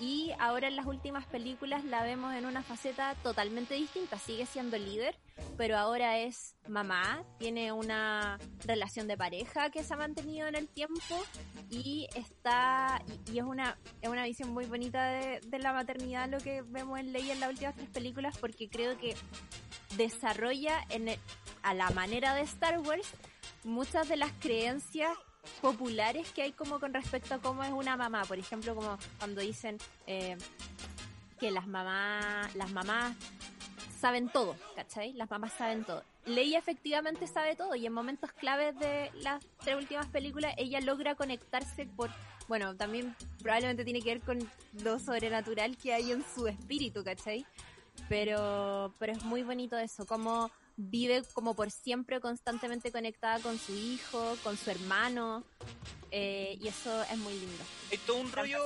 y 0.00 0.32
ahora 0.38 0.68
en 0.68 0.76
las 0.76 0.86
últimas 0.86 1.26
películas 1.26 1.84
la 1.84 2.02
vemos 2.02 2.34
en 2.34 2.46
una 2.46 2.62
faceta 2.62 3.14
totalmente 3.22 3.74
distinta, 3.74 4.18
sigue 4.18 4.46
siendo 4.46 4.78
líder, 4.78 5.14
pero 5.58 5.76
ahora 5.76 6.18
es 6.18 6.56
mamá, 6.68 7.22
tiene 7.38 7.70
una 7.72 8.38
relación 8.64 9.06
de 9.08 9.16
pareja 9.18 9.68
que 9.70 9.84
se 9.84 9.92
ha 9.92 9.96
mantenido 9.98 10.46
en 10.48 10.54
el 10.56 10.68
tiempo 10.68 11.22
y 11.68 12.08
está 12.14 13.02
y, 13.30 13.38
es 13.38 13.44
una 13.44 13.76
es 14.00 14.08
una 14.08 14.24
visión 14.24 14.50
muy 14.50 14.64
bonita 14.66 15.04
de, 15.12 15.40
de 15.46 15.58
la 15.58 15.72
maternidad 15.74 16.28
lo 16.30 16.38
que 16.38 16.62
vemos 16.62 16.98
en 16.98 17.12
Leia 17.12 17.34
en 17.34 17.40
las 17.40 17.50
últimas 17.50 17.76
tres 17.76 17.90
películas 17.90 18.38
porque 18.38 18.68
creo 18.70 18.96
que 18.98 19.14
desarrolla 19.96 20.84
en 20.88 21.08
el- 21.08 21.18
a 21.62 21.74
la 21.74 21.90
manera 21.90 22.34
de 22.34 22.42
Star 22.42 22.78
Wars 22.80 23.06
muchas 23.64 24.08
de 24.08 24.16
las 24.16 24.32
creencias 24.40 25.16
populares 25.60 26.30
que 26.32 26.42
hay 26.42 26.52
como 26.52 26.80
con 26.80 26.94
respecto 26.94 27.34
a 27.34 27.38
cómo 27.38 27.62
es 27.64 27.70
una 27.70 27.96
mamá. 27.96 28.24
Por 28.24 28.38
ejemplo, 28.38 28.74
como 28.74 28.98
cuando 29.18 29.40
dicen 29.40 29.78
eh, 30.06 30.36
que 31.38 31.50
las 31.50 31.66
mamás, 31.66 32.54
las 32.54 32.70
mamás 32.72 33.16
saben 34.00 34.28
todo, 34.28 34.56
¿cachai? 34.74 35.12
Las 35.12 35.30
mamás 35.30 35.52
saben 35.52 35.84
todo. 35.84 36.02
Leia 36.26 36.58
efectivamente 36.58 37.26
sabe 37.26 37.56
todo 37.56 37.74
y 37.74 37.86
en 37.86 37.92
momentos 37.92 38.32
claves 38.32 38.78
de 38.78 39.10
las 39.22 39.44
tres 39.62 39.76
últimas 39.76 40.06
películas 40.06 40.54
ella 40.56 40.80
logra 40.80 41.14
conectarse 41.14 41.86
por, 41.86 42.10
bueno, 42.48 42.74
también 42.76 43.14
probablemente 43.42 43.84
tiene 43.84 44.00
que 44.00 44.14
ver 44.14 44.20
con 44.20 44.38
lo 44.82 44.98
sobrenatural 44.98 45.76
que 45.76 45.94
hay 45.94 46.12
en 46.12 46.24
su 46.34 46.46
espíritu, 46.46 47.04
¿cachai? 47.04 47.46
Pero, 48.08 48.94
pero 48.98 49.12
es 49.12 49.22
muy 49.24 49.42
bonito 49.42 49.76
eso, 49.76 50.06
como 50.06 50.50
vive 50.82 51.22
como 51.34 51.54
por 51.54 51.70
siempre 51.70 52.20
constantemente 52.20 52.90
conectada 52.90 53.38
con 53.40 53.58
su 53.58 53.74
hijo, 53.74 54.36
con 54.42 54.56
su 54.56 54.70
hermano, 54.70 55.44
eh, 56.10 56.56
y 56.60 56.68
eso 56.68 57.02
es 57.04 57.18
muy 57.18 57.34
lindo. 57.34 57.62
Hay 57.90 57.98
todo 57.98 58.16
un 58.16 58.32
rollo, 58.32 58.58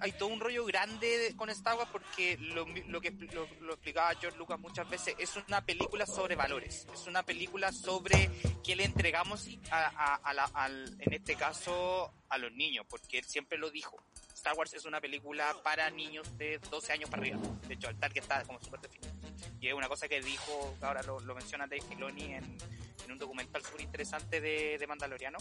hay 0.00 0.12
todo 0.12 0.28
un 0.30 0.40
rollo 0.40 0.64
grande 0.64 1.06
de- 1.18 1.36
con 1.36 1.48
Star 1.50 1.76
Wars 1.76 1.88
porque 1.92 2.36
lo, 2.38 2.66
lo 2.88 3.00
que 3.00 3.10
lo, 3.12 3.46
lo 3.60 3.74
explicaba 3.74 4.14
George 4.20 4.36
Lucas 4.38 4.58
muchas 4.58 4.88
veces 4.88 5.14
es 5.18 5.36
una 5.48 5.64
película 5.64 6.06
sobre 6.06 6.34
valores 6.34 6.86
es 6.92 7.06
una 7.06 7.22
película 7.22 7.70
sobre 7.72 8.28
qué 8.64 8.74
le 8.74 8.84
entregamos 8.84 9.46
a, 9.70 9.86
a- 9.86 10.14
a 10.16 10.32
la- 10.34 10.50
al, 10.54 10.96
en 11.00 11.12
este 11.12 11.36
caso 11.36 12.12
a 12.28 12.38
los 12.38 12.50
niños 12.52 12.84
porque 12.88 13.18
él 13.18 13.24
siempre 13.24 13.58
lo 13.58 13.70
dijo. 13.70 13.96
Star 14.34 14.54
Wars 14.56 14.72
es 14.74 14.84
una 14.86 15.00
película 15.00 15.54
para 15.62 15.88
niños 15.90 16.26
de 16.36 16.58
12 16.70 16.92
años 16.92 17.08
para 17.10 17.22
arriba 17.22 17.38
de 17.68 17.74
hecho 17.74 17.88
el 17.88 17.96
target 17.98 18.22
está 18.22 18.42
como 18.44 18.58
súper 18.60 18.80
definido 18.80 19.12
y 19.60 19.68
es 19.68 19.74
una 19.74 19.88
cosa 19.88 20.08
que 20.08 20.20
dijo 20.20 20.76
ahora 20.80 21.02
lo, 21.02 21.20
lo 21.20 21.34
menciona 21.34 21.66
Dave 21.66 21.82
Filoni 21.82 22.34
en, 22.34 22.58
en 23.04 23.12
un 23.12 23.18
documental 23.18 23.62
súper 23.62 23.82
interesante 23.82 24.40
de, 24.40 24.78
de 24.78 24.86
Mandaloriano 24.86 25.38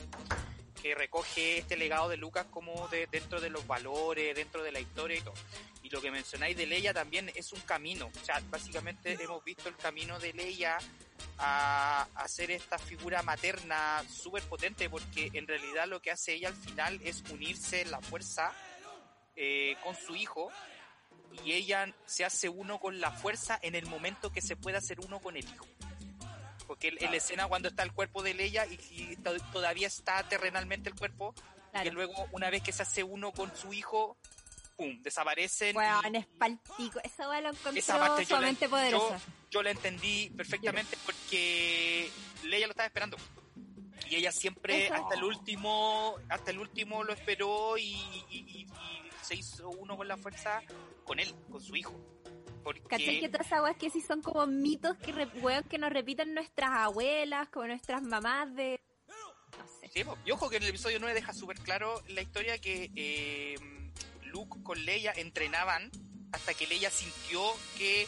que 0.81 0.95
recoge 0.95 1.59
este 1.59 1.77
legado 1.77 2.09
de 2.09 2.17
Lucas 2.17 2.47
como 2.49 2.87
de, 2.87 3.07
dentro 3.11 3.39
de 3.39 3.49
los 3.49 3.65
valores, 3.67 4.35
dentro 4.35 4.63
de 4.63 4.71
la 4.71 4.79
historia 4.79 5.17
y 5.17 5.21
todo. 5.21 5.35
Y 5.83 5.89
lo 5.89 6.01
que 6.01 6.09
mencionáis 6.09 6.57
de 6.57 6.65
Leia 6.65 6.93
también 6.93 7.31
es 7.35 7.53
un 7.53 7.59
camino. 7.61 8.07
O 8.07 8.25
sea, 8.25 8.41
básicamente 8.49 9.17
hemos 9.21 9.43
visto 9.43 9.69
el 9.69 9.75
camino 9.75 10.17
de 10.19 10.33
Leia 10.33 10.77
a, 11.37 12.07
a 12.15 12.27
ser 12.27 12.51
esta 12.51 12.79
figura 12.79 13.21
materna 13.21 14.03
súper 14.09 14.43
potente 14.43 14.89
porque 14.89 15.29
en 15.33 15.47
realidad 15.47 15.87
lo 15.87 16.01
que 16.01 16.11
hace 16.11 16.33
ella 16.33 16.47
al 16.47 16.55
final 16.55 16.99
es 17.03 17.23
unirse 17.29 17.81
en 17.81 17.91
la 17.91 18.01
fuerza 18.01 18.51
eh, 19.35 19.75
con 19.83 19.95
su 19.95 20.15
hijo 20.15 20.51
y 21.45 21.53
ella 21.53 21.93
se 22.05 22.25
hace 22.25 22.49
uno 22.49 22.79
con 22.79 22.99
la 22.99 23.11
fuerza 23.11 23.57
en 23.61 23.75
el 23.75 23.85
momento 23.85 24.31
que 24.31 24.41
se 24.41 24.55
puede 24.55 24.77
hacer 24.77 24.99
uno 24.99 25.19
con 25.19 25.37
el 25.37 25.45
hijo. 25.45 25.65
Porque 26.67 26.89
en 26.99 27.11
la 27.11 27.17
escena 27.17 27.47
cuando 27.47 27.67
está 27.69 27.83
el 27.83 27.91
cuerpo 27.91 28.23
de 28.23 28.33
Leia 28.33 28.65
y, 28.65 28.79
y 28.91 29.15
to- 29.17 29.37
todavía 29.51 29.87
está 29.87 30.27
terrenalmente 30.29 30.89
el 30.89 30.95
cuerpo, 30.95 31.33
Claro. 31.71 31.83
que 31.85 31.91
luego 31.91 32.27
una 32.33 32.49
vez 32.49 32.61
que 32.63 32.71
se 32.73 32.83
hace 32.83 33.01
uno 33.03 33.31
con 33.31 33.53
su 33.55 33.71
hijo, 33.73 34.17
pum, 34.75 35.01
desaparecen. 35.01 35.73
Bueno, 35.73 36.01
y 36.03 36.07
en 36.07 36.15
espaltico. 36.17 36.99
Esa 37.03 37.29
weá 37.29 37.39
lo 37.41 37.49
encontró 37.49 37.73
yo 37.73 38.25
sumamente 38.25 38.65
yo, 38.65 38.69
poderosa. 38.69 39.19
yo 39.49 39.63
la 39.63 39.71
entendí 39.71 40.29
perfectamente 40.35 40.97
porque 41.05 42.09
Leia 42.43 42.67
lo 42.67 42.71
estaba 42.71 42.87
esperando. 42.87 43.17
Y 44.09 44.15
ella 44.15 44.31
siempre 44.33 44.85
Eso. 44.87 44.95
hasta 44.95 45.15
el 45.15 45.23
último, 45.23 46.15
hasta 46.29 46.51
el 46.51 46.59
último 46.59 47.03
lo 47.05 47.13
esperó 47.13 47.77
y 47.77 48.67
se 49.21 49.35
hizo 49.35 49.69
uno 49.69 49.97
con 49.97 50.07
la 50.07 50.17
fuerza 50.17 50.61
con 51.03 51.19
él, 51.19 51.33
con 51.49 51.61
su 51.61 51.75
hijo. 51.75 51.99
Porque 52.63 52.81
¿Cachai 52.81 53.19
que 53.19 53.29
todas 53.29 53.47
esas 53.47 53.75
que 53.77 53.89
sí 53.89 54.01
son 54.01 54.21
como 54.21 54.45
mitos 54.45 54.97
que, 54.97 55.11
re- 55.11 55.25
weón, 55.41 55.63
que 55.63 55.77
nos 55.77 55.91
repiten 55.91 56.33
nuestras 56.33 56.69
abuelas, 56.71 57.49
como 57.49 57.67
nuestras 57.67 58.01
mamás 58.03 58.53
de... 58.55 58.79
No 59.07 59.67
sé. 59.79 59.89
Sí, 59.93 60.03
y 60.25 60.31
ojo 60.31 60.49
que 60.49 60.57
en 60.57 60.63
el 60.63 60.69
episodio 60.69 60.99
9 60.99 61.13
deja 61.15 61.33
súper 61.33 61.57
claro 61.59 62.01
la 62.07 62.21
historia 62.21 62.59
que 62.59 62.91
eh, 62.95 63.55
Luke 64.25 64.61
con 64.63 64.83
Leia 64.85 65.11
entrenaban 65.15 65.89
hasta 66.31 66.53
que 66.53 66.67
Leia 66.67 66.89
sintió 66.89 67.41
que 67.77 68.07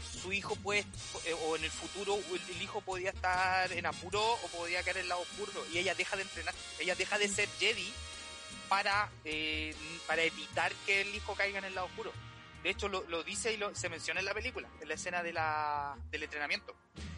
su 0.00 0.32
hijo 0.32 0.56
puede, 0.56 0.80
eh, 0.80 1.34
o 1.46 1.56
en 1.56 1.64
el 1.64 1.70
futuro 1.70 2.16
el, 2.16 2.62
hijo 2.62 2.80
podía 2.80 3.10
estar 3.10 3.70
en 3.72 3.86
apuro 3.86 4.20
o 4.20 4.48
podía 4.48 4.82
caer 4.82 4.96
en 4.96 5.02
el 5.02 5.08
lado 5.08 5.22
oscuro 5.22 5.64
y 5.72 5.78
ella 5.78 5.94
deja 5.94 6.16
de 6.16 6.22
entrenar, 6.22 6.54
ella 6.78 6.94
deja 6.94 7.18
de 7.18 7.28
ser 7.28 7.48
Jedi 7.58 7.92
para, 8.70 9.10
eh, 9.26 9.74
para 10.06 10.22
evitar 10.22 10.72
que 10.86 11.02
el 11.02 11.14
hijo 11.14 11.34
caiga 11.34 11.58
en 11.58 11.66
el 11.66 11.74
lado 11.74 11.88
oscuro. 11.88 12.10
De 12.62 12.70
hecho, 12.70 12.88
lo, 12.88 13.02
lo 13.08 13.22
dice 13.22 13.52
y 13.52 13.56
lo, 13.58 13.74
se 13.74 13.90
menciona 13.90 14.20
en 14.20 14.26
la 14.26 14.32
película, 14.34 14.68
en 14.80 14.88
la 14.88 14.94
escena 14.94 15.22
de 15.22 15.32
la, 15.34 15.94
del 16.10 16.22
entrenamiento. 16.22 16.74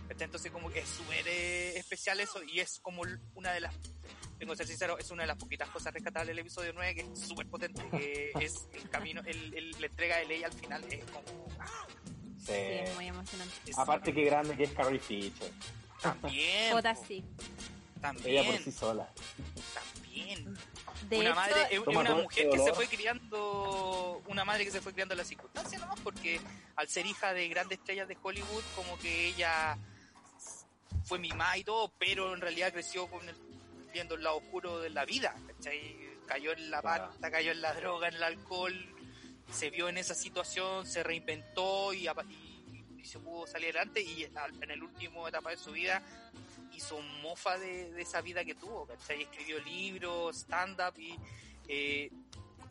Entonces, 0.08 0.50
como 0.50 0.70
que 0.70 0.80
es 0.80 0.88
súper 0.88 1.26
eh, 1.28 1.78
especial 1.78 2.18
eso 2.20 2.42
y 2.42 2.60
es 2.60 2.80
como 2.80 3.02
una 3.34 3.52
de 3.52 3.60
las, 3.60 3.74
tengo 4.38 4.52
que 4.52 4.58
ser 4.58 4.66
sincero, 4.66 4.98
es 4.98 5.10
una 5.10 5.22
de 5.22 5.26
las 5.28 5.36
poquitas 5.38 5.68
cosas 5.70 5.92
rescatables 5.94 6.28
del 6.28 6.38
episodio 6.40 6.72
9 6.74 6.94
que 6.94 7.00
es 7.00 7.18
súper 7.28 7.46
potente, 7.46 7.82
que 7.90 8.32
es 8.40 8.66
el 8.74 8.88
camino, 8.90 9.22
el, 9.24 9.54
el- 9.54 9.70
la 9.80 9.86
entrega 9.86 10.16
de 10.18 10.26
Leia 10.26 10.46
al 10.48 10.52
final 10.52 10.84
es 10.90 11.04
como, 11.06 11.48
ah, 11.60 11.86
Sí. 12.38 12.46
Sí, 12.46 12.52
es 12.54 12.94
muy 12.96 13.06
emocionante. 13.06 13.54
es- 13.66 13.78
Aparte 13.78 14.12
que 14.12 14.24
grande 14.24 14.56
que 14.56 14.64
es 14.64 14.72
Carrie 14.72 14.98
Fisher. 15.00 15.50
también, 16.02 16.72
Jota 16.72 16.94
po, 16.94 17.04
sí. 17.06 17.24
también, 18.00 18.28
Ella 18.38 18.50
por 18.50 18.60
sí 18.62 18.72
sola. 18.72 19.06
también. 19.14 19.91
De 21.12 21.20
una 21.20 21.30
hecho, 21.30 21.36
madre 21.40 21.66
es 21.70 21.78
una 21.80 22.08
todo 22.10 22.22
mujer 22.22 22.50
que 22.50 22.58
se 22.58 22.72
fue 22.74 22.86
criando 22.88 24.22
una 24.26 24.44
madre 24.44 24.64
que 24.64 24.70
se 24.70 24.80
fue 24.80 24.92
criando 24.92 25.14
en 25.14 25.18
las 25.18 25.26
circunstancias 25.28 25.80
nomás 25.80 26.00
porque 26.00 26.40
al 26.76 26.88
ser 26.88 27.06
hija 27.06 27.32
de 27.34 27.48
grandes 27.48 27.78
estrellas 27.78 28.08
de 28.08 28.16
Hollywood 28.22 28.62
como 28.74 28.98
que 28.98 29.26
ella 29.28 29.76
fue 31.04 31.18
mimada 31.18 31.56
y 31.58 31.64
todo 31.64 31.92
pero 31.98 32.34
en 32.34 32.40
realidad 32.40 32.72
creció 32.72 33.06
con 33.08 33.28
el- 33.28 33.36
viendo 33.92 34.14
el 34.14 34.22
lado 34.22 34.36
oscuro 34.38 34.78
de 34.80 34.90
la 34.90 35.04
vida 35.04 35.34
¿cachai? 35.48 35.96
cayó 36.26 36.52
en 36.52 36.70
la 36.70 36.80
pata 36.80 37.30
cayó 37.30 37.52
en 37.52 37.60
la 37.60 37.74
droga 37.74 38.08
en 38.08 38.14
el 38.14 38.22
alcohol 38.22 38.74
se 39.52 39.70
vio 39.70 39.88
en 39.88 39.98
esa 39.98 40.14
situación 40.14 40.86
se 40.86 41.02
reinventó 41.02 41.92
y, 41.92 42.06
apa- 42.06 42.24
y- 42.28 42.84
y 42.98 43.04
se 43.04 43.18
pudo 43.18 43.46
salir 43.46 43.70
adelante 43.76 44.00
y 44.00 44.24
en 44.24 44.70
el 44.70 44.82
último 44.82 45.28
etapa 45.28 45.50
de 45.50 45.56
su 45.58 45.72
vida 45.72 46.02
hizo 46.74 47.00
mofa 47.22 47.58
de, 47.58 47.90
de 47.92 48.02
esa 48.02 48.20
vida 48.20 48.44
que 48.44 48.54
tuvo, 48.54 48.86
¿cachai? 48.86 49.22
Escribió 49.22 49.58
libros, 49.60 50.36
stand-up 50.36 50.98
y 50.98 51.16
eh, 51.68 52.10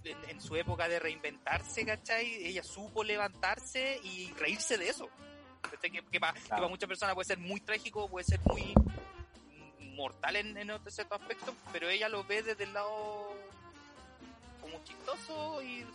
en, 0.03 0.29
en 0.29 0.41
su 0.41 0.55
época 0.55 0.87
de 0.87 0.99
reinventarse, 0.99 1.85
¿cachai? 1.85 2.45
Ella 2.45 2.63
supo 2.63 3.03
levantarse 3.03 3.99
y 4.03 4.31
reírse 4.33 4.77
de 4.77 4.89
eso. 4.89 5.09
¿cachai? 5.61 5.91
Que, 5.91 6.19
para 6.19 6.67
muchas 6.67 6.87
personas 6.87 7.15
puede 7.15 7.27
ser 7.27 7.37
muy 7.37 7.61
trágico, 7.61 8.09
puede 8.09 8.25
ser 8.25 8.39
muy 8.45 8.73
mortal 9.95 10.35
en, 10.35 10.57
en 10.57 10.71
otro 10.71 10.89
cierto 10.89 11.15
aspecto, 11.15 11.53
pero 11.71 11.89
ella 11.89 12.09
lo 12.09 12.23
ve 12.23 12.41
desde 12.41 12.63
el 12.63 12.73
lado 12.73 13.33
como 14.61 14.83
chistoso 14.83 15.61
y 15.61 15.85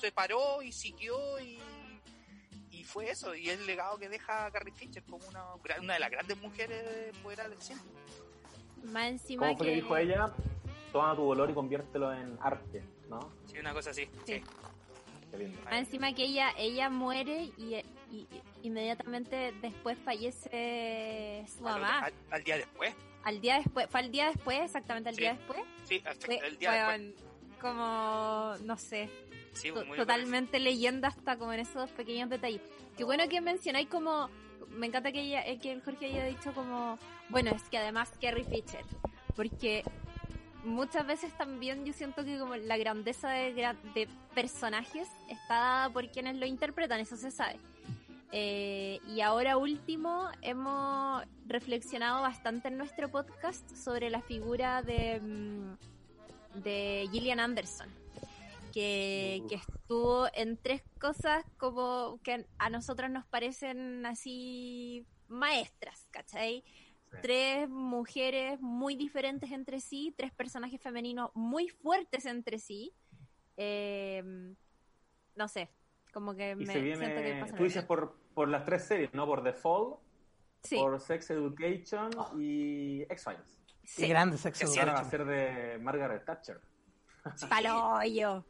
se 0.00 0.10
paró 0.10 0.62
y 0.62 0.72
siguió 0.72 1.40
y 1.40 1.58
fue 2.86 3.10
eso, 3.10 3.34
y 3.34 3.50
es 3.50 3.58
el 3.60 3.66
legado 3.66 3.98
que 3.98 4.08
deja 4.08 4.50
Carrie 4.50 4.72
Fisher 4.72 5.02
como 5.04 5.26
una, 5.28 5.44
una 5.80 5.94
de 5.94 6.00
las 6.00 6.10
grandes 6.10 6.38
mujeres 6.38 7.16
fuera 7.22 7.48
del 7.48 7.60
cine. 7.60 7.80
más 8.84 9.06
encima 9.08 9.46
¿Cómo 9.46 9.58
fue 9.58 9.66
que 9.66 9.72
que... 9.72 9.76
dijo 9.82 9.96
ella? 9.96 10.32
Toma 10.92 11.14
tu 11.16 11.22
dolor 11.22 11.50
y 11.50 11.54
conviértelo 11.54 12.12
en 12.12 12.38
arte, 12.40 12.82
¿no? 13.10 13.30
Sí, 13.46 13.58
una 13.58 13.74
cosa 13.74 13.90
así. 13.90 14.04
Sí. 14.24 14.34
sí. 14.38 14.42
Qué 15.30 15.38
lindo. 15.38 15.60
Más 15.64 15.74
encima 15.74 16.12
que 16.14 16.24
ella 16.24 16.52
ella 16.56 16.88
muere 16.88 17.50
y, 17.58 17.74
y- 17.74 17.84
y 18.12 18.42
inmediatamente 18.62 19.52
después 19.60 19.98
fallece 19.98 21.44
su 21.58 21.66
Al, 21.66 21.80
mamá. 21.80 21.98
al- 22.04 22.12
al 22.30 22.44
día 22.44 22.56
después. 22.56 22.94
Al 23.24 23.40
día 23.40 23.56
después, 23.56 23.88
fue 23.90 24.00
al 24.00 24.10
día 24.12 24.26
después, 24.26 24.60
exactamente 24.60 25.08
al 25.08 25.16
Sí. 25.16 25.20
día 25.22 25.32
después. 25.34 25.60
Sí, 25.84 26.02
al- 26.06 26.16
Fue, 26.16 26.38
el 26.46 26.56
día 26.58 26.86
weón, 26.88 27.14
como, 27.60 28.54
no 28.62 28.76
sé, 28.78 29.08
después. 29.08 29.45
Sí, 29.56 29.72
muy 29.72 29.96
totalmente 29.96 30.58
leyenda 30.58 31.08
hasta 31.08 31.36
como 31.36 31.52
en 31.52 31.60
esos 31.60 31.90
pequeños 31.90 32.30
detalles. 32.30 32.60
Qué 32.96 33.04
bueno 33.04 33.28
que 33.28 33.40
mencionáis 33.40 33.88
como, 33.88 34.28
me 34.70 34.86
encanta 34.86 35.12
que, 35.12 35.20
ella, 35.20 35.46
eh, 35.46 35.58
que 35.58 35.72
el 35.72 35.82
Jorge 35.82 36.06
haya 36.06 36.24
dicho 36.26 36.52
como, 36.52 36.98
bueno, 37.28 37.50
es 37.50 37.62
que 37.64 37.78
además 37.78 38.12
Carrie 38.20 38.44
Fisher, 38.44 38.84
porque 39.34 39.82
muchas 40.64 41.06
veces 41.06 41.36
también 41.36 41.84
yo 41.84 41.92
siento 41.92 42.24
que 42.24 42.38
como 42.38 42.56
la 42.56 42.76
grandeza 42.76 43.30
de, 43.30 43.52
de 43.94 44.08
personajes 44.34 45.08
está 45.28 45.54
dada 45.54 45.90
por 45.90 46.10
quienes 46.10 46.36
lo 46.36 46.46
interpretan, 46.46 47.00
eso 47.00 47.16
se 47.16 47.30
sabe. 47.30 47.58
Eh, 48.32 49.00
y 49.08 49.20
ahora 49.20 49.56
último, 49.56 50.28
hemos 50.42 51.22
reflexionado 51.46 52.22
bastante 52.22 52.68
en 52.68 52.76
nuestro 52.76 53.08
podcast 53.08 53.68
sobre 53.74 54.10
la 54.10 54.20
figura 54.20 54.82
de, 54.82 55.20
mm, 55.20 56.62
de 56.62 57.08
Gillian 57.12 57.40
Anderson, 57.40 57.88
que, 58.76 59.42
que 59.48 59.54
estuvo 59.54 60.26
en 60.34 60.58
tres 60.58 60.82
cosas 61.00 61.42
como 61.56 62.20
que 62.22 62.44
a 62.58 62.68
nosotras 62.68 63.10
nos 63.10 63.24
parecen 63.24 64.04
así 64.04 65.06
maestras, 65.28 66.06
¿cachai? 66.10 66.62
Sí. 67.10 67.16
Tres 67.22 67.70
mujeres 67.70 68.60
muy 68.60 68.94
diferentes 68.94 69.50
entre 69.50 69.80
sí, 69.80 70.12
tres 70.14 70.30
personajes 70.30 70.78
femeninos 70.82 71.30
muy 71.32 71.68
fuertes 71.70 72.26
entre 72.26 72.58
sí. 72.58 72.92
Eh, 73.56 74.22
no 75.36 75.48
sé, 75.48 75.70
como 76.12 76.34
que 76.34 76.54
me 76.54 76.66
se 76.66 76.72
siento 76.72 76.98
que 77.00 77.22
viene, 77.22 77.40
pasa 77.40 77.56
tú 77.56 77.64
dices 77.64 77.82
por, 77.84 78.14
por 78.34 78.48
las 78.50 78.66
tres 78.66 78.84
series, 78.84 79.14
¿no? 79.14 79.24
Por 79.24 79.42
The 79.42 79.54
Fall, 79.54 79.94
Sí, 80.62 80.76
por 80.76 81.00
Sex 81.00 81.30
Education 81.30 82.10
y 82.38 83.02
X-Files. 83.08 83.58
sí. 83.84 84.02
Qué 84.02 84.08
grande 84.08 84.36
sí, 84.36 84.48
Ahora 84.78 84.92
va 84.92 84.98
a 84.98 85.02
education. 85.02 85.10
ser 85.10 85.24
de 85.24 85.78
Margaret 85.78 86.26
Thatcher. 86.26 86.60
Sí, 87.36 87.46
Paloyo. 87.46 87.94
al 87.94 88.06
hoyo. 88.06 88.44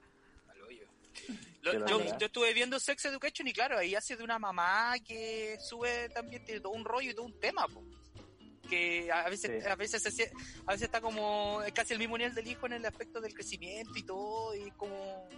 Lo- 1.63 1.87
yo, 1.87 2.19
yo 2.19 2.27
estuve 2.27 2.55
viendo 2.55 2.79
Sex 2.79 3.05
Education 3.07 3.49
y 3.49 3.53
claro, 3.53 3.79
ahí 3.79 3.95
hace 3.95 4.17
de 4.17 4.23
una 4.23 4.39
mamá 4.39 4.95
que 5.05 5.59
sube 5.61 6.09
también, 6.11 6.45
tiene 6.45 6.61
todo 6.61 6.73
un 6.73 6.85
rollo 6.85 7.11
y 7.11 7.15
todo 7.15 7.27
un 7.27 7.39
tema, 7.41 7.67
po. 7.69 7.83
que 8.69 9.11
a 9.13 9.29
veces, 9.29 9.63
Sí. 9.63 9.69
a 9.69 9.77
veces 9.77 10.03
se 10.03 10.33
a 10.67 10.73
veces 10.73 10.83
está 10.87 11.01
como 11.01 11.61
casi 11.73 11.93
el 11.93 12.01
mismo 12.01 12.19
nivel 12.19 12.35
del 12.35 12.49
hijo 12.49 12.67
en 12.67 12.73
el 12.73 12.85
aspecto 12.85 13.21
del 13.21 13.33
crecimiento 13.33 13.93
y 13.97 14.03
todo 14.03 14.57
y 14.57 14.73
como 14.73 15.29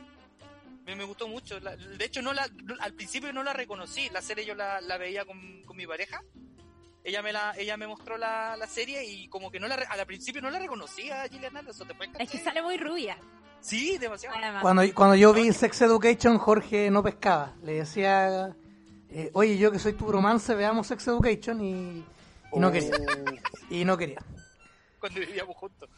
me, 0.86 0.96
me 0.96 1.04
gustó 1.04 1.28
mucho 1.28 1.60
La- 1.60 1.76
de 1.76 2.02
hecho 2.06 2.22
no 2.22 2.32
la 2.32 2.48
no- 2.64 2.76
al 2.80 2.94
principio 2.94 3.30
no 3.34 3.42
la 3.42 3.52
reconocí 3.52 4.08
la 4.08 4.22
serie 4.22 4.46
yo 4.46 4.54
la, 4.54 4.80
la 4.80 4.96
veía 4.96 5.26
con, 5.26 5.62
con 5.64 5.76
mi 5.76 5.86
pareja 5.86 6.22
ella 7.04 7.20
me 7.20 7.34
la 7.34 7.52
ella 7.58 7.76
me 7.76 7.86
mostró 7.86 8.16
la, 8.16 8.56
la 8.56 8.66
serie 8.66 9.04
y 9.04 9.28
como 9.28 9.50
que 9.50 9.60
no 9.60 9.68
la 9.68 9.74
al 9.74 10.06
principio 10.06 10.40
no 10.40 10.48
la 10.50 10.58
reconocía 10.58 11.20
a 11.24 11.28
Gillian 11.28 11.54
Anderson 11.54 11.86
¿te 11.86 11.94
puedes 11.94 12.14
Es 12.18 12.30
que 12.30 12.38
sale 12.38 12.62
muy 12.62 12.78
rubia. 12.78 13.18
Sí 13.60 13.98
demasiado. 13.98 14.36
Cuando, 14.62 14.82
cuando 14.94 15.14
yo 15.16 15.32
vi 15.32 15.52
Sex 15.52 15.82
Education, 15.82 16.38
Jorge 16.38 16.90
no 16.90 17.02
pescaba. 17.02 17.52
Le 17.62 17.74
decía, 17.74 18.54
eh, 19.10 19.30
oye, 19.32 19.56
yo 19.58 19.70
que 19.72 19.78
soy 19.78 19.92
tu 19.94 20.10
romance, 20.10 20.54
veamos 20.54 20.86
Sex 20.86 21.06
Education 21.08 21.60
y, 21.62 22.04
y 22.52 22.58
no 22.58 22.70
quería. 22.72 22.90
Y 23.70 23.84
no 23.84 23.96
quería. 23.96 24.18
cuando 25.00 25.20
vivíamos 25.20 25.56
juntos 25.56 25.88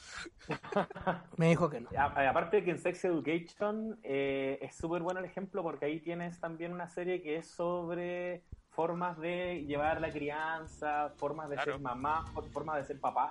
Me 1.37 1.49
dijo 1.49 1.71
que 1.71 1.81
no. 1.81 1.89
A- 1.97 2.29
Aparte 2.29 2.59
de 2.59 2.65
que 2.65 2.71
en 2.73 2.79
Sex 2.79 3.05
Education 3.05 3.99
eh, 4.03 4.59
es 4.61 4.75
súper 4.77 5.03
bueno 5.03 5.21
el 5.21 5.27
ejemplo 5.27 5.63
porque 5.63 5.85
ahí 5.87 6.01
tienes 6.01 6.39
también 6.41 6.73
una 6.73 6.89
serie 6.89 7.23
que 7.23 7.37
es 7.37 7.47
sobre 7.49 8.43
formas 8.71 9.19
de 9.19 9.65
llevar 9.67 10.01
la 10.01 10.11
crianza, 10.11 11.13
formas 11.17 11.49
de 11.49 11.57
Claro. 11.57 11.73
ser 11.73 11.81
mamá, 11.81 12.27
for- 12.35 12.49
formas 12.51 12.77
de 12.77 12.85
ser 12.85 13.01
papá. 13.01 13.31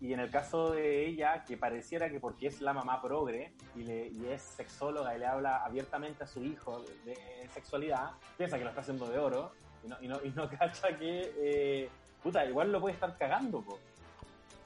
Y 0.00 0.14
en 0.14 0.20
el 0.20 0.30
caso 0.30 0.70
de 0.70 1.06
ella, 1.06 1.44
que 1.44 1.58
pareciera 1.58 2.08
que 2.08 2.20
porque 2.20 2.46
es 2.46 2.62
la 2.62 2.72
mamá 2.72 3.02
progre 3.02 3.52
y, 3.76 3.82
le- 3.82 4.08
y 4.08 4.26
es 4.28 4.40
sexóloga 4.40 5.14
y 5.14 5.18
le 5.18 5.26
habla 5.26 5.62
abiertamente 5.62 6.24
a 6.24 6.26
su 6.26 6.42
hijo 6.42 6.82
de, 7.04 7.16
sexualidad, 7.52 8.12
piensa 8.38 8.56
que 8.56 8.64
lo 8.64 8.70
está 8.70 8.80
haciendo 8.80 9.06
de 9.06 9.18
oro 9.18 9.52
y 9.84 9.88
no, 10.08 10.18
y 10.24 10.30
no, 10.30 10.48
cacha 10.58 10.96
que, 10.96 11.32
eh, 11.36 11.90
puta, 12.22 12.46
igual 12.46 12.72
lo 12.72 12.80
puede 12.80 12.94
estar 12.94 13.16
cagando, 13.18 13.60
po. 13.60 13.78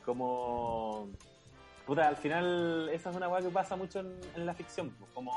Como, 0.04 1.08
puta, 1.84 2.06
al 2.06 2.16
final 2.16 2.88
esa 2.92 3.10
es 3.10 3.16
una 3.16 3.28
weá 3.28 3.40
que 3.42 3.48
pasa 3.48 3.74
mucho 3.74 4.00
en, 4.00 4.46
la 4.46 4.54
ficción, 4.54 4.94
como 5.14 5.32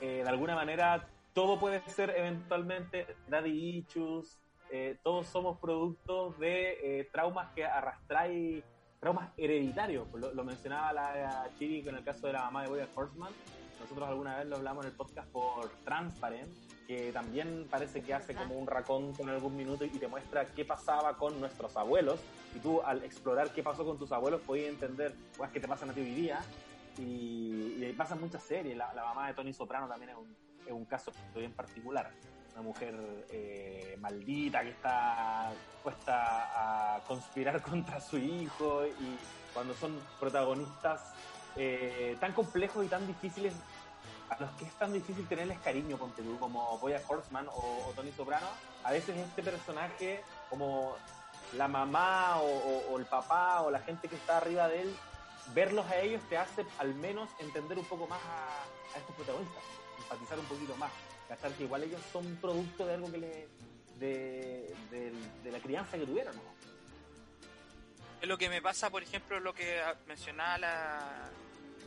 eh, 0.00 0.22
de 0.22 0.28
alguna 0.28 0.54
manera 0.54 1.08
todo 1.32 1.58
puede 1.58 1.80
ser 1.88 2.10
eventualmente 2.16 3.06
daddy 3.26 3.78
issues, 3.78 4.38
eh, 4.70 4.98
todos 5.02 5.26
somos 5.26 5.58
productos 5.58 6.38
de 6.38 7.08
traumas 7.12 7.50
que 7.54 7.64
arrastráis, 7.64 8.62
traumas 9.00 9.30
hereditarios, 9.36 10.06
lo, 10.12 10.34
lo 10.34 10.44
mencionaba 10.44 10.92
la 10.92 11.48
Chiri 11.58 11.82
con 11.82 11.94
el 11.94 12.04
caso 12.04 12.26
de 12.26 12.32
la 12.32 12.42
mamá 12.42 12.62
de 12.62 12.68
Boya 12.68 12.88
Horseman, 12.94 13.32
nosotros 13.80 14.08
alguna 14.08 14.36
vez 14.36 14.46
lo 14.46 14.56
hablamos 14.56 14.84
en 14.84 14.90
el 14.90 14.96
podcast 14.96 15.28
por 15.30 15.68
Transparent, 15.84 16.48
que 16.86 17.12
también 17.12 17.66
parece 17.70 18.02
que 18.02 18.12
hace 18.12 18.34
como 18.34 18.56
un 18.56 18.66
racón 18.66 19.12
con 19.14 19.28
algún 19.28 19.56
minuto 19.56 19.84
y 19.84 19.90
te 19.90 20.08
muestra 20.08 20.46
qué 20.46 20.64
pasaba 20.64 21.16
con 21.16 21.38
nuestros 21.38 21.76
abuelos, 21.76 22.18
y 22.56 22.58
tú 22.58 22.82
al 22.82 23.04
explorar 23.04 23.50
qué 23.52 23.62
pasó 23.62 23.84
con 23.84 23.98
tus 23.98 24.10
abuelos 24.10 24.40
podías 24.40 24.70
entender 24.70 25.14
cosas 25.36 25.52
que 25.52 25.60
te 25.60 25.68
pasan 25.68 25.90
a 25.90 25.92
ti 25.92 26.00
hoy 26.00 26.14
día, 26.14 26.40
y, 26.98 27.84
y 27.84 27.94
pasan 27.96 28.20
muchas 28.20 28.42
series, 28.42 28.76
la, 28.76 28.92
la 28.94 29.04
mamá 29.04 29.28
de 29.28 29.34
Tony 29.34 29.52
Soprano 29.52 29.86
también 29.86 30.10
es 30.10 30.16
un, 30.16 30.36
es 30.66 30.72
un 30.72 30.84
caso 30.84 31.12
bien 31.34 31.52
particular, 31.52 32.10
una 32.58 32.68
mujer 32.70 32.94
eh, 33.30 33.96
maldita 34.00 34.62
que 34.62 34.70
está 34.70 35.52
puesta 35.80 36.96
a 36.96 37.00
conspirar 37.06 37.62
contra 37.70 38.00
su 38.00 38.18
hijo 38.18 38.84
y 38.84 39.16
cuando 39.54 39.74
son 39.74 39.96
protagonistas 40.18 41.12
eh, 41.54 42.16
tan 42.18 42.32
complejos 42.32 42.84
y 42.84 42.88
tan 42.88 43.06
difíciles 43.06 43.54
a 44.30 44.40
los 44.40 44.50
que 44.52 44.64
es 44.64 44.72
tan 44.72 44.92
difícil 44.92 45.26
tenerles 45.28 45.58
cariño, 45.60 45.96
ponte 45.96 46.22
tú, 46.22 46.36
como 46.38 46.76
Boya 46.78 47.00
Horseman 47.06 47.46
o, 47.48 47.92
Tony 47.96 48.12
Soprano, 48.12 48.46
a 48.84 48.90
veces 48.90 49.16
este 49.16 49.42
personaje, 49.42 50.22
como 50.50 50.96
la 51.56 51.66
mamá 51.66 52.40
o 52.40 52.98
el 52.98 53.06
papá 53.06 53.62
o 53.62 53.70
la 53.70 53.80
gente 53.80 54.06
que 54.08 54.16
está 54.16 54.36
arriba 54.36 54.68
de 54.68 54.82
él, 54.82 54.96
verlos 55.54 55.86
a 55.86 55.96
ellos 56.00 56.20
te 56.28 56.36
hace 56.36 56.66
al 56.78 56.94
menos 56.96 57.30
entender 57.38 57.78
un 57.78 57.86
poco 57.86 58.06
más 58.06 58.20
a, 58.20 58.96
a 58.96 58.98
estos 58.98 59.14
protagonistas, 59.16 59.62
empatizar 59.98 60.38
un 60.38 60.44
poquito 60.44 60.76
más, 60.76 60.90
gastar 61.28 61.52
que 61.52 61.64
igual 61.64 61.84
ellos 61.84 62.00
son 62.12 62.36
producto 62.36 62.86
de 62.86 62.94
algo 62.94 63.10
que 63.12 63.18
le... 63.18 63.48
de, 63.98 64.74
de- 64.90 65.12
de 65.44 65.50
la 65.52 65.58
crianza 65.60 65.96
que 65.98 66.06
tuvieron, 66.06 66.34
¿no? 66.36 66.42
Es 68.20 68.28
lo 68.28 68.36
que 68.36 68.48
me 68.48 68.60
pasa, 68.60 68.90
por 68.90 69.02
ejemplo, 69.02 69.38
lo 69.40 69.54
que 69.54 69.80
mencionaba 70.06 70.58
la, 70.58 71.30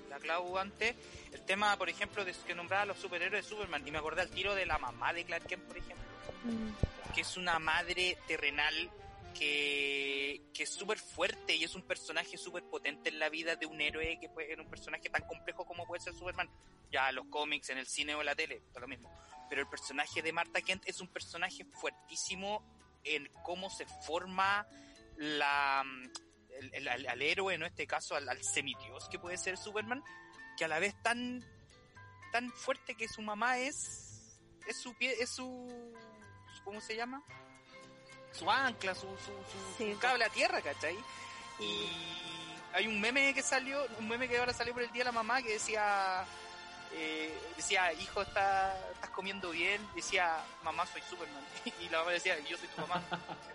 la 0.09 0.19
Clau 0.19 0.57
antes, 0.57 0.95
el 1.33 1.41
tema, 1.41 1.75
por 1.77 1.89
ejemplo, 1.89 2.23
de 2.23 2.33
que 2.47 2.55
nombraba 2.55 2.83
a 2.83 2.85
los 2.85 2.97
superhéroes 2.99 3.43
de 3.43 3.49
Superman, 3.49 3.85
y 3.85 3.91
me 3.91 3.97
acordé 3.97 4.21
al 4.21 4.29
tiro 4.29 4.55
de 4.55 4.65
la 4.65 4.77
mamá 4.77 5.11
de 5.13 5.25
Clark 5.25 5.45
Kent, 5.45 5.63
por 5.63 5.77
ejemplo, 5.77 6.05
Mm. 6.43 7.13
que 7.13 7.21
es 7.21 7.37
una 7.37 7.59
madre 7.59 8.17
terrenal 8.27 8.89
que, 9.33 10.41
es 10.57 10.69
súper 10.69 10.99
fuerte 10.99 11.55
y 11.55 11.63
es 11.63 11.73
un 11.73 11.81
personaje 11.81 12.37
súper 12.37 12.63
potente 12.63 13.09
en 13.09 13.17
la 13.17 13.29
vida 13.29 13.55
de 13.55 13.65
un 13.65 13.81
héroe 13.81 14.19
que 14.19 14.29
puede 14.29 14.47
ser 14.49 14.61
un 14.61 14.69
personaje 14.69 15.09
tan 15.09 15.23
complejo 15.27 15.65
como 15.65 15.87
puede 15.87 16.01
ser 16.03 16.13
Superman. 16.13 16.49
Ya 16.91 17.11
los 17.11 17.25
cómics, 17.27 17.69
en 17.69 17.79
el 17.79 17.87
cine 17.87 18.13
o 18.13 18.21
la 18.21 18.35
tele, 18.35 18.57
está 18.57 18.79
lo 18.79 18.87
mismo. 18.87 19.09
Pero 19.49 19.61
el 19.61 19.67
personaje 19.67 20.21
de 20.21 20.31
Marta 20.33 20.61
Kent 20.61 20.83
es 20.87 21.01
un 21.01 21.07
personaje 21.07 21.65
fuertísimo 21.65 22.63
en 23.03 23.27
cómo 23.43 23.69
se 23.71 23.85
forma 24.05 24.67
la 25.17 25.83
el, 26.59 26.73
el- 26.75 26.87
al, 26.87 27.07
al 27.07 27.21
héroe, 27.21 27.55
en 27.55 27.63
este 27.63 27.87
caso 27.87 28.15
al, 28.15 28.29
al 28.29 28.43
semidios 28.43 29.09
que 29.09 29.17
puede 29.17 29.37
ser 29.37 29.57
Superman, 29.57 30.03
que 30.57 30.65
a 30.65 30.67
la 30.67 30.77
vez 30.79 30.93
tan 31.01 31.43
tan 32.31 32.51
fuerte 32.51 32.93
que 32.95 33.07
su 33.07 33.21
mamá 33.23 33.57
es 33.57 34.37
es 34.67 34.77
su 34.79 34.93
pie, 34.95 35.15
es 35.19 35.29
su 35.31 35.93
¿cómo 36.63 36.79
se 36.81 36.95
llama? 36.95 37.23
Su 38.37 38.49
ancla, 38.49 38.93
su, 38.95 39.01
su, 39.01 39.07
su- 39.17 39.77
Sí. 39.77 39.93
su 39.93 39.99
cable 39.99 40.25
a 40.25 40.29
tierra, 40.29 40.61
¿cachai? 40.61 40.97
Y 41.59 41.87
hay 42.73 42.87
un 42.87 42.99
meme 43.01 43.33
que 43.33 43.41
salió, 43.43 43.85
un 43.99 44.07
meme 44.07 44.27
que 44.27 44.37
ahora 44.37 44.53
salió 44.53 44.73
por 44.73 44.81
el 44.83 44.91
Día 44.91 45.01
de 45.01 45.05
la 45.05 45.11
Mamá 45.11 45.41
que 45.41 45.53
decía, 45.53 46.23
eh, 46.93 47.37
decía, 47.55 47.91
hijo, 47.93 48.21
está, 48.21 48.75
estás 48.93 49.09
comiendo 49.11 49.51
bien, 49.51 49.85
decía, 49.95 50.43
mamá, 50.63 50.85
soy 50.87 51.01
Superman. 51.09 51.43
Y 51.81 51.89
la 51.89 51.99
mamá 51.99 52.11
decía, 52.11 52.37
yo 52.39 52.57
soy 52.57 52.67
tu 52.69 52.81
mamá. 52.81 53.03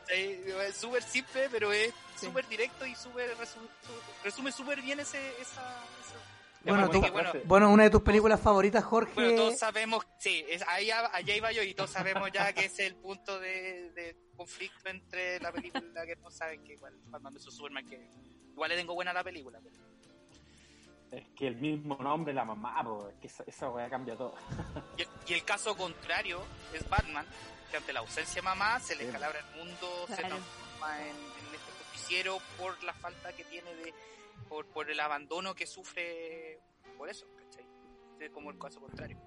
Es 0.08 0.76
súper 0.76 1.02
simple, 1.02 1.48
pero 1.50 1.72
es 1.72 1.92
Sí. 2.16 2.26
súper 2.26 2.46
directo 2.48 2.86
y 2.86 2.94
súper 2.94 3.36
resu- 3.36 3.68
su- 3.84 4.22
resume 4.24 4.52
súper 4.52 4.80
bien 4.80 5.00
ese, 5.00 5.18
esa, 5.40 5.60
esa- 5.60 6.35
Bueno, 6.72 6.90
tú- 6.90 7.00
bueno, 7.12 7.32
Bueno, 7.44 7.70
una 7.70 7.84
de 7.84 7.90
tus 7.90 8.02
películas 8.02 8.40
favoritas, 8.40 8.84
Jorge. 8.84 9.12
bueno, 9.14 9.36
todos 9.36 9.58
sabemos, 9.58 10.04
sí, 10.18 10.44
es, 10.48 10.62
ahí, 10.68 10.90
allá 10.90 11.36
iba 11.36 11.52
yo 11.52 11.62
y 11.62 11.74
todos 11.74 11.90
sabemos 11.90 12.30
ya 12.32 12.52
que 12.52 12.66
ese 12.66 12.86
es 12.86 12.92
el 12.92 12.96
punto 12.96 13.38
de, 13.40 13.90
de 13.92 14.16
conflicto 14.36 14.88
entre 14.88 15.40
la 15.40 15.52
película 15.52 16.04
que 16.06 16.16
no 16.16 16.30
saben 16.30 16.62
que 16.64 16.74
igual 16.74 16.94
Batman 17.06 17.34
vs 17.34 17.44
Superman 17.44 17.86
que 17.88 18.08
igual 18.52 18.70
le 18.70 18.76
tengo 18.76 18.94
buena 18.94 19.10
a 19.12 19.14
la 19.14 19.24
película. 19.24 19.58
pero- 19.62 19.76
Es 21.12 21.28
que 21.36 21.46
el 21.46 21.56
mismo 21.56 21.96
nombre, 21.96 22.34
la 22.34 22.44
mamá, 22.44 22.82
po, 22.82 23.08
es 23.08 23.14
que 23.20 23.26
esa, 23.28 23.44
esa 23.46 23.68
weá 23.70 23.88
cambia 23.88 24.16
todo. 24.16 24.34
Y, 24.98 25.02
el- 25.02 25.08
y 25.28 25.32
el 25.34 25.44
caso 25.44 25.76
contrario 25.76 26.42
es 26.72 26.86
Batman, 26.88 27.24
que 27.70 27.76
ante 27.76 27.92
la 27.92 28.00
ausencia 28.00 28.34
de 28.36 28.42
mamá 28.42 28.80
se 28.80 28.96
le 28.96 29.04
escalabra 29.06 29.38
el 29.38 29.56
mundo, 29.64 29.88
se 30.08 30.16
transforma 30.16 31.00
en, 31.02 31.08
en 31.16 31.54
este 31.54 31.72
justiciero 31.90 32.38
por 32.58 32.82
la 32.82 32.92
falta 32.92 33.32
que 33.34 33.44
tiene 33.44 33.72
de, 33.76 33.94
por, 34.48 34.66
por 34.68 34.90
el 34.90 35.00
abandono 35.00 35.54
que 35.54 35.66
sufre 35.66 36.60
por 36.96 37.08
eso, 37.08 37.26
¿cachai? 37.36 37.66
Es 38.20 38.30
como 38.30 38.50
el 38.50 38.58
caso 38.58 38.80
contrario. 38.80 39.18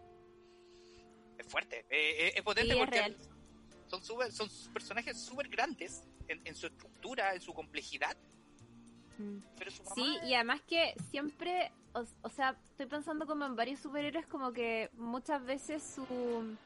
Es 1.38 1.45
fuerte, 1.48 1.80
eh, 1.90 2.27
eh, 2.27 2.34
es 2.36 2.41
potente 2.41 2.73
Sí, 2.73 2.80
es 2.80 2.86
porque 2.86 2.99
real. 2.99 3.18
son 3.88 4.03
super- 4.03 4.31
son 4.31 4.49
personajes 4.73 5.18
súper 5.19 5.48
grandes 5.49 6.03
en, 6.27 6.41
en 6.45 6.56
su 6.56 6.68
estructura, 6.68 7.34
en 7.34 7.41
su 7.41 7.53
complejidad, 7.53 8.15
Mm. 9.18 9.40
pero 9.57 9.69
su 9.69 9.84
mamá 9.84 9.95
Sí, 9.95 10.18
y 10.23 10.34
además 10.34 10.61
que 10.61 10.95
siempre, 11.11 11.73
o, 11.94 12.06
o 12.22 12.30
sea, 12.30 12.57
estoy 12.72 12.86
pensando 12.86 13.26
como 13.27 13.45
en 13.45 13.53
varios 13.56 13.81
superhéroes, 13.81 14.26
como 14.27 14.53
que 14.53 14.90
muchas 14.94 15.44
veces 15.44 15.84
su... 15.84 16.57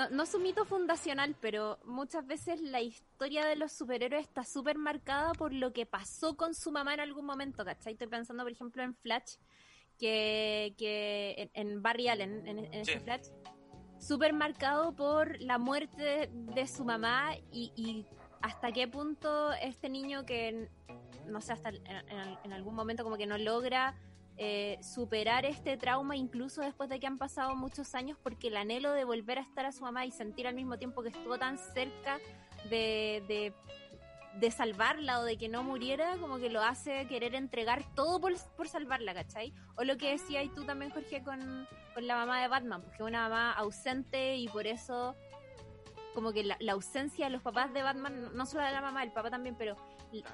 No, 0.00 0.08
no 0.08 0.24
su 0.24 0.38
mito 0.38 0.64
fundacional, 0.64 1.36
pero 1.42 1.78
muchas 1.84 2.26
veces 2.26 2.58
la 2.62 2.80
historia 2.80 3.44
de 3.44 3.54
los 3.56 3.70
superhéroes 3.72 4.22
está 4.26 4.44
súper 4.44 4.78
marcada 4.78 5.32
por 5.34 5.52
lo 5.52 5.74
que 5.74 5.84
pasó 5.84 6.38
con 6.38 6.54
su 6.54 6.72
mamá 6.72 6.94
en 6.94 7.00
algún 7.00 7.26
momento, 7.26 7.66
¿cachai? 7.66 7.92
Estoy 7.92 8.06
pensando, 8.06 8.42
por 8.42 8.50
ejemplo, 8.52 8.82
en 8.82 8.94
Flash, 8.94 9.34
que, 9.98 10.74
que 10.78 11.50
en, 11.52 11.68
en 11.72 11.82
Barry 11.82 12.08
Allen, 12.08 12.46
en, 12.48 12.58
en 12.60 12.74
ese. 12.74 12.92
Flash, 13.00 13.26
súper 13.98 14.32
marcado 14.32 14.92
por 14.96 15.38
la 15.42 15.58
muerte 15.58 16.02
de, 16.02 16.30
de 16.32 16.66
su 16.66 16.82
mamá 16.86 17.34
y, 17.52 17.70
y 17.76 18.06
hasta 18.40 18.72
qué 18.72 18.88
punto 18.88 19.52
este 19.52 19.90
niño 19.90 20.24
que 20.24 20.70
no 21.26 21.42
sé, 21.42 21.52
hasta 21.52 21.68
en, 21.68 21.86
en- 21.86 22.38
en 22.42 22.52
algún 22.54 22.74
momento 22.74 23.04
como 23.04 23.18
que 23.18 23.26
no 23.26 23.36
logra 23.36 23.94
eh, 24.42 24.78
superar 24.82 25.44
este 25.44 25.76
trauma 25.76 26.16
incluso 26.16 26.62
después 26.62 26.88
de 26.88 26.98
que 26.98 27.06
han 27.06 27.18
pasado 27.18 27.54
muchos 27.54 27.94
años 27.94 28.16
porque 28.22 28.48
el 28.48 28.56
anhelo 28.56 28.92
de 28.92 29.04
volver 29.04 29.36
a 29.36 29.42
estar 29.42 29.66
a 29.66 29.70
su 29.70 29.82
mamá 29.82 30.06
y 30.06 30.10
sentir 30.12 30.46
al 30.46 30.54
mismo 30.54 30.78
tiempo 30.78 31.02
que 31.02 31.10
estuvo 31.10 31.36
tan 31.38 31.58
cerca 31.58 32.18
de, 32.70 33.52
de, 34.40 34.50
salvarla 34.50 35.20
o 35.20 35.24
de 35.24 35.36
que 35.36 35.50
no 35.50 35.62
muriera, 35.62 36.16
como 36.16 36.38
que 36.38 36.48
lo 36.48 36.62
hace 36.62 37.06
querer 37.06 37.34
entregar 37.34 37.84
todo 37.94 38.18
por, 38.18 38.32
por 38.56 38.66
salvarla, 38.66 39.12
¿cachai? 39.12 39.52
O 39.76 39.84
lo 39.84 39.98
que 39.98 40.12
decías 40.12 40.48
tú 40.54 40.64
también, 40.64 40.90
Jorge, 40.90 41.22
con, 41.22 41.68
con 41.92 42.06
la 42.06 42.16
mamá 42.16 42.40
de 42.40 42.48
Batman, 42.48 42.80
porque 42.80 43.02
una 43.02 43.28
mamá 43.28 43.52
ausente 43.52 44.36
y 44.36 44.48
por 44.48 44.66
eso 44.66 45.16
como 46.14 46.32
que 46.32 46.44
la, 46.44 46.56
la 46.60 46.72
ausencia 46.72 47.26
de 47.26 47.32
los 47.32 47.42
papás 47.42 47.74
de 47.74 47.82
Batman, 47.82 48.34
no 48.34 48.46
solo 48.46 48.64
de 48.64 48.72
la 48.72 48.80
mamá, 48.80 49.02
el 49.02 49.12
papá 49.12 49.28
también, 49.28 49.54
pero 49.54 49.76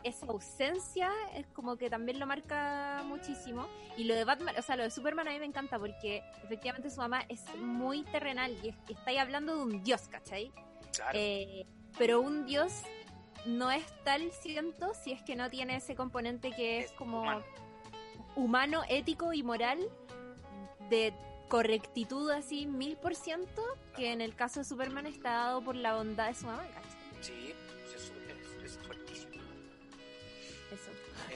esa 0.02 0.26
ausencia 0.26 1.10
es 1.34 1.46
como 1.48 1.76
que 1.76 1.90
también 1.90 2.18
lo 2.18 2.26
marca 2.26 3.02
muchísimo. 3.06 3.66
Y 3.96 4.04
lo 4.04 4.14
de 4.14 4.24
Batman, 4.24 4.54
o 4.58 4.62
sea, 4.62 4.76
lo 4.76 4.82
de 4.84 4.90
Superman 4.90 5.28
a 5.28 5.32
mí 5.32 5.38
me 5.38 5.44
encanta 5.46 5.78
porque 5.78 6.22
efectivamente 6.44 6.90
su 6.90 6.96
mamá 7.00 7.22
es 7.28 7.42
muy 7.58 8.02
terrenal 8.04 8.56
y 8.62 8.68
es- 8.68 8.76
estáis 8.88 9.18
hablando 9.18 9.56
de 9.56 9.62
un 9.62 9.82
dios, 9.84 10.08
¿cachai? 10.08 10.52
claro, 10.94 11.18
Eh, 11.18 11.66
pero 11.98 12.20
un 12.20 12.46
dios 12.46 12.72
no 13.44 13.70
es 13.70 13.84
tal, 14.02 14.30
siento, 14.32 14.92
si 14.94 15.12
es 15.12 15.22
que 15.22 15.36
no 15.36 15.50
tiene 15.50 15.76
ese 15.76 15.94
componente 15.94 16.52
que 16.52 16.80
es 16.80 16.84
Es 16.86 16.92
como 16.92 17.20
humano. 17.22 17.44
humano, 18.34 18.82
ético 18.88 19.32
y 19.32 19.42
moral 19.42 19.78
de 20.90 21.12
correctitud 21.48 22.30
así 22.30 22.66
mil 22.66 22.96
por 22.96 23.14
ciento 23.14 23.62
que 23.94 24.12
en 24.12 24.20
el 24.20 24.34
caso 24.34 24.60
de 24.60 24.64
Superman 24.64 25.06
está 25.06 25.30
dado 25.30 25.62
por 25.62 25.76
la 25.76 25.94
bondad 25.94 26.28
de 26.28 26.34
su 26.34 26.46
mamá, 26.46 26.62
¿cachai? 26.74 27.22
sí, 27.22 27.54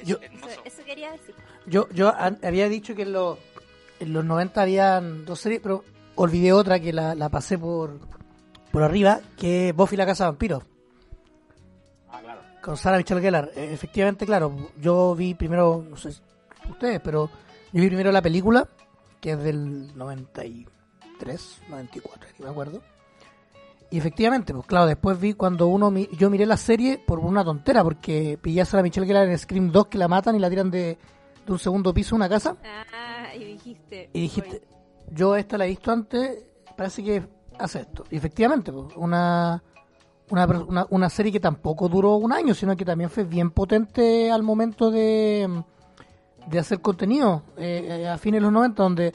Yo- 0.04 0.18
eso, 0.20 0.60
eso 0.64 0.84
quería 0.84 1.12
decir. 1.12 1.34
Yo, 1.66 1.86
había 2.42 2.68
dicho 2.68 2.94
que 2.94 3.02
en 3.02 3.12
los, 3.12 3.38
en 4.00 4.12
los 4.12 4.24
90 4.24 4.62
habían 4.62 5.24
dos 5.24 5.40
series, 5.40 5.60
pero 5.60 5.84
olvidé 6.16 6.52
otra 6.52 6.80
que 6.80 6.92
la, 6.92 7.14
la 7.14 7.28
pasé 7.28 7.58
por, 7.58 7.98
por 8.72 8.82
arriba, 8.82 9.20
que 9.36 9.68
es 9.70 9.76
Buffy 9.76 9.96
la 9.96 10.06
Casa 10.06 10.24
de 10.24 10.30
Vampiros, 10.30 10.62
Ah, 12.10 12.20
claro. 12.22 12.40
con 12.62 12.76
Sarah 12.76 12.98
Michelle 12.98 13.20
Gellar. 13.20 13.50
Eh, 13.54 13.70
efectivamente, 13.72 14.26
claro, 14.26 14.70
yo 14.80 15.14
vi 15.14 15.34
primero, 15.34 15.84
no 15.88 15.96
sé 15.96 16.12
si 16.12 16.20
ustedes, 16.68 17.00
pero 17.00 17.30
yo 17.72 17.80
vi 17.80 17.86
primero 17.88 18.10
la 18.10 18.22
película, 18.22 18.68
que 19.20 19.32
es 19.32 19.42
del 19.42 19.96
93, 19.96 21.60
94, 21.68 22.28
ni 22.38 22.44
me 22.44 22.50
acuerdo. 22.50 22.82
Y 23.92 23.98
efectivamente, 23.98 24.52
pues 24.54 24.66
claro, 24.66 24.86
después 24.86 25.18
vi 25.20 25.32
cuando 25.34 25.66
uno 25.66 25.90
mi- 25.90 26.08
yo 26.16 26.30
miré 26.30 26.46
la 26.46 26.56
serie 26.56 26.98
por 27.04 27.18
una 27.18 27.44
tontera, 27.44 27.82
porque 27.82 28.38
pillé 28.40 28.60
a 28.60 28.64
Sarah 28.64 28.82
Michelle 28.84 29.06
Gellar 29.06 29.28
en 29.28 29.36
Scream 29.38 29.72
2 29.72 29.86
que 29.88 29.98
la 29.98 30.06
matan 30.06 30.36
y 30.36 30.38
la 30.38 30.48
tiran 30.48 30.70
de, 30.70 30.96
de 31.46 31.52
un 31.52 31.58
segundo 31.58 31.92
piso 31.92 32.14
a 32.14 32.16
una 32.16 32.28
casa. 32.28 32.56
Ah, 32.64 33.34
y 33.34 33.44
dijiste. 33.44 34.10
Y 34.12 34.20
dijiste, 34.20 34.62
yo 35.12 35.34
esta 35.34 35.58
la 35.58 35.64
he 35.66 35.68
visto 35.70 35.90
antes, 35.90 36.44
parece 36.76 37.02
que 37.02 37.22
hace 37.58 37.80
esto. 37.80 38.04
Y 38.10 38.16
efectivamente, 38.16 38.72
pues, 38.72 38.94
una, 38.96 39.60
una, 40.30 40.46
una, 40.46 40.86
una 40.90 41.10
serie 41.10 41.32
que 41.32 41.40
tampoco 41.40 41.88
duró 41.88 42.14
un 42.14 42.32
año, 42.32 42.54
sino 42.54 42.76
que 42.76 42.84
también 42.84 43.10
fue 43.10 43.24
bien 43.24 43.50
potente 43.50 44.30
al 44.30 44.44
momento 44.44 44.92
de, 44.92 45.64
de 46.46 46.58
hacer 46.60 46.80
contenido 46.80 47.42
eh, 47.56 48.02
eh, 48.02 48.08
a 48.08 48.16
fines 48.18 48.38
de 48.38 48.42
los 48.42 48.52
90, 48.52 48.82
donde 48.84 49.12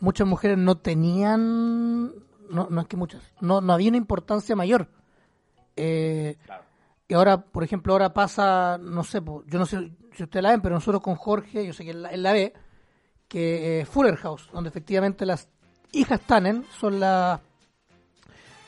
muchas 0.00 0.26
mujeres 0.26 0.56
no 0.56 0.76
tenían, 0.76 2.10
no, 2.50 2.68
no 2.70 2.80
es 2.80 2.86
que 2.86 2.96
muchas, 2.96 3.22
no, 3.40 3.60
no 3.60 3.72
había 3.72 3.88
una 3.88 3.98
importancia 3.98 4.56
mayor. 4.56 4.88
Eh, 5.76 6.36
ahora, 7.14 7.42
por 7.42 7.64
ejemplo, 7.64 7.92
ahora 7.92 8.12
pasa, 8.12 8.78
no 8.78 9.04
sé, 9.04 9.20
yo 9.24 9.58
no 9.58 9.66
sé 9.66 9.90
si 10.12 10.22
ustedes 10.22 10.42
la 10.42 10.50
ven, 10.50 10.60
pero 10.60 10.74
nosotros 10.74 11.02
con 11.02 11.16
Jorge, 11.16 11.66
yo 11.66 11.72
sé 11.72 11.84
que 11.84 11.90
él 11.90 12.02
la, 12.02 12.10
él 12.10 12.22
la 12.22 12.32
ve, 12.32 12.52
que 13.28 13.80
eh, 13.80 13.84
Fuller 13.84 14.16
House, 14.16 14.48
donde 14.52 14.70
efectivamente 14.70 15.26
las 15.26 15.48
hijas 15.92 16.20
Tannen 16.20 16.64
son 16.78 17.00
las 17.00 17.40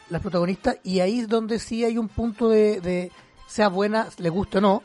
las 0.09 0.23
protagonistas, 0.23 0.77
y 0.85 1.01
ahí 1.01 1.21
es 1.21 1.29
donde 1.29 1.59
sí 1.59 1.85
hay 1.85 1.99
un 1.99 2.09
punto 2.09 2.49
de, 2.49 2.81
de 2.81 3.11
sea 3.49 3.69
buena, 3.69 4.09
le 4.19 4.29
guste 4.29 4.59
o 4.59 4.61
no, 4.61 4.83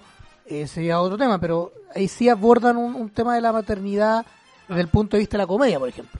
eh, 0.47 0.65
sería 0.65 0.99
otro 0.99 1.15
tema, 1.15 1.39
pero 1.39 1.71
ahí 1.93 2.07
sí 2.07 2.27
abordan 2.27 2.77
un, 2.77 2.95
un 2.95 3.11
tema 3.11 3.35
de 3.35 3.41
la 3.41 3.53
maternidad 3.53 4.25
desde 4.67 4.81
el 4.81 4.87
punto 4.87 5.17
de 5.17 5.19
vista 5.19 5.37
de 5.37 5.43
la 5.43 5.47
comedia, 5.47 5.77
por 5.77 5.89
ejemplo. 5.89 6.19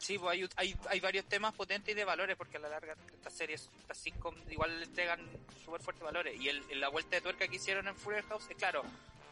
Sí, 0.00 0.18
pues 0.18 0.32
hay, 0.32 0.48
hay, 0.56 0.74
hay 0.88 0.98
varios 1.00 1.26
temas 1.26 1.52
potentes 1.54 1.92
y 1.92 1.94
de 1.94 2.04
valores, 2.06 2.34
porque 2.34 2.56
a 2.56 2.60
la 2.60 2.70
larga 2.70 2.96
estas 3.12 3.34
series, 3.34 3.68
estas 3.80 4.02
igual 4.48 4.78
le 4.80 4.86
entregan 4.86 5.20
súper 5.62 5.82
fuertes 5.82 6.02
valores. 6.02 6.40
Y 6.40 6.48
el, 6.48 6.62
el- 6.70 6.80
la 6.80 6.88
vuelta 6.88 7.16
de 7.16 7.20
tuerca 7.20 7.46
que 7.46 7.56
hicieron 7.56 7.86
en 7.86 7.94
Fuller 7.94 8.24
House, 8.24 8.46
es 8.48 8.56
claro, 8.56 8.82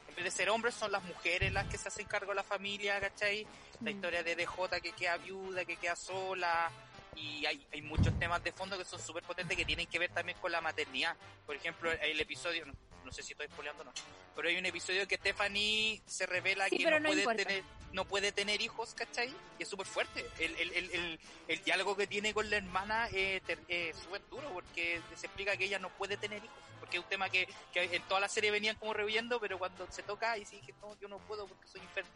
en 0.08 0.14
vez 0.14 0.24
de 0.24 0.30
ser 0.30 0.50
hombres, 0.50 0.74
son 0.74 0.92
las 0.92 1.02
mujeres 1.04 1.50
las 1.54 1.66
que 1.68 1.78
se 1.78 1.88
hacen 1.88 2.06
cargo 2.06 2.32
de 2.32 2.36
la 2.36 2.42
familia, 2.42 3.00
¿cachai? 3.00 3.44
La 3.80 3.90
Mm. 3.90 3.94
historia 3.94 4.22
de 4.22 4.36
DJ 4.36 4.80
que 4.82 4.92
queda 4.92 5.16
viuda, 5.16 5.64
que 5.64 5.76
queda 5.76 5.96
sola. 5.96 6.70
Y 7.16 7.46
hay, 7.46 7.66
hay 7.72 7.80
muchos 7.80 8.16
temas 8.18 8.44
de 8.44 8.52
fondo 8.52 8.76
que 8.76 8.84
son 8.84 9.00
súper 9.00 9.22
potentes 9.22 9.56
que 9.56 9.64
tienen 9.64 9.86
que 9.86 9.98
ver 9.98 10.10
también 10.10 10.36
con 10.38 10.52
la 10.52 10.60
maternidad. 10.60 11.16
Por 11.46 11.56
ejemplo, 11.56 11.90
el 11.90 12.20
episodio, 12.20 12.66
no, 13.08 13.12
sé 13.12 13.22
si 13.22 13.32
estoy 13.32 13.46
spoileando 13.48 13.82
o 13.82 13.86
no, 13.86 13.92
pero 14.34 14.48
hay 14.48 14.56
un 14.56 14.66
episodio 14.66 15.06
que 15.08 15.16
Stephanie 15.16 16.00
se 16.06 16.26
revela 16.26 16.68
Sí, 16.68 16.78
que 16.78 16.84
no 16.84 17.00
no 17.00 17.08
puede 17.08 17.20
importa. 17.22 17.44
tener 17.44 17.64
no 17.90 18.04
puede 18.04 18.32
tener 18.32 18.60
hijos, 18.60 18.92
¿cachai? 18.92 19.34
Y 19.58 19.62
es 19.62 19.68
súper 19.68 19.86
fuerte. 19.86 20.22
El, 20.38 20.54
el, 20.56 20.72
el, 20.74 20.90
el, 20.90 21.20
el 21.48 21.64
diálogo 21.64 21.96
que 21.96 22.06
tiene 22.06 22.34
con 22.34 22.48
la 22.50 22.58
hermana 22.58 23.06
es 23.06 23.40
eh, 23.66 23.94
súper 23.94 24.20
duro 24.28 24.52
porque 24.52 25.00
se 25.16 25.26
explica 25.26 25.56
que 25.56 25.64
ella 25.64 25.78
no 25.78 25.88
puede 25.96 26.18
tener 26.18 26.44
hijos. 26.44 26.62
Porque 26.78 26.98
es 26.98 27.02
un 27.02 27.08
tema 27.08 27.30
que, 27.30 27.48
que 27.72 27.84
en 27.84 28.02
toda 28.06 28.20
la 28.20 28.28
serie 28.28 28.50
venían 28.50 28.76
como 28.76 28.92
reviviendo, 28.92 29.40
pero 29.40 29.58
cuando 29.58 29.90
se 29.90 30.02
toca 30.02 30.36
y 30.36 30.44
sí 30.44 30.56
dije, 30.56 30.74
no, 30.82 30.94
yo 31.00 31.08
no 31.08 31.18
puedo 31.20 31.48
porque 31.48 31.66
soy 31.66 31.80
infértil. 31.80 32.12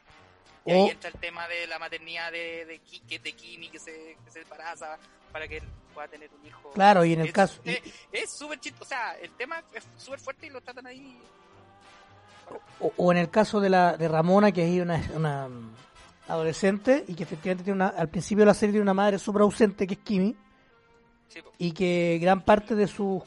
Y 0.66 0.72
ahí 0.72 0.80
O- 0.82 0.90
entra 0.90 1.08
el 1.08 1.18
tema 1.18 1.48
de 1.48 1.66
la 1.66 1.78
maternidad 1.78 2.30
de, 2.30 2.66
de, 2.66 2.78
que- 3.08 3.18
de 3.18 3.32
Kimi 3.32 3.70
que 3.70 3.80
se, 3.80 4.18
que 4.22 4.30
se 4.30 4.42
embaraza 4.42 4.98
para 5.32 5.48
que 5.48 5.56
él 5.56 5.64
pueda 5.92 6.08
tener 6.08 6.30
un 6.38 6.46
hijo. 6.46 6.70
Claro, 6.72 7.04
y 7.04 7.12
en 7.12 7.20
el 7.20 7.28
Es- 7.28 7.32
caso. 7.32 7.60
Es 7.64 7.80
es 8.12 8.30
súper 8.30 8.58
chistoso. 8.60 8.84
O 8.84 8.88
sea, 8.88 9.12
el 9.20 9.30
tema 9.32 9.62
es 9.74 9.84
súper 9.96 10.18
fuerte 10.20 10.46
y 10.46 10.50
lo 10.50 10.60
tratan 10.60 10.86
ahí. 10.86 11.18
O, 12.80 12.92
o 12.96 13.12
en 13.12 13.18
el 13.18 13.30
caso 13.30 13.60
de 13.60 13.70
la 13.70 13.96
de 13.96 14.08
Ramona, 14.08 14.52
que 14.52 14.64
es 14.76 14.82
una, 14.82 15.02
una 15.14 15.48
adolescente 16.28 17.04
y 17.08 17.14
que 17.14 17.22
efectivamente 17.22 17.64
tiene 17.64 17.76
una, 17.76 17.88
al 17.88 18.08
principio 18.08 18.42
de 18.42 18.46
la 18.46 18.54
serie 18.54 18.72
tiene 18.72 18.82
una 18.82 18.94
madre 18.94 19.18
súper 19.18 19.42
ausente 19.42 19.86
que 19.86 19.94
es 19.94 20.00
Kimi 20.00 20.36
Sí, 21.28 21.40
y 21.58 21.72
que 21.72 22.18
gran 22.20 22.42
parte 22.42 22.74
de 22.74 22.86
sus 22.86 23.22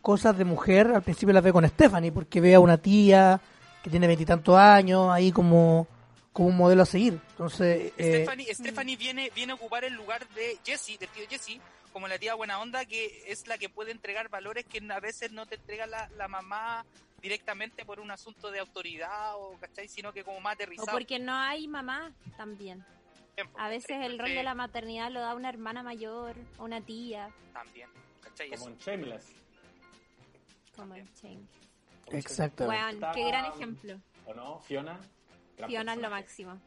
cosas 0.00 0.36
de 0.38 0.44
mujer 0.44 0.92
al 0.94 1.02
principio 1.02 1.32
las 1.32 1.42
ve 1.42 1.52
con 1.52 1.66
Stephanie 1.68 2.12
porque 2.12 2.40
ve 2.40 2.54
a 2.54 2.60
una 2.60 2.78
tía 2.78 3.40
que 3.82 3.90
tiene 3.90 4.06
veintitantos 4.06 4.56
años 4.56 5.10
ahí 5.10 5.32
como, 5.32 5.88
como 6.32 6.48
un 6.48 6.56
modelo 6.56 6.82
a 6.82 6.86
seguir. 6.86 7.18
Entonces, 7.30 7.92
eh, 7.98 8.24
Stephanie, 8.24 8.54
Stephanie 8.54 8.96
viene, 8.96 9.30
viene 9.34 9.52
a 9.52 9.54
ocupar 9.56 9.82
el 9.84 9.94
lugar 9.94 10.24
de 10.36 10.56
Jessie, 10.64 10.98
del 10.98 11.08
tío 11.08 11.24
Jessie, 11.28 11.60
como 11.92 12.08
la 12.08 12.18
tía 12.18 12.34
buena 12.34 12.60
onda, 12.60 12.84
que 12.86 13.22
es 13.26 13.46
la 13.46 13.58
que 13.58 13.68
puede 13.68 13.90
entregar 13.92 14.28
valores 14.28 14.64
que 14.66 14.80
a 14.90 15.00
veces 15.00 15.32
no 15.32 15.46
te 15.46 15.56
entrega 15.56 15.86
la, 15.86 16.08
la 16.16 16.26
mamá 16.28 16.84
directamente 17.20 17.84
por 17.84 18.00
un 18.00 18.10
asunto 18.10 18.50
de 18.50 18.58
autoridad 18.58 19.36
o 19.36 19.56
¿cachai? 19.60 19.86
sino 19.88 20.12
que 20.12 20.24
como 20.24 20.40
más 20.40 20.52
O 20.52 20.54
aterrizado. 20.54 20.90
porque 20.92 21.18
no 21.18 21.34
hay 21.34 21.68
mamá 21.68 22.12
también. 22.36 22.84
Tiempo. 23.34 23.58
A 23.58 23.68
veces 23.68 23.96
el 24.04 24.18
rol 24.18 24.28
Sí, 24.28 24.34
de 24.34 24.42
la 24.42 24.54
maternidad 24.54 25.10
lo 25.10 25.20
da 25.20 25.34
una 25.34 25.48
hermana 25.48 25.82
mayor 25.82 26.36
o 26.58 26.64
una 26.64 26.80
tía, 26.82 27.30
También, 27.52 27.88
¿cachai? 28.20 28.50
Como 28.50 28.62
Eso. 28.62 28.70
en 28.70 28.78
Shameless. 28.78 29.26
como 30.76 30.94
en 30.94 31.14
Chain. 31.14 31.48
Exacto. 32.10 32.66
Weón, 32.66 33.00
qué 33.14 33.24
gran 33.26 33.46
ejemplo. 33.46 34.00
¿O 34.26 34.34
no? 34.34 34.58
Fiona. 34.60 34.98
Fiona 35.66 35.94
es 35.94 36.00
lo 36.00 36.10
máximo. 36.10 36.60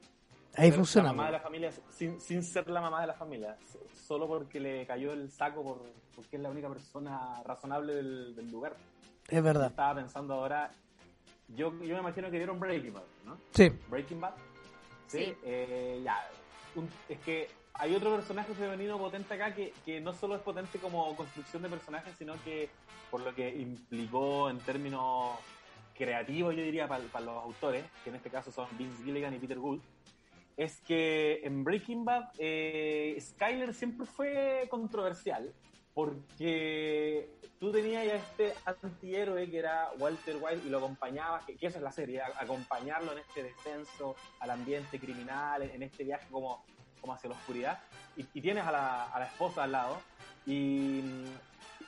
ahí 0.55 0.71
funciona. 0.71 1.09
La 1.09 1.13
mamá 1.13 1.25
de 1.27 1.31
la 1.33 1.39
familia 1.41 1.71
sin, 1.91 2.19
sin 2.21 2.41
ser 2.43 2.67
la 2.69 2.81
mamá 2.81 3.01
de 3.01 3.07
la 3.07 3.13
familia. 3.13 3.57
Solo 4.05 4.27
porque 4.27 4.59
le 4.59 4.85
cayó 4.85 5.13
el 5.13 5.31
saco 5.31 5.63
por, 5.63 5.81
porque 6.15 6.35
es 6.35 6.41
la 6.41 6.49
única 6.49 6.69
persona 6.69 7.41
razonable 7.43 7.95
del, 7.95 8.35
del 8.35 8.51
lugar. 8.51 8.75
Es 9.27 9.41
verdad. 9.43 9.67
Estaba 9.67 9.95
pensando 9.95 10.35
ahora. 10.35 10.71
Yo, 11.47 11.71
yo 11.83 11.95
me 11.95 11.99
imagino 12.01 12.29
que 12.29 12.37
vieron 12.37 12.59
Breaking 12.59 12.93
Bad, 12.93 13.03
¿no? 13.25 13.37
Sí. 13.51 13.69
Breaking 13.89 14.21
Bad. 14.21 14.33
Sí. 15.07 15.33
Eh, 15.43 16.01
ya. 16.03 16.29
Un- 16.75 16.89
es 17.09 17.19
que 17.19 17.47
hay 17.73 17.95
otro 17.95 18.15
personaje 18.15 18.53
femenino 18.53 18.97
potente 18.99 19.33
acá 19.33 19.53
que, 19.55 19.73
que 19.83 19.99
no 20.01 20.13
solo 20.13 20.35
es 20.35 20.41
potente 20.41 20.77
como 20.79 21.15
construcción 21.15 21.63
de 21.63 21.69
personajes, 21.69 22.15
sino 22.17 22.33
que 22.43 22.69
por 23.09 23.21
lo 23.21 23.33
que 23.33 23.55
implicó 23.55 24.49
en 24.49 24.59
términos 24.59 25.37
creativos, 25.97 26.55
yo 26.55 26.61
diría, 26.61 26.87
para, 26.87 27.03
para 27.05 27.25
los 27.25 27.43
autores, 27.43 27.85
que 28.03 28.09
en 28.11 28.17
este 28.17 28.29
caso 28.29 28.51
son 28.51 28.67
Vince 28.77 29.03
Gilligan 29.03 29.33
y 29.33 29.39
Peter 29.39 29.57
Gould, 29.57 29.81
es 30.57 30.79
que 30.81 31.41
en 31.43 31.63
Breaking 31.63 32.05
Bad 32.05 32.29
eh, 32.37 33.17
Skyler 33.19 33.73
siempre 33.73 34.05
fue 34.05 34.67
controversial 34.69 35.53
porque 35.93 37.29
tú 37.59 37.71
tenías 37.71 38.05
ya 38.05 38.15
este 38.15 38.53
antihéroe 38.65 39.49
que 39.49 39.57
era 39.57 39.89
Walter 39.97 40.37
White 40.41 40.61
y 40.65 40.69
lo 40.69 40.79
acompañabas, 40.79 41.45
que, 41.45 41.53
eso 41.53 41.77
es 41.77 41.83
la 41.83 41.91
serie, 41.91 42.21
acompañarlo 42.21 43.13
en 43.13 43.19
este 43.19 43.43
descenso 43.43 44.15
al 44.39 44.51
ambiente 44.51 44.99
criminal, 44.99 45.63
en 45.63 45.83
este 45.83 46.03
viaje 46.03 46.27
como, 46.29 46.65
como 46.99 47.13
hacia 47.13 47.29
la 47.29 47.35
oscuridad, 47.35 47.79
y, 48.17 48.25
y 48.33 48.41
tienes 48.41 48.65
a 48.65 48.71
la, 48.71 49.05
a 49.05 49.19
la 49.19 49.25
esposa 49.27 49.63
al 49.63 49.71
lado, 49.71 49.97
y, 50.45 51.01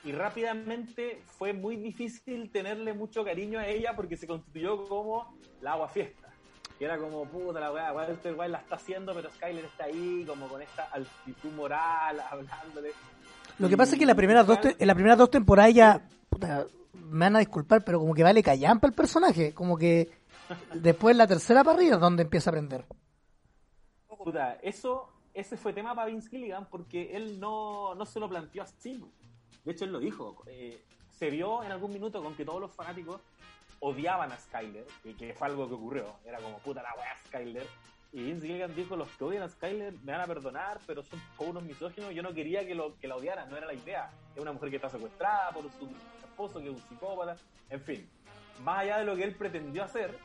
y 0.04 0.12
rápidamente 0.12 1.22
fue 1.26 1.52
muy 1.52 1.76
difícil 1.76 2.50
tenerle 2.50 2.94
mucho 2.94 3.24
cariño 3.24 3.58
a 3.58 3.66
ella 3.66 3.94
porque 3.94 4.16
se 4.16 4.26
constituyó 4.26 4.88
como 4.88 5.38
la 5.60 5.72
agua 5.72 5.88
fiesta. 5.88 6.27
Que 6.78 6.84
era 6.84 6.96
como, 6.98 7.24
puta, 7.24 7.58
la 7.58 7.72
weá, 7.72 7.92
Walter 7.92 8.34
White 8.34 8.48
la 8.50 8.58
está 8.58 8.76
haciendo, 8.76 9.12
pero 9.12 9.30
Skyler 9.30 9.64
está 9.64 9.84
ahí, 9.84 10.24
como 10.26 10.46
con 10.48 10.62
esta 10.62 10.84
altitud 10.84 11.50
moral, 11.52 12.20
hablándole. 12.30 12.92
Lo 13.58 13.68
que 13.68 13.76
pasa 13.76 13.92
es 13.92 13.98
que 13.98 14.04
en 14.04 14.08
las 14.08 14.16
primeras 14.16 14.46
dos, 14.46 14.58
en 14.62 14.86
las 14.86 14.94
primeras 14.94 15.18
dos 15.18 15.30
temporadas 15.30 15.74
ya, 15.74 16.00
puta, 16.28 16.66
me 16.92 17.26
van 17.26 17.36
a 17.36 17.40
disculpar, 17.40 17.84
pero 17.84 17.98
como 17.98 18.14
que 18.14 18.22
vale 18.22 18.42
callampa 18.42 18.86
el 18.86 18.92
personaje, 18.92 19.52
como 19.52 19.76
que 19.76 20.08
después 20.74 21.16
la 21.16 21.26
tercera 21.26 21.64
para 21.64 21.76
arriba 21.76 21.96
es 21.96 22.00
donde 22.00 22.22
empieza 22.22 22.50
a 22.50 22.52
aprender. 22.52 22.84
Puta, 24.06 24.58
eso, 24.62 25.08
ese 25.34 25.56
fue 25.56 25.72
tema 25.72 25.94
para 25.94 26.06
Vince 26.08 26.28
Gilligan 26.28 26.68
porque 26.70 27.16
él 27.16 27.40
no, 27.40 27.94
no 27.94 28.04
se 28.04 28.20
lo 28.20 28.28
planteó 28.28 28.62
así. 28.62 29.02
De 29.64 29.72
hecho, 29.72 29.84
él 29.84 29.92
lo 29.92 29.98
dijo. 29.98 30.42
eh, 30.46 30.80
se 31.18 31.30
vio 31.30 31.64
en 31.64 31.72
algún 31.72 31.92
minuto 31.92 32.22
con 32.22 32.34
que 32.36 32.44
todos 32.44 32.60
los 32.60 32.70
fanáticos 32.70 33.20
odiaban 33.80 34.32
a 34.32 34.36
Skyler, 34.38 34.86
y 35.04 35.14
que 35.14 35.32
fue 35.34 35.46
algo 35.48 35.68
que 35.68 35.74
ocurrió. 35.74 36.16
Era 36.24 36.38
como, 36.38 36.58
puta 36.58 36.82
la 36.82 36.94
weá, 36.94 37.16
Skyler. 37.26 37.66
Y 38.12 38.22
Vince 38.22 38.46
Gilligan 38.46 38.74
dijo, 38.74 38.96
los 38.96 39.08
que 39.10 39.24
odian 39.24 39.42
a 39.42 39.48
Skyler 39.48 39.92
me 40.02 40.12
van 40.12 40.22
a 40.22 40.26
perdonar, 40.26 40.80
pero 40.86 41.02
son 41.02 41.20
todos 41.36 41.50
unos 41.50 41.62
misóginos. 41.64 42.14
Yo 42.14 42.22
no 42.22 42.32
quería 42.32 42.66
que, 42.66 42.74
lo, 42.74 42.98
que 42.98 43.06
la 43.06 43.16
odiaran, 43.16 43.50
no 43.50 43.56
era 43.56 43.66
la 43.66 43.74
idea. 43.74 44.10
Es 44.34 44.40
una 44.40 44.52
mujer 44.52 44.70
que 44.70 44.76
está 44.76 44.88
secuestrada 44.88 45.50
por 45.50 45.64
su 45.78 45.88
esposo, 46.24 46.58
que 46.60 46.68
es 46.68 46.74
un 46.74 46.80
psicópata. 46.88 47.36
En 47.68 47.80
fin, 47.82 48.08
más 48.64 48.78
allá 48.80 48.98
de 48.98 49.04
lo 49.04 49.14
que 49.14 49.24
él 49.24 49.34
pretendió 49.34 49.84
hacer, 49.84 50.16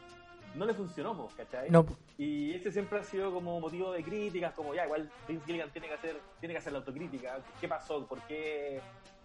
no 0.55 0.65
le 0.65 0.73
funcionó, 0.73 1.15
po, 1.17 1.29
¿cachai? 1.35 1.69
No, 1.71 1.85
Y 2.17 2.53
ese 2.53 2.71
siempre 2.71 2.99
ha 2.99 3.03
sido 3.03 3.33
como 3.33 3.59
motivo 3.59 3.91
de 3.91 4.01
críticas, 4.03 4.53
como 4.53 4.73
ya, 4.73 4.85
igual 4.85 5.11
Vince 5.27 5.45
Gilligan 5.45 5.69
tiene 5.71 5.87
que 5.89 5.93
hacer, 5.95 6.17
tiene 6.39 6.53
que 6.53 6.59
hacer 6.59 6.71
la 6.71 6.79
autocrítica. 6.79 7.39
¿Qué 7.59 7.67
pasó? 7.67 8.05
¿Por 8.07 8.21
qué, 8.21 8.79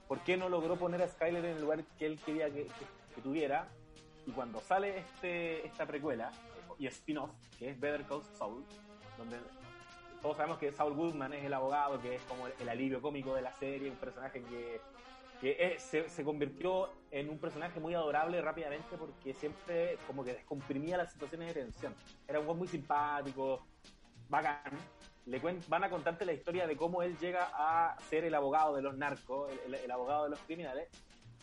por 0.08 0.18
qué 0.20 0.36
no 0.36 0.48
logró 0.48 0.74
poner 0.76 1.00
a 1.02 1.06
Skyler 1.08 1.44
en 1.44 1.56
el 1.56 1.60
lugar 1.62 1.84
que 1.96 2.06
él 2.06 2.18
quería 2.26 2.46
que, 2.46 2.64
que- 2.64 3.14
que 3.14 3.20
tuviera? 3.22 3.68
Y 4.28 4.30
cuando 4.32 4.60
sale 4.60 4.98
este, 4.98 5.66
esta 5.66 5.86
precuela 5.86 6.30
y 6.78 6.86
spin-off, 6.86 7.30
que 7.58 7.70
es 7.70 7.80
Better 7.80 8.04
Call 8.04 8.22
Saul, 8.36 8.62
donde 9.16 9.38
todos 10.20 10.36
sabemos 10.36 10.58
que 10.58 10.70
Saul 10.70 10.92
Goodman 10.92 11.32
es 11.32 11.44
el 11.46 11.54
abogado, 11.54 11.98
que 12.02 12.16
es 12.16 12.22
como 12.24 12.46
el, 12.46 12.52
el 12.60 12.68
alivio 12.68 13.00
cómico 13.00 13.34
de 13.34 13.40
la 13.40 13.54
serie, 13.54 13.88
un 13.90 13.96
personaje 13.96 14.42
que, 14.42 14.82
que 15.40 15.56
es- 15.58 15.82
se, 15.82 16.10
se 16.10 16.24
convirtió 16.24 16.90
en 17.10 17.30
un 17.30 17.38
personaje 17.38 17.80
muy 17.80 17.94
adorable 17.94 18.42
rápidamente 18.42 18.98
porque 18.98 19.32
siempre 19.32 19.96
como 20.06 20.22
que 20.22 20.34
descomprimía 20.34 20.98
las 20.98 21.10
situaciones 21.10 21.54
de 21.54 21.62
tensión. 21.62 21.94
Era 22.26 22.38
un 22.40 22.44
güey 22.44 22.58
muy 22.58 22.68
simpático, 22.68 23.66
bacán. 24.28 24.76
Le 25.24 25.40
cuen- 25.40 25.62
van 25.68 25.84
a 25.84 25.90
contarte 25.90 26.26
la 26.26 26.34
historia 26.34 26.66
de 26.66 26.76
cómo 26.76 27.02
él 27.02 27.16
llega 27.16 27.48
a 27.54 27.96
ser 28.10 28.24
el 28.24 28.34
abogado 28.34 28.76
de 28.76 28.82
los 28.82 28.94
narcos, 28.98 29.50
el, 29.52 29.74
el- 29.74 29.84
el 29.84 29.90
abogado 29.90 30.24
de 30.24 30.30
los 30.30 30.38
criminales. 30.40 30.88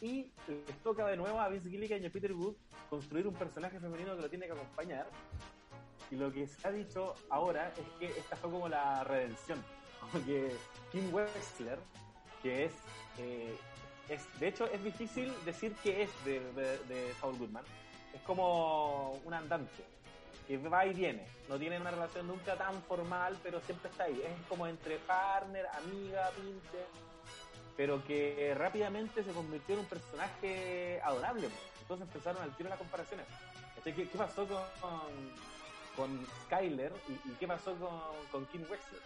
Y 0.02 0.32
les 0.48 0.78
toca 0.84 1.08
de 1.08 1.18
nuevo 1.18 1.40
a 1.40 1.48
Vince 1.48 1.70
Gilligan 1.70 2.04
y 2.04 2.08
a 2.08 2.10
Peter 2.10 2.34
Wood 2.34 2.56
construir 2.90 3.28
un 3.28 3.34
personaje 3.34 3.80
femenino 3.80 4.16
que 4.16 4.22
lo 4.22 4.30
tiene 4.30 4.46
que 4.46 4.52
acompañar. 4.52 5.08
Y 6.12 6.16
lo 6.16 6.32
que 6.32 6.48
se 6.48 6.68
ha 6.68 6.72
dicho 6.72 7.16
ahora 7.30 7.74
es 7.78 7.88
que 8.00 8.20
esta 8.20 8.36
fue 8.36 8.52
como 8.52 8.70
la 8.70 9.04
redención. 9.04 9.64
Como 10.00 10.24
que 10.26 10.56
Kim 10.92 11.14
Wexler, 11.14 11.80
que 12.44 12.66
es, 12.66 12.74
eh, 13.18 13.56
es. 14.10 14.40
De 14.40 14.50
hecho, 14.50 14.66
es 14.66 14.84
difícil 14.84 15.34
decir 15.46 15.74
que 15.84 16.04
es 16.04 16.26
de, 16.26 16.40
de, 16.54 16.78
de 16.86 17.14
Saul 17.20 17.38
Goodman. 17.38 17.64
Es 18.14 18.22
como 18.22 19.14
un 19.26 19.34
andante 19.34 19.84
que 20.48 20.58
va 20.58 20.86
y 20.86 20.94
viene. 20.94 21.26
No 21.50 21.58
tienen 21.58 21.82
una 21.82 21.92
relación 21.92 22.28
nunca 22.28 22.56
tan 22.56 22.82
formal, 22.84 23.38
pero 23.44 23.60
siempre 23.62 23.90
está 23.90 24.04
ahí. 24.04 24.22
Es 24.24 24.48
como 24.48 24.68
entre 24.68 24.98
partner, 25.00 25.66
amiga, 25.68 26.30
pinte, 26.36 26.86
pero 27.78 28.04
que 28.06 28.54
rápidamente 28.58 29.24
se 29.24 29.32
convirtió 29.32 29.76
en 29.76 29.82
un 29.82 29.88
personaje 29.88 31.02
adorable. 31.04 31.50
po. 31.50 31.56
Entonces 31.82 32.08
empezaron 32.08 32.42
al 32.42 32.56
tiro 32.56 32.70
las 32.70 32.80
comparaciones. 32.80 33.26
¿Qué, 33.84 33.94
qué 33.94 34.18
pasó 34.18 34.48
con, 34.48 34.62
con 35.96 36.28
Skyler 36.46 36.92
y, 37.08 37.30
y 37.30 37.34
qué 37.40 37.48
pasó 37.48 37.76
con, 37.76 38.00
con 38.32 38.46
Kim 38.48 38.62
Wexler? 38.62 39.02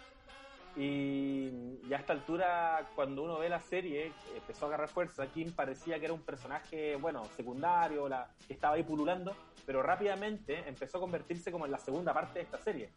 Y, 0.76 1.80
y 1.88 1.92
a 1.92 1.96
esta 1.96 2.12
altura, 2.12 2.88
cuando 2.94 3.24
uno 3.24 3.38
ve 3.38 3.48
la 3.48 3.60
serie, 3.60 4.12
empezó 4.34 4.64
a 4.64 4.68
agarrar 4.68 4.88
fuerza. 4.88 5.26
Kim 5.26 5.52
parecía 5.52 5.98
que 5.98 6.04
era 6.04 6.14
un 6.14 6.22
personaje, 6.22 6.96
bueno, 6.96 7.24
secundario, 7.36 8.08
la, 8.08 8.30
que 8.46 8.54
estaba 8.54 8.76
ahí 8.76 8.84
pululando, 8.84 9.34
pero 9.66 9.82
rápidamente 9.82 10.66
empezó 10.68 10.98
a 10.98 11.00
convertirse 11.00 11.50
como 11.50 11.66
en 11.66 11.72
la 11.72 11.78
segunda 11.78 12.14
parte 12.14 12.38
de 12.38 12.44
esta 12.44 12.58
serie. 12.58 12.90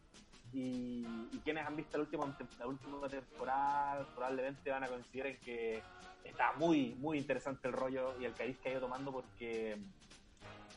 Y, 0.54 1.04
y 1.32 1.40
quienes 1.42 1.66
han 1.66 1.74
visto 1.74 1.98
la 1.98 2.04
última, 2.04 2.36
la 2.60 2.66
última 2.68 3.08
temporada 3.08 4.06
probablemente 4.14 4.70
van 4.70 4.84
a 4.84 4.88
coincidir 4.88 5.26
en 5.26 5.40
que 5.40 5.82
está 6.22 6.52
muy, 6.52 6.94
muy 6.94 7.18
interesante 7.18 7.66
el 7.66 7.74
rollo 7.74 8.14
y 8.20 8.24
el 8.24 8.34
cariz 8.34 8.56
que 8.58 8.68
ha 8.68 8.72
ido 8.72 8.82
tomando 8.82 9.10
porque, 9.10 9.76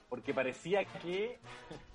porque 0.10 0.34
parecía 0.34 0.84
que 0.84 1.38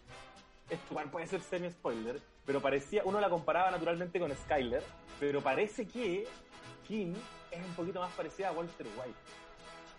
esto 0.70 0.94
puede 1.10 1.26
ser 1.26 1.40
semi 1.40 1.70
spoiler, 1.70 2.20
pero 2.46 2.60
parecía, 2.60 3.02
uno 3.04 3.20
la 3.20 3.28
comparaba 3.28 3.72
naturalmente 3.72 4.20
con 4.20 4.32
Skyler, 4.32 4.84
pero 5.18 5.40
parece 5.40 5.86
que 5.86 6.24
Kim 6.86 7.14
es 7.50 7.64
un 7.64 7.74
poquito 7.74 8.00
más 8.00 8.12
parecida 8.12 8.50
a 8.50 8.52
Walter 8.52 8.86
White. 8.86 9.18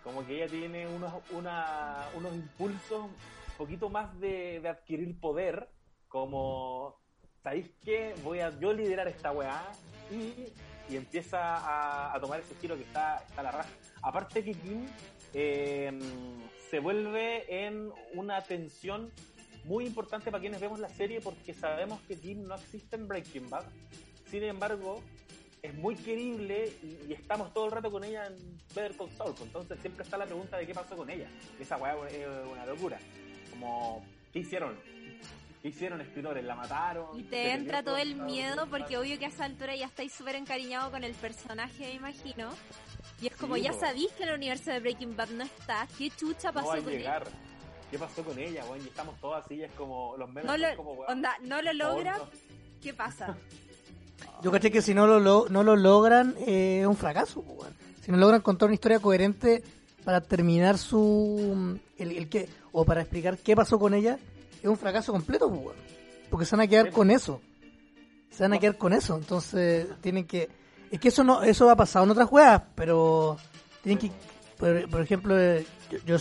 Como 0.02 0.26
que 0.26 0.36
ella 0.36 0.48
tiene 0.48 0.86
unos, 0.86 1.12
una, 1.32 2.08
unos 2.14 2.34
impulsos 2.34 3.04
un 3.04 3.56
poquito 3.58 3.90
más 3.90 4.18
de, 4.20 4.60
de 4.60 4.68
adquirir 4.70 5.20
poder, 5.20 5.68
como 6.08 7.03
¿sabéis 7.44 7.70
qué? 7.84 8.14
Voy 8.24 8.40
a 8.40 8.58
yo 8.58 8.72
liderar 8.72 9.06
esta 9.06 9.30
weá 9.30 9.70
y, 10.10 10.50
y 10.90 10.96
empieza 10.96 11.38
a, 11.38 12.16
a 12.16 12.20
tomar 12.20 12.40
ese 12.40 12.54
giro 12.54 12.74
que 12.74 12.84
está, 12.84 13.22
está 13.28 13.42
la 13.42 13.52
raja. 13.52 13.68
Aparte 14.02 14.42
que 14.42 14.54
Kim 14.54 14.86
eh, 15.34 15.92
se 16.70 16.78
vuelve 16.78 17.66
en 17.66 17.92
una 18.14 18.42
tensión 18.42 19.12
muy 19.64 19.86
importante 19.86 20.30
para 20.30 20.40
quienes 20.40 20.58
vemos 20.58 20.80
la 20.80 20.88
serie 20.88 21.20
porque 21.20 21.52
sabemos 21.52 22.00
que 22.08 22.18
Kim 22.18 22.44
no 22.44 22.54
existe 22.54 22.96
en 22.96 23.06
Breaking 23.06 23.50
Bad. 23.50 23.64
Sin 24.30 24.42
embargo, 24.42 25.02
es 25.62 25.74
muy 25.74 25.96
querible 25.96 26.72
y, 26.82 27.10
y 27.10 27.12
estamos 27.12 27.52
todo 27.52 27.66
el 27.66 27.72
rato 27.72 27.90
con 27.90 28.04
ella 28.04 28.26
en 28.26 28.58
Better 28.74 28.96
Call 28.96 29.10
Saul. 29.10 29.34
Entonces 29.42 29.78
siempre 29.80 30.02
está 30.02 30.16
la 30.16 30.24
pregunta 30.24 30.56
de 30.56 30.66
qué 30.66 30.72
pasó 30.72 30.96
con 30.96 31.10
ella. 31.10 31.28
Esa 31.60 31.76
weá 31.76 31.94
es 32.08 32.26
una 32.50 32.64
locura. 32.64 32.98
Como, 33.50 34.02
¿qué 34.32 34.38
hicieron? 34.38 34.78
¿Qué 35.64 35.70
hicieron 35.70 35.98
escritores? 36.02 36.44
¿La 36.44 36.54
mataron? 36.56 37.18
Y 37.18 37.22
¿Se 37.22 37.30
te 37.30 37.52
entra 37.52 37.82
todo 37.82 37.96
el 37.96 38.16
miedo 38.16 38.66
porque 38.68 38.98
obvio 38.98 39.18
que 39.18 39.24
a 39.24 39.28
esa 39.28 39.46
altura 39.46 39.74
ya 39.74 39.86
estáis 39.86 40.12
súper 40.12 40.34
encariñado 40.34 40.90
con 40.90 41.02
el 41.04 41.14
personaje, 41.14 41.84
me 41.86 41.92
imagino. 41.94 42.50
Y 43.22 43.28
es 43.28 43.36
como, 43.36 43.54
Sí, 43.54 43.62
ya 43.62 43.72
po. 43.72 43.80
sabéis 43.80 44.12
que 44.12 44.24
el 44.24 44.34
universo 44.34 44.70
de 44.70 44.80
Breaking 44.80 45.16
Bad 45.16 45.30
no 45.30 45.42
está. 45.44 45.88
¿Qué 45.96 46.10
chucha 46.10 46.52
pasó 46.52 46.68
con 46.82 46.90
él? 46.92 47.06
¿Qué 47.90 47.98
pasó 47.98 48.22
con 48.22 48.38
ella, 48.38 48.62
weón? 48.66 48.84
Y 48.84 48.88
estamos 48.88 49.18
todos 49.22 49.42
así, 49.42 49.62
es 49.62 49.72
como 49.72 50.14
los 50.18 50.28
memes 50.28 50.44
No 50.44 50.54
lo, 50.58 50.76
como, 50.76 50.92
weón, 50.92 51.10
onda, 51.12 51.34
no 51.40 51.62
lo 51.62 51.70
favor, 51.72 51.94
logra, 51.96 52.18
no. 52.18 52.28
¿qué 52.82 52.92
pasa? 52.92 53.34
Yo 54.42 54.52
caché 54.52 54.70
que 54.70 54.82
si 54.82 54.92
no 54.92 55.06
lo, 55.06 55.18
lo- 55.18 55.46
no 55.48 55.62
lo 55.62 55.76
logran 55.76 56.34
eh, 56.46 56.80
es 56.82 56.86
un 56.86 56.96
fracaso. 56.98 57.40
weón. 57.40 57.72
Si 58.02 58.12
no 58.12 58.18
logran 58.18 58.42
contar 58.42 58.66
una 58.66 58.74
historia 58.74 58.98
coherente 59.00 59.62
para 60.04 60.20
terminar 60.20 60.76
su... 60.76 61.80
El, 61.96 62.12
el 62.18 62.28
que, 62.28 62.50
o 62.72 62.84
para 62.84 63.00
explicar 63.00 63.38
qué 63.38 63.56
pasó 63.56 63.78
con 63.78 63.94
ella, 63.94 64.18
es 64.64 64.70
un 64.70 64.78
fracaso 64.78 65.12
completo. 65.12 65.50
pues. 65.50 65.76
Porque 66.30 66.46
se 66.46 66.56
van 66.56 66.64
a 66.64 66.68
quedar 66.68 66.90
con 66.90 67.10
eso. 67.10 67.40
Se 68.30 68.42
van 68.42 68.54
a 68.54 68.58
quedar 68.58 68.78
con 68.78 68.92
eso. 68.92 69.16
Entonces 69.16 69.86
tienen 70.00 70.26
que... 70.26 70.48
Es 70.90 70.98
que 70.98 71.08
eso 71.08 71.22
no 71.22 71.42
eso 71.42 71.68
ha 71.70 71.76
pasado 71.76 72.04
en 72.04 72.12
otras 72.12 72.28
juegas, 72.28 72.62
pero 72.74 73.36
tienen 73.82 73.98
que... 73.98 74.10
Por, 74.56 75.02
ejemplo, 75.02 75.38
eh, 75.38 75.66
yo, 76.06 76.16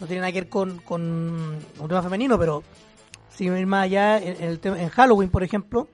no 0.00 0.06
tiene 0.06 0.20
nada 0.20 0.32
que 0.32 0.40
ver 0.40 0.48
con, 0.48 0.80
un 0.88 1.88
tema 1.88 2.02
femenino, 2.02 2.38
pero 2.38 2.62
sin 3.28 3.54
ir 3.56 3.66
más 3.66 3.84
allá, 3.84 4.18
en, 4.18 4.42
el 4.42 4.58
tema, 4.58 4.80
en 4.80 4.88
Halloween, 4.88 5.28
por 5.28 5.42
ejemplo, 5.42 5.88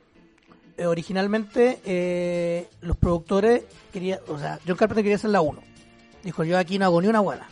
eh, 0.77 0.87
originalmente 0.87 1.81
eh, 1.85 2.69
los 2.83 2.97
productores 2.97 3.65
quería, 3.93 4.21
o 4.29 4.39
sea, 4.39 4.61
John 4.67 4.77
Carpenter 4.77 5.03
quería 5.03 5.17
hacer 5.17 5.31
la 5.31 5.41
1. 5.41 5.61
Dijo, 6.23 6.45
yo 6.45 6.57
aquí 6.59 6.79
no 6.79 6.85
hago 6.85 7.03
ni 7.03 7.09
una 7.09 7.21
buena. 7.21 7.49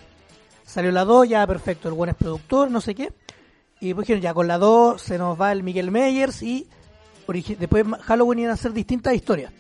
Salió 0.65 0.93
la 0.93 1.05
2, 1.05 1.29
ya 1.29 1.47
perfecto, 1.47 1.89
el 1.89 1.95
buen 1.95 2.11
es 2.11 2.17
productor, 2.17 2.71
no 2.71 2.81
sé 2.81 2.95
qué. 2.95 3.13
Y 3.83 3.93
dijeron, 3.95 4.23
ya 4.23 4.33
con 4.33 4.47
la 4.47 4.59
2 4.59 5.03
se 5.03 5.19
nos 5.19 5.39
va 5.41 5.51
el 5.51 5.63
Miguel 5.65 5.91
Meyers 5.91 6.41
y 6.43 6.69
después 7.59 7.85
Halloween 8.03 8.39
iban 8.39 8.51
a 8.53 8.55
hacer 8.55 8.73
distintas 8.73 9.13
historias. 9.15 9.53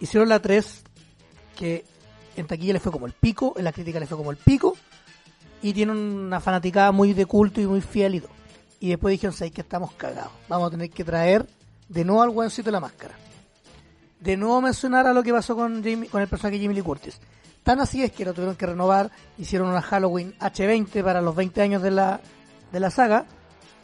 Hicieron 0.00 0.28
la 0.28 0.40
3, 0.40 0.82
que 1.56 1.84
en 2.36 2.46
taquilla 2.46 2.72
le 2.72 2.80
fue 2.80 2.90
como 2.90 3.06
el 3.06 3.12
pico, 3.12 3.54
en 3.56 3.64
la 3.64 3.72
crítica 3.72 4.00
le 4.00 4.06
fue 4.06 4.16
como 4.16 4.32
el 4.32 4.36
pico, 4.36 4.76
y 5.62 5.72
tiene 5.72 5.92
una 5.92 6.40
fanaticada 6.40 6.90
muy 6.90 7.12
de 7.12 7.24
culto 7.24 7.60
y 7.60 7.66
muy 7.66 7.80
fiel 7.80 8.22
y 8.80 8.88
después 8.88 9.12
dijeron, 9.12 9.32
¿sabes 9.32 9.52
que 9.52 9.60
estamos 9.60 9.92
cagados? 9.92 10.32
Vamos 10.48 10.66
a 10.66 10.70
tener 10.72 10.90
que 10.90 11.04
traer 11.04 11.46
de 11.88 12.04
nuevo 12.04 12.20
al 12.22 12.30
buencito 12.30 12.66
de 12.66 12.72
la 12.72 12.80
máscara. 12.80 13.14
De 14.18 14.36
nuevo 14.36 14.60
mencionar 14.60 15.06
a 15.06 15.12
lo 15.12 15.22
que 15.22 15.32
pasó 15.32 15.54
con, 15.54 15.84
Jamie- 15.84 16.08
con 16.08 16.20
el 16.20 16.26
personaje 16.26 16.58
Jamie 16.58 16.74
Lee 16.74 16.82
Curtis. 16.82 17.20
Tan 17.62 17.78
así 17.78 18.02
es 18.02 18.10
que 18.10 18.24
lo 18.24 18.34
tuvieron 18.34 18.56
que 18.56 18.66
renovar, 18.66 19.12
hicieron 19.38 19.68
una 19.68 19.82
Halloween 19.82 20.34
H20 20.40 21.04
para 21.04 21.20
los 21.20 21.36
20 21.36 21.62
años 21.62 21.80
de 21.80 21.92
la, 21.92 22.20
de 22.72 22.80
la 22.80 22.90
saga, 22.90 23.26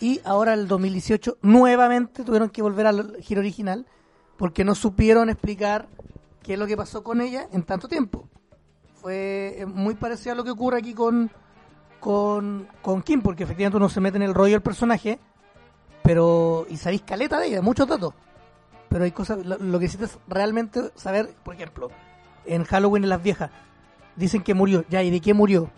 y 0.01 0.21
ahora 0.25 0.55
el 0.55 0.69
2018 0.69 1.39
nuevamente 1.43 2.25
tuvieron 2.25 2.51
que 2.51 2.63
volver 2.63 2.87
al 2.87 3.17
giro 3.21 3.41
original, 3.41 3.87
porque 4.37 4.65
no 4.65 4.75
supieron 4.75 5.29
explicar 5.29 5.89
qué 6.43 6.55
es 6.55 6.59
lo 6.59 6.67
que 6.67 6.77
pasó 6.77 7.03
con 7.03 7.21
ella 7.21 7.49
en 7.53 7.63
tanto 7.63 7.89
tiempo. 7.89 8.29
Fue 8.95 9.57
eh, 9.59 9.67
muy 9.67 9.95
parecido 9.95 10.33
a 10.33 10.35
lo 10.37 10.45
que 10.45 10.51
ocurre 10.51 10.79
aquí 10.79 10.95
con, 10.95 11.31
con, 12.01 12.69
con 12.83 13.03
Kim, 13.03 13.21
porque 13.21 13.45
efectivamente 13.45 13.77
uno 13.77 13.89
se 13.89 14.01
mete 14.01 14.17
en 14.17 14.23
el 14.23 14.35
rollo 14.35 14.55
del 14.55 14.63
personaje, 14.63 15.19
pero 16.03 16.67
y 16.71 16.77
sabéis 16.77 17.03
caleta 17.03 17.39
de 17.39 17.49
ella, 17.49 17.63
muchos 17.63 17.87
datos. 17.87 18.15
Pero 18.89 19.05
hay 19.05 19.13
cosas, 19.13 19.45
lo, 19.45 19.59
lo 19.59 19.79
que 19.79 19.85
necesitas 19.85 20.19
realmente 20.29 20.93
saber, 20.95 21.35
por 21.45 21.55
ejemplo, 21.55 21.91
en 22.47 22.65
Halloween 22.65 23.05
en 23.05 23.11
las 23.11 23.23
viejas, 23.23 23.51
dicen 24.17 24.43
que 24.43 24.55
murió, 24.55 24.85
ya, 24.89 25.03
¿y 25.03 25.11
de 25.11 25.21
qué 25.21 25.35
murió? 25.35 25.71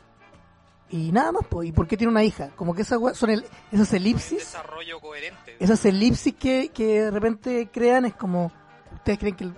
Y 0.91 1.12
nada 1.12 1.31
más, 1.33 1.47
pues, 1.49 1.69
¿y 1.69 1.73
por 1.73 1.87
qué 1.87 1.97
tiene 1.97 2.11
una 2.11 2.25
hija? 2.25 2.51
Como 2.57 2.75
que 2.75 2.83
esas 2.83 2.99
we- 2.99 3.15
son 3.15 3.31
el- 3.31 3.45
esas 3.71 3.93
elipsis, 3.93 4.39
Desarrollo 4.39 5.01
coherente. 5.01 5.57
esas 5.61 5.85
elipsis 5.85 6.35
que, 6.35 6.71
que 6.75 7.03
de 7.03 7.11
repente 7.12 7.69
crean, 7.73 8.07
es 8.07 8.15
como, 8.15 8.51
ustedes 8.95 9.19
creen 9.19 9.37
que, 9.37 9.45
el- 9.45 9.55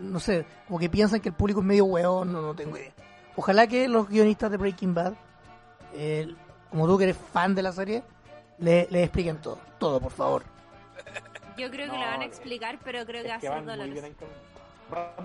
no 0.00 0.18
sé, 0.20 0.46
como 0.66 0.78
que 0.78 0.88
piensan 0.88 1.20
que 1.20 1.28
el 1.28 1.34
público 1.34 1.60
es 1.60 1.66
medio 1.66 1.84
hueón, 1.84 2.32
no, 2.32 2.40
no 2.40 2.54
tengo 2.54 2.76
idea. 2.78 2.92
Ojalá 3.36 3.66
que 3.66 3.88
los 3.88 4.08
guionistas 4.08 4.50
de 4.50 4.56
Breaking 4.56 4.94
Bad, 4.94 5.12
eh, 5.92 6.34
como 6.70 6.86
tú 6.86 6.96
que 6.96 7.04
eres 7.04 7.16
fan 7.32 7.54
de 7.54 7.62
la 7.62 7.72
serie, 7.72 8.02
le, 8.58 8.88
le 8.90 9.02
expliquen 9.02 9.36
todo, 9.38 9.58
todo, 9.78 10.00
por 10.00 10.12
favor. 10.12 10.44
Yo 11.58 11.70
creo 11.70 11.86
que 11.90 11.96
No, 11.96 12.02
lo 12.02 12.06
van 12.10 12.22
a 12.22 12.24
explicar, 12.24 12.78
pero 12.82 13.04
creo 13.04 13.22
que 13.22 13.28
va 13.28 13.34
a 13.34 13.40
ser 13.40 13.64
doloroso. 13.64 14.06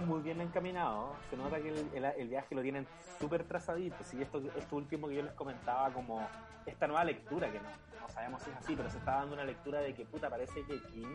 Muy 0.05 0.21
bien 0.21 0.41
encaminados. 0.41 1.15
Se 1.29 1.37
nota 1.37 1.57
que 1.59 1.69
el, 1.69 1.89
el- 1.93 2.05
el 2.05 2.27
viaje 2.27 2.55
lo 2.55 2.61
tienen 2.61 2.87
súper 3.19 3.43
trazadito. 3.43 3.95
Y 4.13 4.21
esto, 4.21 4.41
esto 4.55 4.75
último 4.75 5.07
que 5.07 5.15
yo 5.15 5.23
les 5.23 5.33
comentaba, 5.33 5.89
como 5.91 6.25
esta 6.65 6.87
nueva 6.87 7.03
lectura, 7.03 7.51
que 7.51 7.59
no, 7.59 7.69
no 8.01 8.09
sabemos 8.09 8.41
si 8.41 8.49
es 8.49 8.55
así, 8.57 8.75
pero 8.75 8.89
se 8.89 8.97
está 8.97 9.15
dando 9.17 9.33
una 9.33 9.43
lectura 9.43 9.79
de 9.79 9.93
que 9.93 10.05
puta, 10.05 10.29
parece 10.29 10.63
que 10.65 10.81
Kim 10.83 11.09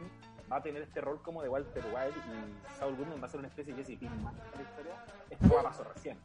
va 0.50 0.56
a 0.56 0.62
tener 0.62 0.82
este 0.82 1.00
rol 1.00 1.20
como 1.22 1.42
de 1.42 1.48
Walter 1.48 1.84
White 1.86 2.18
y 2.18 2.78
Saul 2.78 2.96
Goodman 2.96 3.20
va 3.22 3.26
a 3.26 3.28
ser 3.28 3.38
una 3.40 3.48
especie 3.48 3.72
de 3.74 3.84
Jesse 3.84 3.98
Pinkman 3.98 4.34
en 4.34 4.56
la 4.56 4.68
historia. 4.68 4.92
Esto 5.30 5.84
recién, 5.94 6.18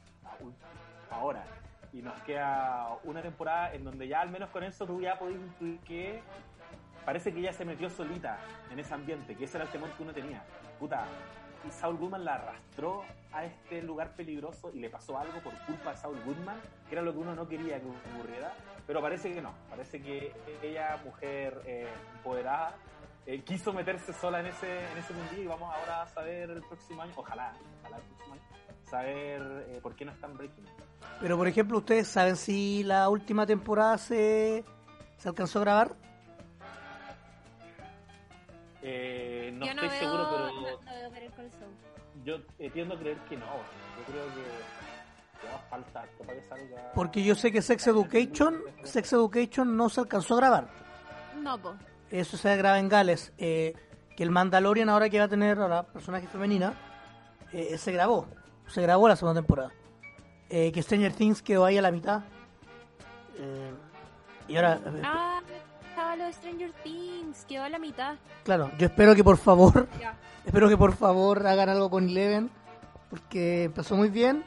ahora. 1.11 1.43
Y 1.93 2.02
nos 2.02 2.19
queda 2.23 2.89
una 3.03 3.22
temporada 3.22 3.73
en 3.73 3.84
donde 3.85 4.07
ya 4.07 4.22
al 4.22 4.30
menos 4.30 4.49
con 4.49 4.64
eso 4.64 4.85
tú 4.85 4.99
ya 4.99 5.18
podés 5.18 5.38
intuir 5.38 5.80
que 5.80 6.22
parece 7.06 7.31
que 7.31 7.39
ella 7.39 7.53
se 7.53 7.64
metió 7.64 7.89
solita 7.89 8.38
en 8.72 8.80
ese 8.80 8.93
ambiente, 8.93 9.35
que 9.35 9.45
ese 9.45 9.57
era 9.57 9.65
el 9.65 9.72
temor 9.72 9.89
que 9.91 10.03
uno 10.03 10.11
tenía. 10.11 10.43
Puta, 10.80 11.06
y 11.68 11.72
Saul 11.72 11.98
Goodman 11.98 12.26
la 12.26 12.36
arrastró 12.36 13.04
a 13.32 13.46
este 13.46 13.82
lugar 13.82 14.16
peligroso 14.16 14.72
y 14.74 14.80
le 14.80 14.90
pasó 14.90 15.18
algo 15.18 15.40
por 15.42 15.54
culpa 15.66 15.92
de 15.92 15.98
Saul 15.98 16.20
Goodman, 16.26 16.58
que 16.88 16.96
era 16.96 17.02
lo 17.02 17.12
que 17.12 17.20
uno 17.20 17.36
no 17.36 17.48
quería 17.48 17.80
que 17.80 17.88
ocurriera, 17.88 18.54
pero 18.88 19.02
parece 19.02 19.34
que 19.34 19.42
no, 19.42 19.54
parece 19.70 20.02
que 20.02 20.32
ella, 20.62 21.02
mujer 21.04 21.62
eh, 21.66 21.88
empoderada, 22.16 22.76
eh, 23.26 23.42
quiso 23.42 23.74
meterse 23.74 24.14
sola 24.14 24.40
en 24.40 24.48
ese, 24.48 24.92
en 24.92 24.98
ese 24.98 25.14
mundillo 25.14 25.44
y 25.44 25.48
vamos 25.48 25.74
ahora 25.74 26.04
a 26.04 26.08
saber 26.08 26.50
el 26.52 26.62
próximo 26.62 27.02
año, 27.02 27.14
ojalá, 27.16 27.54
el 27.84 28.02
próximo 28.04 28.34
año, 28.34 28.42
saber 28.90 29.66
eh, 29.70 29.80
por 29.82 29.96
qué 29.96 30.06
no 30.06 30.12
están 30.12 30.38
Breaking. 30.38 30.66
Pero, 31.20 31.38
por 31.38 31.48
ejemplo, 31.48 31.78
¿ustedes 31.80 32.08
saben 32.08 32.36
si 32.36 32.84
la 32.84 33.10
última 33.10 33.46
temporada 33.46 33.98
se, 33.98 34.64
se 35.18 35.30
alcanzó 35.30 35.60
a 35.60 35.62
grabar? 35.62 35.96
No 39.56 39.65
Yo 39.65 39.73
no 39.73 39.82
estoy 39.84 39.90
veo, 39.90 39.99
seguro, 39.99 40.30
pero... 40.32 40.45
no, 40.48 40.61
no 40.61 40.91
veo 40.94 41.11
Better 41.11 41.32
Call 41.32 41.52
Saul. 41.52 41.73
Yo 42.23 42.36
eh, 42.60 42.69
tiendo 42.72 42.95
a 42.95 42.99
creer 42.99 43.18
que 43.30 43.38
no. 43.38 43.45
Yo 43.45 44.03
creo 44.11 44.26
que, 44.27 45.41
que 45.41 45.48
va 45.48 45.56
a 45.56 45.69
falta 45.69 46.02
harto 46.02 46.23
para 46.23 46.40
que 46.40 46.48
salga. 46.48 46.91
Porque 46.94 47.23
yo 47.23 47.36
sé 47.36 47.52
que 47.52 47.61
Sex 47.61 47.88
Education, 47.88 48.61
Sex 48.84 49.14
Education 49.14 49.76
no 49.77 49.90
se 49.90 50.02
alcanzó 50.02 50.36
a 50.36 50.38
grabar. 50.38 50.68
No, 51.41 51.57
po. 51.57 51.76
Eso 52.10 52.38
se 52.38 52.56
graba 52.56 52.80
en 52.80 52.90
Gales. 52.90 53.34
Eh, 53.38 53.73
que 54.15 54.23
el 54.23 54.32
Mandalorian 54.32 54.90
ahora 54.90 55.10
que 55.10 55.19
va 55.19 55.26
a 55.26 55.27
tener 55.27 55.60
ahora 55.60 55.84
personaje 55.84 56.27
femenina, 56.27 56.73
eh, 57.52 57.77
se 57.77 57.91
grabó. 57.91 58.27
Se 58.68 58.82
grabó 58.82 59.07
la 59.07 59.15
segunda 59.15 59.41
temporada. 59.41 59.72
Eh, 60.49 60.72
que 60.72 60.82
Stranger 60.82 61.14
Things 61.14 61.41
quedó 61.41 61.65
ahí 61.65 61.77
a 61.77 61.82
la 61.82 61.91
mitad. 61.91 62.22
Eh, 63.38 63.73
y 64.48 64.56
ahora, 64.56 64.80
Ah, 65.03 65.41
estaba 66.16 66.18
lo 66.18 66.26
de 66.26 66.34
Stranger 66.34 66.72
Things, 66.84 67.46
quedó 67.46 67.64
a 67.64 67.70
la 67.70 67.80
mitad. 67.80 68.16
claro, 68.44 68.72
yo 68.78 68.88
espero 68.88 69.16
que 69.16 69.24
por 69.24 69.38
favor, 69.38 69.88
espero 70.46 70.70
que 70.70 70.78
por 70.78 70.96
favor 70.96 71.46
hagan 71.46 71.70
algo 71.70 71.90
con 71.90 72.08
Eleven. 72.10 72.50
Porque 73.10 73.66
empezó 73.66 73.96
muy 73.96 74.10
bien 74.10 74.44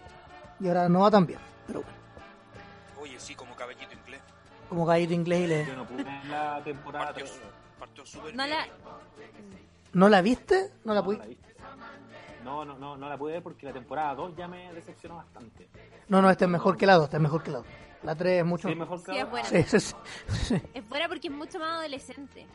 y 0.60 0.66
ahora 0.68 0.88
no 0.88 1.00
va 1.00 1.10
tan 1.10 1.24
bien. 1.26 1.38
Pero 1.66 1.80
bueno, 1.82 1.96
Oye, 3.00 3.18
sí, 3.20 3.34
como 3.34 3.54
caballito 3.54 3.92
inglés. 3.94 4.20
como 4.68 4.84
gallito 4.84 5.14
inglés 5.14 5.40
y 5.40 5.46
le... 5.46 5.66
Yo 5.66 5.76
no 5.76 5.86
pude 5.86 6.00
en 6.02 6.30
la 6.30 6.60
temporada 6.64 7.06
Partió, 7.06 7.24
3. 7.24 7.40
partió 7.78 8.04
súper 8.04 8.34
No 8.34 8.44
bien. 8.44 8.56
la... 8.58 8.66
¿No 9.92 10.08
la 10.08 10.20
viste? 10.22 10.72
No 10.84 10.92
la 10.92 11.00
No, 11.00 11.04
pude. 11.06 11.18
la 11.18 11.26
viste. 11.26 11.46
No, 11.46 11.47
no, 12.64 12.78
no, 12.78 12.96
no 12.96 13.08
la 13.08 13.16
pude 13.18 13.32
ver 13.34 13.42
porque 13.42 13.66
la 13.66 13.72
temporada 13.72 14.14
2 14.14 14.36
ya 14.36 14.48
me 14.48 14.72
decepcionó 14.72 15.16
bastante. 15.16 15.68
No, 16.08 16.20
no, 16.22 16.30
esta 16.30 16.44
es 16.46 16.50
mejor 16.50 16.76
que 16.76 16.86
la 16.86 16.94
2, 16.94 17.04
esta 17.04 17.16
es 17.16 17.22
mejor 17.22 17.42
que 17.42 17.50
la 17.50 17.58
2. 17.58 17.66
La 18.04 18.14
3 18.14 18.40
es 18.40 18.44
mucho 18.46 18.68
Sí, 18.68 18.72
es 18.72 18.78
mejor 18.78 18.98
que 19.02 19.06
Sí, 19.12 19.18
la 19.18 19.24
es 19.24 19.30
buena. 19.30 19.48
Sí, 19.48 19.80
sí. 19.80 19.94
Es 20.74 20.88
buena 20.88 21.08
porque 21.08 21.28
es 21.28 21.34
mucho 21.34 21.58
más 21.58 21.78
adolescente. 21.80 22.46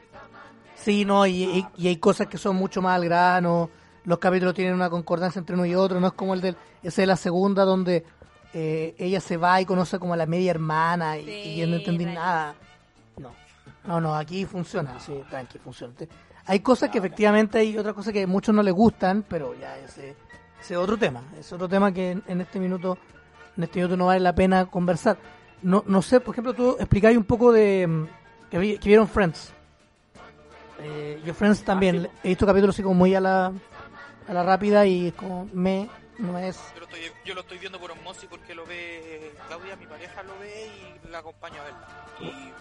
Sí, 0.75 1.05
no, 1.05 1.25
y, 1.25 1.43
y- 1.43 1.67
y 1.77 1.87
hay 1.87 1.97
cosas 1.97 2.27
que 2.27 2.37
son 2.37 2.55
mucho 2.55 2.81
más 2.81 2.95
al 2.95 3.05
grano. 3.05 3.69
Los 4.05 4.19
capítulos 4.19 4.53
tienen 4.53 4.73
una 4.73 4.89
concordancia 4.89 5.39
entre 5.39 5.55
uno 5.55 5.65
y 5.65 5.75
otro. 5.75 5.99
No 5.99 6.07
es 6.07 6.13
como 6.13 6.33
el 6.33 6.41
del. 6.41 6.57
Ese 6.81 7.01
de 7.01 7.07
la 7.07 7.15
segunda, 7.15 7.63
donde 7.65 8.05
eh, 8.53 8.95
ella 8.97 9.19
se 9.21 9.37
va 9.37 9.59
y 9.61 9.65
conoce 9.65 9.99
como 9.99 10.13
a 10.13 10.17
la 10.17 10.25
media 10.25 10.51
hermana 10.51 11.17
y, 11.17 11.25
Sí, 11.25 11.31
y 11.31 11.57
yo 11.57 11.67
no 11.67 11.75
entendí 11.75 12.05
nada. 12.05 12.55
No, 13.17 13.31
no, 13.85 14.01
no, 14.01 14.15
aquí 14.15 14.45
funciona. 14.45 14.99
Sí, 14.99 15.21
tranqui, 15.29 15.59
funciona. 15.59 15.93
Hay 16.45 16.59
cosas 16.59 16.89
que 16.89 16.97
efectivamente 16.97 17.57
hay 17.59 17.77
otras 17.77 17.93
cosas 17.93 18.11
que 18.13 18.23
a 18.23 18.27
muchos 18.27 18.53
no 18.53 18.63
les 18.63 18.73
gustan, 18.73 19.23
pero 19.27 19.53
ya 19.59 19.77
ese, 19.79 20.15
ese 20.61 20.73
es 20.73 20.77
otro 20.77 20.97
tema. 20.97 21.21
Es 21.39 21.51
otro 21.53 21.69
tema 21.69 21.91
que 21.93 22.11
en, 22.11 22.23
en 22.27 22.41
este 22.41 22.59
minuto 22.59 22.97
en 23.55 23.63
este 23.63 23.79
minuto 23.79 23.95
no 23.95 24.07
vale 24.07 24.19
la 24.19 24.33
pena 24.35 24.65
conversar. 24.65 25.17
No, 25.61 25.83
no 25.87 26.01
sé, 26.01 26.19
por 26.19 26.33
ejemplo, 26.33 26.53
tú 26.53 26.75
explicáis 26.79 27.15
un 27.17 27.23
poco 27.23 27.51
de 27.53 27.87
mm, 27.87 28.07
que, 28.51 28.57
vi- 28.57 28.77
que 28.77 28.89
vieron 28.89 29.07
Friends. 29.07 29.53
Eh, 30.81 31.21
yo 31.25 31.33
Friends 31.33 31.63
también, 31.63 32.01
sí. 32.03 32.09
he 32.23 32.27
visto 32.29 32.45
capítulos 32.45 32.75
así 32.75 32.83
como 32.83 32.95
muy 32.95 33.15
a 33.15 33.21
la, 33.21 33.53
a 34.27 34.33
la 34.33 34.43
rápida 34.43 34.85
y 34.85 35.11
como 35.13 35.47
me, 35.53 35.87
no 36.17 36.37
es... 36.39 36.59
Yo 36.73 36.79
lo, 36.81 36.85
estoy, 36.87 36.99
yo 37.25 37.35
lo 37.35 37.41
estoy 37.41 37.57
viendo 37.59 37.79
por 37.79 37.91
osmosis 37.91 38.27
porque 38.29 38.53
lo 38.55 38.65
ve 38.65 39.31
Claudia, 39.47 39.75
mi 39.77 39.85
pareja 39.85 40.23
lo 40.23 40.37
ve 40.39 40.67
y 41.05 41.09
la 41.09 41.19
acompaño 41.19 41.55
a 41.61 41.63
verla. 41.63 41.87
Y 42.19 42.51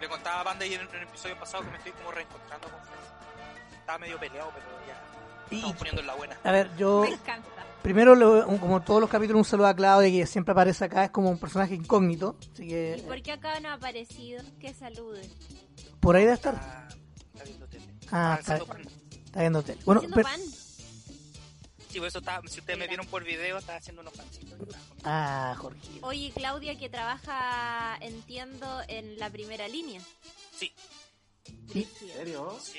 le 0.00 0.08
contaba 0.08 0.40
a 0.40 0.44
Panda 0.44 0.66
y 0.66 0.74
en, 0.74 0.80
en 0.82 0.94
el 0.94 1.02
episodio 1.04 1.38
pasado 1.38 1.64
que 1.64 1.70
me 1.70 1.76
estoy 1.78 1.92
como 1.92 2.10
reencontrando 2.10 2.68
con 2.68 2.80
Friends. 2.80 3.74
Estaba 3.78 3.98
medio 3.98 4.18
peleado, 4.18 4.50
pero 4.54 4.66
ya 4.86 5.46
Y- 5.50 5.56
estamos 5.56 5.76
poniendo 5.76 6.00
en 6.00 6.06
la 6.06 6.14
buena. 6.14 6.36
A 6.44 6.52
ver, 6.52 6.70
yo 6.76 7.02
Me 7.02 7.10
encanta. 7.14 7.48
primero, 7.82 8.14
como 8.60 8.82
todos 8.82 9.00
los 9.00 9.10
capítulos, 9.10 9.38
un 9.40 9.44
saludo 9.44 9.66
a 9.68 9.74
Claudia 9.74 10.10
que 10.10 10.26
siempre 10.26 10.52
aparece 10.52 10.84
acá, 10.84 11.04
es 11.04 11.10
como 11.10 11.30
un 11.30 11.38
personaje 11.38 11.74
incógnito, 11.74 12.36
así 12.52 12.66
que 12.68 12.96
¿Y 12.98 13.02
por 13.02 13.20
qué 13.22 13.32
acá 13.32 13.60
no 13.60 13.68
ha 13.70 13.74
aparecido? 13.74 14.42
Que 14.60 14.72
salude. 14.74 15.22
por 16.00 16.16
ahí 16.16 16.22
debe 16.24 16.34
estar. 16.34 16.54
Está, 16.54 16.88
está 17.34 17.44
viendo 17.44 17.66
tele. 17.68 17.84
Ah, 18.12 18.36
Está 18.40 18.56
está, 18.56 18.74
está 19.26 19.40
viendo 19.40 19.62
tele. 19.62 19.80
Bueno, 19.84 20.00
Haciendo 20.00 20.16
pero- 20.16 20.28
pan. 20.28 20.40
Sí, 21.94 22.00
por 22.00 22.08
eso 22.08 22.18
está, 22.18 22.40
si 22.48 22.58
ustedes 22.58 22.76
me 22.76 22.88
vieron 22.88 23.06
por 23.06 23.22
video, 23.22 23.56
estaba 23.56 23.78
haciendo 23.78 24.02
unos 24.02 24.14
pancitos. 24.14 24.58
ah, 25.04 25.54
Jorge. 25.56 25.78
Oye, 26.02 26.32
Claudia, 26.34 26.76
que 26.76 26.88
trabaja, 26.88 27.96
entiendo, 28.00 28.80
en 28.88 29.16
la 29.16 29.30
primera 29.30 29.68
línea. 29.68 30.00
Sí, 30.56 30.72
Sí. 31.72 31.86
¿En 32.02 32.08
serio? 32.14 32.58
sí, 32.60 32.78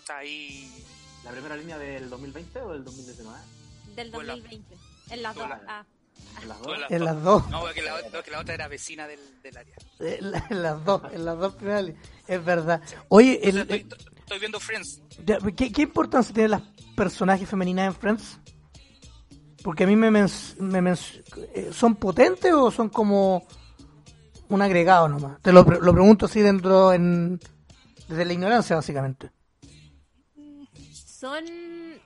está 0.00 0.18
ahí. 0.18 0.84
¿La 1.22 1.30
primera 1.30 1.56
línea 1.56 1.78
del 1.78 2.10
2020 2.10 2.58
o 2.60 2.72
del 2.72 2.82
2019? 2.84 3.38
Del 3.94 4.12
Hola. 4.14 4.32
2020. 4.34 4.76
En 5.10 5.22
las 5.22 5.34
dos. 5.36 5.46
Ah. 5.68 5.84
En 6.42 6.48
las 6.48 6.60
dos. 6.60 6.78
En 6.90 7.04
las 7.04 7.22
dos. 7.22 7.48
No, 7.50 7.60
porque 7.60 7.82
la, 7.82 8.00
no, 8.12 8.22
que 8.24 8.30
la 8.32 8.40
otra 8.40 8.54
era 8.54 8.66
vecina 8.66 9.06
del, 9.06 9.20
del 9.42 9.56
área. 9.58 9.76
En 10.00 10.30
la- 10.32 10.46
en 10.50 10.62
las 10.62 10.84
dos, 10.84 11.02
en 11.12 11.24
las 11.24 11.38
dos 11.38 11.54
primeras 11.54 11.84
líneas. 11.84 12.04
Es 12.26 12.44
verdad. 12.44 12.82
Oye, 13.10 13.38
el- 13.48 13.58
Entonces, 13.58 13.82
estoy, 13.84 14.14
estoy 14.18 14.38
viendo 14.40 14.58
Friends. 14.58 15.02
ya, 15.24 15.38
¿qué, 15.56 15.70
qué 15.70 15.82
importancia 15.82 16.34
tienen 16.34 16.50
las 16.50 16.62
personajes 16.96 17.48
femeninas 17.48 17.94
en 17.94 18.00
Friends? 18.00 18.38
Porque 19.66 19.82
a 19.82 19.86
mí 19.88 19.96
me, 19.96 20.12
men- 20.12 20.28
me 20.60 20.80
men- 20.80 20.96
eh, 21.52 21.70
¿Son 21.72 21.96
potentes 21.96 22.52
o 22.52 22.70
son 22.70 22.88
como 22.88 23.42
un 24.48 24.62
agregado 24.62 25.08
nomás? 25.08 25.42
Te 25.42 25.52
lo, 25.52 25.64
lo 25.64 25.92
pregunto 25.92 26.26
así 26.26 26.40
dentro, 26.40 26.92
en, 26.92 27.40
desde 28.06 28.24
la 28.24 28.32
ignorancia 28.32 28.76
básicamente. 28.76 29.32
Son, 30.92 31.44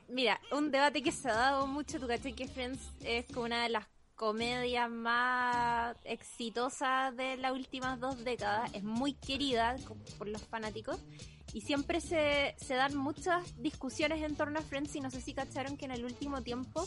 mira, 0.09 0.41
un 0.53 0.71
debate 0.71 1.03
que 1.03 1.13
se 1.13 1.29
ha 1.29 1.35
dado 1.35 1.67
mucho, 1.67 2.01
tú 2.01 2.07
caché 2.09 2.33
que 2.33 2.49
Friends 2.49 2.81
es 3.05 3.27
como 3.27 3.45
una 3.45 3.65
de 3.65 3.69
las 3.69 3.85
comedias 4.15 4.89
más 4.89 5.99
exitosas 6.05 7.15
de 7.15 7.37
las 7.37 7.53
últimas 7.53 8.01
dos 8.01 8.25
décadas, 8.25 8.71
es 8.73 8.83
muy 8.85 9.13
querida 9.13 9.77
por 10.17 10.29
los 10.29 10.43
fanáticos 10.45 10.99
y 11.53 11.61
siempre 11.61 12.01
se, 12.01 12.55
se 12.59 12.75
dan 12.75 12.97
muchas 12.97 13.43
discusiones 13.61 14.23
en 14.23 14.35
torno 14.35 14.61
a 14.61 14.63
Friends 14.63 14.97
y 14.97 15.01
no 15.01 15.11
sé 15.11 15.21
si 15.21 15.35
cacharon 15.35 15.77
que 15.77 15.85
en 15.85 15.91
el 15.91 16.07
último 16.07 16.41
tiempo, 16.43 16.87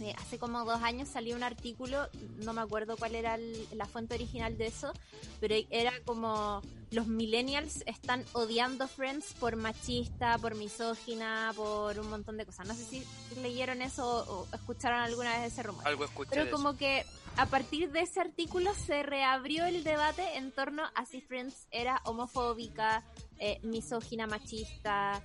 eh, 0.00 0.14
hace 0.18 0.38
como 0.38 0.64
dos 0.64 0.82
años 0.82 1.08
salió 1.08 1.36
un 1.36 1.42
artículo, 1.42 2.08
no 2.44 2.52
me 2.52 2.60
acuerdo 2.60 2.96
cuál 2.96 3.14
era 3.14 3.34
el- 3.34 3.66
la 3.72 3.86
fuente 3.86 4.14
original 4.14 4.56
de 4.56 4.66
eso, 4.68 4.92
pero 5.40 5.54
era 5.70 5.92
como 6.04 6.62
los 6.90 7.06
millennials 7.06 7.82
están 7.86 8.24
odiando 8.32 8.88
Friends 8.88 9.34
por 9.38 9.56
machista, 9.56 10.38
por 10.38 10.54
misógina, 10.56 11.52
por 11.54 11.98
un 11.98 12.10
montón 12.10 12.36
de 12.36 12.46
cosas. 12.46 12.66
No 12.66 12.74
sé 12.74 12.84
si 12.84 13.04
leyeron 13.40 13.80
eso 13.82 14.04
o, 14.24 14.40
o 14.42 14.46
escucharon 14.54 15.00
alguna 15.00 15.38
vez 15.38 15.52
ese 15.52 15.62
rumor. 15.62 15.86
Algo 15.86 16.04
escuché 16.04 16.30
Pero 16.30 16.50
como 16.50 16.76
que 16.76 17.04
a 17.36 17.46
partir 17.46 17.92
de 17.92 18.00
ese 18.00 18.20
artículo 18.20 18.74
se 18.74 19.02
reabrió 19.04 19.64
el 19.66 19.84
debate 19.84 20.36
en 20.36 20.50
torno 20.50 20.82
a 20.94 21.04
si 21.06 21.20
Friends 21.20 21.68
era 21.70 22.00
homofóbica, 22.04 23.04
eh, 23.38 23.60
misógina, 23.62 24.26
machista, 24.26 25.22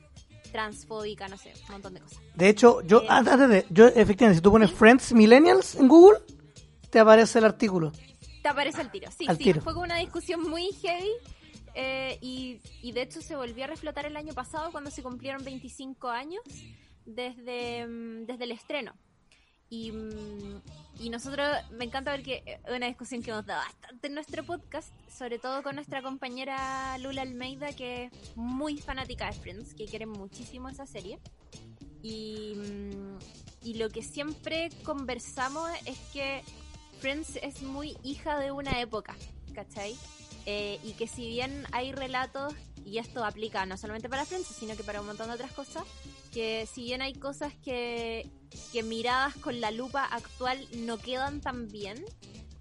transfóbica, 0.55 1.27
no 1.27 1.37
sé, 1.37 1.51
un 1.67 1.71
montón 1.73 1.93
de 1.95 1.99
cosas. 1.99 2.19
De 2.33 2.47
hecho, 2.49 2.81
yo, 2.83 3.01
Eh. 3.01 3.07
antes 3.09 3.49
de, 3.49 3.65
yo 3.69 3.87
efectivamente, 3.87 4.35
si 4.35 4.41
tú 4.41 4.51
pones 4.51 4.71
Friends 4.71 5.11
Millennials 5.13 5.75
en 5.75 5.87
Google, 5.89 6.19
te 6.89 6.99
aparece 6.99 7.39
el 7.39 7.45
artículo. 7.45 7.91
Te 8.41 8.47
aparece 8.49 8.81
el 8.81 8.89
tiro. 8.89 9.09
Sí, 9.11 9.25
Al 9.27 9.37
sí, 9.37 9.43
tiro. 9.43 9.61
fue 9.61 9.73
como 9.73 9.83
una 9.85 9.97
discusión 9.97 10.41
muy 10.49 10.69
heavy. 10.81 11.11
eh, 11.77 12.17
y, 12.21 12.61
y 12.81 12.93
de 12.93 13.01
hecho 13.01 13.21
se 13.21 13.35
volvió 13.35 13.65
a 13.65 13.67
reflotar 13.67 14.05
el 14.05 14.15
año 14.15 14.33
pasado 14.33 14.71
cuando 14.71 14.89
se 14.89 15.03
cumplieron 15.03 15.43
25 15.43 16.07
años 16.07 16.41
desde, 17.05 17.85
mm, 17.85 18.25
desde 18.25 18.43
el 18.45 18.51
estreno. 18.51 18.93
Y, 19.69 19.91
mm, 19.91 20.61
y 20.99 21.09
nosotros, 21.09 21.47
me 21.71 21.85
encanta 21.85 22.11
ver 22.11 22.23
que 22.23 22.43
es 22.45 22.75
una 22.75 22.87
discusión 22.87 23.21
que 23.21 23.31
hemos 23.31 23.45
dado 23.45 23.61
bastante 23.61 24.07
en 24.07 24.13
nuestro 24.13 24.43
podcast, 24.43 24.89
sobre 25.09 25.39
todo 25.39 25.61
con 25.61 25.75
nuestra 25.75 26.01
compañera 26.01 26.97
Lula 26.99 27.21
Almeida, 27.21 27.73
que 27.73 28.05
es 28.05 28.11
muy 28.35 28.77
fanática 28.77 29.25
de 29.27 29.33
Friends, 29.33 29.73
que 29.73 29.85
quiere 29.85 30.05
muchísimo 30.05 30.69
esa 30.69 30.85
serie. 30.85 31.19
Y, 32.01 32.53
mm, 32.55 33.17
y 33.63 33.73
lo 33.75 33.89
que 33.89 34.03
siempre 34.03 34.69
conversamos 34.83 35.69
es 35.85 35.97
que 36.13 36.43
Friends 36.99 37.37
es 37.41 37.61
muy 37.61 37.97
hija 38.03 38.39
de 38.39 38.51
una 38.51 38.79
época, 38.79 39.15
¿cachai? 39.53 39.95
Eh, 40.45 40.79
y 40.83 40.93
que 40.93 41.07
si 41.07 41.27
bien 41.27 41.65
hay 41.71 41.91
relatos, 41.91 42.53
y 42.85 42.99
esto 42.99 43.25
aplica 43.25 43.65
no 43.65 43.77
solamente 43.77 44.09
para 44.09 44.25
Friends, 44.25 44.47
sino 44.47 44.75
que 44.75 44.83
para 44.83 45.01
un 45.01 45.07
montón 45.07 45.27
de 45.27 45.33
otras 45.33 45.51
cosas, 45.51 45.83
que 46.31 46.67
si 46.71 46.83
bien 46.83 47.01
hay 47.01 47.13
cosas 47.13 47.53
que, 47.63 48.29
que 48.71 48.83
miradas 48.83 49.35
con 49.35 49.59
la 49.59 49.71
lupa 49.71 50.05
actual 50.05 50.67
no 50.73 50.97
quedan 50.99 51.41
tan 51.41 51.67
bien, 51.67 52.05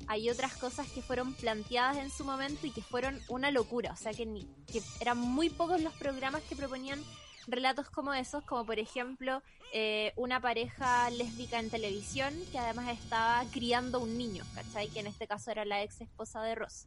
hay 0.07 0.31
otras 0.31 0.55
cosas 0.57 0.89
que 0.89 1.03
fueron 1.03 1.35
planteadas 1.35 1.99
en 1.99 2.11
su 2.11 2.25
momento 2.25 2.67
y 2.67 2.71
que 2.71 2.83
fueron 2.83 3.21
una 3.29 3.51
locura. 3.51 3.93
O 3.93 3.97
sea, 3.97 4.13
que, 4.13 4.27
ni, 4.27 4.45
que 4.71 4.83
eran 5.01 5.19
muy 5.19 5.51
pocos 5.51 5.81
los 5.81 5.95
programas 5.95 6.43
que 6.43 6.57
proponían 6.57 7.03
relatos 7.47 7.91
como 7.91 8.15
esos, 8.15 8.43
como 8.45 8.65
por 8.65 8.79
ejemplo 8.79 9.43
eh, 9.73 10.13
una 10.17 10.41
pareja 10.41 11.11
lésbica 11.11 11.59
en 11.59 11.69
televisión 11.69 12.33
que 12.53 12.59
además 12.59 12.89
estaba 12.97 13.45
criando 13.53 14.01
un 14.01 14.17
niño, 14.17 14.45
¿cachai? 14.55 14.89
Que 14.89 15.01
en 15.01 15.09
este 15.09 15.27
caso 15.27 15.51
era 15.51 15.65
la 15.65 15.83
ex 15.83 16.01
esposa 16.01 16.43
de 16.43 16.55
Ross. 16.55 16.87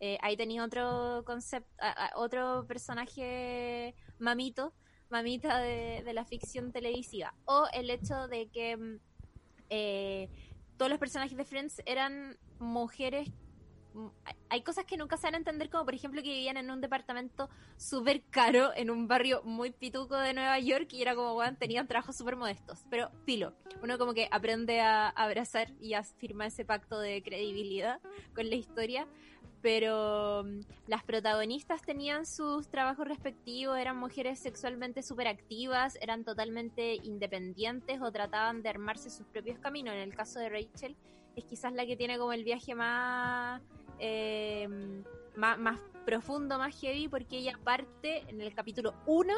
Eh, 0.00 0.16
ahí 0.22 0.36
tenía 0.36 0.64
otro 0.64 1.22
concepto, 1.26 1.70
otro 2.16 2.64
personaje 2.66 3.94
mamito, 4.18 4.72
mamita 5.10 5.58
de, 5.58 6.02
de 6.04 6.12
la 6.14 6.24
ficción 6.24 6.72
televisiva. 6.72 7.34
O 7.44 7.66
el 7.72 7.90
hecho 7.90 8.26
de 8.28 8.48
que 8.48 8.76
mm, 8.76 8.96
eh, 9.68 10.28
todos 10.78 10.90
los 10.90 10.98
personajes 10.98 11.36
de 11.36 11.44
Friends 11.44 11.82
eran 11.84 12.38
mujeres. 12.58 13.28
mm, 13.92 14.06
hay- 14.48 14.62
cosas 14.62 14.84
que 14.84 14.96
nunca 14.96 15.16
se 15.16 15.26
van 15.26 15.34
a 15.34 15.38
entender, 15.38 15.68
como 15.68 15.84
por 15.84 15.94
ejemplo 15.94 16.22
que 16.22 16.28
vivían 16.28 16.56
en 16.56 16.70
un 16.70 16.80
departamento 16.80 17.48
súper 17.76 18.22
caro, 18.30 18.70
en 18.74 18.88
un 18.90 19.06
barrio 19.08 19.42
muy 19.44 19.70
pituco 19.72 20.16
de 20.16 20.32
Nueva 20.32 20.58
York, 20.60 20.92
y 20.92 21.02
era 21.02 21.14
como, 21.14 21.34
weón, 21.34 21.56
tenían 21.56 21.86
trabajos 21.88 22.16
súper 22.16 22.36
modestos. 22.36 22.84
Pero, 22.88 23.10
filo, 23.26 23.52
uno 23.82 23.98
como 23.98 24.14
que 24.14 24.28
aprende 24.30 24.80
a 24.80 25.08
abrazar 25.08 25.72
y 25.80 25.94
a 25.94 26.04
firmar 26.04 26.48
ese 26.48 26.64
pacto 26.64 27.00
de 27.00 27.22
credibilidad 27.22 28.00
con 28.34 28.48
la 28.48 28.54
historia 28.56 29.06
pero 29.62 30.44
mm, 30.44 30.60
las 30.86 31.04
protagonistas 31.04 31.82
tenían 31.82 32.26
sus 32.26 32.68
trabajos 32.68 33.06
respectivos, 33.06 33.78
eran 33.78 33.96
mujeres 33.96 34.38
sexualmente 34.38 35.02
súper 35.02 35.28
activas, 35.28 35.96
eran 36.00 36.24
totalmente 36.24 36.94
independientes 37.02 38.00
o 38.00 38.10
trataban 38.10 38.62
de 38.62 38.68
armarse 38.68 39.10
sus 39.10 39.26
propios 39.26 39.58
caminos. 39.58 39.94
En 39.94 40.00
el 40.00 40.14
caso 40.14 40.38
de 40.38 40.48
Rachel, 40.48 40.96
es 41.36 41.44
quizás 41.44 41.72
la 41.72 41.86
que 41.86 41.96
tiene 41.96 42.18
como 42.18 42.32
el 42.32 42.44
viaje 42.44 42.74
más, 42.74 43.62
eh, 43.98 44.68
más, 45.36 45.58
más 45.58 45.80
profundo, 46.04 46.58
más 46.58 46.78
heavy, 46.80 47.08
porque 47.08 47.38
ella 47.38 47.58
parte 47.62 48.24
en 48.28 48.40
el 48.40 48.54
capítulo 48.54 48.94
1 49.06 49.34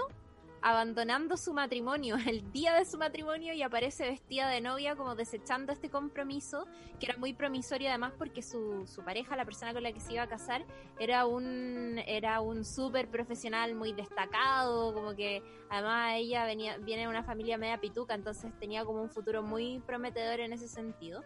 abandonando 0.63 1.37
su 1.37 1.53
matrimonio 1.53 2.17
el 2.27 2.51
día 2.53 2.75
de 2.75 2.85
su 2.85 2.97
matrimonio 2.97 3.53
y 3.53 3.63
aparece 3.63 4.09
vestida 4.09 4.49
de 4.49 4.61
novia 4.61 4.97
como 4.97 5.15
desechando 5.15 5.73
este 5.73 5.91
compromiso 5.91 6.67
que 7.01 7.07
era 7.07 7.19
muy 7.19 7.35
promisorio 7.35 7.89
además 7.89 8.13
porque 8.17 8.43
su, 8.43 8.87
su 8.87 9.03
pareja, 9.03 9.37
la 9.37 9.45
persona 9.45 9.73
con 9.73 9.83
la 9.83 9.93
que 9.93 10.01
se 10.01 10.15
iba 10.15 10.23
a 10.23 10.29
casar, 10.29 10.65
era 11.01 11.27
un 11.27 12.01
era 12.07 12.41
un 12.41 12.65
súper 12.65 13.09
profesional 13.09 13.75
muy 13.75 13.93
destacado, 13.93 14.95
como 14.95 15.15
que 15.17 15.43
además 15.69 16.13
ella 16.17 16.45
venía 16.45 16.79
viene 16.79 17.03
de 17.03 17.09
una 17.09 17.25
familia 17.25 17.59
media 17.59 17.79
pituca, 17.79 18.15
entonces 18.15 18.53
tenía 18.61 18.85
como 18.85 19.03
un 19.03 19.11
futuro 19.11 19.43
muy 19.43 19.81
prometedor 19.81 20.41
en 20.41 20.53
ese 20.53 20.69
sentido. 20.69 21.25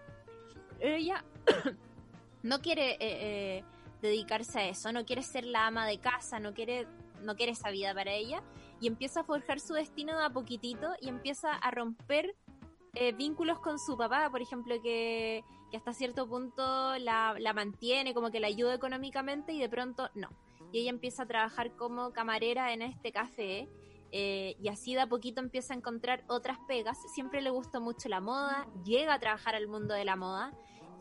Ella 0.80 1.24
no 2.42 2.60
quiere 2.60 2.92
eh, 2.92 2.98
eh, 3.00 3.64
dedicarse 4.00 4.60
a 4.60 4.68
eso, 4.68 4.92
no 4.92 5.04
quiere 5.04 5.22
ser 5.22 5.44
la 5.44 5.66
ama 5.66 5.86
de 5.86 5.98
casa, 5.98 6.40
no 6.40 6.54
quiere 6.54 6.86
no 7.22 7.34
quiere 7.34 7.52
esa 7.52 7.70
vida 7.70 7.94
para 7.94 8.12
ella 8.12 8.42
y 8.80 8.86
empieza 8.86 9.20
a 9.20 9.24
forjar 9.24 9.60
su 9.60 9.74
destino 9.74 10.16
de 10.18 10.24
a 10.24 10.30
poquitito 10.30 10.92
y 11.00 11.08
empieza 11.08 11.52
a 11.52 11.70
romper 11.70 12.34
eh, 12.94 13.12
vínculos 13.12 13.58
con 13.60 13.78
su 13.78 13.96
papá, 13.96 14.30
por 14.30 14.40
ejemplo, 14.40 14.80
que, 14.82 15.44
que 15.70 15.76
hasta 15.76 15.92
cierto 15.92 16.28
punto 16.28 16.98
la, 16.98 17.34
la 17.38 17.52
mantiene, 17.52 18.14
como 18.14 18.30
que 18.30 18.40
la 18.40 18.46
ayuda 18.46 18.74
económicamente 18.74 19.52
y 19.52 19.60
de 19.60 19.68
pronto 19.68 20.08
no. 20.14 20.28
Y 20.72 20.80
ella 20.80 20.90
empieza 20.90 21.24
a 21.24 21.26
trabajar 21.26 21.72
como 21.76 22.12
camarera 22.12 22.72
en 22.72 22.82
este 22.82 23.12
café 23.12 23.68
eh, 24.12 24.56
y 24.62 24.68
así 24.68 24.94
de 24.94 25.00
a 25.00 25.06
poquito 25.06 25.40
empieza 25.40 25.74
a 25.74 25.76
encontrar 25.76 26.24
otras 26.28 26.58
pegas. 26.66 26.96
Siempre 27.14 27.42
le 27.42 27.50
gustó 27.50 27.80
mucho 27.80 28.08
la 28.08 28.20
moda, 28.20 28.66
llega 28.84 29.14
a 29.14 29.18
trabajar 29.18 29.54
al 29.54 29.68
mundo 29.68 29.94
de 29.94 30.04
la 30.04 30.16
moda, 30.16 30.52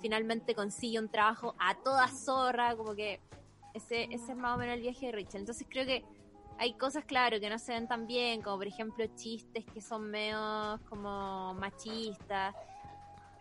finalmente 0.02 0.54
consigue 0.56 1.00
un 1.00 1.10
trabajo 1.10 1.56
a 1.60 1.76
toda 1.76 2.08
zorra, 2.08 2.76
como 2.76 2.96
que 2.96 3.22
ese, 3.74 4.04
ese 4.12 4.32
es 4.32 4.38
más 4.38 4.56
o 4.56 4.58
menos 4.58 4.76
el 4.76 4.82
viaje 4.82 5.08
de 5.08 5.12
Rachel. 5.14 5.42
Entonces 5.42 5.68
creo 5.70 5.86
que 5.86 6.04
hay 6.58 6.74
cosas, 6.74 7.06
claro, 7.06 7.40
que 7.40 7.50
no 7.50 7.60
se 7.60 7.74
ven 7.74 7.88
tan 7.88 8.08
bien, 8.08 8.42
como 8.42 8.58
por 8.58 8.68
ejemplo 8.68 9.06
chistes 9.16 9.66
que 9.74 9.82
son 9.82 10.10
medio 10.10 10.80
como 10.90 11.54
machistas, 11.56 12.56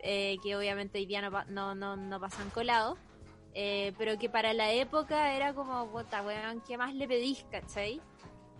eh, 0.00 0.36
que 0.42 0.56
obviamente 0.56 0.98
hoy 0.98 1.06
día 1.06 1.22
no, 1.22 1.44
no, 1.46 1.74
no, 1.74 1.96
no 1.96 2.20
pasan 2.20 2.50
colados, 2.50 2.98
eh, 3.54 3.92
pero 3.96 4.18
que 4.18 4.28
para 4.28 4.52
la 4.52 4.72
época 4.72 5.32
era 5.32 5.54
como, 5.54 5.86
puta, 5.86 6.22
weón, 6.22 6.60
¿qué 6.66 6.76
más 6.76 6.94
le 6.94 7.06
pedís, 7.06 7.44
cachai? 7.50 8.00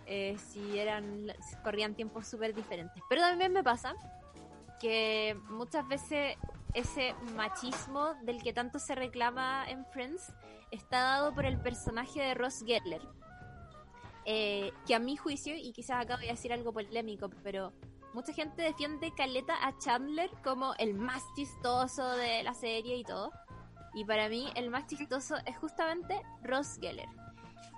Eh, 0.05 0.37
si 0.37 0.79
eran, 0.79 1.33
corrían 1.63 1.95
tiempos 1.95 2.27
súper 2.27 2.53
diferentes. 2.53 3.03
Pero 3.09 3.21
también 3.21 3.51
me 3.51 3.63
pasa 3.63 3.95
que 4.79 5.37
muchas 5.49 5.87
veces 5.87 6.37
ese 6.73 7.13
machismo 7.35 8.13
del 8.23 8.41
que 8.41 8.53
tanto 8.53 8.79
se 8.79 8.95
reclama 8.95 9.65
en 9.67 9.85
Friends 9.85 10.31
está 10.71 10.99
dado 10.99 11.33
por 11.33 11.45
el 11.45 11.59
personaje 11.59 12.21
de 12.21 12.33
Ross 12.33 12.63
Gettler. 12.65 13.01
Eh, 14.25 14.71
que 14.87 14.95
a 14.95 14.99
mi 14.99 15.15
juicio, 15.17 15.55
y 15.55 15.71
quizás 15.71 16.03
acá 16.03 16.17
voy 16.17 16.27
a 16.27 16.31
decir 16.31 16.51
algo 16.51 16.73
polémico, 16.73 17.29
pero 17.43 17.73
mucha 18.13 18.33
gente 18.33 18.63
defiende 18.63 19.13
Caleta 19.15 19.53
a 19.65 19.77
Chandler 19.77 20.31
como 20.43 20.73
el 20.79 20.95
más 20.95 21.23
chistoso 21.35 22.09
de 22.11 22.41
la 22.43 22.53
serie 22.53 22.97
y 22.97 23.03
todo. 23.03 23.31
Y 23.93 24.03
para 24.03 24.27
mí 24.27 24.49
el 24.55 24.69
más 24.69 24.87
chistoso 24.87 25.35
es 25.45 25.57
justamente 25.57 26.21
Ross 26.41 26.77
Geller. 26.81 27.07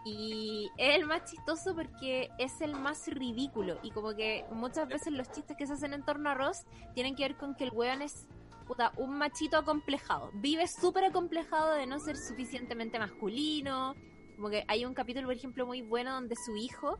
Y 0.05 0.69
es 0.77 0.95
el 0.95 1.05
más 1.05 1.29
chistoso 1.29 1.75
porque 1.75 2.29
es 2.37 2.61
el 2.61 2.73
más 2.73 3.07
ridículo. 3.07 3.77
Y 3.83 3.91
como 3.91 4.15
que 4.15 4.45
muchas 4.51 4.87
veces 4.87 5.11
los 5.11 5.29
chistes 5.31 5.57
que 5.57 5.67
se 5.67 5.73
hacen 5.73 5.93
en 5.93 6.05
torno 6.05 6.29
a 6.29 6.33
Ross 6.33 6.63
tienen 6.93 7.13
que 7.15 7.23
ver 7.23 7.35
con 7.35 7.55
que 7.55 7.65
el 7.65 7.71
weón 7.71 8.01
es 8.01 8.25
puta, 8.65 8.93
un 8.97 9.17
machito 9.17 9.57
acomplejado. 9.57 10.31
Vive 10.35 10.67
súper 10.67 11.05
acomplejado 11.05 11.73
de 11.73 11.87
no 11.87 11.99
ser 11.99 12.17
suficientemente 12.17 12.99
masculino. 12.99 13.95
Como 14.37 14.49
que 14.49 14.63
hay 14.67 14.85
un 14.85 14.93
capítulo, 14.93 15.27
por 15.27 15.35
ejemplo, 15.35 15.65
muy 15.65 15.81
bueno 15.81 16.13
donde 16.13 16.35
su 16.35 16.55
hijo 16.55 16.99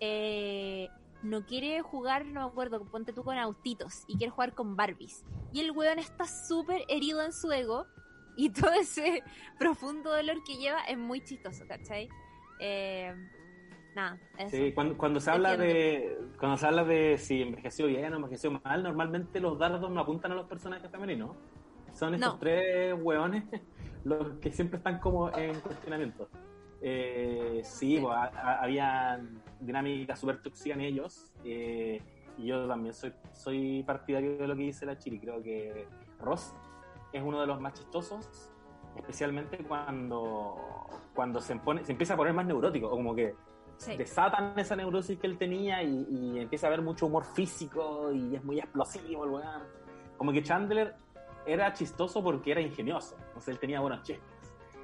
eh, 0.00 0.88
no 1.22 1.44
quiere 1.44 1.82
jugar, 1.82 2.24
no 2.24 2.40
me 2.40 2.46
acuerdo, 2.46 2.84
ponte 2.86 3.12
tú 3.12 3.22
con 3.22 3.36
autitos 3.36 4.04
y 4.08 4.16
quiere 4.16 4.30
jugar 4.30 4.54
con 4.54 4.74
Barbies. 4.74 5.22
Y 5.52 5.60
el 5.60 5.70
weón 5.72 5.98
está 5.98 6.26
súper 6.26 6.82
herido 6.88 7.22
en 7.22 7.32
su 7.32 7.52
ego 7.52 7.86
y 8.36 8.50
todo 8.52 8.72
ese 8.72 9.22
profundo 9.58 10.10
dolor 10.10 10.42
que 10.44 10.56
lleva 10.56 10.80
es 10.84 10.96
muy 10.96 11.20
chistoso, 11.22 11.66
¿cachai? 11.68 12.08
Eh, 12.58 13.14
nada, 13.94 14.18
eso. 14.38 14.56
Sí, 14.56 14.72
cuando, 14.72 14.96
cuando 14.96 15.20
se 15.20 15.30
habla 15.30 15.56
de 15.58 16.18
cuando 16.38 16.56
se 16.56 16.66
habla 16.66 16.84
de 16.84 17.18
si 17.18 17.42
envejeció 17.42 17.86
bien 17.86 18.14
o 18.14 18.16
envejeció 18.16 18.50
mal, 18.64 18.82
normalmente 18.82 19.40
los 19.40 19.58
dardos 19.58 19.90
no 19.90 20.00
apuntan 20.00 20.32
a 20.32 20.36
los 20.36 20.46
personajes 20.46 20.90
femeninos. 20.90 21.36
Son 21.92 22.14
estos 22.14 22.34
No. 22.34 22.38
tres 22.38 22.94
hueones 22.98 23.44
los 24.04 24.38
que 24.38 24.52
siempre 24.52 24.78
están 24.78 25.00
como 25.00 25.36
en 25.36 25.58
cuestionamiento. 25.60 26.28
Eh, 26.80 27.60
sí, 27.64 27.98
pues, 28.00 28.14
ha- 28.14 28.30
ha- 28.34 28.62
había 28.62 29.20
dinámicas 29.60 30.18
súper 30.18 30.40
tóxicas 30.42 30.78
en 30.78 30.84
ellos. 30.84 31.32
eh, 31.44 32.00
y 32.36 32.46
yo 32.46 32.68
también 32.68 32.94
soy, 32.94 33.12
soy 33.32 33.82
partidario 33.82 34.38
de 34.38 34.46
lo 34.46 34.54
que 34.54 34.62
dice 34.62 34.86
la 34.86 34.96
Chiri. 34.96 35.18
Creo 35.18 35.42
que 35.42 35.88
Ross 36.20 36.54
es 37.12 37.20
uno 37.22 37.40
de 37.40 37.48
los 37.48 37.60
más 37.60 37.72
chistosos, 37.72 38.52
especialmente 38.96 39.58
cuando, 39.64 40.56
cuando 41.16 41.40
se, 41.40 41.56
pone, 41.56 41.84
se 41.84 41.90
empieza 41.92 42.14
a 42.14 42.16
poner 42.16 42.32
más 42.34 42.46
neurótico, 42.46 42.86
o 42.86 42.90
como 42.90 43.14
que 43.14 43.34
Sí. 43.78 43.96
desatan 43.96 44.56
esa 44.58 44.74
neurosis 44.76 45.18
que 45.20 45.26
él 45.28 45.38
tenía 45.38 45.82
y, 45.84 46.06
y 46.10 46.38
empieza 46.40 46.66
a 46.66 46.68
haber 46.68 46.82
mucho 46.82 47.06
humor 47.06 47.24
físico 47.24 48.12
y 48.12 48.34
es 48.36 48.44
muy 48.44 48.58
explosivo 48.58 49.24
el 49.24 49.30
weón. 49.30 49.62
Como 50.16 50.32
que 50.32 50.42
Chandler 50.42 50.94
era 51.46 51.72
chistoso 51.72 52.22
porque 52.22 52.50
era 52.52 52.60
ingenioso, 52.60 53.16
entonces 53.28 53.48
él 53.54 53.58
tenía 53.60 53.80
buenos 53.80 54.02
chistes 54.02 54.24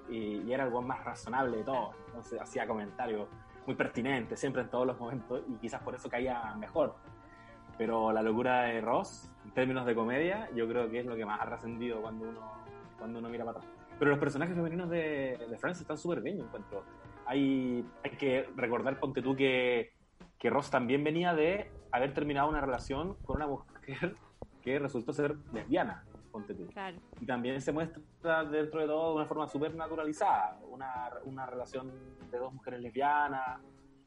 y, 0.09 0.43
y 0.43 0.53
era 0.53 0.65
el 0.65 0.73
weón 0.73 0.87
más 0.87 1.05
razonable 1.05 1.59
de 1.59 1.65
todos, 1.65 1.95
entonces 2.07 2.41
hacía 2.41 2.67
comentarios 2.67 3.29
muy 3.67 3.75
pertinentes 3.75 4.39
siempre 4.39 4.63
en 4.63 4.69
todos 4.69 4.87
los 4.87 4.99
momentos 4.99 5.43
y 5.49 5.55
quizás 5.57 5.83
por 5.83 5.95
eso 5.95 6.09
caía 6.09 6.55
mejor. 6.57 6.95
Pero 7.77 8.13
la 8.13 8.23
locura 8.23 8.63
de 8.65 8.81
Ross, 8.81 9.31
en 9.45 9.51
términos 9.53 9.85
de 9.87 9.95
comedia, 9.95 10.49
yo 10.55 10.69
creo 10.69 10.89
que 10.89 11.01
es 11.01 11.07
lo 11.07 11.17
que 11.17 11.25
más 11.25 11.41
ha 11.41 11.47
trascendido 11.47 12.01
cuando 12.01 12.29
uno, 12.29 12.53
cuando 12.99 13.19
uno 13.19 13.29
mira 13.29 13.45
para 13.45 13.59
atrás. 13.59 13.73
Pero 13.99 14.11
los 14.11 14.21
personajes 14.21 14.55
femeninos 14.55 14.91
de, 14.91 15.39
de 15.49 15.59
Friends 15.59 15.81
están 15.81 15.99
súper 15.99 16.21
bien, 16.21 16.39
yo 16.39 16.45
encuentro. 16.45 16.85
Hay, 17.27 17.85
hay 18.05 18.11
que 18.13 18.49
recordar, 18.55 19.01
ponte 19.01 19.23
tú, 19.23 19.35
que, 19.35 19.93
que 20.39 20.51
Ross 20.51 20.71
también 20.71 21.03
venía 21.03 21.35
de 21.35 21.71
haber 21.91 22.13
terminado 22.15 22.49
una 22.49 22.61
relación 22.61 23.15
con 23.25 23.37
una 23.37 23.47
mujer 23.47 24.17
que 24.63 24.79
resultó 24.79 25.13
ser 25.13 25.37
lesbiana, 25.53 26.05
ponte 26.35 26.53
tú. 26.53 26.67
Claro. 26.67 26.99
Y 27.21 27.27
también 27.27 27.61
se 27.61 27.71
muestra 27.71 28.45
dentro 28.45 28.81
de 28.81 28.87
todo 28.87 29.11
de 29.11 29.17
una 29.17 29.27
forma 29.27 29.47
súper 29.47 29.73
naturalizada, 29.77 30.59
una, 30.69 31.11
una 31.25 31.47
relación 31.47 31.93
de 32.31 32.39
dos 32.39 32.53
mujeres 32.53 32.81
lesbianas. 32.81 33.61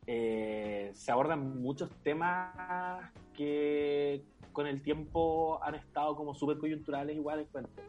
Eh, 0.05 0.91
se 0.93 1.11
abordan 1.11 1.61
muchos 1.61 1.89
temas 2.03 3.11
que 3.33 4.25
con 4.51 4.67
el 4.67 4.81
tiempo 4.81 5.63
han 5.63 5.75
estado 5.75 6.15
como 6.17 6.33
súper 6.33 6.57
coyunturales 6.57 7.15
igual 7.15 7.39
encuentro. 7.39 7.83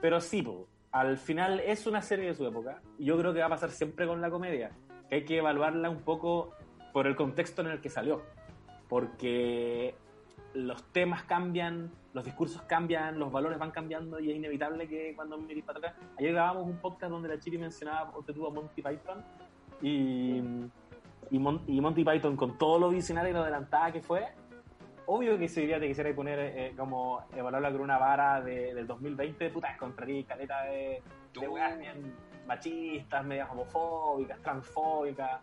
Pero 0.00 0.20
sí, 0.20 0.42
po, 0.42 0.66
al 0.90 1.16
final 1.16 1.60
es 1.60 1.86
una 1.86 2.02
serie 2.02 2.26
de 2.26 2.34
su 2.34 2.46
época 2.46 2.82
y 2.98 3.04
yo 3.04 3.16
creo 3.16 3.32
que 3.32 3.40
va 3.40 3.46
a 3.46 3.50
pasar 3.50 3.70
siempre 3.70 4.08
con 4.08 4.20
la 4.20 4.30
comedia, 4.30 4.72
que 5.08 5.16
hay 5.16 5.24
que 5.24 5.38
evaluarla 5.38 5.88
un 5.88 6.02
poco 6.02 6.52
por 6.92 7.06
el 7.06 7.14
contexto 7.14 7.62
en 7.62 7.68
el 7.68 7.80
que 7.80 7.90
salió, 7.90 8.22
porque 8.88 9.94
los 10.54 10.82
temas 10.92 11.22
cambian, 11.24 11.90
los 12.14 12.24
discursos 12.24 12.62
cambian, 12.62 13.18
los 13.18 13.30
valores 13.30 13.58
van 13.58 13.70
cambiando 13.70 14.18
y 14.18 14.30
es 14.30 14.36
inevitable 14.36 14.88
que 14.88 15.14
cuando 15.14 15.36
mirís 15.38 15.64
para 15.64 15.78
atrás. 15.78 15.94
Ayer 16.18 16.32
grabamos 16.32 16.64
un 16.66 16.78
podcast 16.78 17.10
donde 17.12 17.28
la 17.28 17.38
Chiri 17.38 17.58
mencionaba 17.58 18.10
ponte 18.10 18.32
tú, 18.32 18.46
a 18.46 18.50
Monty 18.50 18.82
Python 18.82 19.22
y, 19.82 20.38
y, 21.30 21.38
Mon- 21.38 21.62
y 21.66 21.80
Monty 21.80 22.04
Python 22.04 22.36
con 22.36 22.56
todo 22.58 22.78
lo 22.78 22.88
visionario 22.90 23.30
y 23.30 23.34
lo 23.34 23.42
adelantada 23.42 23.92
que 23.92 24.00
fue. 24.00 24.26
Obvio 25.06 25.38
que 25.38 25.48
si 25.48 25.60
hoy 25.60 25.66
día 25.66 25.80
te 25.80 25.86
quisiera 25.88 26.14
poner 26.14 26.38
eh, 26.38 26.74
como 26.76 27.22
evaluarla 27.34 27.70
con 27.72 27.80
una 27.80 27.98
vara 27.98 28.40
de- 28.42 28.74
del 28.74 28.86
2020, 28.86 29.50
puta, 29.50 29.72
encontraría 29.72 30.24
caleta 30.26 30.64
de, 30.64 31.02
de 31.38 31.48
weas 31.48 31.78
bien 31.78 32.12
machistas, 32.46 33.24
medias 33.24 33.48
homofóbicas, 33.50 34.38
transfóbicas. 34.42 35.40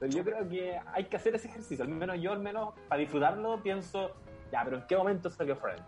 Pero 0.00 0.12
yo 0.12 0.24
creo 0.24 0.48
que 0.48 0.78
hay 0.92 1.04
que 1.04 1.16
hacer 1.16 1.34
ese 1.34 1.48
ejercicio, 1.48 1.84
al 1.84 1.90
menos 1.90 2.20
yo, 2.20 2.32
al 2.32 2.40
menos 2.40 2.74
para 2.88 3.00
disfrutarlo, 3.00 3.60
pienso, 3.62 4.12
ya, 4.52 4.62
pero 4.64 4.78
¿en 4.78 4.86
qué 4.86 4.96
momento 4.96 5.30
salió 5.30 5.56
Friends? 5.56 5.82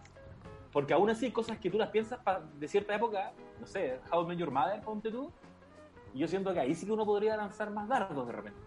Porque 0.73 0.95
aún 0.95 1.11
así 1.11 1.31
cosas 1.33 1.59
que 1.59 1.69
tú 1.71 1.79
las 1.79 1.89
piensas 1.89 2.21
de 2.59 2.69
cierta 2.69 2.95
época, 2.95 3.33
no 3.61 3.67
sé, 3.67 3.99
How 4.13 4.23
I 4.23 4.27
Met 4.27 4.39
Your 4.39 4.51
Mother, 4.51 4.81
ponte 4.83 5.11
tú, 5.11 5.33
y 6.15 6.19
yo 6.21 6.29
siento 6.29 6.53
que 6.53 6.61
ahí 6.61 6.75
sí 6.75 6.87
que 6.87 6.93
uno 6.93 7.05
podría 7.05 7.37
lanzar 7.37 7.71
más 7.71 7.89
dardos 7.89 8.27
de 8.27 8.33
repente. 8.33 8.59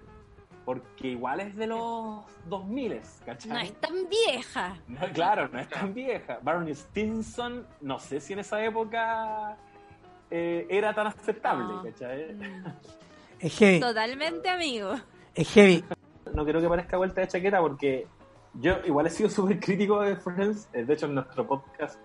Porque 0.65 1.09
igual 1.09 1.41
es 1.41 1.55
de 1.57 1.67
los 1.67 2.23
2000, 2.47 3.01
¿cachai? 3.25 3.51
No 3.51 3.59
es 3.59 3.73
tan 3.81 3.93
vieja. 4.09 4.77
No, 4.87 4.99
claro, 5.13 5.49
no 5.49 5.59
es 5.59 5.67
tan 5.69 5.93
vieja. 5.93 6.39
Barney 6.41 6.73
Stinson, 6.73 7.67
no 7.81 7.99
sé 7.99 8.21
si 8.21 8.31
en 8.31 8.39
esa 8.39 8.63
época 8.63 9.57
eh, 10.31 10.65
era 10.69 10.93
tan 10.93 11.07
aceptable, 11.07 11.65
No. 11.65 11.83
¿cachai? 11.83 12.33
Mm. 12.33 12.65
Es 13.39 13.57
heavy, 13.57 13.79
Totalmente, 13.81 14.49
amigo. 14.49 14.93
es 15.35 15.49
heavy. 15.51 15.83
No 16.33 16.45
quiero 16.45 16.61
que 16.61 16.69
parezca 16.69 16.95
vuelta 16.95 17.19
de 17.19 17.27
chaqueta 17.27 17.59
porque 17.59 18.07
yo 18.53 18.77
igual 18.85 19.07
he 19.07 19.09
sido 19.09 19.29
súper 19.29 19.59
crítico 19.59 20.01
de 20.01 20.15
Friends, 20.15 20.69
eh, 20.73 20.85
de 20.85 20.93
hecho 20.93 21.07
en 21.07 21.15
nuestro 21.15 21.47
podcast, 21.47 21.99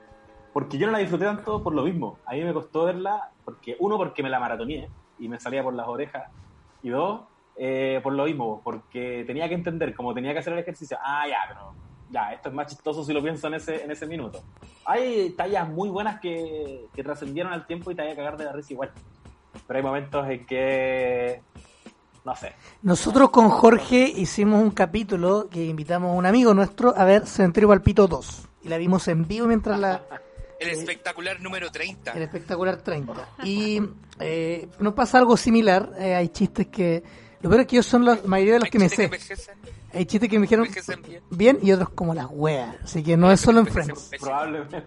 porque 0.52 0.78
yo 0.78 0.86
no 0.86 0.92
la 0.92 0.98
disfruté 0.98 1.24
tanto 1.24 1.62
por 1.62 1.74
lo 1.74 1.82
mismo. 1.82 2.18
A 2.24 2.32
mí 2.32 2.42
me 2.42 2.52
costó 2.52 2.84
verla, 2.84 3.30
porque 3.44 3.76
uno, 3.80 3.96
porque 3.96 4.22
me 4.22 4.30
la 4.30 4.40
maratoneé 4.40 4.88
y 5.18 5.28
me 5.28 5.38
salía 5.38 5.62
por 5.62 5.74
las 5.74 5.86
orejas, 5.86 6.30
y 6.82 6.90
dos, 6.90 7.22
eh, 7.56 8.00
por 8.02 8.12
lo 8.12 8.24
mismo, 8.24 8.60
porque 8.62 9.24
tenía 9.26 9.48
que 9.48 9.54
entender, 9.54 9.94
como 9.94 10.14
tenía 10.14 10.32
que 10.32 10.38
hacer 10.38 10.52
el 10.52 10.60
ejercicio, 10.60 10.96
ah, 11.02 11.26
ya, 11.28 11.38
pero 11.48 11.74
ya, 12.10 12.32
esto 12.32 12.48
es 12.48 12.54
más 12.54 12.66
chistoso 12.68 13.04
si 13.04 13.12
lo 13.12 13.22
pienso 13.22 13.48
en 13.48 13.54
ese, 13.54 13.84
en 13.84 13.90
ese 13.90 14.06
minuto. 14.06 14.40
Hay 14.84 15.30
tallas 15.30 15.68
muy 15.68 15.90
buenas 15.90 16.20
que, 16.20 16.86
que 16.94 17.02
trascendieron 17.02 17.52
al 17.52 17.66
tiempo 17.66 17.90
y 17.90 17.94
te 17.94 18.02
hay 18.02 18.10
que 18.10 18.16
cagar 18.16 18.36
de 18.36 18.44
la 18.44 18.52
risa 18.52 18.72
igual. 18.72 18.92
Pero 19.66 19.76
hay 19.76 19.82
momentos 19.82 20.28
en 20.28 20.46
que, 20.46 21.42
no 22.28 22.36
sé, 22.36 22.52
Nosotros 22.82 23.30
con 23.30 23.48
Jorge 23.48 24.12
hicimos 24.14 24.62
un 24.62 24.70
capítulo 24.70 25.48
que 25.50 25.64
invitamos 25.64 26.10
a 26.10 26.14
un 26.14 26.26
amigo 26.26 26.52
nuestro 26.52 26.94
a 26.96 27.04
ver 27.04 27.26
Cementerio 27.26 27.68
Palpito 27.68 28.06
2. 28.06 28.48
Y 28.64 28.68
la 28.68 28.76
vimos 28.76 29.08
en 29.08 29.26
vivo 29.26 29.46
mientras 29.46 29.80
la, 29.80 30.02
El 30.60 30.70
espectacular 30.70 31.40
número 31.40 31.70
30. 31.70 32.12
el 32.12 32.22
espectacular 32.22 32.76
30. 32.78 33.28
Y 33.44 33.80
eh, 34.18 34.68
nos 34.80 34.94
pasa 34.94 35.18
algo 35.18 35.36
similar. 35.36 35.92
eh, 35.98 36.14
hay 36.14 36.28
chistes 36.28 36.66
que. 36.66 37.02
Lo 37.40 37.48
peor 37.48 37.62
es 37.62 37.66
que 37.68 37.76
yo 37.76 37.82
son 37.82 38.04
la 38.04 38.18
mayoría 38.24 38.54
de 38.54 38.60
los 38.60 38.68
que 38.68 38.78
me 38.78 38.88
sé. 38.88 39.08
Hay 39.94 40.04
chistes 40.04 40.28
que 40.28 40.38
me 40.38 40.42
dijeron 40.42 40.66
envejecen 40.66 41.02
bien, 41.02 41.22
bien 41.30 41.58
y 41.62 41.72
otros 41.72 41.90
como 41.90 42.12
las 42.12 42.26
weas. 42.30 42.76
Así 42.82 43.02
que 43.02 43.16
no 43.16 43.30
es 43.30 43.40
solo 43.40 43.60
en 43.60 43.66
Friends. 43.68 44.10
probablemente. 44.20 44.84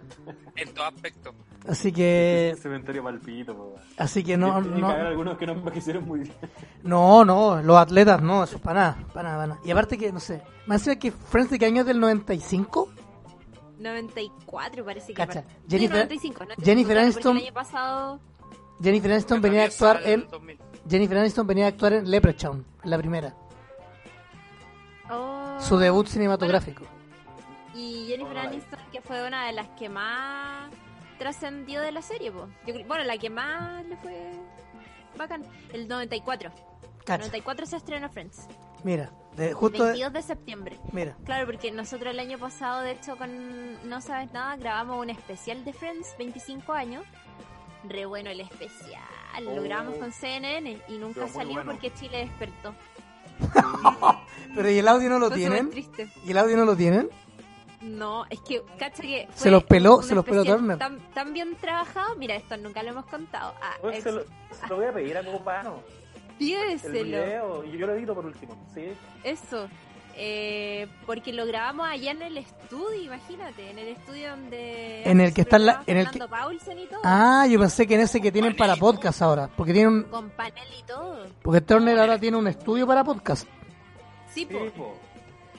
En 0.58 0.74
todo 0.74 0.86
aspecto. 0.86 1.34
Así 1.68 1.92
que, 1.92 2.56
Cementerio 2.62 3.04
palpito, 3.04 3.56
po. 3.56 3.76
así 3.98 4.24
que 4.24 4.36
no, 4.38 4.62
Tienen 4.62 4.80
que 4.80 4.86
haber 4.86 5.02
no, 5.04 5.08
algunos 5.10 5.38
que 5.38 5.46
no 5.46 5.54
envejecieron 5.54 6.06
muy 6.08 6.22
bien. 6.22 6.34
no, 6.84 7.24
no, 7.24 7.62
los 7.62 7.78
atletas 7.78 8.22
no, 8.22 8.44
eso 8.44 8.56
es 8.56 8.62
para 8.62 8.80
nada, 8.80 8.98
para 9.14 9.30
nada, 9.30 9.36
para 9.38 9.48
nada. 9.56 9.62
Y 9.64 9.72
aparte 9.72 9.98
que, 9.98 10.12
no 10.12 10.20
sé, 10.20 10.42
me 10.66 10.76
decía 10.76 10.98
que 10.98 11.12
Friends 11.12 11.52
de 11.52 11.60
qué 11.60 11.66
año 11.68 11.82
es 11.82 11.88
del 11.88 12.00
95, 12.00 12.90
94 13.80 14.86
parece 14.86 15.08
que. 15.08 15.14
Cacha, 15.14 15.44
Jennifer- 15.70 15.98
Sí, 15.98 16.04
95, 16.04 16.46
no 16.46 16.50
estoy 16.52 16.66
Jennifer 16.66 16.98
Aniston- 16.98 17.32
El 17.38 17.44
año 17.46 17.54
pasado. 17.54 18.20
Jennifer 18.82 19.12
Aniston 19.12 19.42
venía 19.42 19.62
a 19.62 19.66
actuar 19.66 20.02
en, 20.04 20.28
Jennifer 20.90 21.18
Aniston 21.20 21.46
venía 21.48 21.66
a 21.66 21.68
actuar 21.70 21.94
en 21.94 22.10
Leprechaun, 22.10 22.66
la 22.84 22.98
primera, 22.98 23.36
Oh. 25.12 25.58
su 25.60 25.78
debut 25.78 26.08
cinematográfico. 26.08 26.84
Y 27.76 28.06
Jennifer 28.08 28.38
Oh, 28.38 28.40
Aniston, 28.40 28.80
que 28.92 29.02
fue 29.02 29.26
una 29.28 29.46
de 29.48 29.54
las 29.54 29.68
que 29.78 29.90
más 29.90 30.72
trascendió 31.22 31.82
de 31.82 31.92
la 31.92 32.02
serie, 32.02 32.32
po. 32.32 32.48
Yo 32.66 32.74
cre- 32.74 32.88
bueno, 32.88 33.04
la 33.04 33.16
que 33.20 33.30
más 33.30 33.86
le 33.86 33.96
fue 33.98 34.32
bacán. 35.18 35.44
El 35.72 35.88
94. 35.88 36.50
El 36.50 37.06
Cacha, 37.06 37.20
94 37.20 37.66
se 37.68 37.78
estrenó 37.78 38.10
Friends. 38.10 38.48
mira, 38.84 39.12
de, 39.36 39.54
justo, 39.54 39.84
de- 39.84 39.92
22 39.92 40.14
de 40.14 40.22
septiembre. 40.24 40.80
mira, 40.92 41.16
Claro, 41.24 41.46
porque 41.46 41.72
nosotros 41.72 42.12
el 42.14 42.20
año 42.20 42.40
pasado, 42.40 42.82
de 42.82 42.92
hecho, 42.94 43.18
con 43.18 43.88
No 43.88 44.02
Sabes 44.02 44.32
Nada, 44.34 44.56
grabamos 44.58 45.00
un 45.00 45.12
especial 45.12 45.64
de 45.64 45.74
Friends, 45.74 46.16
25 46.18 46.74
años. 46.74 47.04
Re 47.88 48.06
bueno 48.06 48.30
el 48.32 48.40
especial. 48.40 49.02
Lo 49.44 49.52
Oh. 49.54 49.62
grabamos 49.64 49.96
con 49.98 50.12
CNN 50.12 50.80
y 50.88 50.98
nunca 50.98 51.28
salió 51.28 51.54
bueno. 51.56 51.72
porque 51.72 51.92
Chile 51.94 52.18
despertó. 52.26 52.74
pero 54.56 54.70
¿y 54.70 54.78
el 54.80 54.88
audio 54.88 55.10
no 55.10 55.20
lo 55.20 55.28
Fue 55.30 55.38
tienen? 55.38 55.72
¿Y 56.26 56.32
el 56.32 56.38
audio 56.38 56.58
no 56.58 56.66
lo 56.66 56.76
tienen? 56.76 57.10
No, 57.82 58.26
es 58.30 58.40
que, 58.42 58.62
cacha 58.78 59.02
que. 59.02 59.28
Se 59.34 59.42
fue 59.44 59.52
los 59.52 59.64
peló- 59.64 60.02
se 60.04 60.14
los 60.16 60.24
peló 60.24 60.44
Turner. 60.46 60.78
Tan, 60.78 61.00
tan 61.14 61.34
bien 61.34 61.56
trabajado. 61.56 62.16
Mira, 62.16 62.36
esto 62.36 62.56
nunca 62.58 62.84
lo 62.84 62.90
hemos 62.90 63.06
contado. 63.06 63.54
Ah, 63.62 63.76
se, 64.02 64.12
lo, 64.12 64.22
se 64.22 64.68
lo 64.70 64.76
voy 64.76 64.86
a 64.86 64.94
pedir 64.94 65.18
a 65.18 65.24
Copano. 65.24 65.80
El 66.28 66.36
pídeselo. 66.38 67.04
video, 67.04 67.64
y 67.66 67.78
yo 67.78 67.88
lo 67.88 67.94
edito 67.94 68.14
por 68.16 68.26
último. 68.26 68.56
Sí. 68.74 68.94
Eso. 69.24 69.68
Eh, 70.18 70.88
porque 71.06 71.32
lo 71.32 71.46
grabamos 71.46 71.88
allá 71.88 72.12
en 72.12 72.22
el 72.22 72.38
estudio, 72.38 73.02
imagínate, 73.04 73.70
en 73.72 73.80
el 73.80 73.88
estudio 73.90 74.32
donde 74.32 75.04
En 75.04 75.22
el 75.22 75.34
que 75.34 75.42
está 75.42 75.58
la- 75.58 75.84
en 75.88 75.98
el 75.98 76.12
que- 76.12 76.20
Paulsen 76.28 76.80
y 76.80 76.86
todo, 76.88 77.00
Ah, 77.04 77.48
yo 77.50 77.58
pensé 77.60 77.88
que 77.88 77.96
en 77.96 78.02
ese 78.02 78.20
que 78.22 78.32
tienen 78.32 78.56
para 78.56 78.76
podcast 78.76 79.22
ahora, 79.22 79.50
porque 79.56 79.72
tienen 79.72 79.94
un, 79.94 80.04
con 80.04 80.30
panel 80.32 80.68
y 80.78 80.84
todo. 80.84 81.26
porque 81.42 81.62
Turner 81.62 81.98
ahora 81.98 82.20
tiene 82.20 82.36
un 82.38 82.48
estudio 82.48 82.86
para 82.86 83.04
podcast. 83.04 83.48
Sí, 84.34 84.46
Sí, 84.50 84.58
po. 84.78 84.96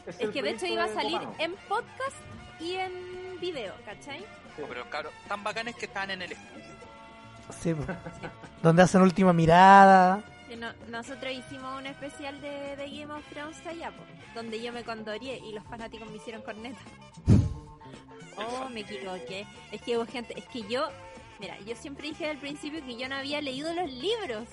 Es 0.06 0.30
que 0.30 0.42
de 0.42 0.50
hecho 0.50 0.66
iba 0.66 0.84
a 0.84 0.88
salir 0.94 1.20
en 1.38 1.54
podcast 1.68 2.16
y 2.60 2.74
en 2.74 3.38
video, 3.40 3.74
¿cachai? 3.84 4.20
Sí. 4.56 4.62
Pero 4.68 4.88
cabros, 4.90 5.12
tan 5.28 5.42
bacanes 5.42 5.74
que 5.76 5.86
estaban 5.86 6.10
en 6.10 6.22
el 6.22 6.32
estudio. 6.32 6.64
Sí, 7.60 7.74
po. 7.74 7.84
donde 8.62 8.82
hacen 8.82 9.02
última 9.02 9.32
mirada. 9.32 10.22
No- 10.58 10.72
nosotros 10.88 11.32
hicimos 11.32 11.78
un 11.78 11.86
especial 11.86 12.40
de, 12.40 12.76
de 12.76 12.90
Game 12.90 13.12
of 13.12 13.24
Thrones 13.30 13.66
allá, 13.66 13.90
po, 13.90 14.02
donde 14.34 14.60
yo 14.62 14.72
me 14.72 14.84
condoré 14.84 15.38
y 15.38 15.52
los 15.52 15.64
fanáticos 15.64 16.08
me 16.10 16.16
hicieron 16.16 16.42
corneta. 16.42 16.78
Oh, 18.36 18.68
me 18.70 18.80
equivoqué. 18.80 19.46
Es 19.72 19.82
que 19.82 19.96
hubo 19.96 20.06
gente, 20.06 20.32
es 20.38 20.46
que 20.46 20.62
yo, 20.62 20.88
mira, 21.38 21.58
yo 21.60 21.76
siempre 21.76 22.08
dije 22.08 22.30
al 22.30 22.38
principio 22.38 22.82
que 22.84 22.96
yo 22.96 23.06
no 23.08 23.16
había 23.16 23.40
leído 23.42 23.72
los 23.74 23.90
libros. 23.92 24.48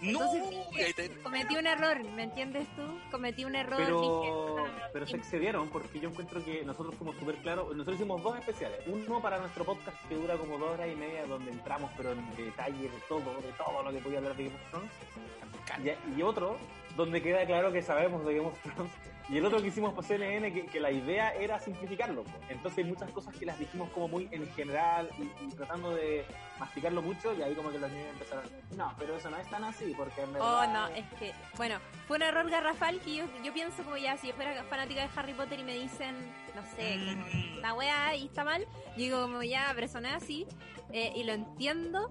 No, 0.00 0.08
Entonces 0.08 0.42
dije, 0.72 1.10
cometí 1.22 1.56
un 1.56 1.66
error, 1.66 2.02
¿me 2.02 2.22
entiendes 2.24 2.66
tú? 2.74 2.82
Cometí 3.10 3.44
un 3.44 3.54
error. 3.54 3.78
Pero, 3.78 4.00
dije, 4.00 4.72
ah, 4.72 4.88
pero 4.92 5.06
se 5.06 5.16
excedieron 5.16 5.68
porque 5.68 6.00
yo 6.00 6.08
encuentro 6.08 6.42
que 6.42 6.64
nosotros 6.64 6.94
fuimos 6.94 7.16
súper 7.16 7.36
claros. 7.36 7.70
Nosotros 7.72 7.96
hicimos 7.96 8.22
dos 8.22 8.38
especiales. 8.38 8.80
Uno 8.86 9.20
para 9.20 9.38
nuestro 9.38 9.64
podcast 9.64 9.96
que 10.08 10.14
dura 10.14 10.36
como 10.36 10.56
dos 10.58 10.70
horas 10.70 10.88
y 10.90 10.96
media, 10.96 11.26
donde 11.26 11.50
entramos, 11.50 11.90
pero 11.96 12.12
en 12.12 12.36
detalle 12.36 12.88
de 12.88 12.98
todo, 13.08 13.40
de 13.42 13.52
todo 13.58 13.82
lo 13.82 13.92
que 13.92 13.98
podía 13.98 14.18
hablar 14.18 14.36
de 14.36 14.44
Game 14.44 14.56
of 14.56 14.70
Thrones. 14.70 14.90
Y, 16.16 16.18
y 16.18 16.22
otro 16.22 16.56
donde 16.96 17.22
queda 17.22 17.44
claro 17.46 17.70
que 17.72 17.82
sabemos 17.82 18.24
de 18.24 18.34
Game 18.36 18.48
of 18.48 18.58
Thrones. 18.62 18.92
Y 19.30 19.38
el 19.38 19.46
otro 19.46 19.62
que 19.62 19.68
hicimos 19.68 19.94
por 19.94 20.04
CNN, 20.04 20.52
que, 20.52 20.66
que 20.66 20.80
la 20.80 20.90
idea 20.90 21.32
era 21.34 21.60
simplificarlo. 21.60 22.24
Entonces 22.48 22.78
hay 22.78 22.90
muchas 22.90 23.10
cosas 23.12 23.32
que 23.36 23.46
las 23.46 23.56
dijimos 23.60 23.88
como 23.90 24.08
muy 24.08 24.28
en 24.32 24.44
general 24.54 25.08
y, 25.18 25.44
y 25.44 25.48
tratando 25.50 25.94
de 25.94 26.24
masticarlo 26.58 27.00
mucho 27.00 27.32
y 27.34 27.40
ahí 27.42 27.54
como 27.54 27.70
que 27.70 27.78
los 27.78 27.90
niños 27.92 28.08
empezaron, 28.10 28.44
no, 28.76 28.92
pero 28.98 29.16
eso 29.16 29.30
no 29.30 29.36
es 29.36 29.48
tan 29.48 29.62
así, 29.64 29.94
porque 29.96 30.20
en 30.22 30.30
Oh, 30.30 30.32
verdad... 30.60 30.72
no, 30.72 30.88
es 30.96 31.04
que, 31.18 31.32
bueno, 31.56 31.76
fue 32.08 32.16
un 32.16 32.22
error 32.24 32.50
garrafal 32.50 33.00
que 33.00 33.14
yo, 33.16 33.24
yo 33.44 33.52
pienso 33.54 33.82
como 33.84 33.96
ya, 33.96 34.16
si 34.16 34.26
yo 34.28 34.34
fuera 34.34 34.64
fanática 34.64 35.02
de 35.02 35.08
Harry 35.16 35.32
Potter 35.32 35.60
y 35.60 35.64
me 35.64 35.74
dicen, 35.74 36.16
no 36.56 36.62
sé, 36.76 36.98
como, 36.98 37.20
Mm. 37.30 37.60
la 37.60 37.74
weá 37.74 38.16
y 38.16 38.26
está 38.26 38.42
mal, 38.44 38.62
yo 38.96 38.96
digo 38.96 39.22
como 39.22 39.42
ya, 39.44 39.70
pero 39.74 39.86
eso 39.86 40.00
no 40.00 40.08
es 40.08 40.14
así, 40.14 40.44
eh, 40.92 41.12
y 41.14 41.22
lo 41.22 41.32
entiendo, 41.34 42.10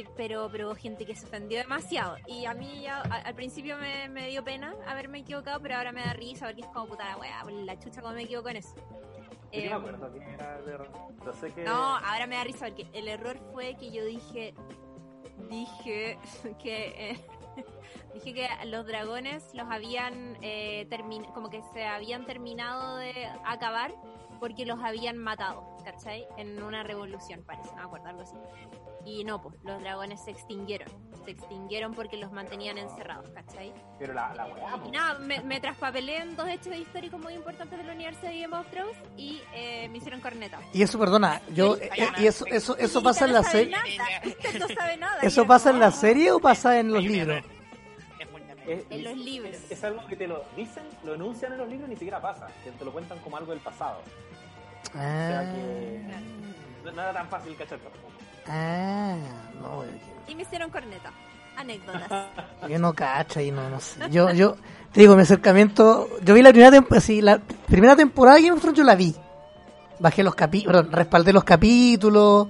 y, 0.00 0.04
pero, 0.16 0.48
pero 0.50 0.66
hubo 0.68 0.74
gente 0.74 1.04
que 1.06 1.14
se 1.16 1.26
ofendió 1.26 1.58
demasiado, 1.58 2.16
y 2.26 2.44
a 2.46 2.54
mí 2.54 2.82
ya, 2.82 2.98
a- 3.02 3.22
al 3.22 3.34
principio 3.34 3.76
me, 3.78 4.08
me 4.08 4.28
dio 4.28 4.44
pena 4.44 4.74
haberme 4.86 5.18
equivocado, 5.20 5.60
pero 5.60 5.76
ahora 5.76 5.92
me 5.92 6.02
da 6.02 6.12
risa 6.12 6.46
porque 6.46 6.60
es 6.62 6.66
como 6.68 6.86
puta 6.86 7.04
la 7.16 7.42
por 7.42 7.52
la 7.52 7.78
chucha 7.78 8.00
como 8.02 8.14
me 8.14 8.22
equivoco 8.22 8.48
en 8.50 8.56
eso. 8.56 8.74
Yo 9.52 9.70
no 9.70 9.80
me 9.80 9.88
acuerdo 9.88 10.12
quién 10.12 10.28
era 10.28 10.58
el 10.58 10.68
error. 10.68 10.90
Yo 11.24 11.32
sé 11.32 11.52
que... 11.52 11.64
no, 11.64 11.96
ahora 11.96 12.26
me 12.26 12.36
da 12.36 12.44
risa 12.44 12.66
porque 12.66 12.86
el 12.92 13.08
error 13.08 13.38
fue 13.52 13.74
que 13.76 13.90
yo 13.90 14.04
dije, 14.04 14.54
dije 15.48 16.18
que 16.62 17.10
eh, 17.12 17.26
dije 18.14 18.34
que 18.34 18.48
los 18.66 18.86
dragones 18.86 19.54
los 19.54 19.70
habían 19.70 20.36
eh, 20.42 20.88
como 21.32 21.48
que 21.48 21.62
se 21.72 21.86
habían 21.86 22.26
terminado 22.26 22.96
de 22.96 23.12
acabar 23.44 23.94
porque 24.38 24.64
los 24.66 24.78
habían 24.82 25.18
matado, 25.18 25.76
¿cachai? 25.84 26.26
En 26.36 26.62
una 26.62 26.82
revolución, 26.82 27.42
parece, 27.46 27.70
no 27.70 27.76
me 27.76 27.82
acuerdo, 27.82 28.08
algo 28.08 28.22
así. 28.22 28.36
Y 29.04 29.22
no, 29.22 29.40
pues 29.40 29.54
los 29.62 29.80
dragones 29.80 30.20
se 30.24 30.32
extinguieron. 30.32 30.88
Se 31.24 31.30
extinguieron 31.30 31.94
porque 31.94 32.16
los 32.16 32.32
mantenían 32.32 32.76
encerrados, 32.76 33.28
¿cachai? 33.30 33.72
Pero 34.00 34.12
la, 34.14 34.34
la 34.34 34.46
weá, 34.46 34.76
Y 34.76 34.80
po. 34.80 34.90
nada, 34.90 35.18
me, 35.20 35.40
me 35.42 35.60
traspapelé 35.60 36.18
en 36.18 36.34
dos 36.36 36.48
hechos 36.48 36.74
históricos 36.74 37.20
muy 37.20 37.34
importantes 37.34 37.78
del 37.78 37.88
universo 37.88 38.22
de 38.26 38.40
Game 38.40 38.56
of 38.56 38.66
Thrones 38.70 38.96
y 39.16 39.40
eh, 39.54 39.88
me 39.90 39.98
hicieron 39.98 40.20
corneta. 40.20 40.58
Y 40.72 40.82
eso, 40.82 40.98
perdona, 40.98 41.40
yo 41.54 41.76
eh, 41.76 41.90
y 42.18 42.26
eso 42.26 42.46
eso 42.46 42.76
eso 42.76 43.00
Y 43.00 43.02
pasa 43.04 43.26
en 43.26 43.32
la 43.32 43.38
no 43.40 43.44
sabe 43.44 43.58
serie. 43.58 43.72
nada, 43.76 44.58
no 44.58 44.74
sabe 44.74 44.96
nada. 44.96 45.20
¿Eso 45.22 45.46
pasa 45.46 45.70
en 45.70 45.78
la 45.80 45.90
serie 45.92 46.32
o 46.32 46.40
pasa 46.40 46.78
en 46.80 46.92
los 46.92 47.02
libros? 47.02 47.44
Es. 48.66 48.78
Es, 48.80 48.84
En 48.90 49.04
los 49.04 49.16
libros. 49.16 49.54
Es, 49.54 49.70
es 49.70 49.84
algo 49.84 50.06
que 50.06 50.16
te 50.16 50.26
lo 50.26 50.42
dicen, 50.56 50.84
lo 51.04 51.14
enuncian 51.14 51.52
en 51.52 51.58
los 51.58 51.68
libros 51.68 51.88
y 51.88 51.90
ni 51.90 51.96
siquiera 51.96 52.20
pasa. 52.20 52.48
Que 52.64 52.70
te 52.72 52.84
lo 52.84 52.92
cuentan 52.92 53.18
como 53.20 53.36
algo 53.36 53.52
del 53.52 53.60
pasado. 53.60 54.00
O 54.88 54.92
sea 54.92 55.40
Ah, 55.40 55.52
que 55.52 56.02
no, 56.84 56.92
no 56.92 57.02
era 57.02 57.12
tan 57.12 57.28
fácil 57.28 57.56
cachar 57.56 57.78
tampoco. 57.78 58.06
ah, 58.46 59.16
no, 59.60 59.84
Y 60.28 60.34
me 60.34 60.42
hicieron 60.42 60.70
corneta. 60.70 61.10
Anécdotas. 61.56 62.26
yo 62.68 62.78
no 62.78 62.92
cacho 62.94 63.40
y 63.40 63.50
no, 63.50 63.68
no 63.70 63.80
sé. 63.80 64.00
Yo, 64.10 64.30
yo, 64.32 64.56
te 64.92 65.00
digo, 65.00 65.16
mi 65.16 65.22
acercamiento, 65.22 66.08
yo 66.22 66.34
vi 66.34 66.42
la 66.42 66.50
primera 66.50 66.70
temporada, 66.70 67.00
sí, 67.00 67.20
la 67.22 67.38
primera 67.66 67.96
temporada 67.96 68.36
de 68.36 68.42
Game 68.42 68.54
of 68.56 68.60
Thrones 68.60 68.78
yo 68.78 68.84
la 68.84 68.94
vi. 68.94 69.14
Bajé 69.98 70.22
los 70.22 70.34
capítulos, 70.34 70.90
respaldé 70.92 71.32
los 71.32 71.44
capítulos 71.44 72.48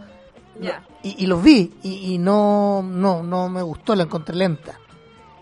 Ya. 0.60 0.82
y, 1.04 1.22
y 1.22 1.26
los 1.28 1.40
vi 1.42 1.72
y, 1.84 2.14
y 2.14 2.18
no, 2.18 2.82
no, 2.82 3.22
no 3.22 3.48
me 3.48 3.62
gustó, 3.62 3.94
la 3.94 4.02
encontré 4.02 4.34
lenta. 4.34 4.78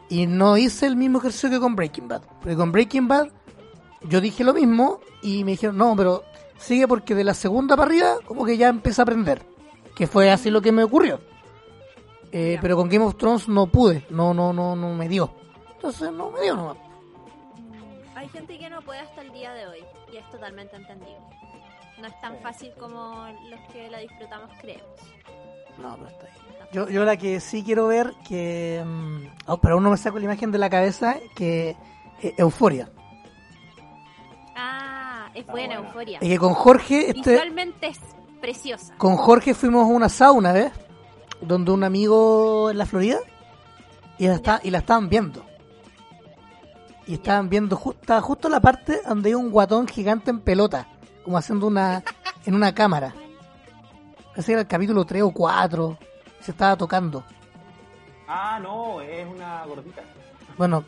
Y 0.08 0.26
no 0.26 0.56
hice 0.56 0.86
el 0.86 0.96
mismo 0.96 1.18
ejercicio 1.18 1.50
que 1.50 1.60
con 1.60 1.76
Breaking 1.76 2.08
Bad. 2.08 2.22
Porque 2.40 2.56
con 2.56 2.72
Breaking 2.72 3.08
Bad 3.08 3.28
yo 4.02 4.20
dije 4.20 4.44
lo 4.44 4.52
mismo 4.52 5.00
y 5.22 5.44
me 5.44 5.52
dijeron, 5.52 5.78
no, 5.78 5.96
pero 5.96 6.24
sigue 6.58 6.86
porque 6.86 7.14
de 7.14 7.24
la 7.24 7.34
segunda 7.34 7.76
para 7.76 7.88
arriba 7.88 8.16
como 8.26 8.44
que 8.44 8.56
ya 8.56 8.68
empecé 8.68 9.00
a 9.00 9.04
aprender. 9.04 9.42
Que 9.94 10.06
fue 10.06 10.30
así 10.30 10.50
lo 10.50 10.60
que 10.60 10.72
me 10.72 10.84
ocurrió. 10.84 11.20
Eh. 12.32 12.58
Pero 12.60 12.76
con 12.76 12.88
Game 12.88 13.04
of 13.04 13.16
Thrones 13.16 13.48
no 13.48 13.66
pude, 13.66 14.04
no, 14.10 14.34
no, 14.34 14.52
no, 14.52 14.74
no 14.74 14.94
me 14.94 15.08
dio. 15.08 15.32
Entonces 15.76 16.12
no 16.12 16.30
me 16.30 16.40
dio 16.40 16.56
nomás. 16.56 16.76
Hay 18.14 18.28
gente 18.28 18.58
que 18.58 18.68
no 18.68 18.82
puede 18.82 19.00
hasta 19.00 19.22
el 19.22 19.32
día 19.32 19.52
de 19.54 19.66
hoy 19.66 19.84
y 20.12 20.16
es 20.16 20.30
totalmente 20.30 20.76
entendible. 20.76 21.20
No 22.00 22.08
es 22.08 22.20
tan 22.20 22.36
fácil 22.40 22.72
como 22.78 23.28
los 23.48 23.60
que 23.72 23.88
la 23.88 23.98
disfrutamos 23.98 24.50
creemos. 24.60 25.00
No, 25.78 25.94
pero 25.96 26.08
está 26.08 26.26
ahí. 26.26 26.32
Yo, 26.72 26.88
yo 26.88 27.04
la 27.04 27.16
que 27.16 27.38
sí 27.40 27.62
quiero 27.62 27.86
ver, 27.86 28.12
que... 28.26 28.82
mm, 28.84 29.26
oh, 29.46 29.58
pero 29.58 29.74
aún 29.74 29.84
no 29.84 29.90
me 29.90 29.96
saco 29.96 30.18
la 30.18 30.24
imagen 30.24 30.50
de 30.50 30.58
la 30.58 30.68
cabeza, 30.70 31.16
que... 31.36 31.76
eh, 32.22 32.34
Euforia. 32.36 32.88
Ah, 34.56 35.28
es 35.34 35.46
buena, 35.46 35.76
buena. 35.76 35.88
euforia. 35.88 36.18
Y 36.20 36.28
que 36.28 36.38
con 36.38 36.54
Jorge, 36.54 37.10
este, 37.10 37.32
Visualmente 37.32 37.88
es 37.88 38.00
preciosa. 38.40 38.94
con 38.96 39.16
Jorge 39.16 39.54
fuimos 39.54 39.82
a 39.84 39.86
una 39.92 40.08
sauna 40.08 40.38
una 40.38 40.52
vez, 40.52 40.72
donde 41.40 41.70
un 41.72 41.84
amigo 41.84 42.70
en 42.70 42.78
la 42.78 42.86
Florida, 42.86 43.18
y 44.18 44.26
la, 44.28 44.34
está, 44.34 44.60
y 44.62 44.70
la 44.70 44.78
estaban 44.78 45.08
viendo. 45.08 45.44
Y 47.06 47.14
estaban 47.14 47.48
viendo 47.50 47.76
justo, 47.76 48.20
justo 48.22 48.48
la 48.48 48.60
parte 48.60 49.00
donde 49.06 49.28
hay 49.30 49.34
un 49.34 49.50
guatón 49.50 49.86
gigante 49.86 50.30
en 50.30 50.40
pelota, 50.40 50.88
como 51.24 51.36
haciendo 51.36 51.66
una, 51.66 52.02
en 52.46 52.54
una 52.54 52.74
cámara. 52.74 53.14
Ese 54.36 54.52
era 54.52 54.62
el 54.62 54.66
capítulo 54.66 55.04
3 55.04 55.22
o 55.22 55.30
4, 55.32 55.96
se 56.40 56.50
estaba 56.50 56.76
tocando. 56.76 57.22
Ah, 58.26 58.58
no, 58.60 59.00
es 59.00 59.26
una 59.26 59.64
gordita. 59.66 60.02
Bueno, 60.56 60.84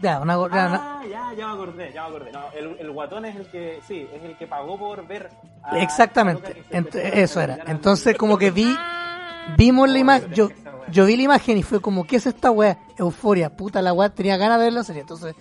ya, 0.00 0.20
una, 0.20 0.38
una- 0.38 0.98
Ah, 0.98 1.02
ya, 1.08 1.32
ya 1.36 1.46
me 1.48 1.52
acordé, 1.54 1.92
ya 1.92 2.02
me 2.02 2.08
acordé. 2.16 2.32
No, 2.32 2.40
el, 2.54 2.76
el 2.78 2.90
guatón 2.90 3.24
es 3.24 3.36
el 3.36 3.46
que, 3.46 3.80
sí, 3.86 4.06
es 4.12 4.22
el 4.24 4.36
que 4.36 4.46
pagó 4.46 4.78
por 4.78 5.06
ver 5.06 5.30
a- 5.62 5.78
Exactamente, 5.78 6.64
a 6.72 6.76
ent- 6.76 6.94
eso 6.94 7.40
era. 7.40 7.58
Entonces 7.66 8.16
como 8.16 8.36
que 8.36 8.50
vi, 8.50 8.76
vimos 9.56 9.88
la 9.88 9.94
Oh, 9.96 9.98
imagen, 9.98 10.32
yo 10.32 10.48
yo, 10.90 11.06
vi 11.06 11.16
la 11.16 11.22
imagen 11.22 11.56
y 11.56 11.62
fue 11.62 11.80
como, 11.80 12.04
¿qué 12.04 12.16
es 12.16 12.26
esta 12.26 12.50
weá? 12.50 12.76
Euforia, 12.98 13.48
puta 13.56 13.80
la 13.80 13.92
weá, 13.92 14.08
tenía 14.10 14.36
ganas 14.36 14.58
de 14.58 14.64
ver 14.64 14.72
la 14.72 14.82
serie, 14.84 15.02
entonces, 15.02 15.34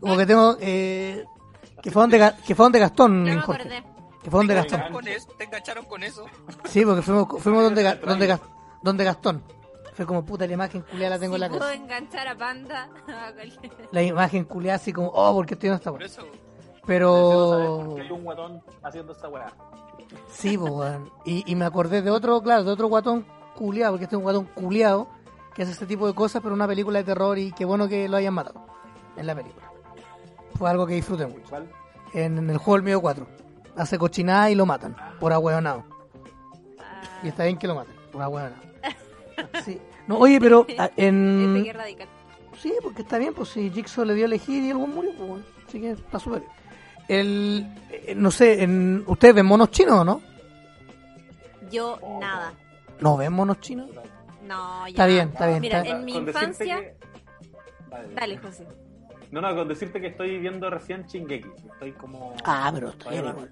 como 0.00 0.16
que 0.16 0.24
tengo, 0.24 0.56
eh, 0.60 1.24
que 1.82 1.90
fue 1.90 2.02
donde, 2.02 2.32
que 2.46 2.54
fue 2.54 2.64
donde 2.64 2.78
Gastón, 2.78 3.26
ya 3.26 3.34
me 3.34 3.40
Jorge, 3.40 3.62
acordé. 3.62 3.84
Que 4.26 4.30
fue 4.32 4.40
donde 4.40 4.54
¿Te 4.54 4.60
Gastón, 4.60 4.80
engancharon 4.80 4.92
con 4.92 5.06
eso? 5.08 5.28
¿Te 5.38 5.44
engancharon 5.44 5.84
con 5.84 6.02
eso? 6.02 6.26
sí, 6.64 6.84
porque 6.84 7.00
fuimos, 7.02 7.28
fuimos 7.40 7.62
donde, 7.62 7.82
donde, 8.04 8.26
Gas- 8.26 8.40
donde 8.82 9.04
Gastón, 9.04 9.40
fue 9.94 10.04
como, 10.04 10.24
puta 10.24 10.48
la 10.48 10.54
imagen 10.54 10.82
culiada 10.82 11.14
la 11.14 11.20
tengo 11.20 11.36
en 11.36 11.42
la 11.42 11.48
puedo 11.48 11.60
cabeza, 11.60 11.80
enganchar 11.80 12.26
a 12.26 12.34
Panda 12.36 12.88
la 13.92 14.02
imagen 14.02 14.44
culiada 14.44 14.76
así 14.78 14.92
como, 14.92 15.10
oh, 15.14 15.32
¿por 15.32 15.46
qué 15.46 15.54
estoy 15.54 15.68
viendo 15.68 15.76
esta 15.78 15.92
weá? 15.92 16.08
Pero, 16.84 17.82
Porque 17.86 18.02
hay 18.02 18.10
un 18.10 18.24
guatón 18.24 18.62
haciendo 18.82 19.12
esa 19.12 19.28
weá. 19.28 19.52
Sí, 20.28 20.58
pues, 20.58 20.72
weón. 20.72 21.10
Y, 21.24 21.48
y 21.50 21.54
me 21.54 21.64
acordé 21.64 22.02
de 22.02 22.10
otro, 22.10 22.42
claro, 22.42 22.64
de 22.64 22.72
otro 22.72 22.88
guatón 22.88 23.24
culiado, 23.54 23.92
porque 23.92 24.04
este 24.04 24.16
es 24.16 24.18
un 24.18 24.24
guatón 24.24 24.46
culiado 24.56 25.06
que 25.54 25.62
hace 25.62 25.70
este 25.72 25.86
tipo 25.86 26.06
de 26.08 26.14
cosas, 26.14 26.42
pero 26.42 26.52
una 26.54 26.66
película 26.66 26.98
de 26.98 27.04
terror 27.04 27.38
y 27.38 27.52
qué 27.52 27.64
bueno 27.64 27.86
que 27.88 28.08
lo 28.08 28.16
hayan 28.16 28.34
matado 28.34 28.66
en 29.16 29.24
la 29.26 29.36
película. 29.36 29.70
Fue 30.58 30.68
algo 30.68 30.84
que 30.84 30.94
disfruté 30.94 31.26
mucho. 31.26 31.42
¿Cuál? 31.48 31.70
En, 32.12 32.38
en 32.38 32.50
el 32.50 32.58
juego 32.58 32.74
del 32.74 32.82
medio 32.82 33.00
4. 33.00 33.26
Hace 33.76 33.98
cochinada 33.98 34.50
y 34.50 34.54
lo 34.54 34.64
matan, 34.66 34.96
por 35.20 35.32
ahueonado. 35.32 35.84
Ah, 36.78 37.02
Y 37.22 37.28
está 37.28 37.44
bien 37.44 37.58
que 37.58 37.66
lo 37.66 37.74
maten, 37.74 37.94
por 38.12 38.22
ahueonado. 38.22 38.56
Sí. 39.64 39.78
No, 40.06 40.18
oye, 40.18 40.38
pero 40.40 40.66
a- 40.78 40.86
este 40.86 41.06
en... 41.08 41.62
que 41.64 41.72
radical. 41.72 42.08
Sí, 42.58 42.72
porque 42.82 43.02
está 43.02 43.18
bien, 43.18 43.34
pues 43.34 43.50
si 43.50 43.70
Jigsaw 43.70 44.04
le 44.06 44.14
dio 44.14 44.24
a 44.24 44.28
elegir 44.28 44.62
y 44.64 44.70
algún 44.70 44.94
murió, 44.94 45.12
pues 45.16 45.28
bueno. 45.28 45.44
Así 45.68 45.78
que 45.80 45.90
está 45.90 46.18
súper 46.18 46.40
bien. 46.40 46.52
El, 47.08 47.66
eh, 47.90 48.14
no 48.16 48.30
sé, 48.30 48.62
en, 48.62 49.04
¿ustedes 49.06 49.34
ven 49.34 49.44
monos 49.46 49.70
chinos 49.70 50.00
o 50.00 50.04
no? 50.04 50.22
Yo 51.70 51.98
nada. 52.20 52.52
¿No 53.00 53.16
ven 53.16 53.32
monos 53.32 53.60
chinos? 53.60 53.90
No, 54.46 54.84
ya. 54.86 54.90
Está 54.90 55.06
bien, 55.06 55.28
está 55.28 55.46
bien. 55.48 55.60
Mira, 55.60 55.82
está- 55.82 55.96
en 55.98 56.04
mi 56.04 56.12
Con 56.14 56.24
decirte 56.24 56.46
infancia. 56.64 56.80
que- 56.80 58.14
Dale, 58.14 58.38
José. 58.38 58.66
No, 59.30 59.40
no, 59.40 59.54
con 59.54 59.68
decirte 59.68 60.00
que 60.00 60.08
estoy 60.08 60.38
viendo 60.38 60.70
recién 60.70 61.06
Chingeki. 61.06 61.48
Estoy 61.72 61.92
como. 61.92 62.34
Ah, 62.44 62.70
pero 62.74 62.92
igual. 63.12 63.50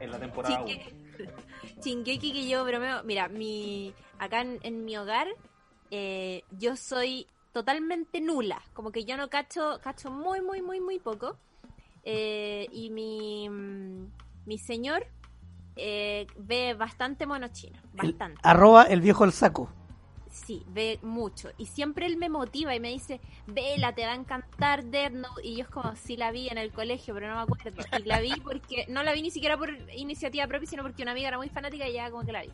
En 0.00 0.10
la 0.10 0.18
temporada 0.18 0.62
1. 0.62 0.68
Chingue- 0.68 0.92
Chingeki 1.80 2.32
que 2.32 2.48
yo 2.48 2.64
bromeo. 2.64 3.02
Mira, 3.04 3.28
mi 3.28 3.92
acá 4.18 4.40
en, 4.42 4.58
en 4.62 4.84
mi 4.84 4.96
hogar, 4.96 5.26
eh, 5.90 6.44
yo 6.52 6.76
soy 6.76 7.26
totalmente 7.52 8.20
nula. 8.20 8.62
Como 8.74 8.92
que 8.92 9.04
yo 9.04 9.16
no 9.16 9.28
cacho, 9.28 9.80
cacho 9.82 10.10
muy, 10.10 10.40
muy, 10.40 10.62
muy, 10.62 10.80
muy 10.80 10.98
poco. 11.00 11.36
Eh, 12.04 12.66
y 12.72 12.90
mi, 12.90 13.48
mm, 13.48 14.06
mi 14.46 14.58
señor 14.58 15.06
eh, 15.76 16.26
ve 16.36 16.74
bastante 16.74 17.26
mono 17.26 17.48
chino. 17.48 17.78
El- 18.00 18.12
Bastante. 18.12 18.40
arroba 18.44 18.84
el 18.84 19.00
viejo 19.00 19.24
el 19.24 19.32
saco. 19.32 19.68
Sí, 20.46 20.62
ve 20.68 20.98
mucho. 21.02 21.50
Y 21.58 21.66
siempre 21.66 22.06
él 22.06 22.16
me 22.16 22.28
motiva 22.28 22.74
y 22.74 22.80
me 22.80 22.90
dice, 22.90 23.20
vela, 23.46 23.94
te 23.94 24.06
va 24.06 24.12
a 24.12 24.14
encantar 24.14 24.84
Death 24.84 25.12
Note. 25.12 25.42
Y 25.42 25.56
yo 25.56 25.62
es 25.62 25.68
como, 25.68 25.94
sí 25.96 26.16
la 26.16 26.30
vi 26.30 26.48
en 26.48 26.58
el 26.58 26.72
colegio, 26.72 27.14
pero 27.14 27.28
no 27.28 27.36
me 27.36 27.42
acuerdo. 27.42 27.82
Y 27.98 28.02
la 28.04 28.20
vi 28.20 28.32
porque, 28.42 28.86
no 28.88 29.02
la 29.02 29.12
vi 29.12 29.22
ni 29.22 29.30
siquiera 29.30 29.56
por 29.56 29.70
iniciativa 29.94 30.46
propia, 30.46 30.68
sino 30.68 30.82
porque 30.82 31.02
una 31.02 31.12
amiga 31.12 31.28
era 31.28 31.38
muy 31.38 31.48
fanática 31.48 31.88
y 31.88 31.94
ya 31.94 32.10
como 32.10 32.24
que 32.24 32.32
la 32.32 32.42
vi. 32.42 32.50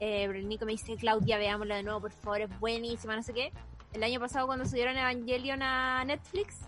Eh, 0.00 0.24
pero 0.26 0.38
el 0.38 0.48
Nico 0.48 0.66
me 0.66 0.72
dice, 0.72 0.96
Claudia, 0.96 1.38
veámosla 1.38 1.76
de 1.76 1.82
nuevo, 1.82 2.00
por 2.00 2.12
favor, 2.12 2.40
es 2.40 2.60
buenísima, 2.60 3.14
no 3.16 3.22
sé 3.22 3.32
qué. 3.32 3.52
El 3.92 4.02
año 4.02 4.18
pasado 4.20 4.46
cuando 4.46 4.64
subieron 4.64 4.96
Evangelion 4.96 5.62
a 5.62 6.04
Netflix, 6.04 6.60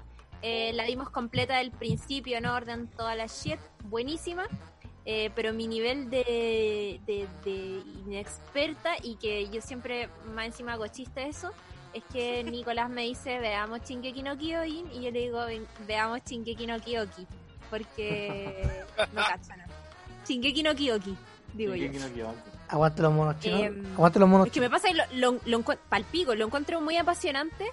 eh, 0.43 0.73
la 0.75 0.85
vimos 0.85 1.11
completa 1.11 1.57
del 1.59 1.71
principio, 1.71 2.37
en 2.37 2.47
orden, 2.47 2.89
toda 2.89 3.15
la 3.15 3.27
shit, 3.27 3.59
buenísima. 3.85 4.47
Eh, 5.05 5.31
pero 5.35 5.53
mi 5.53 5.66
nivel 5.66 6.11
de, 6.11 7.01
de, 7.07 7.27
de 7.45 7.83
inexperta 8.07 8.95
y 9.03 9.16
que 9.16 9.49
yo 9.51 9.61
siempre 9.61 10.09
más 10.33 10.47
encima 10.47 10.74
hago 10.74 10.87
chiste 10.87 11.27
eso 11.27 11.51
es 11.93 12.05
que 12.12 12.45
Nicolás 12.45 12.89
me 12.89 13.03
dice 13.03 13.39
veamos 13.41 13.83
Chingeki 13.83 14.23
no 14.23 14.39
Kyojin 14.39 14.91
y 14.93 15.03
yo 15.03 15.11
le 15.11 15.20
digo 15.20 15.45
"Ven- 15.45 15.66
veamos 15.89 16.23
Chingeki 16.23 16.66
no 16.69 16.79
Kyoki 16.81 17.27
porque 17.70 18.65
no 19.12 19.23
cacho 19.23 19.49
nada 19.57 19.66
Chingeki 20.24 20.62
no 20.62 20.74
Kyoki 20.77 21.16
digo 21.55 21.74
yo. 21.74 21.87
Aguante 22.69 23.03
los 23.03 23.12
monos 23.12 23.39
chinos. 23.41 23.61
Em, 23.61 23.85
Aguante 23.95 24.19
los 24.20 24.29
monos 24.29 24.47
es 24.47 24.53
que 24.53 24.61
me 24.61 24.70
pasa 24.70 24.89
y 24.89 24.95
lo, 24.95 25.05
lo, 25.15 25.41
lo 25.45 25.62
palpico, 25.91 26.35
lo 26.35 26.47
encuentro 26.47 26.81
muy 26.81 26.97
apasionante, 26.97 27.70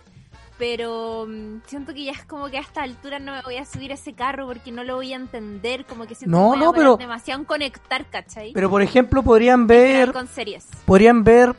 pero 0.59 1.25
mm, 1.27 1.61
siento 1.65 1.93
que 1.95 2.03
ya 2.03 2.11
es 2.11 2.23
como 2.25 2.49
que 2.49 2.57
a 2.57 2.61
esta 2.61 2.83
altura 2.83 3.17
no 3.17 3.31
me 3.31 3.41
voy 3.41 3.55
a 3.57 3.65
subir 3.65 3.89
a 3.91 3.95
ese 3.95 4.13
carro 4.13 4.45
porque 4.45 4.71
no 4.71 4.83
lo 4.83 4.97
voy 4.97 5.13
a 5.13 5.15
entender, 5.15 5.85
como 5.85 6.05
que 6.05 6.13
siento 6.13 6.37
No, 6.37 6.51
que 6.53 6.59
no, 6.59 6.73
pero- 6.73 6.97
demasiado 6.97 7.39
en 7.39 7.45
conectar, 7.45 8.05
¿cachai? 8.09 8.51
Pero 8.53 8.69
por 8.69 8.81
ejemplo, 8.83 9.23
podrían 9.23 9.65
Ver 9.65 10.11
con 10.11 10.27
series. 10.27 10.67
Podrían 10.85 11.23
ver. 11.23 11.55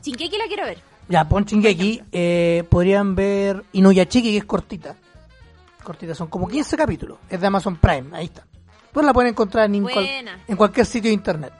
Chingeki 0.00 0.36
la 0.38 0.46
quiero 0.48 0.64
ver. 0.64 0.78
Ya, 1.08 1.28
pon 1.28 1.44
Shingeki. 1.44 2.02
Eh, 2.12 2.64
podrían 2.70 3.14
ver 3.14 3.64
Inuyachiki, 3.72 4.30
que 4.32 4.38
es 4.38 4.44
cortita. 4.44 4.96
Cortita, 5.84 6.14
son 6.14 6.28
como 6.28 6.48
15 6.48 6.76
capítulos. 6.76 7.18
Es 7.28 7.40
de 7.40 7.46
Amazon 7.46 7.76
Prime, 7.76 8.16
ahí 8.16 8.24
está. 8.26 8.46
Pues 8.92 9.04
la 9.04 9.12
pueden 9.12 9.30
encontrar 9.30 9.66
en, 9.66 9.82
cual- 9.82 10.08
en 10.48 10.56
cualquier 10.56 10.86
sitio 10.86 11.10
de 11.10 11.14
internet. 11.14 11.52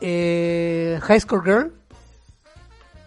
Eh, 0.00 0.98
High 1.02 1.20
School 1.20 1.42
Girl, 1.44 1.72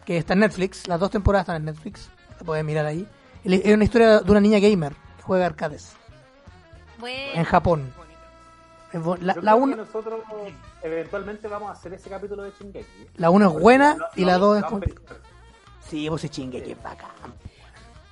que 0.05 0.17
está 0.17 0.33
en 0.33 0.39
Netflix. 0.39 0.87
Las 0.87 0.99
dos 0.99 1.11
temporadas 1.11 1.43
están 1.45 1.57
en 1.57 1.65
Netflix. 1.65 2.09
La 2.43 2.45
pueden 2.45 2.65
mirar 2.65 2.85
ahí. 2.85 3.07
Es 3.45 3.73
una 3.73 3.85
historia 3.85 4.19
de 4.19 4.29
una 4.29 4.41
niña 4.41 4.59
gamer 4.59 4.93
que 5.15 5.23
juega 5.23 5.45
arcades 5.45 5.95
en. 7.01 7.45
Japón. 7.45 7.93
Es 8.91 9.01
La, 9.21 9.55
una, 9.55 9.77
nosotros 9.77 10.21
eventualmente 10.81 11.47
vamos 11.47 11.69
a 11.69 11.71
hacer 11.71 11.93
ese 11.93 12.09
capítulo 12.09 12.43
de 12.43 12.53
Chingeki. 12.57 13.07
la 13.15 13.29
una 13.29 13.47
es 13.47 13.53
buena 13.53 13.97
y 14.17 14.25
la 14.25 14.37
dos 14.37 14.61
es. 14.61 14.65
Sí, 15.87 16.09
pues 16.09 16.25
es 16.25 16.31
chingue, 16.31 16.61
que 16.61 16.75
bacán. 16.75 17.09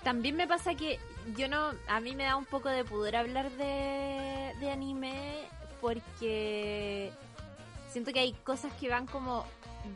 También 0.01 0.37
me 0.37 0.47
pasa 0.47 0.75
que 0.75 0.97
yo 1.35 1.49
no, 1.49 1.71
a 1.89 1.99
mí 1.99 2.15
me 2.15 2.23
da 2.23 2.37
un 2.37 2.45
poco 2.45 2.69
de 2.69 2.85
pudor 2.85 3.17
hablar 3.17 3.51
de, 3.51 4.53
de 4.61 4.71
anime 4.71 5.39
porque 5.81 7.11
siento 7.89 8.13
que 8.13 8.21
hay 8.21 8.31
cosas 8.45 8.71
que 8.79 8.87
van 8.87 9.07
como 9.07 9.45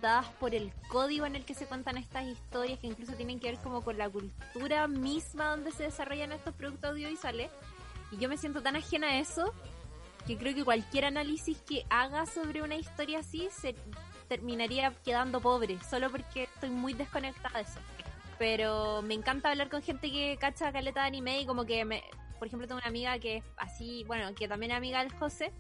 dadas 0.02 0.28
por 0.40 0.56
el 0.56 0.72
código 0.88 1.26
en 1.26 1.36
el 1.36 1.46
que 1.46 1.54
se 1.54 1.66
cuentan 1.66 1.98
estas 1.98 2.26
historias 2.26 2.80
que 2.80 2.88
incluso 2.88 3.14
tienen 3.14 3.40
que 3.40 3.52
ver 3.52 3.60
como 3.60 3.84
con 3.84 3.98
la 3.98 4.10
cultura 4.10 4.88
misma 4.88 5.50
donde 5.50 5.72
se 5.72 5.84
desarrollan 5.84 6.32
estos 6.32 6.54
productos 6.56 6.92
audiovisuales. 6.92 7.52
Y 8.12 8.18
yo 8.18 8.30
me 8.30 8.38
siento 8.38 8.62
tan 8.62 8.76
ajena 8.76 9.08
a 9.08 9.20
eso 9.20 9.54
que 10.26 10.38
creo 10.38 10.56
que 10.56 10.64
cualquier 10.64 11.06
análisis 11.06 11.58
que 11.62 11.86
haga 11.90 12.26
sobre 12.26 12.62
una 12.62 12.76
historia 12.76 13.20
así 13.20 13.48
se 13.52 13.76
terminaría 14.28 14.92
quedando 15.04 15.40
pobre 15.40 15.78
solo 15.90 16.10
porque 16.10 16.44
estoy 16.44 16.70
muy 16.70 16.94
desconectada 16.94 17.60
de 17.60 17.64
eso. 17.64 17.80
Pero 18.38 19.02
me 19.02 19.14
encanta 19.14 19.50
hablar 19.50 19.70
con 19.70 19.82
gente 19.82 20.12
que 20.12 20.38
cacha 20.38 20.72
caleta 20.72 21.02
de 21.02 21.08
anime 21.08 21.42
y 21.42 21.46
como 21.46 21.66
que 21.66 21.86
me, 21.86 22.04
por 22.40 22.48
ejemplo 22.48 22.68
tengo 22.68 22.80
una 22.80 22.90
amiga 22.90 23.18
que 23.20 23.38
es 23.38 23.44
así, 23.58 24.04
bueno, 24.06 24.34
que 24.36 24.48
también 24.48 24.72
es 24.72 24.78
amiga 24.78 25.00
del 25.04 25.14
José, 25.14 25.54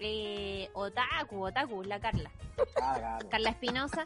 eh, 0.00 0.68
Otaku, 0.74 1.46
Otaku, 1.46 1.82
la 1.84 2.00
Carla, 2.00 2.30
Ah, 2.80 2.94
claro. 2.98 3.28
Carla 3.30 3.50
Espinosa, 3.50 4.04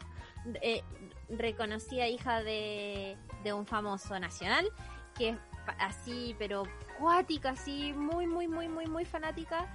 eh, 0.61 0.83
reconocida 1.29 2.07
hija 2.07 2.41
de, 2.43 3.17
de 3.43 3.53
un 3.53 3.65
famoso 3.65 4.19
nacional, 4.19 4.65
que 5.17 5.29
es 5.29 5.37
así, 5.79 6.35
pero 6.39 6.63
cuática, 6.97 7.51
así, 7.51 7.93
muy, 7.93 8.25
muy, 8.27 8.47
muy, 8.47 8.67
muy, 8.67 8.87
muy 8.87 9.05
fanática. 9.05 9.67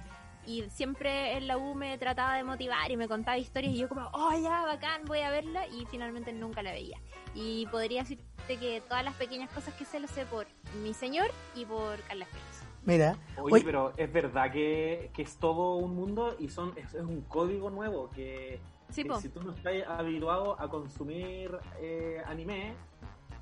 Y 0.47 0.63
siempre 0.69 1.37
en 1.37 1.47
la 1.47 1.57
U 1.57 1.73
me 1.73 1.97
trataba 1.97 2.35
de 2.35 2.43
motivar 2.43 2.91
y 2.91 2.97
me 2.97 3.07
contaba 3.07 3.35
historias 3.37 3.73
y 3.73 3.77
yo 3.77 3.89
como, 3.89 4.07
oh 4.13 4.31
ya, 4.39 4.61
bacán, 4.61 5.03
voy 5.05 5.21
a 5.21 5.31
verla 5.31 5.65
y 5.67 5.87
finalmente 5.87 6.31
nunca 6.33 6.61
la 6.61 6.71
veía. 6.71 6.99
Y 7.33 7.65
podría 7.67 8.01
decirte 8.01 8.57
que 8.59 8.79
todas 8.87 9.03
las 9.03 9.15
pequeñas 9.15 9.49
cosas 9.49 9.73
que 9.73 9.85
sé 9.85 9.99
lo 9.99 10.07
sé 10.07 10.23
por 10.27 10.45
mi 10.83 10.93
señor 10.93 11.31
y 11.55 11.65
por 11.65 11.99
Carla 12.03 12.25
Espinosa. 12.25 12.54
Mira, 12.85 13.17
Oye, 13.41 13.53
Oye. 13.53 13.63
pero 13.65 13.93
es 13.97 14.11
verdad 14.13 14.51
que, 14.51 15.09
que 15.13 15.23
es 15.23 15.37
todo 15.37 15.75
un 15.75 15.95
mundo 15.95 16.35
y 16.39 16.49
son 16.49 16.73
es, 16.75 16.93
es 16.93 17.01
un 17.03 17.21
código 17.21 17.69
nuevo 17.69 18.09
que, 18.11 18.59
Sí, 18.89 19.03
que 19.03 19.09
po. 19.09 19.19
si 19.19 19.29
tú 19.29 19.41
no 19.43 19.51
estás 19.53 19.73
habituado 19.87 20.59
a 20.61 20.69
consumir 20.69 21.51
eh, 21.79 22.21
anime, 22.27 22.73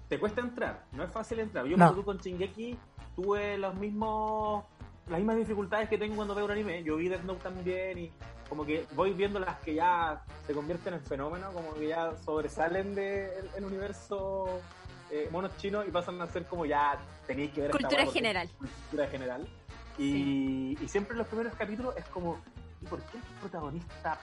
te 0.07 0.17
cuesta 0.19 0.41
entrar. 0.41 0.85
No 0.93 1.03
es 1.03 1.11
fácil 1.11 1.39
entrar. 1.39 1.65
Yo 1.65 1.75
No. 1.77 2.03
con 2.03 2.17
Shingeki 2.17 2.77
tuve 3.15 3.57
los 3.57 3.75
mismos 3.75 4.63
las 5.09 5.19
mismas 5.19 5.35
dificultades 5.35 5.89
que 5.89 5.97
tengo 5.97 6.15
cuando 6.15 6.33
veo 6.33 6.45
un 6.45 6.51
anime. 6.51 6.81
Yo 6.83 6.95
vi 6.95 7.09
Death 7.09 7.23
Note 7.23 7.41
también 7.43 7.97
y 7.97 8.11
como 8.47 8.65
que 8.65 8.85
voy 8.95 9.11
viendo 9.11 9.37
las 9.39 9.57
que 9.59 9.73
ya 9.75 10.23
se 10.47 10.53
convierten 10.53 10.93
en 10.93 11.01
fenómeno, 11.01 11.51
como 11.51 11.73
que 11.73 11.89
ya 11.89 12.15
sobresalen 12.23 12.95
del 12.95 13.49
el 13.57 13.65
universo 13.65 14.61
eh, 15.13 15.29
monos 15.29 15.55
chinos 15.57 15.85
y 15.87 15.91
pasan 15.91 16.19
a 16.21 16.27
ser 16.27 16.45
como 16.45 16.65
ya 16.65 16.97
tenéis 17.27 17.51
que 17.51 17.61
ver 17.61 17.69
Cultura 17.71 18.07
general. 18.07 18.49
cultura 18.57 19.07
general. 19.07 19.47
Y, 19.99 20.75
y 20.81 20.87
siempre 20.87 21.11
en 21.13 21.19
los 21.19 21.27
primeros 21.27 21.53
capítulos 21.53 21.95
es 21.95 22.05
como, 22.05 22.39
¿y 22.81 22.85
por 22.87 22.99
qué 23.03 23.17
el 23.17 23.23
protagonista 23.39 24.17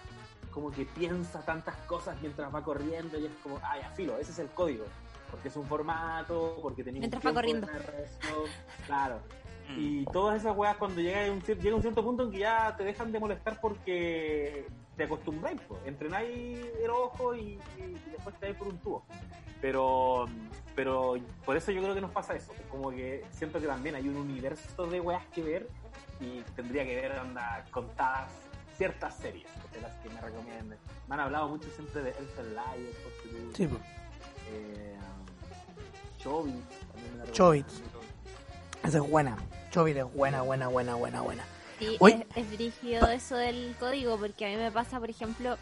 como 0.51 0.73
que 0.73 0.85
piensa 0.85 1.45
tantas 1.45 1.77
cosas 1.87 2.17
mientras 2.21 2.53
va 2.53 2.65
corriendo? 2.65 3.21
Y 3.21 3.27
es 3.27 3.33
como, 3.41 3.61
ah, 3.63 3.79
ya, 3.81 3.89
filo, 3.91 4.19
ese 4.19 4.33
es 4.33 4.41
el 4.41 4.49
código. 4.49 4.85
Porque 5.31 5.47
es 5.47 5.55
un 5.55 5.65
formato, 5.69 6.59
porque 6.61 6.83
tenía 6.83 6.99
Mientras 6.99 7.25
un 7.25 7.31
va 7.31 7.35
corriendo. 7.35 7.69
Claro. 8.87 9.21
Mm. 9.69 9.79
Y 9.79 10.05
todas 10.07 10.41
esas 10.41 10.57
weas 10.57 10.77
cuando 10.77 11.01
llega 11.01 11.25
a 11.25 11.31
un, 11.31 11.41
llega 11.41 11.77
un 11.77 11.83
cierto 11.83 12.03
punto 12.03 12.25
en 12.25 12.33
que 12.33 12.39
ya 12.41 12.75
te 12.77 12.83
dejan 12.83 13.13
de 13.13 13.21
molestar 13.21 13.61
porque 13.61 14.67
te 15.01 15.05
acostumbráis, 15.07 15.59
pues. 15.67 15.81
entrenáis 15.87 16.59
el 16.85 16.91
ojo 16.91 17.35
y, 17.35 17.41
y- 17.79 17.99
y 18.07 18.11
después 18.13 18.39
te 18.39 18.47
vais 18.49 18.59
por 18.59 18.69
un 18.69 18.77
tubo. 18.81 19.03
Pero, 19.63 20.27
pero 20.77 21.15
por 21.47 21.57
eso 21.57 21.73
yo 21.73 21.81
creo 21.83 21.95
que 21.95 22.03
nos 22.03 22.11
pasa 22.11 22.35
eso. 22.35 22.53
Como 22.71 22.91
que 22.91 23.25
siento 23.33 23.59
que 23.61 23.67
también 23.67 23.95
hay 23.95 24.07
un 24.11 24.17
universo 24.19 24.87
de 24.87 25.01
weas 25.01 25.25
que 25.29 25.43
ver 25.43 25.69
y 26.21 26.43
tendría 26.55 26.85
que 26.85 26.97
ver 26.97 27.19
onda, 27.19 27.65
contadas 27.71 28.31
ciertas 28.77 29.15
series, 29.17 29.47
de 29.73 29.81
las 29.81 29.93
que 30.03 30.11
me 30.11 30.21
recomienden. 30.21 30.79
Me 31.09 31.15
han 31.15 31.21
hablado 31.21 31.49
mucho 31.49 31.69
siempre 31.71 32.03
de 32.03 32.11
Elfen 32.11 32.55
porque 33.05 33.57
Sí, 33.57 33.67
pues. 33.67 33.83
eh, 34.53 34.99
Chobits, 36.19 36.79
también 36.93 37.19
me 37.19 37.25
la 37.25 37.33
Chobits. 37.33 37.73
recomiendan. 37.81 38.01
Esa 38.85 38.99
es 38.99 39.11
buena. 39.11 39.37
Chovit 39.71 39.97
es 39.97 40.13
buena, 40.15 40.43
buena, 40.43 40.69
buena, 40.69 40.95
buena, 40.95 41.21
buena. 41.23 41.45
Sí, 41.81 41.99
es, 42.01 42.27
es 42.37 42.51
brígido 42.53 43.09
eso 43.09 43.37
del 43.37 43.75
código, 43.81 44.17
porque 44.19 44.47
a 44.47 44.49
mí 44.51 44.57
me 44.57 44.71
pasa, 44.71 45.01
por 45.01 45.11
ejemplo, 45.11 45.57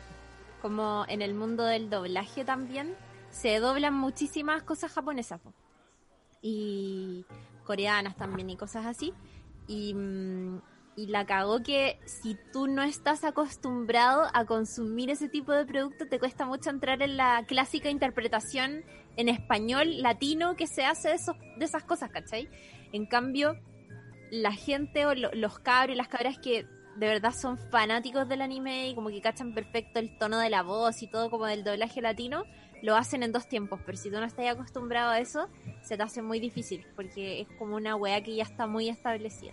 como 0.61 1.05
en 1.09 1.23
el 1.23 1.33
mundo 1.33 1.65
del 1.65 1.89
doblaje 1.89 2.45
también, 2.45 2.95
se 3.31 3.59
doblan 3.61 3.95
muchísimas 3.95 4.63
cosas 4.65 4.93
japonesas 4.93 5.41
po. 5.41 5.53
y 6.43 7.25
coreanas 7.65 8.17
también 8.17 8.51
y 8.51 8.57
cosas 8.57 8.85
así. 8.85 9.15
Y, 9.69 9.95
mm, 9.95 10.61
y 10.97 11.07
la 11.07 11.25
cagó 11.27 11.63
que 11.63 12.01
si 12.07 12.37
tú 12.53 12.67
no 12.67 12.83
estás 12.83 13.23
acostumbrado 13.23 14.27
a 14.35 14.45
consumir 14.45 15.11
ese 15.11 15.29
tipo 15.29 15.53
de 15.53 15.65
producto, 15.65 16.09
te 16.09 16.19
cuesta 16.19 16.45
mucho 16.45 16.71
entrar 16.71 17.01
en 17.03 17.17
la 17.17 17.45
clásica 17.47 17.89
interpretación 17.89 18.83
en 19.17 19.29
español 19.29 20.03
latino 20.03 20.57
que 20.57 20.67
se 20.67 20.85
hace 20.85 21.11
de, 21.11 21.15
esos, 21.15 21.37
de 21.57 21.65
esas 21.65 21.85
cosas, 21.85 22.11
¿cachai? 22.11 22.49
En 22.93 23.07
cambio, 23.07 23.55
la 24.31 24.53
gente 24.53 25.07
o 25.07 25.15
lo- 25.15 25.33
los 25.33 25.59
cabros 25.59 25.95
y 25.95 25.99
las 25.99 26.09
cabras 26.09 26.39
que 26.39 26.67
de 26.97 27.07
verdad 27.07 27.33
son 27.33 27.59
fanáticos 27.71 28.29
del 28.29 28.43
anime 28.43 28.89
y 28.89 28.95
como 28.95 29.09
que 29.11 29.21
cachan 29.21 29.55
perfecto 29.55 30.01
el 30.01 30.17
tono 30.19 30.39
de 30.39 30.51
la 30.51 30.63
voz 30.63 31.03
y 31.03 31.07
todo 31.07 31.31
como 31.31 31.47
del 31.47 31.63
doblaje 31.63 32.01
latino, 32.01 32.43
lo 32.83 32.97
hacen 32.97 33.23
en 33.23 33.31
dos 33.33 33.49
tiempos, 33.49 33.81
pero 33.87 33.97
si 33.97 34.11
tú 34.11 34.17
no 34.19 34.25
estás 34.25 34.47
acostumbrado 34.49 35.11
a 35.11 35.19
eso, 35.21 35.49
se 35.83 35.97
te 35.97 36.03
hace 36.03 36.23
muy 36.23 36.41
difícil, 36.41 36.85
porque 36.97 37.41
es 37.41 37.49
como 37.59 37.77
una 37.77 37.95
weá 37.97 38.21
que 38.23 38.35
ya 38.35 38.43
está 38.43 38.67
muy 38.67 38.89
establecida. 38.89 39.53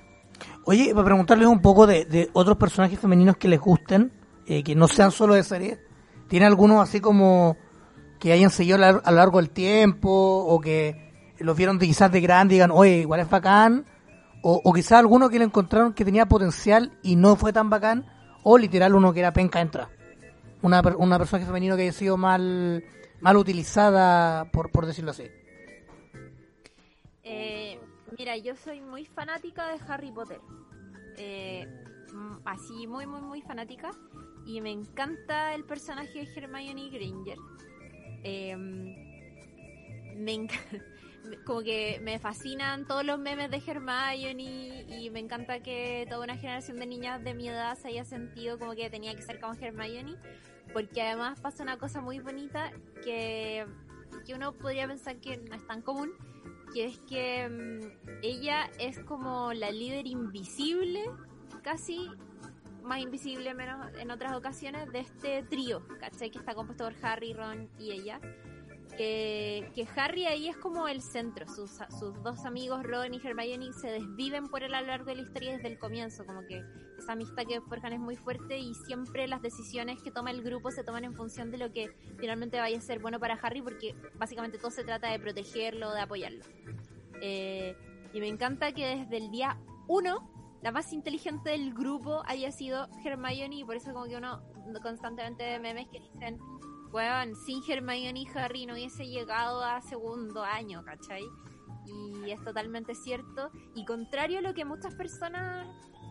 Oye, 0.65 0.91
para 0.93 1.06
preguntarles 1.06 1.47
un 1.47 1.61
poco 1.61 1.85
de, 1.88 2.06
de 2.06 2.30
otros 2.34 2.57
personajes 2.57 2.99
femeninos 2.99 3.38
que 3.38 3.47
les 3.47 3.60
gusten, 3.60 4.11
eh, 4.47 4.64
que 4.64 4.76
no 4.76 4.88
sean 4.88 5.11
solo 5.11 5.34
de 5.35 5.43
serie. 5.43 5.80
¿Tiene 6.27 6.45
algunos 6.47 6.81
así 6.81 6.99
como 6.99 7.57
que 8.19 8.31
hayan 8.31 8.49
seguido 8.49 8.77
a 8.84 8.91
lo 9.11 9.15
largo 9.18 9.38
del 9.39 9.52
tiempo 9.52 10.10
o 10.10 10.60
que 10.60 11.14
los 11.39 11.56
vieron 11.56 11.77
quizás 11.80 12.11
de 12.11 12.22
grande 12.22 12.56
y 12.56 12.57
digan, 12.57 12.72
oye, 12.72 12.97
igual 12.99 13.19
es 13.22 13.30
bacán? 13.30 13.85
O, 14.47 14.61
o 14.63 14.73
quizás 14.73 14.99
alguno 14.99 15.27
que 15.30 15.39
le 15.39 15.45
encontraron 15.45 15.93
que 15.93 16.05
tenía 16.05 16.27
potencial 16.27 16.91
y 17.01 17.15
no 17.15 17.35
fue 17.35 17.51
tan 17.51 17.72
bacán, 17.72 18.05
o 18.43 18.59
literal 18.59 18.93
uno 18.93 19.11
que 19.11 19.22
era 19.22 19.34
penca 19.34 19.59
entra. 19.59 19.89
Una, 20.61 20.81
una 20.97 21.17
personaje 21.17 21.47
femenino 21.47 21.76
que 21.76 21.81
haya 21.81 21.91
sido 21.91 22.15
mal, 22.15 22.84
mal 23.22 23.38
utilizada, 23.38 24.45
por, 24.51 24.69
por 24.72 24.85
decirlo 24.85 25.11
así. 25.11 25.23
Eh, 27.23 27.80
mira, 28.17 28.38
yo 28.38 28.55
soy 28.55 28.81
muy 28.81 29.05
fanática 29.05 29.67
de 29.67 29.80
Harry 29.88 30.11
Potter. 30.11 30.39
Eh, 31.17 31.65
mm, 32.13 32.35
así, 32.45 32.85
muy, 32.88 33.07
muy, 33.07 33.22
muy 33.22 33.41
fanática. 33.41 33.89
Y 34.45 34.61
me 34.61 34.72
encanta 34.72 35.55
el 35.55 35.63
personaje 35.63 36.19
de 36.26 36.30
Hermione 36.35 36.89
Granger. 36.91 37.38
Eh, 38.23 38.55
me 40.15 40.34
enc- 40.34 40.51
como 41.45 41.61
que 41.61 41.99
me 42.02 42.19
fascinan 42.19 42.85
todos 42.85 43.06
los 43.06 43.19
memes 43.19 43.49
de 43.52 43.61
Hermione 43.65 44.85
y 44.88 45.10
me 45.11 45.19
encanta 45.19 45.60
que 45.61 46.06
toda 46.10 46.23
una 46.23 46.38
generación 46.38 46.77
de 46.77 46.85
niñas 46.85 47.23
de 47.23 47.34
mi 47.34 47.47
edad 47.47 47.77
se 47.77 47.89
haya 47.89 48.06
sentido 48.06 48.60
como 48.60 48.73
que 48.73 48.89
tenía 48.89 49.15
que 49.15 49.22
ser 49.22 49.39
como 49.39 49.53
Hermione 49.53 50.15
porque 50.73 51.02
además 51.02 51.39
pasa 51.39 51.64
una 51.64 51.77
cosa 51.77 52.02
muy 52.02 52.19
bonita 52.19 52.72
que, 53.03 53.65
que 54.26 54.34
uno 54.34 54.53
podría 54.53 54.88
pensar 54.88 55.18
que 55.18 55.38
no 55.38 55.56
es 55.56 55.65
tan 55.65 55.81
común 55.81 56.11
que 56.73 56.85
es 56.85 56.99
que 56.99 57.47
mm, 57.47 58.19
ella 58.23 58.69
es 58.80 58.99
como 58.99 59.53
la 59.53 59.72
líder 59.72 60.07
invisible 60.07 61.03
casi 61.64 62.10
más 62.85 62.99
invisible 62.99 63.53
menos 63.53 63.88
en 63.97 64.11
otras 64.11 64.34
ocasiones 64.34 64.91
de 64.91 64.99
este 64.99 65.43
trío, 65.43 65.81
¿cachai? 65.99 66.30
Que 66.30 66.38
está 66.38 66.53
compuesto 66.53 66.85
por 66.85 66.93
Harry, 67.02 67.34
Ron 67.34 67.68
y 67.80 67.91
ella 67.91 68.19
que, 68.95 69.72
que 69.73 69.88
Harry 69.95 70.26
ahí 70.26 70.47
es 70.47 70.57
como 70.57 70.88
el 70.88 71.01
centro. 71.01 71.47
Sus, 71.47 71.72
sus 71.99 72.22
dos 72.23 72.45
amigos, 72.45 72.84
Ron 72.84 73.13
y 73.13 73.22
Hermione, 73.23 73.73
se 73.73 73.89
desviven 73.89 74.47
por 74.47 74.63
él 74.63 74.73
a 74.73 74.81
lo 74.81 74.88
largo 74.88 75.05
de 75.05 75.15
la 75.15 75.22
historia 75.22 75.53
desde 75.53 75.67
el 75.67 75.80
comienzo. 75.80 76.26
Como 76.26 76.41
que 76.47 76.63
esa 76.97 77.13
amistad 77.13 77.43
que 77.47 77.61
forjan 77.61 77.93
es 77.93 77.99
muy 77.99 78.15
fuerte 78.15 78.57
y 78.57 78.73
siempre 78.73 79.27
las 79.27 79.41
decisiones 79.41 80.01
que 80.01 80.11
toma 80.11 80.31
el 80.31 80.41
grupo 80.41 80.72
se 80.72 80.84
toman 80.84 81.03
en 81.03 81.13
función 81.13 81.51
de 81.51 81.57
lo 81.57 81.72
que 81.72 81.89
finalmente 82.17 82.59
vaya 82.59 82.77
a 82.77 82.81
ser 82.81 82.99
bueno 82.99 83.19
para 83.19 83.35
Harry, 83.35 83.61
porque 83.61 83.95
básicamente 84.15 84.57
todo 84.57 84.72
se 84.72 84.84
trata 84.84 85.11
de 85.11 85.19
protegerlo, 85.19 85.91
de 85.93 86.01
apoyarlo. 86.01 86.43
Eh, 87.22 87.76
y 88.13 88.19
me 88.19 88.27
encanta 88.27 88.72
que 88.72 88.97
desde 88.97 89.17
el 89.17 89.31
día 89.31 89.57
uno 89.88 90.31
la 90.61 90.72
más 90.72 90.91
inteligente 90.93 91.51
del 91.51 91.73
grupo 91.73 92.23
haya 92.26 92.51
sido 92.51 92.88
Hermione 93.03 93.57
y 93.57 93.63
por 93.63 93.76
eso 93.76 93.93
como 93.93 94.05
que 94.05 94.17
uno 94.17 94.41
constantemente 94.81 95.43
ve 95.43 95.59
memes 95.59 95.88
que 95.89 95.99
dicen 95.99 96.39
weón, 96.95 97.35
sin 97.35 97.61
Hermione 97.69 98.22
y 98.22 98.27
Harry 98.35 98.65
no 98.65 98.73
hubiese 98.73 99.05
llegado 99.05 99.61
a 99.61 99.81
segundo 99.81 100.43
año, 100.43 100.81
¿cachai? 100.85 101.23
Y 101.85 102.31
es 102.31 102.41
totalmente 102.41 102.95
cierto. 102.95 103.51
Y 103.76 103.84
contrario 103.84 104.39
a 104.39 104.41
lo 104.41 104.53
que 104.53 104.63
muchas 104.63 104.95
personas 104.95 105.67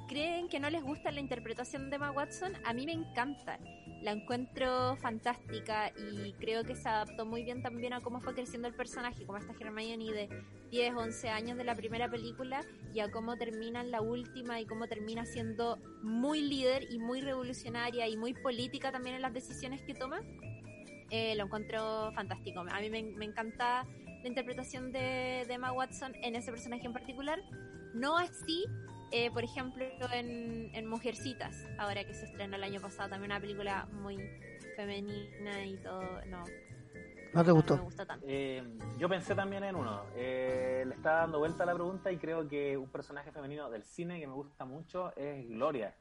creen 0.06 0.46
que 0.50 0.60
no 0.60 0.68
les 0.68 0.82
gusta 0.82 1.10
la 1.10 1.20
interpretación 1.20 1.88
de 1.88 1.96
Emma 1.96 2.10
Watson, 2.10 2.52
a 2.66 2.74
mí 2.74 2.84
me 2.84 2.92
encanta. 2.92 3.58
La 4.02 4.12
encuentro 4.12 4.96
fantástica 4.96 5.90
y 5.96 6.34
creo 6.34 6.64
que 6.64 6.76
se 6.76 6.86
adaptó 6.86 7.24
muy 7.24 7.44
bien 7.44 7.62
también 7.62 7.94
a 7.94 8.02
cómo 8.02 8.20
fue 8.20 8.34
creciendo 8.34 8.68
el 8.68 8.74
personaje, 8.74 9.24
como 9.24 9.38
esta 9.38 9.54
Hermione 9.58 10.12
de 10.12 10.28
10, 10.70 10.94
11 10.96 11.30
años 11.30 11.56
de 11.56 11.64
la 11.64 11.74
primera 11.74 12.10
película 12.10 12.60
y 12.92 13.00
a 13.00 13.10
cómo 13.10 13.38
termina 13.38 13.80
en 13.80 13.90
la 13.90 14.02
última 14.02 14.60
y 14.60 14.66
cómo 14.66 14.86
termina 14.86 15.24
siendo 15.24 15.78
muy 16.02 16.42
líder 16.42 16.92
y 16.92 16.98
muy 16.98 17.22
revolucionaria 17.22 18.06
y 18.06 18.18
muy 18.18 18.34
política 18.34 18.92
también 18.92 19.16
en 19.16 19.22
las 19.22 19.32
decisiones 19.32 19.80
que 19.80 19.94
toma 19.94 20.20
eh, 21.10 21.34
lo 21.36 21.44
encuentro 21.44 22.12
fantástico. 22.14 22.60
A 22.60 22.80
mí 22.80 22.90
me, 22.90 23.02
me 23.02 23.24
encanta 23.24 23.86
la 24.22 24.28
interpretación 24.28 24.92
de, 24.92 25.44
de, 25.46 25.54
Emma 25.54 25.72
Watson 25.72 26.14
en 26.22 26.34
ese 26.36 26.50
personaje 26.50 26.86
en 26.86 26.92
particular. 26.92 27.40
No 27.94 28.16
así, 28.18 28.64
eh, 29.12 29.30
por 29.30 29.44
ejemplo, 29.44 29.84
en, 30.12 30.70
en, 30.74 30.86
Mujercitas, 30.86 31.56
ahora 31.78 32.04
que 32.04 32.14
se 32.14 32.24
estrenó 32.24 32.56
el 32.56 32.64
año 32.64 32.80
pasado, 32.80 33.10
también 33.10 33.30
una 33.30 33.40
película 33.40 33.86
muy 33.92 34.18
femenina 34.76 35.64
y 35.64 35.76
todo. 35.76 36.24
No, 36.26 36.44
¿No 37.34 37.44
te 37.44 37.50
gustó? 37.50 37.74
No 37.74 37.82
me 37.82 37.84
gusta 37.86 38.06
tanto. 38.06 38.24
Eh, 38.28 38.62
yo 38.96 39.08
pensé 39.08 39.34
también 39.34 39.64
en 39.64 39.74
uno. 39.74 40.04
Eh, 40.14 40.84
le 40.86 40.94
estaba 40.94 41.20
dando 41.20 41.40
vuelta 41.40 41.64
a 41.64 41.66
la 41.66 41.74
pregunta 41.74 42.12
y 42.12 42.16
creo 42.16 42.48
que 42.48 42.76
un 42.76 42.88
personaje 42.88 43.32
femenino 43.32 43.68
del 43.70 43.82
cine 43.82 44.20
que 44.20 44.26
me 44.28 44.34
gusta 44.34 44.64
mucho 44.64 45.14
es 45.16 45.48
Gloria, 45.48 45.94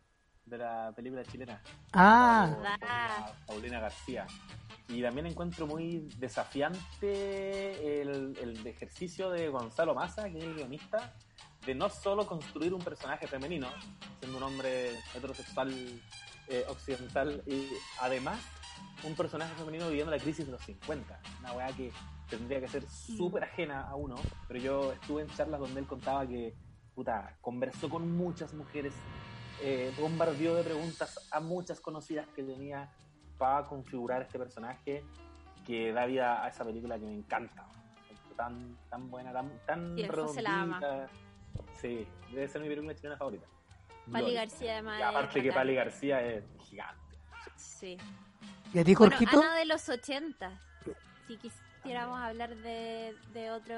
de 0.46 0.58
la 0.60 0.94
película 0.96 1.24
chilena. 1.24 1.60
Ah. 1.92 2.56
Paulina 3.48 3.80
García. 3.80 4.28
Y 4.90 5.02
también 5.02 5.28
encuentro 5.28 5.66
muy 5.66 6.10
desafiante 6.18 8.02
el, 8.02 8.38
el, 8.40 8.68
ejercicio 8.68 9.30
de 9.30 9.48
Gonzalo 9.50 9.96
Massa, 9.96 10.30
que 10.30 10.38
es 10.38 10.44
el 10.44 10.56
guionista, 10.56 11.14
de 11.66 11.74
no 11.74 11.90
solo 11.90 12.28
construir 12.28 12.74
un 12.74 12.82
personaje 12.82 13.28
femenino, 13.28 13.68
siendo 14.20 14.38
un 14.38 14.44
hombre 14.44 14.92
heterosexual 15.16 15.74
eh, 16.50 16.66
occidental, 16.68 17.42
y 17.46 17.70
además 18.02 18.40
un 19.04 19.16
personaje 19.16 19.54
femenino 19.56 19.88
viviendo 19.88 20.12
la 20.12 20.20
crisis 20.20 20.46
de 20.46 20.52
los 20.52 20.62
50. 20.64 21.20
Una 21.40 21.54
weá 21.54 21.68
que 21.68 21.92
tendría 22.30 22.60
que 22.60 22.68
ser 22.68 22.86
súper 22.88 23.44
ajena 23.46 23.88
a 23.88 23.96
uno, 23.96 24.16
pero 24.48 24.60
yo 24.60 24.92
estuve 24.94 25.22
en 25.24 25.30
charlas 25.30 25.60
donde 25.60 25.80
él 25.80 25.88
contaba 25.88 26.28
que, 26.28 26.54
puta, 26.96 27.38
conversó 27.42 27.90
con 27.90 28.12
muchas 28.16 28.54
mujeres, 28.54 28.94
eh, 29.62 29.94
bombardeó 30.00 30.56
de 30.56 30.64
preguntas 30.64 31.30
a 31.32 31.40
muchas 31.40 31.80
conocidas 31.80 32.28
que 32.36 32.44
tenía 32.44 32.92
para 33.38 33.64
configurar 33.64 34.22
este 34.22 34.38
personaje 34.38 35.04
que 35.66 35.92
da 35.94 36.06
vida 36.06 36.44
a 36.44 36.50
esa 36.50 36.64
película 36.64 36.98
que 36.98 37.06
me 37.06 37.14
encanta. 37.14 37.66
Tan, 38.36 38.78
tan 38.90 39.12
buena, 39.12 39.32
tan, 39.32 39.52
tan 39.66 39.96
sí, 39.96 40.08
redondita. 40.08 41.08
Sí, 41.80 42.08
debe 42.32 42.48
ser 42.48 42.62
mi 42.62 42.68
película 42.68 42.96
chilena 42.96 43.18
favorita. 43.18 43.46
Pali. 44.12 44.34
García, 44.34 44.74
además. 44.74 45.00
Y 45.00 45.04
aparte 45.04 45.44
que 45.44 45.52
Pali 45.52 45.76
García 45.76 46.22
es 46.22 46.44
gigante. 46.60 47.18
Sí. 47.56 47.98
¿Y 48.74 48.80
a 48.80 48.84
ti, 48.84 48.94
Jorgito? 48.96 49.32
Bueno, 49.32 49.52
Ana 49.52 49.60
de 49.60 49.66
los 49.66 49.88
80. 49.88 50.60
Si 51.28 51.38
quisiéramos 51.38 52.20
hablar 52.20 52.56
de, 52.56 53.16
de 53.34 53.52
otro, 53.52 53.76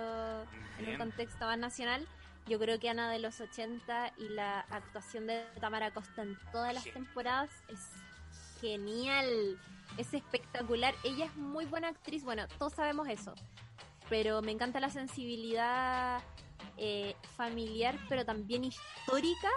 en 0.80 0.90
un 0.90 0.98
contexto 0.98 1.45
más 1.45 1.60
nacional, 1.60 2.07
yo 2.48 2.60
creo 2.60 2.80
que 2.80 2.90
Ana 2.90 3.11
de 3.11 3.19
los 3.19 3.40
80 3.41 4.14
y 4.18 4.30
la 4.30 4.61
actuación 4.61 5.27
de 5.27 5.44
Tamara 5.60 5.91
Costa 5.91 6.23
en 6.23 6.38
todas 6.52 6.73
las 6.73 6.84
temporadas 6.86 7.49
es 7.68 7.90
genial, 8.66 9.60
es 9.98 10.14
espectacular. 10.14 10.94
Ella 11.04 11.26
es 11.26 11.36
muy 11.36 11.66
buena 11.66 11.90
actriz, 11.90 12.24
bueno, 12.24 12.48
todos 12.58 12.74
sabemos 12.74 13.08
eso. 13.08 13.34
pero 14.10 14.42
me 14.44 14.52
encanta 14.52 14.80
la 14.80 14.90
sensibilidad 14.90 16.22
eh, 16.78 17.16
familiar, 17.38 17.98
pero 18.08 18.24
también 18.24 18.64
histórica 18.64 19.50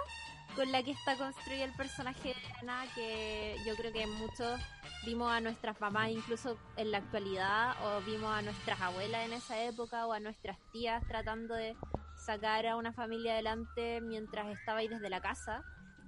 con 0.57 0.73
la 0.73 0.83
que 0.83 0.93
está 0.93 1.17
construido 1.17 1.65
el 1.65 1.73
personaje 1.75 2.29
de 2.31 2.35
Ana, 2.61 2.85
que 2.95 3.57
yo 3.67 3.77
creo 3.77 3.93
que 3.93 4.07
muchos 4.07 4.61
vimos 5.05 5.31
a 5.31 5.41
nuestras 5.41 5.79
mamás 5.81 6.11
incluso 6.11 6.59
en 6.77 6.91
la 6.91 6.99
actualidad, 6.99 7.77
o 7.85 8.01
vimos 8.01 8.31
a 8.35 8.43
nuestras 8.43 8.81
abuelas 8.81 9.27
en 9.27 9.35
esa 9.35 9.63
época, 9.63 10.07
o 10.07 10.13
a 10.13 10.21
nuestras 10.21 10.59
tías 10.73 11.07
tratando 11.07 11.55
de 11.55 11.77
sacar 12.17 12.67
a 12.67 12.77
una 12.77 12.93
familia 12.93 13.35
adelante 13.35 14.01
mientras 14.01 14.49
estaba 14.49 14.79
ahí 14.79 14.89
desde 14.89 15.11
la 15.11 15.21
casa. 15.21 15.63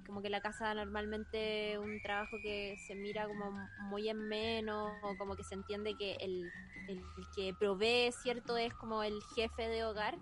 Como 0.05 0.21
que 0.21 0.29
la 0.29 0.41
casa 0.41 0.73
normalmente 0.73 1.77
un 1.79 2.01
trabajo 2.01 2.37
que 2.41 2.75
se 2.87 2.95
mira 2.95 3.27
como 3.27 3.51
muy 3.89 4.09
en 4.09 4.27
menos, 4.27 4.91
o 5.03 5.17
como 5.17 5.35
que 5.35 5.43
se 5.43 5.55
entiende 5.55 5.95
que 5.95 6.13
el, 6.15 6.51
el 6.87 7.01
que 7.35 7.53
provee, 7.57 8.11
¿cierto? 8.11 8.57
Es 8.57 8.73
como 8.73 9.03
el 9.03 9.21
jefe 9.35 9.67
de 9.67 9.83
hogar 9.83 10.17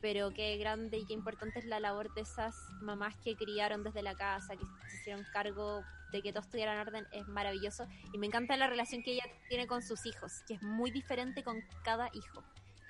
pero 0.00 0.32
qué 0.32 0.56
grande 0.56 0.98
y 0.98 1.04
qué 1.04 1.12
importante 1.12 1.58
es 1.58 1.64
la 1.64 1.80
labor 1.80 2.12
de 2.14 2.22
esas 2.22 2.56
mamás 2.80 3.14
que 3.22 3.36
criaron 3.36 3.82
desde 3.82 4.02
la 4.02 4.14
casa, 4.14 4.56
que 4.56 4.64
se 4.88 4.96
hicieron 4.96 5.24
cargo 5.32 5.84
de 6.10 6.22
que 6.22 6.32
todo 6.32 6.42
estuviera 6.42 6.74
en 6.74 6.80
orden, 6.80 7.06
es 7.12 7.26
maravilloso. 7.28 7.86
Y 8.12 8.18
me 8.18 8.26
encanta 8.26 8.56
la 8.56 8.66
relación 8.66 9.02
que 9.02 9.12
ella 9.12 9.24
tiene 9.48 9.66
con 9.66 9.82
sus 9.82 10.06
hijos, 10.06 10.42
que 10.46 10.54
es 10.54 10.62
muy 10.62 10.90
diferente 10.90 11.42
con 11.42 11.62
cada 11.84 12.08
hijo. 12.12 12.42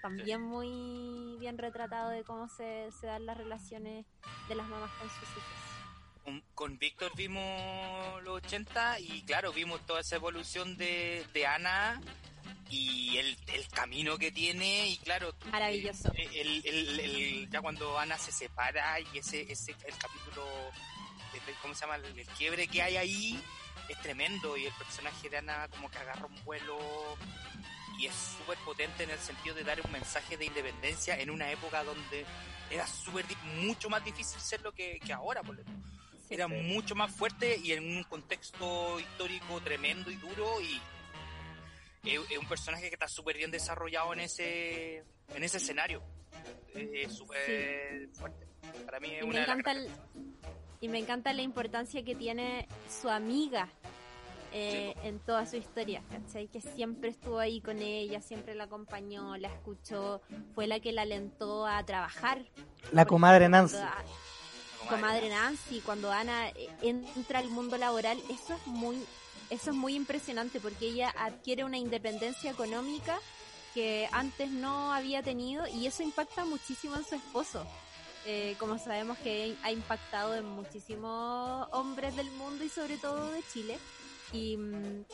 También 0.02 0.40
muy 0.40 1.36
bien 1.38 1.58
retratado 1.58 2.10
de 2.10 2.24
cómo 2.24 2.48
se, 2.48 2.90
se 2.92 3.06
dan 3.06 3.26
las 3.26 3.36
relaciones 3.36 4.06
de 4.48 4.54
las 4.54 4.66
mamás 4.66 4.90
con 4.92 5.10
sus 5.10 5.28
hijos. 5.28 5.69
Con, 6.30 6.42
con 6.54 6.78
Víctor 6.78 7.10
vimos 7.16 8.22
los 8.22 8.36
80 8.36 9.00
y 9.00 9.22
claro, 9.22 9.52
vimos 9.52 9.84
toda 9.84 10.00
esa 10.00 10.14
evolución 10.16 10.76
de, 10.76 11.26
de 11.34 11.46
Ana 11.46 12.00
y 12.68 13.16
el, 13.18 13.36
el 13.48 13.66
camino 13.68 14.16
que 14.16 14.30
tiene 14.30 14.90
y 14.90 14.96
claro 14.98 15.34
Maravilloso. 15.50 16.12
el, 16.14 16.62
el- 16.64 17.00
el- 17.00 17.50
ya 17.50 17.60
cuando 17.60 17.98
Ana 17.98 18.16
se 18.16 18.30
separa 18.30 19.00
y 19.00 19.18
ese 19.18 19.50
ese 19.50 19.72
el 19.72 19.96
capítulo 19.98 20.44
de- 21.32 21.52
cómo 21.62 21.74
se 21.74 21.80
llama 21.80 21.96
el, 21.96 22.26
quiebre 22.38 22.68
que 22.68 22.80
hay 22.82 22.96
ahí 22.96 23.42
es 23.88 24.00
tremendo 24.00 24.56
y 24.56 24.66
el 24.66 24.72
personaje 24.74 25.28
de 25.28 25.38
Ana 25.38 25.66
como 25.68 25.90
que 25.90 25.98
agarra 25.98 26.26
un 26.26 26.44
vuelo 26.44 26.78
y 27.98 28.06
es 28.06 28.14
súper 28.38 28.56
potente 28.58 29.02
en 29.02 29.10
el 29.10 29.18
sentido 29.18 29.54
de 29.56 29.64
dar 29.64 29.80
un 29.84 29.90
mensaje 29.90 30.36
de 30.36 30.44
independencia 30.44 31.18
en 31.18 31.28
una 31.30 31.50
época 31.50 31.82
donde 31.82 32.24
era 32.70 32.86
súper 32.86 33.24
mucho 33.56 33.90
más 33.90 34.04
difícil 34.04 34.40
serlo 34.40 34.70
que, 34.72 35.00
que 35.04 35.12
ahora 35.12 35.42
por 35.42 35.58
ejemplo. 35.58 35.90
Era 36.30 36.46
sí. 36.46 36.54
mucho 36.54 36.94
más 36.94 37.10
fuerte 37.12 37.56
y 37.62 37.72
en 37.72 37.84
un 37.96 38.04
contexto 38.04 38.98
histórico 39.00 39.60
tremendo 39.60 40.10
y 40.10 40.16
duro 40.16 40.60
y 40.62 40.80
es, 42.08 42.20
es 42.30 42.38
un 42.38 42.46
personaje 42.48 42.88
que 42.88 42.94
está 42.94 43.08
súper 43.08 43.36
bien 43.36 43.50
desarrollado 43.50 44.12
en 44.14 44.20
ese 44.20 45.04
en 45.34 45.44
ese 45.44 45.58
escenario 45.58 46.02
es 46.74 47.12
súper 47.14 48.08
fuerte 48.14 48.46
para 48.86 49.00
mí 49.00 49.08
es 49.14 49.22
Y 49.22 49.26
me 49.26 49.30
una 49.30 49.40
de 49.40 49.46
las 49.46 49.58
encanta 49.58 49.72
el- 49.72 49.90
y 50.80 50.88
me 50.88 50.98
encanta 50.98 51.32
la 51.34 51.42
importancia 51.42 52.02
que 52.04 52.14
tiene 52.14 52.66
su 53.02 53.10
amiga 53.10 53.68
eh, 54.52 54.94
en 55.04 55.18
toda 55.20 55.46
su 55.46 55.56
historia, 55.56 56.02
¿cachai? 56.10 56.48
Que 56.48 56.60
siempre 56.60 57.10
estuvo 57.10 57.38
ahí 57.38 57.60
con 57.60 57.80
ella, 57.82 58.20
siempre 58.20 58.54
la 58.56 58.64
acompañó, 58.64 59.36
la 59.36 59.46
escuchó, 59.48 60.22
fue 60.56 60.66
la 60.66 60.80
que 60.80 60.90
la 60.90 61.02
alentó 61.02 61.66
a 61.66 61.84
trabajar. 61.84 62.44
La 62.92 63.04
comadre 63.04 63.48
Nancy. 63.48 63.76
A- 63.76 64.02
comadre 64.88 65.28
Nancy, 65.28 65.80
cuando 65.80 66.10
Ana 66.10 66.48
eh, 66.50 66.68
entra 66.82 67.38
al 67.38 67.50
mundo 67.50 67.76
laboral, 67.76 68.20
eso 68.28 68.54
es 68.54 68.66
muy, 68.66 68.96
eso 69.50 69.70
es 69.70 69.76
muy 69.76 69.94
impresionante 69.94 70.60
porque 70.60 70.88
ella 70.88 71.12
adquiere 71.16 71.64
una 71.64 71.78
independencia 71.78 72.50
económica 72.50 73.18
que 73.74 74.08
antes 74.12 74.50
no 74.50 74.92
había 74.92 75.22
tenido 75.22 75.66
y 75.66 75.86
eso 75.86 76.02
impacta 76.02 76.44
muchísimo 76.44 76.96
en 76.96 77.04
su 77.04 77.14
esposo. 77.14 77.64
Eh, 78.26 78.54
como 78.58 78.78
sabemos 78.78 79.16
que 79.18 79.56
ha 79.62 79.72
impactado 79.72 80.34
en 80.34 80.44
muchísimos 80.44 81.66
hombres 81.72 82.14
del 82.16 82.30
mundo 82.32 82.64
y 82.64 82.68
sobre 82.68 82.98
todo 82.98 83.30
de 83.30 83.42
Chile. 83.52 83.78
Y, 84.32 84.56
mm, 84.56 85.04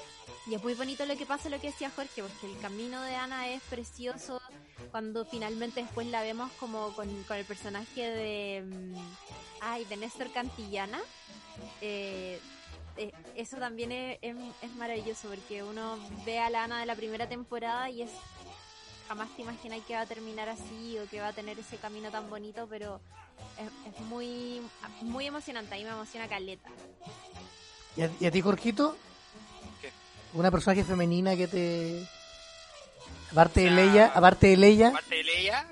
y 0.46 0.54
es 0.54 0.62
muy 0.62 0.74
bonito 0.74 1.06
lo 1.06 1.16
que 1.16 1.26
pasa, 1.26 1.48
lo 1.48 1.60
que 1.60 1.68
decía 1.68 1.90
Jorge, 1.90 2.22
porque 2.22 2.46
el 2.46 2.58
camino 2.60 3.00
de 3.02 3.16
Ana 3.16 3.48
es 3.48 3.62
precioso 3.64 4.40
cuando 4.90 5.24
finalmente 5.24 5.82
después 5.82 6.06
la 6.06 6.22
vemos 6.22 6.50
como 6.60 6.94
con, 6.94 7.08
con 7.24 7.36
el 7.36 7.44
personaje 7.44 8.02
de, 8.02 8.62
mm, 8.64 8.94
ay, 9.60 9.84
de 9.86 9.96
Néstor 9.96 10.30
Cantillana. 10.32 11.00
Eh, 11.80 12.40
eh, 12.96 13.12
eso 13.34 13.56
también 13.58 13.92
es, 13.92 14.34
maravilloso 14.76 15.28
porque 15.28 15.62
uno 15.62 15.98
ve 16.24 16.38
a 16.38 16.50
la 16.50 16.64
Ana 16.64 16.80
de 16.80 16.86
la 16.86 16.94
primera 16.94 17.28
temporada 17.28 17.90
y 17.90 18.02
es 18.02 18.10
jamás 19.08 19.28
te 19.36 19.42
imaginas 19.42 19.80
que 19.86 19.94
va 19.94 20.00
a 20.00 20.06
terminar 20.06 20.48
así 20.48 20.98
o 20.98 21.08
que 21.08 21.20
va 21.20 21.28
a 21.28 21.32
tener 21.32 21.58
ese 21.58 21.76
camino 21.76 22.10
tan 22.10 22.28
bonito, 22.30 22.66
pero 22.68 23.00
es, 23.58 23.94
es 23.94 24.00
muy 24.06 24.62
muy 25.02 25.26
emocionante, 25.26 25.74
a 25.74 25.78
mí 25.78 25.84
me 25.84 25.90
emociona 25.90 26.28
Caleta. 26.28 26.70
¿Y 27.96 28.02
a, 28.02 28.10
y 28.20 28.26
a 28.26 28.30
ti, 28.30 28.40
Jorgito? 28.40 28.96
¿Qué? 29.80 29.90
¿Una 30.34 30.50
personaje 30.50 30.84
femenina 30.84 31.36
que 31.36 31.48
te... 31.48 32.06
Aparte 33.32 33.60
de 33.62 33.70
Leia, 33.70 34.12
aparte 34.14 34.46
de 34.46 34.56
Leia, 34.56 34.92
parte 34.92 35.16
de 35.16 35.24
Leia 35.24 35.66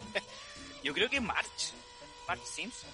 yo 0.84 0.94
creo 0.94 1.10
que 1.10 1.20
March 1.20 1.74
March 2.26 2.44
Simpson. 2.44 2.88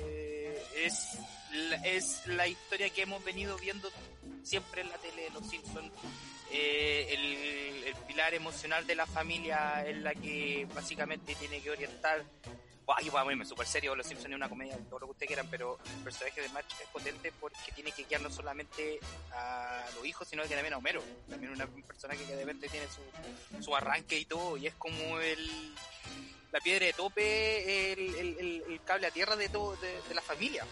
Eh, 0.00 0.62
es 0.84 1.18
la, 1.52 1.76
es 1.76 2.26
la 2.26 2.48
historia 2.48 2.88
que 2.90 3.02
hemos 3.02 3.22
venido 3.24 3.56
viendo 3.58 3.90
siempre 4.42 4.80
en 4.80 4.88
la 4.88 4.96
tele 4.98 5.22
de 5.24 5.30
los 5.30 5.46
Simpsons 5.48 5.92
Eh, 6.50 7.08
el, 7.10 7.84
el 7.88 7.94
pilar 8.06 8.32
emocional 8.32 8.86
de 8.86 8.94
la 8.94 9.06
familia 9.06 9.84
es 9.86 9.96
la 9.98 10.14
que 10.14 10.66
básicamente 10.74 11.34
tiene 11.34 11.60
que 11.60 11.70
orientar 11.70 12.24
Buah, 12.86 13.02
y 13.02 13.10
voy 13.10 13.18
a 13.20 13.24
ponerme 13.24 13.44
súper 13.44 13.66
serio, 13.66 13.96
Los 13.96 14.06
Simpsons 14.06 14.30
es 14.30 14.36
una 14.36 14.48
comedia, 14.48 14.78
todo 14.88 15.00
lo 15.00 15.06
que 15.06 15.12
ustedes 15.12 15.26
quieran, 15.28 15.48
pero 15.50 15.76
el 15.96 16.04
personaje 16.04 16.40
de 16.40 16.48
March 16.50 16.68
es 16.80 16.88
potente 16.88 17.32
porque 17.40 17.72
tiene 17.74 17.90
que 17.90 18.04
guiar 18.04 18.20
no 18.20 18.30
solamente 18.30 19.00
a 19.32 19.84
los 19.96 20.06
hijos, 20.06 20.28
sino 20.28 20.44
que 20.44 20.50
también 20.50 20.72
a 20.74 20.76
Homero. 20.78 21.02
También 21.28 21.52
una- 21.52 21.64
un 21.64 21.82
personaje 21.82 22.24
que 22.24 22.36
de 22.36 22.44
repente 22.44 22.68
tiene 22.68 22.86
su, 22.86 23.60
su 23.62 23.74
arranque 23.74 24.16
y 24.20 24.24
todo, 24.24 24.56
y 24.56 24.68
es 24.68 24.74
como 24.76 25.18
el 25.18 25.74
la 26.52 26.60
piedra 26.60 26.86
de 26.86 26.92
tope, 26.92 27.92
el, 27.92 28.14
el- 28.14 28.38
el- 28.38 28.64
el 28.68 28.80
cable 28.84 29.08
a 29.08 29.10
tierra 29.10 29.34
de 29.34 29.48
todo, 29.48 29.74
de, 29.76 30.00
de 30.08 30.14
la 30.14 30.22
familia. 30.22 30.64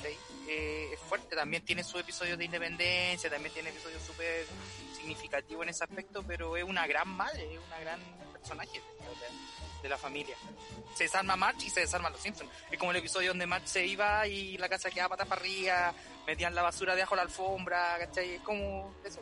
¿Cachai? 0.00 0.16
Eh, 0.48 0.90
es 0.94 1.00
fuerte, 1.00 1.36
también 1.36 1.64
tiene 1.64 1.84
sus 1.84 2.00
episodios 2.00 2.36
de 2.38 2.44
independencia, 2.46 3.30
también 3.30 3.52
tiene 3.54 3.70
episodios 3.70 4.02
súper 4.02 4.44
significativos 4.96 5.62
en 5.62 5.68
ese 5.70 5.84
aspecto, 5.84 6.22
pero 6.26 6.56
es 6.56 6.64
una 6.64 6.86
gran 6.86 7.08
madre, 7.08 7.54
es 7.54 7.60
una 7.66 7.78
gran 7.80 8.00
personaje 8.32 8.78
de, 8.78 9.82
de 9.82 9.88
la 9.88 9.96
familia. 9.96 10.36
Se 10.96 11.04
desarma 11.04 11.36
March 11.36 11.62
y 11.64 11.70
se 11.70 11.80
desarman 11.80 12.12
los 12.12 12.20
Simpsons. 12.20 12.50
Es 12.70 12.78
como 12.78 12.90
el 12.90 12.96
episodio 12.98 13.28
donde 13.30 13.46
March 13.46 13.66
se 13.66 13.86
iba 13.86 14.26
y 14.26 14.58
la 14.58 14.68
casa 14.68 14.90
quedaba 14.90 15.10
patas 15.10 15.28
para 15.28 15.40
arriba, 15.40 15.94
metían 16.26 16.54
la 16.54 16.62
basura 16.62 16.94
debajo 16.94 17.14
de 17.14 17.16
la 17.16 17.22
alfombra, 17.22 17.96
¿cachai? 17.98 18.34
Es 18.34 18.42
como 18.42 18.94
eso. 19.04 19.20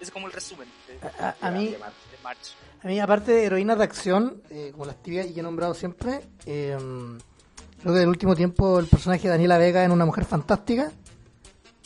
Es 0.00 0.10
como 0.10 0.26
el 0.26 0.32
resumen 0.32 0.68
de, 0.88 0.98
a, 1.22 1.28
a- 1.40 1.48
a 1.48 1.50
mí, 1.50 1.68
de 1.68 1.78
March. 2.22 2.54
a 2.82 2.86
mí 2.88 2.98
aparte 3.00 3.32
de 3.32 3.44
heroínas 3.44 3.78
de 3.78 3.84
acción, 3.84 4.42
eh, 4.50 4.70
como 4.72 4.84
las 4.86 5.00
tibias 5.02 5.26
y 5.26 5.32
que 5.34 5.40
he 5.40 5.42
nombrado 5.42 5.72
siempre, 5.74 6.20
eh, 6.46 6.76
creo 7.84 7.92
que 7.94 8.00
del 8.00 8.08
último 8.08 8.34
tiempo 8.34 8.78
el 8.78 8.86
personaje 8.86 9.24
de 9.24 9.28
Daniela 9.28 9.58
Vega 9.58 9.84
en 9.84 9.92
Una 9.92 10.06
Mujer 10.06 10.24
Fantástica, 10.24 10.90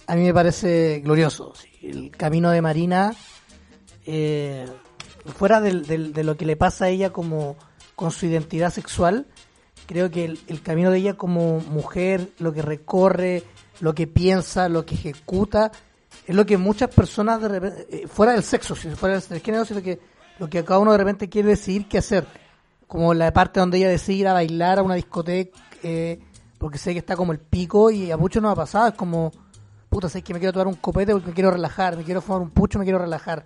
a 0.07 0.15
mí 0.15 0.23
me 0.23 0.33
parece 0.33 1.01
glorioso. 1.01 1.53
El 1.83 2.13
camino 2.13 2.51
de 2.51 2.63
Marina, 2.63 3.13
eh, 4.07 4.65
fuera 5.37 5.61
del- 5.61 5.87
del- 5.87 6.13
de 6.13 6.23
lo 6.23 6.37
que 6.37 6.47
le 6.47 6.57
pasa 6.57 6.85
a 6.85 6.89
ella 6.89 7.11
como 7.11 7.57
con 7.97 8.13
su 8.13 8.27
identidad 8.27 8.73
sexual, 8.73 9.27
creo 9.87 10.09
que 10.09 10.25
el, 10.25 10.39
el 10.47 10.63
camino 10.63 10.93
de 10.93 10.99
ella 10.99 11.15
como 11.15 11.59
mujer, 11.61 12.31
lo 12.39 12.53
que 12.53 12.63
recorre, 12.63 13.43
lo 13.81 13.93
que 13.93 14.07
piensa, 14.07 14.69
lo 14.69 14.87
que 14.87 14.95
ejecuta, 14.95 15.73
es 16.29 16.35
lo 16.37 16.47
que 16.47 16.59
muchas 16.59 16.95
personas 16.95 17.41
de 17.43 17.49
repente, 17.49 17.87
eh, 17.91 18.07
fuera 18.07 18.33
del 18.35 18.45
sexo, 18.45 18.77
si 18.77 18.89
fuera 18.91 19.19
del 19.19 19.41
género, 19.41 19.65
sino 19.65 19.83
que 19.83 19.99
lo 20.39 20.49
que 20.49 20.63
cada 20.65 20.79
uno 20.79 20.93
de 20.93 20.99
repente 20.99 21.29
quiere 21.29 21.49
decidir 21.49 21.89
qué 21.89 21.99
hacer. 21.99 22.25
Como 22.87 23.13
la 23.15 23.33
parte 23.33 23.61
donde 23.61 23.79
ella 23.79 23.89
decide 23.89 24.19
ir 24.19 24.29
a 24.29 24.33
bailar 24.33 24.79
a 24.79 24.83
una 24.83 24.95
discoteca, 24.95 25.59
eh, 25.83 26.19
porque 26.59 26.79
sé 26.79 26.93
que 26.93 26.99
está 26.99 27.17
como 27.17 27.33
el 27.33 27.39
pico 27.39 27.91
y 27.91 28.11
a 28.11 28.17
muchos 28.17 28.43
nos 28.43 28.53
ha 28.53 28.57
pasado, 28.57 28.89
es 28.89 28.95
como, 28.95 29.31
puta, 29.89 30.09
sé 30.09 30.23
que 30.23 30.35
me 30.35 30.41
quiero 30.41 30.53
tomar 30.53 30.67
un 30.67 30.75
copete 30.75 31.13
porque 31.13 31.29
me 31.29 31.35
quiero 31.35 31.51
relajar, 31.51 31.97
me 31.97 32.05
quiero 32.05 32.21
fumar 32.21 32.43
un 32.43 32.51
pucho, 32.51 32.79
me 32.79 32.85
quiero 32.85 32.99
relajar. 32.99 33.45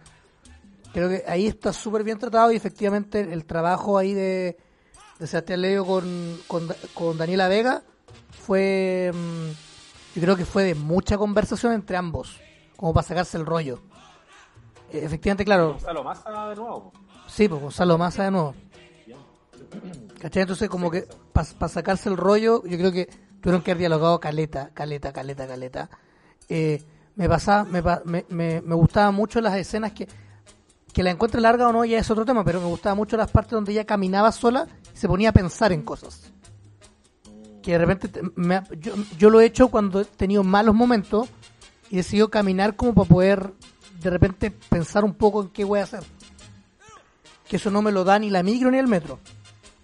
Creo 0.93 1.09
que 1.09 1.25
ahí 1.27 1.47
está 1.47 1.73
súper 1.73 2.05
bien 2.05 2.19
tratado 2.19 2.53
y 2.53 2.57
efectivamente 2.57 3.21
el 3.33 3.45
trabajo 3.45 3.97
ahí 3.97 4.13
de, 4.13 4.59
de 5.19 5.27
Sebastián 5.27 5.63
Leo 5.63 5.87
con, 5.87 6.39
con, 6.47 6.69
con 6.95 7.17
Daniela 7.17 7.49
Vega 7.49 7.83
fue, 8.31 9.11
mm, 9.15 10.17
yo 10.17 10.23
creo 10.23 10.37
que 10.37 10.45
fue 10.45 10.65
de 10.65 10.75
mucha 10.75 11.17
conversación 11.17 11.73
entre 11.73 11.97
ambos, 11.97 12.41
como 12.77 12.93
para 12.93 13.07
sacarse 13.07 13.39
el 13.39 13.47
rollo. 13.47 13.81
Efectivamente, 14.91 15.45
claro, 15.45 15.73
Gonzalo 15.73 16.05
Massa 16.05 16.49
de 16.49 16.57
nuevo. 16.57 16.93
sí, 17.27 17.49
pues 17.49 17.63
Gonzalo 17.63 17.97
Massa 17.97 18.25
de 18.25 18.31
nuevo. 18.31 18.55
¿Cachai? 20.23 20.43
Entonces, 20.43 20.69
como 20.69 20.89
que 20.89 21.07
para 21.33 21.69
sacarse 21.69 22.09
el 22.09 22.17
rollo, 22.17 22.63
yo 22.65 22.79
creo 22.79 22.93
que 22.93 23.09
tuvieron 23.41 23.61
que 23.63 23.73
haber 23.73 23.81
dialogado 23.81 24.21
caleta, 24.21 24.71
caleta, 24.73 25.13
caleta, 25.13 25.49
caleta. 25.49 25.91
Eh, 26.49 26.81
me 27.17 27.29
pasaba, 27.29 27.65
me, 27.65 27.83
me, 28.05 28.25
me, 28.29 28.61
me 28.61 28.75
gustaban 28.77 29.15
mucho 29.17 29.41
las 29.41 29.57
escenas 29.57 29.93
que 29.93 30.07
Que 30.95 31.03
la 31.03 31.11
encuentre 31.11 31.41
larga 31.41 31.67
o 31.69 31.73
no 31.73 31.85
ya 31.85 31.99
es 31.99 32.09
otro 32.11 32.25
tema, 32.25 32.45
pero 32.45 32.61
me 32.61 32.67
gustaban 32.67 32.97
mucho 32.99 33.17
las 33.17 33.31
partes 33.31 33.53
donde 33.53 33.73
ella 33.73 33.85
caminaba 33.85 34.31
sola 34.31 34.69
y 34.95 34.97
se 34.97 35.09
ponía 35.09 35.31
a 35.31 35.33
pensar 35.33 35.73
en 35.73 35.83
cosas. 35.83 36.31
Que 37.63 37.73
de 37.73 37.79
repente 37.79 38.09
te- 38.09 38.21
me 38.37 38.57
ha- 38.57 38.69
yo, 38.79 38.93
yo 39.19 39.29
lo 39.31 39.41
he 39.41 39.47
hecho 39.47 39.69
cuando 39.69 40.03
he 40.03 40.05
tenido 40.05 40.45
malos 40.45 40.75
momentos 40.75 41.29
y 41.91 41.95
he 41.95 41.97
decidido 41.99 42.29
caminar 42.31 42.77
como 42.77 42.95
para 42.95 43.09
poder 43.09 43.53
de 44.03 44.11
repente 44.11 44.51
pensar 44.51 45.03
un 45.05 45.15
poco 45.15 45.43
en 45.43 45.49
qué 45.49 45.65
voy 45.65 45.81
a 45.81 45.85
hacer. 45.85 46.05
Que 47.49 47.57
eso 47.57 47.71
no 47.71 47.83
me 47.83 47.91
lo 47.91 48.05
da 48.05 48.19
ni 48.19 48.31
la 48.31 48.43
micro 48.43 48.71
ni 48.71 48.79
el 48.79 48.87
metro. 48.87 49.19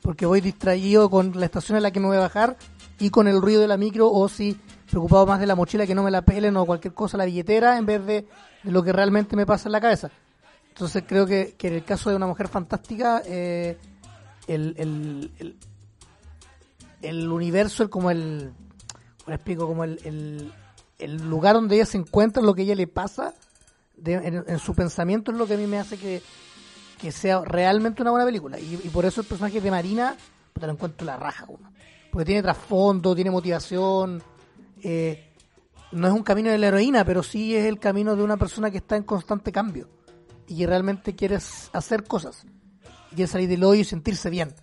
Porque 0.03 0.27
voy 0.27 0.41
distraído 0.41 1.11
con 1.11 1.33
la 1.39 1.47
estación 1.47 1.77
en 1.77 1.83
la 1.83 1.91
que 1.91 2.01
me 2.01 2.07
voy 2.07 2.17
a 2.17 2.21
bajar 2.21 2.57
y 2.99 3.11
con 3.11 3.29
el 3.29 3.41
ruido 3.41 3.61
de 3.61 3.69
la 3.69 3.77
micro 3.77 4.11
o 4.11 4.29
si 4.29 4.59
preocupado 4.91 5.27
más 5.27 5.41
de 5.41 5.47
la 5.47 5.55
mochila 5.55 5.87
que 5.87 5.95
no 5.95 6.03
me 6.03 6.11
la 6.11 6.23
pelen 6.23 6.57
o 6.57 6.65
cualquier 6.67 6.95
cosa, 6.95 7.17
la 7.17 7.27
billetera, 7.27 7.79
en 7.79 7.87
vez 7.87 8.05
de, 8.07 8.27
lo 8.65 8.83
que 8.83 8.93
realmente 8.93 9.37
me 9.37 9.47
pasa 9.47 9.69
en 9.69 9.73
la 9.73 9.81
cabeza. 9.81 10.11
Entonces 10.71 11.05
creo 11.07 11.27
que, 11.27 11.55
que 11.59 11.69
en 11.69 11.75
el 11.75 11.85
caso 11.85 12.11
de 12.11 12.17
una 12.17 12.27
mujer 12.27 12.49
fantástica, 12.49 13.23
eh, 13.27 13.77
el, 14.47 14.75
el, 14.79 15.31
el, 15.39 15.57
el 17.03 17.29
universo, 17.31 17.83
el, 17.83 17.91
como 17.91 18.11
el, 18.11 18.53
¿cómo 19.25 19.35
explico? 19.35 19.67
Como 19.67 19.85
el, 19.85 20.53
el, 20.99 21.17
lugar 21.29 21.55
donde 21.55 21.77
ella 21.77 21.87
se 21.87 21.99
encuentra, 21.99 22.43
lo 22.43 22.55
que 22.55 22.63
a 22.63 22.65
ella 22.65 22.75
le 22.75 22.87
pasa 22.87 23.35
de- 23.97 24.15
en, 24.15 24.45
en 24.47 24.59
su 24.59 24.75
pensamiento 24.75 25.31
es 25.33 25.39
lo 25.39 25.47
que 25.47 25.55
a 25.55 25.59
mí 25.59 25.67
me 25.67 25.79
hace 25.79 25.97
que, 25.99 26.23
que 26.99 27.13
sea 27.13 27.41
realmente 27.45 28.03
una 28.03 28.11
buena 28.11 28.27
película. 28.27 28.59
Y, 28.59 28.77
por 28.93 29.05
eso 29.07 29.21
el 29.21 29.27
personaje 29.27 29.61
de 29.61 29.71
Marina, 29.71 30.17
te 30.53 30.67
lo 30.67 30.73
encuentro 30.73 31.07
la 31.07 31.17
raja, 31.17 31.45
uno. 31.49 31.71
Porque 32.11 32.25
tiene 32.27 32.43
trasfondo, 32.43 33.15
tiene 33.15 33.31
motivación. 33.31 34.23
eh, 34.83 35.25
no 35.93 36.07
es 36.07 36.13
un 36.13 36.23
camino 36.23 36.51
de 36.51 36.59
la 36.59 36.67
heroína, 36.69 37.05
pero 37.05 37.23
sí 37.23 37.57
es 37.57 37.65
el 37.65 37.79
camino 37.79 38.15
de 38.15 38.23
una 38.23 38.37
persona 38.37 38.71
que 38.71 38.77
está 38.79 38.97
en 38.97 39.05
constante 39.05 39.51
cambio 39.53 39.89
y 40.47 40.59
que 40.59 40.67
realmente 40.67 41.15
quiere 41.15 41.37
hacer 41.37 42.05
cosas. 42.05 42.45
Y 43.11 43.15
quiere 43.15 43.31
salir 43.31 43.49
del 43.49 43.65
hoyo 43.65 43.81
y 43.81 43.85
sentirse 43.85 44.29
bien. 44.29 44.55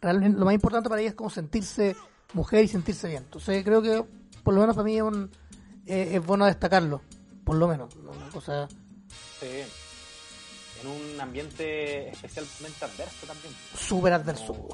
Realmente 0.00 0.38
lo 0.38 0.44
más 0.44 0.54
importante 0.54 0.88
para 0.88 1.00
ella 1.00 1.10
es 1.10 1.14
como 1.14 1.30
sentirse 1.30 1.94
mujer 2.32 2.64
y 2.64 2.68
sentirse 2.68 3.06
bien. 3.06 3.22
Entonces 3.22 3.62
creo 3.64 3.80
que 3.80 4.04
por 4.42 4.54
lo 4.54 4.60
menos 4.60 4.74
para 4.74 4.84
mí 4.84 4.96
es, 4.96 5.02
un- 5.02 5.30
eh, 5.86 6.10
es 6.14 6.26
bueno 6.26 6.46
destacarlo. 6.46 7.00
Por 7.44 7.54
lo 7.56 7.68
menos. 7.68 7.94
¿no? 7.98 8.10
Una 8.10 8.28
cosa 8.30 8.66
Sí. 9.40 9.46
En 10.82 10.88
un 10.88 11.20
ambiente 11.20 12.08
especialmente 12.10 12.84
adverso 12.84 13.26
también. 13.26 13.54
súper 13.78 14.12
adverso. 14.12 14.68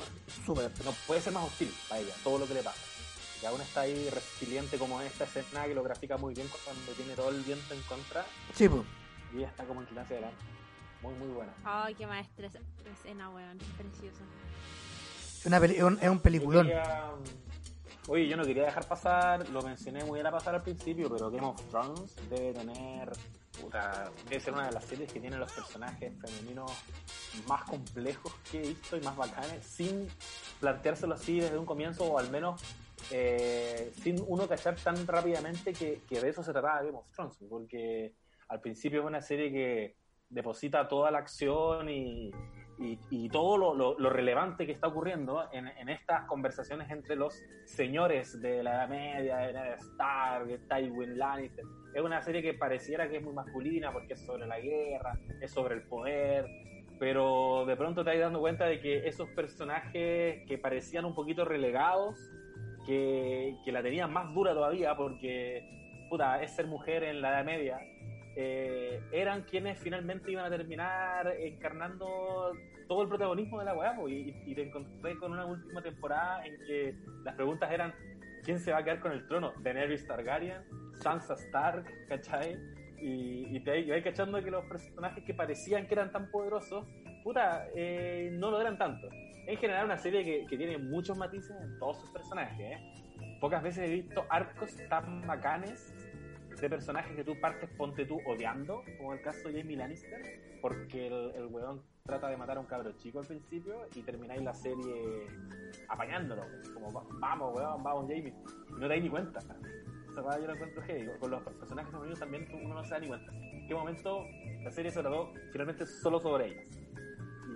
Súper 0.47 0.65
adverso. 0.67 0.85
No 0.85 0.93
puede 1.07 1.21
ser 1.21 1.33
más 1.33 1.45
hostil 1.47 1.73
para 1.89 2.01
ella, 2.01 2.15
todo 2.25 2.39
lo 2.39 2.47
que 2.49 2.55
le 2.55 2.63
pasa. 2.63 2.79
Y 3.43 3.47
aún 3.47 3.61
está 3.61 3.83
ahí 3.83 4.09
resiliente 4.11 4.79
como 4.79 5.01
esta 5.01 5.25
escena 5.25 5.65
que 5.67 5.75
lo 5.75 5.83
grafica 5.83 6.17
muy 6.17 6.35
bien 6.35 6.49
cuando 6.65 6.93
tiene 6.93 7.15
todo 7.15 7.29
el 7.31 7.41
viento 7.43 7.73
en 7.75 7.83
contra 7.83 8.27
Sí, 8.55 8.69
pues. 8.69 8.83
y 9.33 9.39
ella 9.39 9.49
está 9.49 9.65
como 9.65 9.81
inclinada 9.83 10.09
adelante. 10.09 10.37
Muy, 11.03 11.15
muy 11.15 11.29
buena. 11.29 11.53
Ay, 11.65 11.95
qué 11.95 12.07
maestra 12.07 12.47
esa 12.49 12.59
escena, 12.93 13.31
weón. 13.31 13.59
Preciosa. 13.77 14.25
Es, 15.39 15.47
una 15.47 15.61
peli- 15.61 15.77
es 15.77 15.83
un, 15.85 15.99
es 16.03 16.09
un 16.09 16.17
Yo 16.17 16.23
peliculón. 16.23 16.67
quería- 16.67 17.11
Oye, 18.09 18.27
yo 18.27 18.37
no 18.39 18.45
quería 18.45 18.65
dejar 18.65 18.89
pasar, 18.89 19.47
lo 19.51 19.61
mencioné 19.63 20.03
muy 20.03 20.19
a 20.21 20.31
pasar 20.31 20.55
al 20.55 20.63
principio, 20.63 21.11
pero 21.11 21.31
Game 21.31 21.47
of 21.47 21.61
Thrones 21.71 22.17
debe 22.31 22.55
tener, 22.55 23.13
puta, 23.61 24.11
debe 24.29 24.41
ser 24.41 24.55
una 24.55 24.67
de 24.67 24.73
las 24.73 24.85
series 24.85 25.13
que 25.13 25.21
tiene 25.21 25.37
los 25.37 25.53
personajes 25.53 26.13
femeninos 26.21 26.71
más 27.47 27.65
complejos 27.65 28.33
que 28.51 28.59
he 28.59 28.69
visto 28.69 28.97
y 28.97 29.01
más 29.01 29.17
bacanes, 29.17 29.65
sin 29.65 30.09
planteárselo 30.61 31.15
así 31.15 31.41
desde 31.41 31.59
un 31.59 31.67
comienzo, 31.67 32.05
o 32.05 32.19
al 32.19 32.31
menos 32.31 32.63
eh, 33.11 33.93
sin 34.03 34.23
uno 34.27 34.49
cachar 34.49 34.77
tan 34.77 35.07
rápidamente 35.07 35.73
que, 35.73 36.03
que 36.09 36.21
de 36.21 36.31
eso 36.31 36.43
se 36.43 36.53
trataba 36.53 36.83
Game 36.83 36.97
of 36.97 37.11
Thrones, 37.13 37.37
porque 37.49 38.15
al 38.49 38.61
principio 38.61 39.01
es 39.01 39.07
una 39.07 39.21
serie 39.21 39.51
que 39.51 39.97
deposita 40.31 40.89
toda 40.89 41.11
la 41.11 41.19
acción 41.19 41.89
y, 41.89 42.31
y, 42.81 42.99
y 43.11 43.29
todo 43.29 43.57
lo, 43.59 43.75
lo- 43.75 43.99
lo 43.99 44.11
relevante 44.11 44.65
que 44.67 44.73
está 44.73 44.87
ocurriendo 44.89 45.49
en, 45.53 45.67
en 45.67 45.89
estas 45.89 46.25
conversaciones 46.27 46.91
entre 46.91 47.17
los 47.17 47.43
señores 47.65 48.41
de 48.41 48.63
la 48.63 48.75
Edad 48.75 48.89
Media, 48.89 49.37
de 49.39 49.75
Stark, 49.75 50.61
Tywin 50.69 51.19
Lannister. 51.19 51.65
Es 51.95 52.03
una 52.03 52.23
serie 52.23 52.43
que 52.43 52.55
pareciera 52.55 53.09
que 53.09 53.17
es 53.17 53.23
muy 53.23 53.33
masculina 53.35 53.93
porque 53.93 54.13
es 54.15 54.25
sobre 54.25 54.47
la 54.47 54.61
guerra, 54.61 55.19
es 55.41 55.51
sobre 55.51 55.75
el 55.75 55.83
poder, 55.83 56.47
pero 57.01 57.65
de 57.67 57.77
pronto 57.77 58.05
te 58.05 58.11
vas 58.11 58.19
dando 58.21 58.41
cuenta 58.41 58.67
de 58.67 58.81
que 58.81 59.07
esos 59.09 59.29
personajes 59.31 60.45
que 60.47 60.59
parecían 60.61 61.05
un 61.05 61.15
poquito 61.15 61.45
relegados, 61.45 62.17
que, 62.87 63.57
que 63.65 63.73
la 63.73 63.83
tenían 63.83 64.13
más 64.13 64.33
dura 64.35 64.55
todavía 64.55 64.97
porque, 64.97 65.63
puta, 66.09 66.43
es 66.43 66.55
ser 66.55 66.67
mujer 66.67 67.03
en 67.05 67.21
la 67.21 67.31
Edad 67.31 67.45
Media, 67.45 67.79
eh, 68.41 69.01
eran 69.11 69.43
quienes 69.43 69.81
finalmente 69.81 70.31
iban 70.31 70.45
a 70.45 70.49
terminar 70.49 71.27
encarnando 71.41 72.53
todo 72.87 73.03
el 73.03 73.09
protagonismo 73.09 73.59
de 73.59 73.65
la 73.65 73.75
weá, 73.75 73.97
y, 74.09 74.33
y 74.47 74.55
te 74.55 74.63
encontré 74.63 75.19
con 75.19 75.33
una 75.33 75.45
última 75.45 75.83
temporada 75.83 76.47
en 76.47 76.57
que 76.65 76.95
las 77.25 77.35
preguntas 77.35 77.69
eran 77.73 77.93
¿quién 78.45 78.61
se 78.61 78.71
va 78.71 78.79
a 78.79 78.85
quedar 78.85 79.01
con 79.01 79.11
el 79.11 79.27
trono? 79.27 79.53
¿Daenerys 79.61 80.07
Targaryen? 80.07 80.63
¿Sansa 81.03 81.35
Stark? 81.35 81.85
¿cachai? 82.09 82.57
Y, 83.01 83.57
y 83.57 83.61
te 83.61 83.81
y 83.81 83.91
vas 83.91 84.03
cachando 84.03 84.41
que 84.41 84.53
los 84.53 84.65
personajes 84.67 85.25
que 85.25 85.35
parecían 85.35 85.89
que 85.89 85.95
eran 85.95 86.13
tan 86.13 86.31
poderosos, 86.31 86.87
puta, 87.25 87.67
eh, 87.75 88.31
no 88.33 88.53
lo 88.53 88.61
eran 88.61 88.79
tanto. 88.79 89.09
En 89.49 89.57
general 89.57 89.87
una 89.87 89.99
serie 89.99 90.25
que, 90.25 90.47
que 90.47 90.57
tiene 90.57 90.79
muchos 90.79 91.19
matices 91.19 91.57
en 91.61 91.77
todos 91.81 92.01
sus 92.01 92.11
personajes, 92.11 92.61
¿eh? 92.61 92.79
Pocas 93.41 93.63
veces 93.65 93.89
he 93.89 93.95
visto 93.95 94.25
arcos 94.31 94.77
tan 94.89 95.27
bacanes 95.27 95.93
de 96.63 96.71
personajes 96.71 97.15
que 97.15 97.25
tú 97.25 97.39
partes, 97.41 97.69
ponte 97.77 98.05
tú, 98.05 98.21
odiando, 98.27 98.83
como 98.99 99.13
el 99.15 99.21
caso 99.23 99.49
de 99.49 99.61
Jamie 99.61 99.77
Lannister, 99.77 100.21
porque 100.61 101.07
el, 101.07 101.33
el 101.37 101.47
weón 101.47 101.83
trata 102.05 102.29
de 102.29 102.37
matar 102.37 102.57
a 102.57 102.61
un 102.61 102.67
cabro 102.67 102.93
chico 102.97 103.21
al 103.21 103.27
principio 103.27 103.87
y 103.95 104.03
termináis 104.03 104.43
la 104.43 104.55
serie 104.55 105.27
apañándolo, 105.89 106.43
como 106.75 106.93
"Va- 106.93 107.05
vamos, 107.21 107.55
weón, 107.57 107.83
vamos 107.83 108.03
Jamie, 108.09 108.35
y 108.69 108.73
no 108.73 108.81
te 108.81 108.89
das 108.89 109.03
ni 109.03 109.09
cuenta. 109.11 109.41
Esa 109.41 110.41
yo 110.41 110.47
la 110.49 110.55
encuentro 110.55 110.83
heavy. 110.83 111.09
Con 111.21 111.31
los 111.31 111.43
personajes 111.43 111.93
femeninos 111.93 112.19
también 112.19 112.49
uno 112.65 112.75
no 112.75 112.85
se 112.85 112.91
da 112.91 112.99
ni 112.99 113.07
cuenta. 113.07 113.33
En 113.33 113.69
qué 113.69 113.75
momento 113.75 114.25
la 114.65 114.71
serie 114.73 114.91
se 114.91 115.01
trató 115.01 115.33
finalmente 115.53 115.87
solo 115.87 116.19
sobre 116.19 116.47
ellas. 116.49 116.65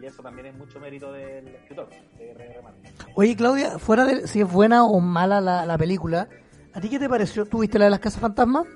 Y 0.01 0.07
eso 0.07 0.23
también 0.23 0.47
es 0.47 0.55
mucho 0.55 0.79
mérito 0.79 1.12
del 1.12 1.49
escritor, 1.49 1.89
de 2.19 2.31
R.R. 2.31 2.61
Oye, 3.16 3.35
Claudia, 3.37 3.79
fuera 3.81 4.05
de 4.05 4.27
si 4.29 4.41
es 4.43 4.53
buena 4.53 4.85
o 4.85 5.01
mala 5.01 5.41
la, 5.41 5.66
la 5.66 5.77
película, 5.79 6.29
¿a 6.73 6.81
ti 6.81 6.89
qué 6.89 6.99
te 7.01 7.09
pareció? 7.09 7.47
¿Tuviste 7.47 7.79
la 7.81 7.87
de 7.87 7.91
las 7.93 8.01
casas 8.01 8.20
fantasmas? 8.20 8.66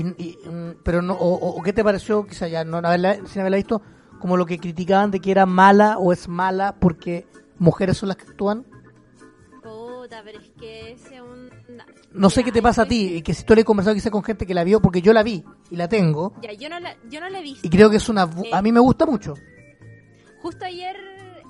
Y, 0.00 0.22
y, 0.22 0.38
mm, 0.48 0.76
pero 0.82 1.02
no, 1.02 1.14
o, 1.14 1.34
o- 1.58 1.62
qué 1.62 1.72
te 1.72 1.84
pareció, 1.84 2.26
quizá 2.26 2.48
ya 2.48 2.64
no 2.64 2.78
haberla, 2.78 3.16
sin 3.26 3.40
haberla 3.40 3.56
visto, 3.58 3.82
como 4.18 4.36
lo 4.36 4.46
que 4.46 4.58
criticaban 4.58 5.10
de 5.10 5.20
que 5.20 5.30
era 5.30 5.46
mala 5.46 5.98
o 5.98 6.12
es 6.12 6.28
mala 6.28 6.76
porque 6.80 7.26
mujeres 7.58 7.98
son 7.98 8.08
las 8.08 8.16
que 8.16 8.24
actúan? 8.30 8.64
Puta, 9.62 10.22
pero 10.24 10.38
es 10.40 10.50
que 10.58 10.92
ese 10.92 11.16
es 11.16 11.20
un... 11.20 11.50
No 12.12 12.30
sé 12.30 12.42
qué 12.42 12.50
te 12.50 12.58
Ya, 12.58 12.62
pasa 12.62 12.82
a 12.82 12.86
ti, 12.86 13.16
y 13.16 13.22
que 13.22 13.34
si 13.34 13.44
tú 13.44 13.54
le 13.54 13.60
he 13.60 13.64
conversado 13.64 13.94
quizá 13.94 14.10
con 14.10 14.22
gente 14.24 14.46
que 14.46 14.54
la 14.54 14.64
vio, 14.64 14.80
porque 14.80 15.02
yo 15.02 15.12
la 15.12 15.22
vi 15.22 15.44
y 15.70 15.76
la 15.76 15.88
tengo, 15.88 16.34
Ya, 16.42 16.52
yo 16.52 16.68
no 16.68 16.80
la, 16.80 16.96
yo 17.08 17.20
no 17.20 17.28
la 17.28 17.38
he 17.38 17.42
visto. 17.42 17.66
y 17.66 17.70
creo 17.70 17.90
que 17.90 17.96
es 17.96 18.08
una... 18.08 18.26
bu- 18.26 18.48
A 18.52 18.62
mí 18.62 18.72
me 18.72 18.80
gusta 18.80 19.06
mucho. 19.06 19.34
Justo 20.42 20.64
ayer 20.64 20.96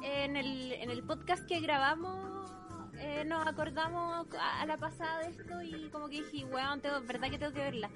en 0.03 0.37
el, 0.37 0.73
en 0.73 0.91
el 0.91 1.03
podcast 1.05 1.47
que 1.47 1.61
grabamos 1.61 2.40
eh, 3.01 3.25
nos 3.25 3.47
acordamos 3.47 4.27
a, 4.39 4.67
la 4.67 4.77
pasada 4.77 5.21
de 5.21 5.31
esto 5.31 5.63
y 5.63 5.89
como 5.91 6.09
que 6.09 6.23
dije, 6.23 6.45
weón, 6.45 6.81
tengo, 6.81 7.01
verdad 7.01 7.31
que 7.31 7.39
tengo 7.39 7.53
que 7.53 7.61
verla. 7.61 7.91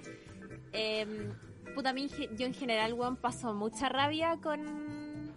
Eh, 0.73 1.31
puta, 1.75 1.91
a 1.91 1.93
mí, 1.93 2.09
yo 2.37 2.47
en 2.47 2.55
general, 2.55 2.95
weón, 2.95 3.17
paso 3.17 3.53
mucha 3.55 3.89
rabia 3.89 4.39
con 4.43 5.35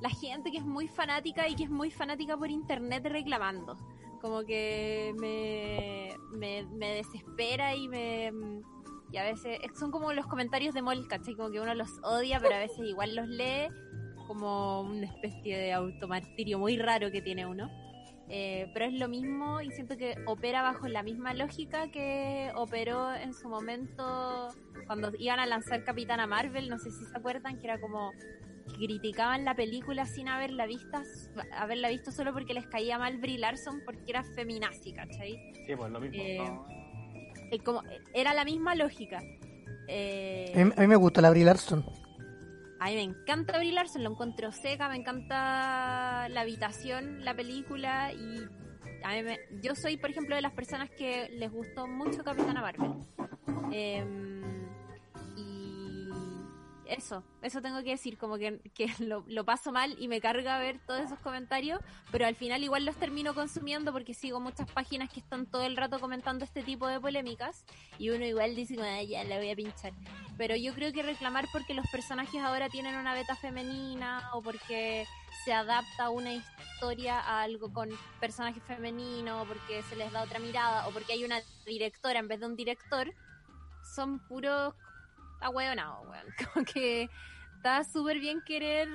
la 0.00 0.10
gente 0.10 0.50
que 0.50 0.58
es 0.58 0.64
muy 0.64 0.88
fanática 0.88 1.48
y 1.48 1.56
que 1.56 1.64
es 1.64 1.70
muy 1.70 1.90
fanática 1.90 2.36
por 2.36 2.50
internet 2.50 3.06
reclamando. 3.06 3.76
Como 4.20 4.44
que 4.44 5.14
me, 5.18 6.16
me, 6.36 6.64
me 6.64 6.94
desespera 6.94 7.74
y 7.74 7.88
me... 7.88 8.32
Y 9.10 9.16
a 9.16 9.22
veces 9.22 9.58
son 9.78 9.90
como 9.90 10.12
los 10.12 10.26
comentarios 10.26 10.74
de 10.74 10.82
Mol, 10.82 11.08
¿cachai? 11.08 11.34
Como 11.34 11.50
que 11.50 11.60
uno 11.60 11.74
los 11.74 11.98
odia, 12.02 12.40
pero 12.40 12.56
a 12.56 12.58
veces 12.58 12.80
igual 12.80 13.14
los 13.14 13.26
lee 13.26 13.68
como 14.26 14.82
una 14.82 15.06
especie 15.06 15.56
de 15.56 15.72
automartirio 15.72 16.58
muy 16.58 16.76
raro 16.76 17.10
que 17.10 17.22
tiene 17.22 17.46
uno. 17.46 17.70
Eh, 18.30 18.70
pero 18.74 18.84
es 18.84 18.92
lo 18.92 19.08
mismo 19.08 19.62
y 19.62 19.70
siento 19.70 19.96
que 19.96 20.16
opera 20.26 20.60
bajo 20.62 20.86
la 20.86 21.02
misma 21.02 21.32
lógica 21.32 21.90
que 21.90 22.52
operó 22.56 23.14
en 23.14 23.32
su 23.32 23.48
momento 23.48 24.48
cuando 24.86 25.12
iban 25.18 25.38
a 25.38 25.46
lanzar 25.46 25.82
Capitana 25.84 26.26
Marvel, 26.26 26.68
no 26.68 26.78
sé 26.78 26.90
si 26.90 27.04
se 27.06 27.16
acuerdan, 27.16 27.58
que 27.58 27.66
era 27.66 27.80
como 27.80 28.10
que 28.68 28.86
criticaban 28.86 29.44
la 29.46 29.54
película 29.54 30.04
sin 30.04 30.28
haberla 30.28 30.66
vista, 30.66 31.02
haberla 31.56 31.88
visto 31.88 32.12
solo 32.12 32.34
porque 32.34 32.52
les 32.52 32.66
caía 32.66 32.98
mal 32.98 33.16
Brie 33.18 33.38
Larson 33.38 33.80
porque 33.84 34.02
era 34.08 34.22
feminazi, 34.22 34.92
¿cachai? 34.92 35.52
Sí, 35.66 35.74
pues 35.74 35.90
lo 35.90 36.00
mismo. 36.00 36.22
Eh, 36.22 36.38
¿no? 36.38 36.66
Eh, 37.50 37.58
como, 37.60 37.82
era 38.12 38.34
la 38.34 38.44
misma 38.44 38.74
lógica. 38.74 39.22
Eh, 39.88 40.52
A 40.54 40.64
mí, 40.64 40.72
a 40.76 40.80
mí 40.82 40.86
me 40.86 40.96
gusta 40.96 41.22
la 41.22 41.30
Brie 41.30 41.44
Larson. 41.44 41.82
A 42.80 42.86
mí 42.86 42.94
me 42.94 43.02
encanta 43.02 43.58
Brie 43.58 43.72
Larson, 43.72 44.04
lo 44.04 44.10
encuentro 44.10 44.52
seca, 44.52 44.88
me 44.88 44.96
encanta 44.96 46.28
la 46.28 46.40
habitación, 46.42 47.24
la 47.24 47.34
película 47.34 48.12
y 48.12 48.40
a 49.04 49.12
mí 49.14 49.22
me- 49.22 49.38
yo 49.62 49.74
soy, 49.74 49.96
por 49.96 50.10
ejemplo, 50.10 50.34
de 50.36 50.42
las 50.42 50.52
personas 50.52 50.90
que 50.90 51.28
les 51.30 51.50
gustó 51.50 51.86
mucho 51.86 52.22
Capitana 52.24 52.60
Marvel. 52.60 52.92
Em, 53.72 54.37
eso, 56.88 57.22
eso 57.42 57.60
tengo 57.60 57.82
que 57.82 57.90
decir, 57.90 58.16
como 58.16 58.38
que, 58.38 58.60
que 58.74 58.86
lo, 58.98 59.24
lo 59.28 59.44
paso 59.44 59.72
mal 59.72 59.94
y 59.98 60.08
me 60.08 60.20
carga 60.20 60.58
ver 60.58 60.80
todos 60.86 61.02
esos 61.02 61.18
comentarios, 61.20 61.80
pero 62.10 62.26
al 62.26 62.34
final 62.34 62.64
igual 62.64 62.84
los 62.84 62.96
termino 62.96 63.34
consumiendo 63.34 63.92
porque 63.92 64.14
sigo 64.14 64.40
muchas 64.40 64.70
páginas 64.70 65.10
que 65.10 65.20
están 65.20 65.46
todo 65.46 65.64
el 65.64 65.76
rato 65.76 66.00
comentando 66.00 66.44
este 66.44 66.62
tipo 66.62 66.88
de 66.88 66.98
polémicas 67.00 67.64
y 67.98 68.10
uno 68.10 68.24
igual 68.24 68.54
dice, 68.56 68.76
"Ah, 68.80 69.02
ya 69.02 69.22
la 69.24 69.36
voy 69.36 69.50
a 69.50 69.56
pinchar. 69.56 69.92
Pero 70.36 70.56
yo 70.56 70.72
creo 70.74 70.92
que 70.92 71.02
reclamar 71.02 71.46
porque 71.52 71.74
los 71.74 71.86
personajes 71.90 72.40
ahora 72.42 72.68
tienen 72.68 72.96
una 72.96 73.12
beta 73.12 73.36
femenina 73.36 74.30
o 74.32 74.42
porque 74.42 75.04
se 75.44 75.52
adapta 75.52 76.10
una 76.10 76.32
historia 76.32 77.20
a 77.20 77.42
algo 77.42 77.72
con 77.72 77.90
personaje 78.20 78.60
femenino 78.60 79.42
o 79.42 79.44
porque 79.44 79.82
se 79.82 79.96
les 79.96 80.10
da 80.12 80.22
otra 80.22 80.38
mirada 80.38 80.86
o 80.86 80.90
porque 80.92 81.12
hay 81.12 81.24
una 81.24 81.40
directora 81.66 82.18
en 82.18 82.28
vez 82.28 82.40
de 82.40 82.46
un 82.46 82.56
director, 82.56 83.12
son 83.94 84.20
puros 84.26 84.74
ahueonados, 85.40 86.06
weón. 86.08 86.26
Como 86.52 86.64
que 86.64 87.08
está 87.56 87.84
súper 87.84 88.18
bien 88.18 88.40
querer 88.42 88.88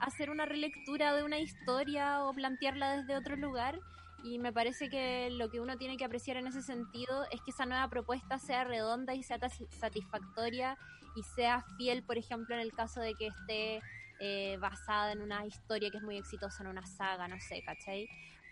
hacer 0.00 0.30
una 0.30 0.46
relectura 0.46 1.14
de 1.14 1.22
una 1.22 1.38
historia 1.38 2.24
o 2.24 2.34
plantearla 2.34 2.98
desde 2.98 3.16
otro 3.16 3.36
lugar. 3.36 3.78
Y 4.22 4.38
me 4.38 4.52
parece 4.52 4.88
que 4.88 5.28
lo 5.30 5.50
que 5.50 5.60
uno 5.60 5.76
tiene 5.76 5.98
que 5.98 6.04
apreciar 6.04 6.38
en 6.38 6.46
ese 6.46 6.62
sentido 6.62 7.24
es 7.30 7.42
que 7.42 7.50
esa 7.50 7.66
nueva 7.66 7.88
propuesta 7.88 8.38
sea 8.38 8.64
redonda 8.64 9.14
y 9.14 9.22
sea 9.22 9.38
satisfactoria 9.68 10.78
y 11.14 11.22
sea 11.22 11.62
fiel, 11.76 12.02
por 12.02 12.16
ejemplo, 12.16 12.54
en 12.54 12.62
el 12.62 12.72
caso 12.72 13.00
de 13.00 13.14
que 13.14 13.26
esté 13.26 13.82
eh, 14.20 14.56
basada 14.58 15.12
en 15.12 15.20
una 15.20 15.44
historia 15.44 15.90
que 15.90 15.98
es 15.98 16.02
muy 16.02 16.16
exitosa, 16.16 16.62
en 16.62 16.70
una 16.70 16.86
saga, 16.86 17.28
no 17.28 17.38
sé, 17.40 17.62
¿cachai? 17.64 18.08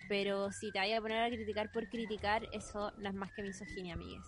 Pero 0.09 0.51
si 0.53 0.71
te 0.73 0.79
vayas 0.79 0.99
a 0.99 1.03
poner 1.03 1.23
a 1.23 1.29
criticar 1.35 1.71
por 1.73 1.89
criticar, 1.89 2.47
eso 2.53 2.93
no 2.99 3.09
es 3.09 3.15
más 3.15 3.33
que 3.33 3.43
misoginia, 3.43 3.95
amigues. 3.95 4.27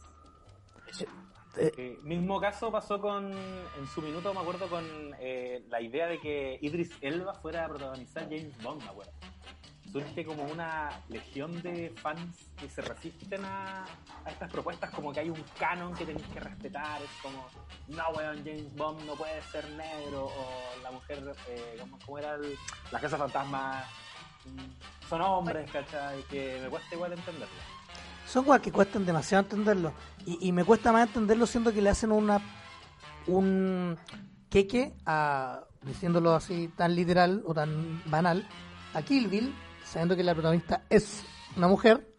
Eso. 1.57 1.73
Eh, 1.79 1.99
mismo 2.03 2.41
caso 2.41 2.71
pasó 2.73 3.01
con, 3.01 3.33
en 3.33 3.87
su 3.95 4.03
minuto 4.03 4.35
me 4.35 4.41
acuerdo 4.41 4.69
con 4.69 4.85
eh, 5.19 5.65
la 5.69 5.81
idea 5.81 6.07
de 6.07 6.19
que 6.19 6.59
Idris 6.61 6.91
Elba 7.01 7.35
fuera 7.35 7.65
a 7.65 7.69
protagonizar 7.69 8.25
James 8.25 8.61
Bond, 8.63 8.83
me 8.83 8.89
acuerdo. 8.89 9.13
Surge 9.93 10.25
como 10.25 10.43
una 10.45 10.91
legión 11.09 11.63
de 11.63 11.91
fans 12.03 12.51
que 12.57 12.69
se 12.69 12.83
resisten 12.83 13.45
a, 13.45 13.85
a 14.25 14.31
estas 14.31 14.51
propuestas, 14.51 14.91
como 14.91 15.13
que 15.13 15.21
hay 15.21 15.31
un 15.31 15.45
canon 15.57 15.95
que 15.95 16.05
tenéis 16.05 16.27
que 16.27 16.41
respetar, 16.41 17.01
es 17.01 17.11
como, 17.23 17.47
no 17.87 18.09
weón, 18.17 18.39
James 18.39 18.75
Bond 18.75 19.05
no 19.05 19.15
puede 19.15 19.41
ser 19.43 19.69
negro, 19.71 20.27
o 20.27 20.83
la 20.83 20.91
mujer, 20.91 21.23
eh, 21.49 21.77
como, 21.79 21.97
como 22.01 22.19
era 22.19 22.35
el, 22.35 22.57
la 22.91 22.99
casa 22.99 23.17
fantasma, 23.17 23.85
son 25.09 25.23
hombres, 25.23 25.71
¿cachai? 25.71 26.23
Que 26.25 26.59
me 26.61 26.69
cuesta 26.69 26.95
igual 26.97 27.13
entenderlo. 27.13 27.74
Son 28.35 28.45
cosas 28.45 28.63
que 28.63 28.73
cuestan 28.73 29.07
demasiado 29.07 29.45
entenderlo. 29.45 29.93
Y, 30.27 30.51
me 30.51 30.65
cuesta 30.65 30.91
más 30.91 31.07
entenderlo 31.07 31.47
siendo 31.47 31.73
que 31.73 31.81
le 31.81 31.91
hacen 31.91 32.11
una 32.11 32.43
un 33.29 33.97
queque 34.51 34.93
a, 35.07 35.61
diciéndolo 35.83 36.35
así 36.35 36.69
tan 36.77 36.97
literal 36.97 37.45
o 37.47 37.55
tan 37.55 38.03
banal, 38.07 38.45
a 38.93 39.03
Kill 39.03 39.29
Bill, 39.29 39.55
sabiendo 39.85 40.17
que 40.17 40.25
la 40.25 40.33
protagonista 40.35 40.83
es 40.91 41.23
una 41.57 41.69
mujer 41.69 42.13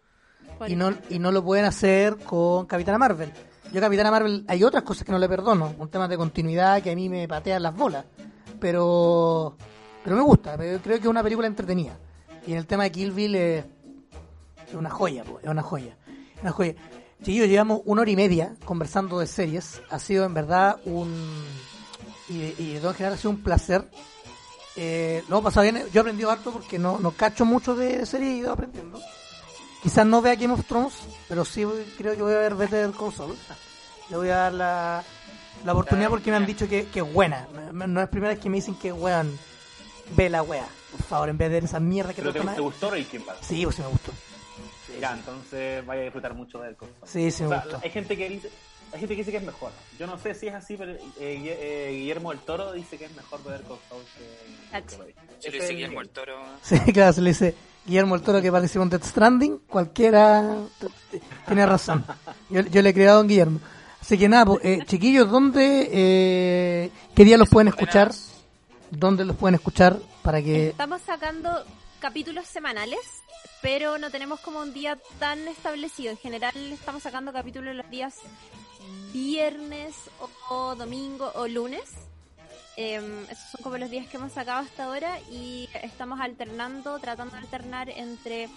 y 0.66 0.78
no, 0.78 0.94
y 1.10 1.20
no 1.20 1.34
lo 1.34 1.44
pueden 1.44 1.66
hacer 1.66 2.16
con 2.24 2.66
Capitana 2.66 2.98
Marvel. 2.98 3.34
Yo 3.74 3.82
Capitana 3.82 4.10
Marvel 4.10 4.46
hay 4.48 4.64
otras 4.64 4.84
cosas 4.84 5.04
que 5.04 5.12
no 5.12 5.20
le 5.20 5.28
perdono, 5.28 5.76
un 5.78 5.90
tema 5.90 6.08
de 6.08 6.16
continuidad 6.16 6.82
que 6.82 6.92
a 6.92 6.96
mí 6.96 7.10
me 7.10 7.28
patean 7.28 7.62
las 7.62 7.76
bolas, 7.76 8.06
pero 8.62 9.58
pero 10.02 10.16
me 10.16 10.22
gusta, 10.22 10.56
creo 10.56 10.80
que 10.82 10.96
es 10.96 11.06
una 11.08 11.24
película 11.24 11.48
entretenida. 11.48 12.00
Y 12.48 12.54
en 12.54 12.60
el 12.60 12.68
tema 12.68 12.84
de 12.84 12.92
Kill 12.94 13.12
Bill 13.12 13.36
es, 13.36 13.66
es 14.66 14.76
una 14.76 14.90
joya, 14.90 15.26
es 15.44 15.50
una 15.50 15.62
joya. 15.62 15.98
Joya. 16.52 16.76
Chiquillos, 17.20 17.48
llevamos 17.48 17.82
una 17.86 18.02
hora 18.02 18.12
y 18.12 18.16
media 18.16 18.56
conversando 18.66 19.20
de 19.20 19.28
series. 19.28 19.82
Ha 19.90 20.00
sido 20.00 20.26
en 20.26 20.34
verdad 20.34 20.78
un. 20.86 21.14
Y, 22.30 22.54
y 22.62 22.80
en 22.82 22.94
general 22.94 23.14
ha 23.14 23.18
sido 23.18 23.30
un 23.32 23.42
placer. 23.44 23.90
Eh, 24.76 25.24
lo 25.30 25.38
hemos 25.38 25.46
pasado 25.46 25.64
bien. 25.64 25.84
Yo 25.94 26.00
he 26.00 26.02
aprendido 26.02 26.30
harto 26.32 26.52
porque 26.52 26.78
no, 26.78 27.00
no 27.00 27.12
cacho 27.12 27.46
mucho 27.46 27.76
de 27.76 28.06
series 28.06 28.32
y 28.32 28.34
he 28.34 28.38
ido 28.40 28.52
aprendiendo. 28.52 29.00
Quizás 29.82 30.06
no 30.06 30.22
vea 30.22 30.36
Game 30.36 30.54
of 30.54 30.66
Thrones, 30.66 30.94
pero 31.30 31.46
sí 31.46 31.64
voy- 31.64 31.86
creo 31.98 32.16
que 32.16 32.22
voy 32.22 32.34
a 32.34 32.38
ver 32.40 32.56
Better 32.56 32.92
Call 32.92 33.14
Saul. 33.14 33.36
Le 34.10 34.18
voy 34.18 34.30
a 34.30 34.36
dar 34.36 34.54
la, 34.54 35.04
la 35.64 35.72
oportunidad 35.74 36.10
porque 36.10 36.32
me 36.32 36.38
han 36.38 36.46
dicho 36.46 36.68
que, 36.68 36.88
que 36.88 37.00
es 37.02 37.14
buena. 37.14 37.48
No- 37.72 37.88
No 37.88 38.02
es 38.02 38.10
primera 38.10 38.34
vez 38.34 38.40
que 38.42 38.50
me 38.50 38.58
dicen 38.58 38.76
que 38.76 38.92
weón, 38.92 39.38
ve 40.16 40.30
la 40.30 40.42
wea. 40.44 40.68
Por 40.92 41.04
favor, 41.04 41.30
en 41.30 41.38
vez 41.38 41.52
de 41.52 41.58
esa 41.60 41.80
mierda 41.80 42.14
que 42.14 42.22
¿Pero 42.22 42.34
te, 42.34 42.40
te 42.40 42.62
gustó 42.62 42.90
Breaking 42.90 43.26
Bad? 43.26 43.36
Sí, 43.42 43.64
pues 43.64 43.76
sí 43.76 43.82
me 43.84 43.88
gustó. 43.90 44.12
Ya, 45.00 45.14
entonces 45.14 45.86
vaya 45.86 46.02
a 46.02 46.04
disfrutar 46.06 46.34
mucho 46.34 46.60
del 46.60 46.76
cosa. 46.76 46.92
Sí, 47.06 47.32
sí 47.32 47.44
O 47.44 47.50
sea, 47.50 47.64
hay 47.82 47.90
gente 47.90 48.18
que 48.18 48.30
dice, 48.30 48.50
hay 48.92 49.00
gente 49.00 49.16
que 49.16 49.22
dice 49.22 49.32
que 49.32 49.38
es 49.38 49.44
mejor. 49.44 49.72
Yo 50.00 50.08
no 50.08 50.18
sé 50.18 50.34
si 50.34 50.48
es 50.48 50.54
así, 50.54 50.78
pero 50.78 50.92
eh, 50.94 51.00
eh, 51.20 51.96
Guillermo 51.98 52.32
del 52.32 52.40
Toro 52.40 52.74
dice 52.74 52.98
que 52.98 53.06
es 53.06 53.16
mejor 53.16 53.44
ver 53.44 53.62
con 53.62 53.78
Saul 53.90 54.04
que. 54.18 54.98
Lo 54.98 55.06
Ese 55.40 55.52
dice 55.52 55.70
el 55.70 55.76
Guillermo 55.76 56.02
el 56.02 56.10
Toro. 56.10 56.38
Sí, 56.62 56.80
claro, 56.94 57.14
se 57.14 57.22
le 57.22 57.30
dice 57.30 57.56
Guillermo 57.86 58.16
el 58.16 58.22
Toro 58.22 58.42
que 58.42 58.52
participó 58.52 58.84
en 58.84 58.90
Death 58.90 59.06
Stranding, 59.06 59.60
cualquiera 59.68 60.58
tiene 61.48 61.66
razón. 61.66 62.06
Yo, 62.50 62.62
yo 62.62 62.82
le 62.82 62.90
he 62.90 62.94
creado 62.94 63.14
a 63.14 63.18
don 63.18 63.28
Guillermo. 63.28 63.60
Así 64.06 64.20
que 64.20 64.30
nada, 64.30 64.46
pues, 64.46 64.64
eh, 64.64 64.80
chiquillos, 64.86 65.28
¿dónde, 65.32 65.90
eh, 65.92 66.92
qué 67.16 67.26
día 67.26 67.40
los 67.40 67.50
pueden 67.50 67.70
escuchar? 67.70 68.12
¿Dónde 68.92 69.26
los 69.26 69.36
pueden 69.36 69.56
escuchar 69.56 69.98
para 70.22 70.44
que... 70.44 70.70
Estamos 70.70 71.02
sacando 71.02 71.66
capítulos 72.00 72.46
semanales, 72.46 73.00
pero 73.66 73.98
no 73.98 74.12
tenemos 74.12 74.40
como 74.42 74.60
un 74.60 74.76
día 74.76 75.00
tan 75.18 75.48
establecido. 75.48 76.12
En 76.12 76.18
general 76.20 76.56
estamos 76.72 77.02
sacando 77.02 77.34
capítulos 77.34 77.74
los 77.74 77.90
días 77.90 78.14
viernes 79.12 79.96
o, 80.52 80.76
domingo 80.76 81.32
o 81.34 81.48
lunes. 81.48 81.90
Em, 82.78 83.24
esos 83.24 83.50
son 83.50 83.64
como 83.64 83.80
los 83.80 83.90
días 83.90 84.06
que 84.06 84.18
hemos 84.18 84.34
sacado 84.34 84.60
hasta 84.60 84.84
ahora 84.84 85.20
y 85.32 85.68
estamos 85.82 86.20
alternando, 86.20 87.00
tratando 87.00 87.34
de 87.34 87.42
alternar 87.42 87.90
entre 87.90 88.50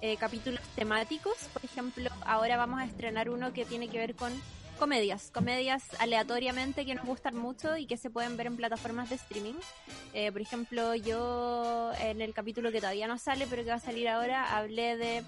eh, 0.00 0.16
capítulos 0.16 0.60
temáticos. 0.76 1.34
Por 1.52 1.64
ejemplo, 1.64 2.08
ahora 2.24 2.56
vamos 2.56 2.82
a 2.82 2.84
estrenar 2.84 3.30
uno 3.30 3.52
que 3.52 3.64
tiene 3.64 3.88
que 3.88 3.98
ver 3.98 4.14
con 4.14 4.32
comedias, 4.82 5.30
comedias 5.30 5.84
aleatoriamente 6.00 6.84
que 6.84 6.96
nos 6.96 7.06
gustan 7.06 7.36
mucho 7.36 7.76
y 7.76 7.86
que 7.86 7.96
se 7.96 8.10
pueden 8.10 8.36
ver 8.36 8.48
en 8.48 8.56
plataformas 8.56 9.08
de 9.10 9.14
streaming. 9.14 9.54
Eh, 10.12 10.32
por 10.32 10.40
ejemplo, 10.40 10.96
yo 10.96 11.92
en 12.00 12.20
el 12.20 12.34
capítulo 12.34 12.72
que 12.72 12.80
todavía 12.80 13.06
no 13.06 13.16
sale, 13.16 13.46
pero 13.48 13.62
que 13.62 13.70
va 13.70 13.76
a 13.76 13.80
salir 13.80 14.08
ahora, 14.08 14.56
hablé 14.56 14.96
de 14.96 15.22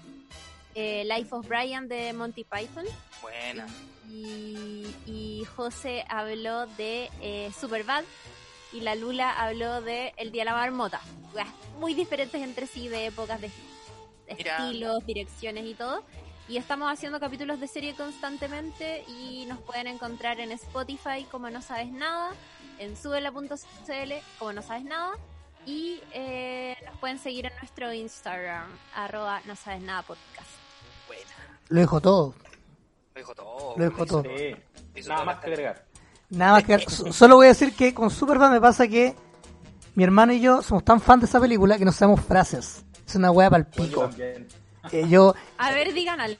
eh, 0.75 1.05
Life 1.05 1.33
of 1.33 1.47
Brian 1.47 1.87
de 1.87 2.11
Monty 2.11 2.43
Python 2.43 2.83
Buena. 3.21 3.65
y, 4.09 4.93
y 5.05 5.45
José 5.55 6.03
habló 6.09 6.65
de 6.75 7.09
eh, 7.21 7.49
Superbad 7.57 8.03
y 8.73 8.81
la 8.81 8.95
Lula 8.95 9.31
habló 9.31 9.79
de 9.79 10.13
El 10.17 10.33
Día 10.33 10.41
de 10.41 10.51
la 10.51 10.53
Marmota. 10.57 10.99
Muy 11.79 11.93
diferentes 11.93 12.41
entre 12.41 12.67
sí 12.67 12.89
de 12.89 13.05
épocas, 13.05 13.39
de 13.39 13.49
Mira. 14.35 14.57
estilos, 14.57 15.05
direcciones 15.05 15.65
y 15.65 15.75
todo. 15.75 16.03
Y 16.47 16.57
estamos 16.57 16.91
haciendo 16.91 17.19
capítulos 17.19 17.59
de 17.59 17.67
serie 17.67 17.95
constantemente 17.95 19.03
y 19.07 19.45
nos 19.47 19.59
pueden 19.61 19.87
encontrar 19.87 20.39
en 20.39 20.51
Spotify 20.51 21.25
como 21.31 21.49
No 21.49 21.61
Sabes 21.61 21.91
Nada, 21.91 22.31
en 22.77 22.95
subela.cl 22.95 24.13
como 24.37 24.53
No 24.53 24.61
Sabes 24.61 24.83
Nada 24.83 25.13
y 25.65 25.99
eh, 26.13 26.75
nos 26.85 26.97
pueden 26.99 27.17
seguir 27.17 27.47
en 27.47 27.53
nuestro 27.57 27.91
Instagram, 27.91 28.67
arroba 28.93 29.41
No 29.45 29.55
Sabes 29.55 29.81
Nada 29.81 30.03
Podcast. 30.03 30.49
Lo 31.69 31.79
dejo 31.79 31.99
todo. 31.99 32.35
Lo 33.15 33.19
dijo 33.21 33.33
todo. 33.33 33.73
Lo 33.77 33.89
dijo 33.89 34.05
todo. 34.05 34.23
Sí, 34.23 35.01
nada 35.07 35.23
más 35.25 35.39
que 35.39 35.47
agregar. 35.47 35.83
Nada 36.29 36.51
más 36.53 36.63
que... 36.63 36.79
so- 36.87 37.11
Solo 37.11 37.37
voy 37.37 37.47
a 37.47 37.49
decir 37.49 37.73
que 37.75 37.91
con 37.95 38.11
Superbad 38.11 38.51
me 38.51 38.61
pasa 38.61 38.87
que 38.87 39.15
mi 39.95 40.03
hermano 40.03 40.31
y 40.33 40.41
yo 40.41 40.61
somos 40.61 40.83
tan 40.85 41.01
fan 41.01 41.19
de 41.19 41.25
esa 41.25 41.39
película 41.39 41.79
que 41.79 41.85
no 41.85 41.91
sabemos 41.91 42.21
frases. 42.21 42.85
Es 43.07 43.15
una 43.15 43.31
wea 43.31 43.49
para 43.49 43.63
el 43.63 43.71
Yo 43.71 43.83
pico. 43.83 44.01
también. 44.01 44.47
Eh, 44.91 45.05
yo, 45.09 45.33
A 45.57 45.71
ver, 45.71 45.93
digan 45.93 46.19
algo. 46.19 46.37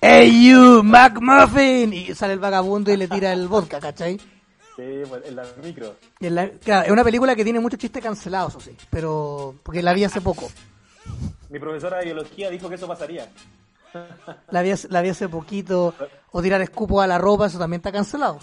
¡Hey 0.00 0.48
you, 0.50 0.82
McMuffin! 0.82 1.92
Y 1.92 2.14
sale 2.14 2.34
el 2.34 2.38
vagabundo 2.38 2.92
y 2.92 2.96
le 2.96 3.08
tira 3.08 3.32
el 3.32 3.48
vodka, 3.48 3.80
¿cachai? 3.80 4.18
Sí, 4.18 4.84
pues 5.08 5.22
en 5.26 5.36
la 5.36 5.44
micro. 5.62 5.96
Y 6.20 6.26
en 6.26 6.34
la- 6.34 6.50
claro, 6.50 6.86
es 6.86 6.92
una 6.92 7.02
película 7.04 7.34
que 7.34 7.42
tiene 7.44 7.58
muchos 7.60 7.78
chistes 7.80 8.02
cancelados, 8.02 8.54
eso 8.56 8.60
sí. 8.60 8.76
Pero, 8.90 9.54
porque 9.62 9.82
la 9.82 9.92
vi 9.92 10.04
hace 10.04 10.20
poco. 10.20 10.48
Mi 11.50 11.58
profesora 11.58 11.98
de 11.98 12.04
biología 12.06 12.50
dijo 12.50 12.68
que 12.68 12.74
eso 12.76 12.86
pasaría. 12.86 13.28
La 14.50 14.62
vi, 14.62 14.70
hace- 14.70 14.88
la 14.88 15.00
vi 15.02 15.08
hace 15.08 15.28
poquito. 15.28 15.94
O 16.30 16.42
tirar 16.42 16.60
escupo 16.60 17.00
a 17.00 17.06
la 17.06 17.18
ropa, 17.18 17.46
eso 17.46 17.58
también 17.58 17.78
está 17.80 17.90
cancelado. 17.90 18.38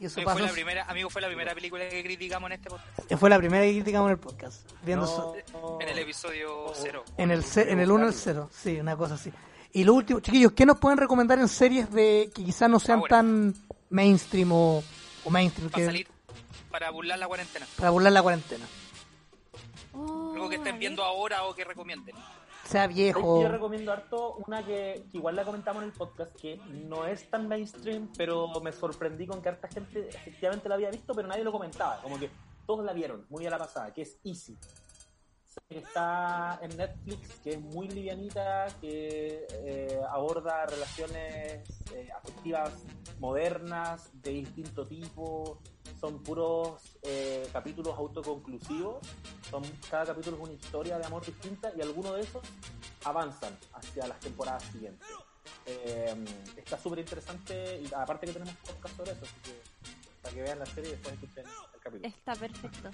Y 0.00 0.06
eso 0.06 0.14
Fue 0.16 0.24
pasó. 0.24 0.38
la 0.40 0.52
primera, 0.52 0.84
amigo, 0.84 1.10
fue 1.10 1.20
la 1.20 1.28
primera 1.28 1.54
película 1.54 1.88
que 1.88 2.02
criticamos 2.04 2.48
en 2.50 2.52
este 2.54 2.70
podcast. 2.70 3.14
Fue 3.18 3.28
la 3.30 3.38
primera 3.38 3.64
que 3.64 3.72
criticamos 3.72 4.08
en 4.08 4.12
el 4.12 4.18
podcast. 4.18 4.70
Viendo 4.82 5.04
eso- 5.06 5.34
No. 5.52 5.78
En 5.80 5.88
el 5.88 5.98
episodio 5.98 6.72
cero. 6.74 7.04
en 7.16 7.30
el 7.30 7.42
ce- 7.44 7.70
en 7.72 7.80
el 7.80 7.90
1 7.90 8.06
al 8.06 8.14
0. 8.14 8.48
Sí, 8.52 8.78
una 8.78 8.96
cosa 8.96 9.14
así. 9.14 9.32
Y 9.72 9.84
lo 9.84 9.94
último, 9.94 10.20
chiquillos, 10.20 10.52
¿qué 10.52 10.64
nos 10.66 10.78
pueden 10.78 10.98
recomendar 10.98 11.38
en 11.38 11.48
series 11.48 11.90
de 11.92 12.30
que 12.34 12.44
quizás 12.44 12.70
no 12.70 12.78
sean 12.80 13.00
Ahora. 13.00 13.08
tan 13.16 13.54
mainstream 13.90 14.52
o, 14.52 14.82
o 15.24 15.30
mainstream 15.30 15.68
Para 15.70 15.80
que, 15.82 15.86
salir, 15.86 16.08
para 16.70 16.90
burlar 16.90 17.18
la 17.18 17.26
cuarentena. 17.26 17.66
para 17.76 17.90
burlar 17.90 18.12
la 18.12 18.22
cuarentena? 18.22 18.66
Oh, 19.94 20.32
Algo 20.34 20.48
que 20.48 20.56
estén 20.56 20.74
ver. 20.74 20.80
viendo 20.80 21.02
ahora 21.02 21.44
o 21.44 21.54
que 21.54 21.64
recomienden. 21.64 22.14
Sea 22.68 22.82
¿Sabes 22.82 22.96
que 22.96 23.02
viejo. 23.02 23.42
Yo 23.42 23.48
recomiendo 23.48 23.92
harto 23.92 24.34
una 24.46 24.64
que, 24.64 25.06
que 25.10 25.18
igual 25.18 25.36
la 25.36 25.44
comentamos 25.44 25.82
en 25.82 25.88
el 25.88 25.94
podcast, 25.94 26.34
que 26.36 26.60
no 26.86 27.06
es 27.06 27.28
tan 27.30 27.48
mainstream, 27.48 28.10
pero 28.16 28.48
me 28.62 28.72
sorprendí 28.72 29.26
con 29.26 29.40
que 29.40 29.48
harta 29.48 29.68
gente 29.68 30.08
efectivamente 30.08 30.68
la 30.68 30.74
había 30.74 30.90
visto, 30.90 31.14
pero 31.14 31.26
nadie 31.26 31.44
lo 31.44 31.52
comentaba. 31.52 32.00
Como 32.02 32.18
que 32.18 32.30
todos 32.66 32.84
la 32.84 32.92
vieron, 32.92 33.24
muy 33.30 33.46
a 33.46 33.50
la 33.50 33.58
pasada, 33.58 33.92
que 33.92 34.02
es 34.02 34.18
Easy. 34.22 34.58
Está 35.68 36.58
en 36.62 36.76
Netflix, 36.76 37.40
que 37.42 37.50
es 37.50 37.60
muy 37.60 37.88
livianita, 37.88 38.66
que 38.80 39.46
eh, 39.50 40.00
aborda 40.10 40.66
relaciones 40.66 41.68
eh, 41.94 42.08
afectivas 42.16 42.72
modernas, 43.20 44.10
de 44.22 44.30
distinto 44.30 44.86
tipo. 44.86 45.58
Son 46.00 46.22
puros 46.22 46.80
eh, 47.02 47.48
capítulos 47.52 47.96
autoconclusivos. 47.96 48.98
Son, 49.50 49.62
cada 49.90 50.06
capítulo 50.06 50.36
es 50.36 50.42
una 50.42 50.52
historia 50.52 50.98
de 50.98 51.06
amor 51.06 51.24
distinta 51.24 51.72
y 51.76 51.82
algunos 51.82 52.14
de 52.14 52.20
esos 52.20 52.42
avanzan 53.04 53.56
hacia 53.72 54.06
las 54.06 54.20
temporadas 54.20 54.62
siguientes. 54.64 55.08
Eh, 55.66 56.24
está 56.56 56.78
súper 56.78 57.00
interesante 57.00 57.82
y 57.82 57.92
aparte 57.94 58.26
que 58.26 58.32
tenemos 58.32 58.54
podcast 58.56 58.96
sobre 58.96 59.12
eso, 59.12 59.24
así 59.24 59.34
que 59.44 59.60
para 60.22 60.34
que 60.34 60.42
vean 60.42 60.58
la 60.58 60.66
serie 60.66 60.90
y 60.90 60.92
después 60.92 61.14
escuchen 61.14 61.44
Está 62.02 62.34
perfecto. 62.34 62.90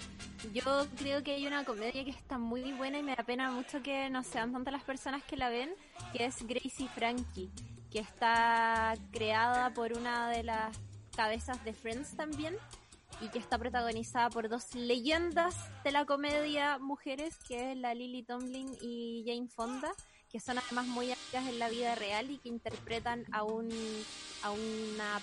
Yo 0.53 0.87
creo 0.97 1.23
que 1.23 1.33
hay 1.35 1.47
una 1.47 1.63
comedia 1.63 2.03
que 2.03 2.11
está 2.11 2.37
muy 2.37 2.73
buena 2.73 2.99
y 2.99 3.03
me 3.03 3.15
da 3.15 3.23
pena 3.23 3.51
mucho 3.51 3.81
que 3.81 4.09
no 4.09 4.23
sean 4.23 4.51
tantas 4.53 4.73
las 4.73 4.83
personas 4.83 5.23
que 5.23 5.37
la 5.37 5.49
ven, 5.49 5.73
que 6.13 6.25
es 6.25 6.45
Gracie 6.45 6.87
Frankie, 6.89 7.51
que 7.91 7.99
está 7.99 8.93
creada 9.11 9.73
por 9.73 9.93
una 9.93 10.29
de 10.29 10.43
las 10.43 10.77
cabezas 11.15 11.63
de 11.63 11.73
Friends 11.73 12.15
también 12.15 12.57
y 13.21 13.29
que 13.29 13.39
está 13.39 13.57
protagonizada 13.57 14.29
por 14.29 14.49
dos 14.49 14.75
leyendas 14.75 15.55
de 15.83 15.91
la 15.91 16.05
comedia 16.05 16.77
mujeres, 16.79 17.37
que 17.47 17.71
es 17.71 17.77
la 17.77 17.93
Lily 17.93 18.23
Tomlin 18.23 18.75
y 18.81 19.23
Jane 19.25 19.47
Fonda, 19.47 19.91
que 20.29 20.39
son 20.39 20.57
además 20.57 20.87
muy 20.87 21.11
amigas 21.11 21.47
en 21.47 21.59
la 21.59 21.69
vida 21.69 21.95
real 21.95 22.29
y 22.29 22.37
que 22.39 22.49
interpretan 22.49 23.25
a 23.31 23.43
un 23.43 23.69
a 24.43 24.51
una 24.51 25.21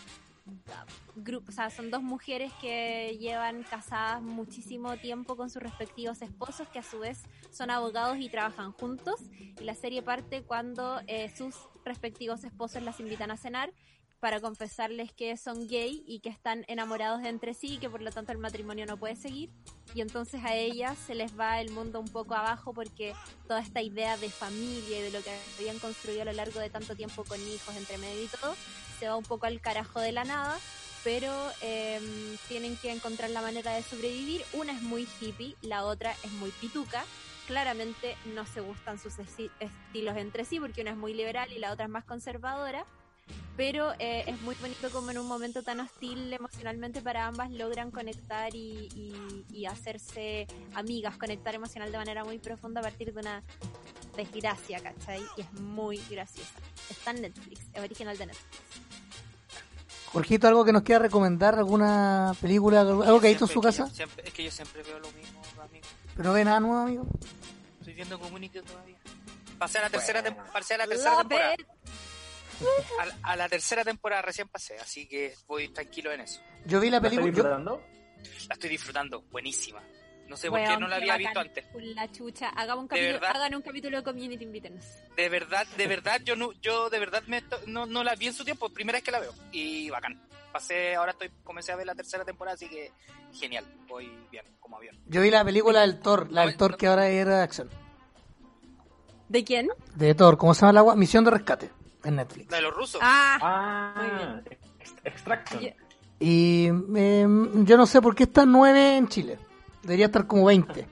grupo, 1.16 1.50
o 1.50 1.52
sea, 1.52 1.70
son 1.70 1.90
dos 1.90 2.02
mujeres 2.02 2.52
que 2.60 3.16
llevan 3.20 3.62
casadas 3.64 4.22
muchísimo 4.22 4.96
tiempo 4.96 5.36
con 5.36 5.50
sus 5.50 5.62
respectivos 5.62 6.22
esposos, 6.22 6.68
que 6.68 6.78
a 6.78 6.82
su 6.82 6.98
vez 6.98 7.22
son 7.50 7.70
abogados 7.70 8.18
y 8.18 8.28
trabajan 8.28 8.72
juntos. 8.72 9.20
Y 9.60 9.64
la 9.64 9.74
serie 9.74 10.02
parte 10.02 10.42
cuando 10.42 11.00
eh, 11.06 11.30
sus 11.34 11.54
respectivos 11.84 12.44
esposos 12.44 12.82
las 12.82 13.00
invitan 13.00 13.30
a 13.30 13.36
cenar 13.36 13.72
para 14.22 14.40
confesarles 14.40 15.12
que 15.12 15.36
son 15.36 15.66
gay 15.66 16.04
y 16.06 16.20
que 16.20 16.28
están 16.28 16.64
enamorados 16.68 17.22
de 17.22 17.28
entre 17.28 17.54
sí 17.54 17.74
y 17.74 17.78
que 17.78 17.90
por 17.90 18.02
lo 18.02 18.12
tanto 18.12 18.30
el 18.30 18.38
matrimonio 18.38 18.86
no 18.86 18.96
puede 18.96 19.16
seguir. 19.16 19.50
Y 19.96 20.00
entonces 20.00 20.44
a 20.44 20.54
ellas 20.54 20.96
se 20.96 21.16
les 21.16 21.36
va 21.36 21.60
el 21.60 21.72
mundo 21.72 21.98
un 21.98 22.06
poco 22.06 22.36
abajo 22.36 22.72
porque 22.72 23.14
toda 23.48 23.60
esta 23.60 23.82
idea 23.82 24.16
de 24.16 24.28
familia 24.30 25.00
y 25.00 25.02
de 25.02 25.10
lo 25.10 25.20
que 25.24 25.36
habían 25.58 25.80
construido 25.80 26.22
a 26.22 26.26
lo 26.26 26.32
largo 26.34 26.60
de 26.60 26.70
tanto 26.70 26.94
tiempo 26.94 27.24
con 27.24 27.40
hijos 27.40 27.74
entre 27.76 27.98
medio 27.98 28.22
y 28.22 28.28
todo, 28.28 28.54
se 29.02 29.08
va 29.08 29.16
un 29.16 29.24
poco 29.24 29.46
al 29.46 29.60
carajo 29.60 29.98
de 29.98 30.12
la 30.12 30.22
nada, 30.22 30.56
pero 31.02 31.32
eh, 31.60 32.00
tienen 32.46 32.76
que 32.76 32.92
encontrar 32.92 33.30
la 33.30 33.42
manera 33.42 33.72
de 33.72 33.82
sobrevivir. 33.82 34.44
Una 34.52 34.72
es 34.72 34.80
muy 34.80 35.08
hippie, 35.20 35.56
la 35.60 35.82
otra 35.84 36.14
es 36.22 36.30
muy 36.34 36.50
pituca. 36.52 37.04
Claramente 37.48 38.16
no 38.26 38.46
se 38.46 38.60
gustan 38.60 39.00
sus 39.00 39.14
esti- 39.18 39.50
estilos 39.58 40.16
entre 40.18 40.44
sí 40.44 40.60
porque 40.60 40.82
una 40.82 40.92
es 40.92 40.96
muy 40.96 41.14
liberal 41.14 41.50
y 41.52 41.58
la 41.58 41.72
otra 41.72 41.86
es 41.86 41.90
más 41.90 42.04
conservadora. 42.04 42.84
Pero 43.56 43.92
eh, 43.98 44.22
es 44.28 44.40
muy 44.42 44.54
bonito 44.54 44.88
como 44.90 45.10
en 45.10 45.18
un 45.18 45.26
momento 45.26 45.64
tan 45.64 45.80
hostil 45.80 46.32
emocionalmente 46.32 47.02
para 47.02 47.26
ambas 47.26 47.50
logran 47.50 47.90
conectar 47.90 48.54
y, 48.54 48.88
y- 48.94 49.44
y 49.52 49.66
hacerse 49.66 50.46
amigas, 50.74 51.16
conectar 51.16 51.56
emocional 51.56 51.90
de 51.90 51.98
manera 51.98 52.22
muy 52.22 52.38
profunda 52.38 52.80
a 52.80 52.84
partir 52.84 53.12
de 53.12 53.18
una 53.20 53.42
desgracia, 54.16 54.80
¿cachai? 54.80 55.22
Y 55.36 55.40
es 55.40 55.52
muy 55.54 56.00
graciosa. 56.08 56.54
Está 56.88 57.10
en 57.10 57.22
Netflix, 57.22 57.60
es 57.74 57.80
original 57.82 58.16
de 58.16 58.26
Netflix. 58.26 58.91
Jorgito, 60.12 60.46
¿algo 60.48 60.64
que 60.64 60.72
nos 60.72 60.82
quiera 60.82 60.98
recomendar? 61.00 61.54
¿Alguna 61.58 62.34
película? 62.40 62.80
¿Algo 62.82 63.20
que 63.20 63.28
ha 63.28 63.30
visto 63.30 63.46
en 63.46 63.50
su 63.50 63.60
casa? 63.60 63.84
que 63.84 63.90
yo 63.90 63.94
siempre- 63.96 64.24
es 64.28 64.34
que 64.34 64.44
yo 64.44 64.50
siempre 64.50 64.82
veo 64.82 64.98
lo 64.98 65.10
mismo, 65.12 65.40
amigo. 65.62 65.86
¿Pero 66.16 66.28
no 66.28 66.34
ve 66.34 66.44
nada 66.44 66.60
nuevo, 66.60 66.78
amigo? 66.80 67.06
Estoy 67.80 67.94
viendo 67.94 68.18
Community 68.20 68.60
todavía. 68.60 68.96
Pasé 69.58 69.78
a 69.78 69.82
la 69.82 69.90
tercera, 69.90 70.22
tem- 70.22 70.36
pasé 70.52 70.74
a 70.74 70.78
la 70.78 70.86
tercera 70.86 71.10
Love 71.12 71.20
temporada. 71.28 71.54
it. 71.54 71.66
A, 73.00 73.06
la- 73.06 73.16
a 73.22 73.36
la 73.36 73.48
tercera 73.48 73.84
temporada 73.84 74.22
recién 74.22 74.48
pasé, 74.48 74.78
así 74.78 75.08
que 75.08 75.34
voy 75.46 75.68
tranquilo 75.68 76.12
en 76.12 76.20
eso. 76.20 76.40
Yo 76.66 76.78
vi 76.80 76.90
la 76.90 77.00
¿La 77.00 77.08
estoy 77.08 77.18
película. 77.18 77.32
yo- 77.32 77.56
disfrutando? 77.56 77.82
La 78.48 78.54
estoy 78.54 78.70
disfrutando, 78.70 79.22
buenísima. 79.30 79.80
No 80.32 80.36
sé 80.38 80.48
por 80.50 80.58
qué 80.60 80.76
no 80.78 80.88
la 80.88 80.96
había 80.96 81.12
bacán. 81.12 81.18
visto 81.18 81.40
antes. 81.40 81.64
La 81.94 82.10
chucha. 82.10 82.48
Hagamos 82.48 82.82
un 82.84 82.88
De 82.88 82.96
capítulo, 82.96 83.12
verdad. 83.20 83.36
hagan 83.36 83.54
un 83.54 83.62
capítulo 83.62 83.96
de 83.98 84.02
Community, 84.02 84.44
invítenos. 84.44 84.84
De 85.16 85.28
verdad, 85.28 85.66
de 85.76 85.86
verdad, 85.86 86.20
yo 86.24 86.36
no, 86.36 86.52
yo 86.60 86.88
de 86.90 86.98
verdad 86.98 87.22
me 87.26 87.42
to- 87.42 87.60
no, 87.66 87.84
no 87.86 88.02
la 88.02 88.14
vi 88.14 88.28
en 88.28 88.32
su 88.32 88.42
tiempo, 88.44 88.68
primera 88.70 88.96
vez 88.96 89.04
que 89.04 89.10
la 89.10 89.20
veo. 89.20 89.32
Y 89.52 89.90
bacán. 89.90 90.20
Pasé, 90.52 90.94
ahora 90.94 91.12
estoy, 91.12 91.30
comencé 91.44 91.72
a 91.72 91.76
ver 91.76 91.86
la 91.86 91.94
tercera 91.94 92.24
temporada, 92.24 92.54
así 92.54 92.66
que 92.68 92.90
genial. 93.34 93.64
Voy 93.88 94.10
bien, 94.30 94.44
como 94.58 94.76
avión. 94.78 94.98
Yo 95.06 95.20
vi 95.20 95.30
la 95.30 95.44
película 95.44 95.80
del 95.82 96.00
Thor, 96.00 96.30
la 96.32 96.46
del 96.46 96.56
Thor 96.56 96.76
que 96.78 96.86
ahora 96.86 97.08
era 97.08 97.36
de 97.38 97.42
acción. 97.42 97.68
¿De 99.28 99.44
quién? 99.44 99.68
De 99.94 100.14
Thor, 100.14 100.36
¿cómo 100.36 100.54
se 100.54 100.60
llama 100.62 100.70
el 100.72 100.76
agua? 100.78 100.96
Misión 100.96 101.24
de 101.24 101.30
rescate 101.30 101.70
en 102.04 102.16
Netflix. 102.16 102.50
La 102.50 102.56
de 102.58 102.62
los 102.62 102.74
rusos. 102.74 103.00
Ah, 103.02 103.94
Muy 103.96 104.06
Ah, 104.10 104.40
ex- 104.80 104.94
Extraction. 105.04 105.60
Yo- 105.62 105.70
Y 106.20 106.68
eh, 106.96 107.26
yo 107.64 107.76
no 107.76 107.84
sé 107.86 108.00
por 108.00 108.14
qué 108.14 108.24
está 108.24 108.44
9 108.46 108.96
en 108.96 109.08
Chile. 109.08 109.38
Debería 109.82 110.06
estar 110.06 110.26
como 110.26 110.44
20. 110.46 110.86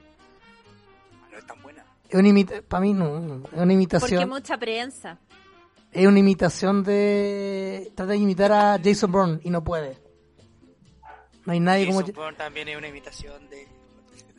No 1.31 1.37
es 1.37 1.45
tan 1.45 1.61
buena. 1.61 1.85
Es 2.09 2.15
una 2.19 2.27
imita 2.27 2.61
para 2.61 2.81
mí 2.81 2.93
no, 2.93 3.19
no, 3.19 3.35
es 3.35 3.39
una 3.39 3.49
porque 3.49 3.73
imitación. 3.73 4.29
mucha 4.29 4.57
prensa. 4.57 5.17
Es 5.91 6.07
una 6.07 6.19
imitación 6.19 6.83
de 6.83 7.91
trata 7.95 8.11
de 8.11 8.17
imitar 8.17 8.51
a 8.51 8.79
Jason 8.83 9.11
Bourne 9.11 9.39
y 9.43 9.49
no 9.49 9.63
puede. 9.63 9.97
No 11.45 11.53
hay 11.53 11.59
nadie 11.59 11.87
como 11.87 12.01
Jason 12.01 12.15
Bourne 12.15 12.37
también 12.37 12.67
es 12.69 12.77
una 12.77 12.87
imitación 12.87 13.49
de. 13.49 13.67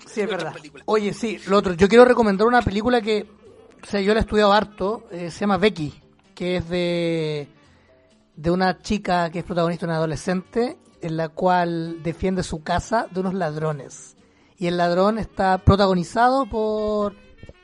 Sí, 0.06 0.20
es 0.20 0.26
de 0.28 0.34
verdad. 0.36 0.54
Oye, 0.86 1.12
sí, 1.14 1.38
lo 1.46 1.58
otro. 1.58 1.74
Yo 1.74 1.88
quiero 1.88 2.04
recomendar 2.04 2.46
una 2.46 2.62
película 2.62 3.00
que, 3.00 3.26
o 3.82 3.86
sea, 3.86 4.00
yo 4.00 4.12
la 4.14 4.20
he 4.20 4.22
estudiado 4.22 4.52
harto. 4.52 5.06
eh, 5.10 5.30
se 5.30 5.40
llama 5.40 5.58
Becky, 5.58 5.94
que 6.34 6.56
es 6.56 6.68
de, 6.68 7.48
de 8.36 8.50
una 8.50 8.78
chica 8.78 9.30
que 9.30 9.40
es 9.40 9.44
protagonista, 9.44 9.86
una 9.86 9.96
adolescente, 9.96 10.76
en 11.00 11.16
la 11.16 11.28
cual 11.28 12.02
defiende 12.02 12.42
su 12.42 12.62
casa 12.62 13.06
de 13.10 13.20
unos 13.20 13.34
ladrones. 13.34 14.16
Y 14.62 14.68
el 14.68 14.76
ladrón 14.76 15.18
está 15.18 15.59
protagonizado 15.59 16.47
por 16.47 17.16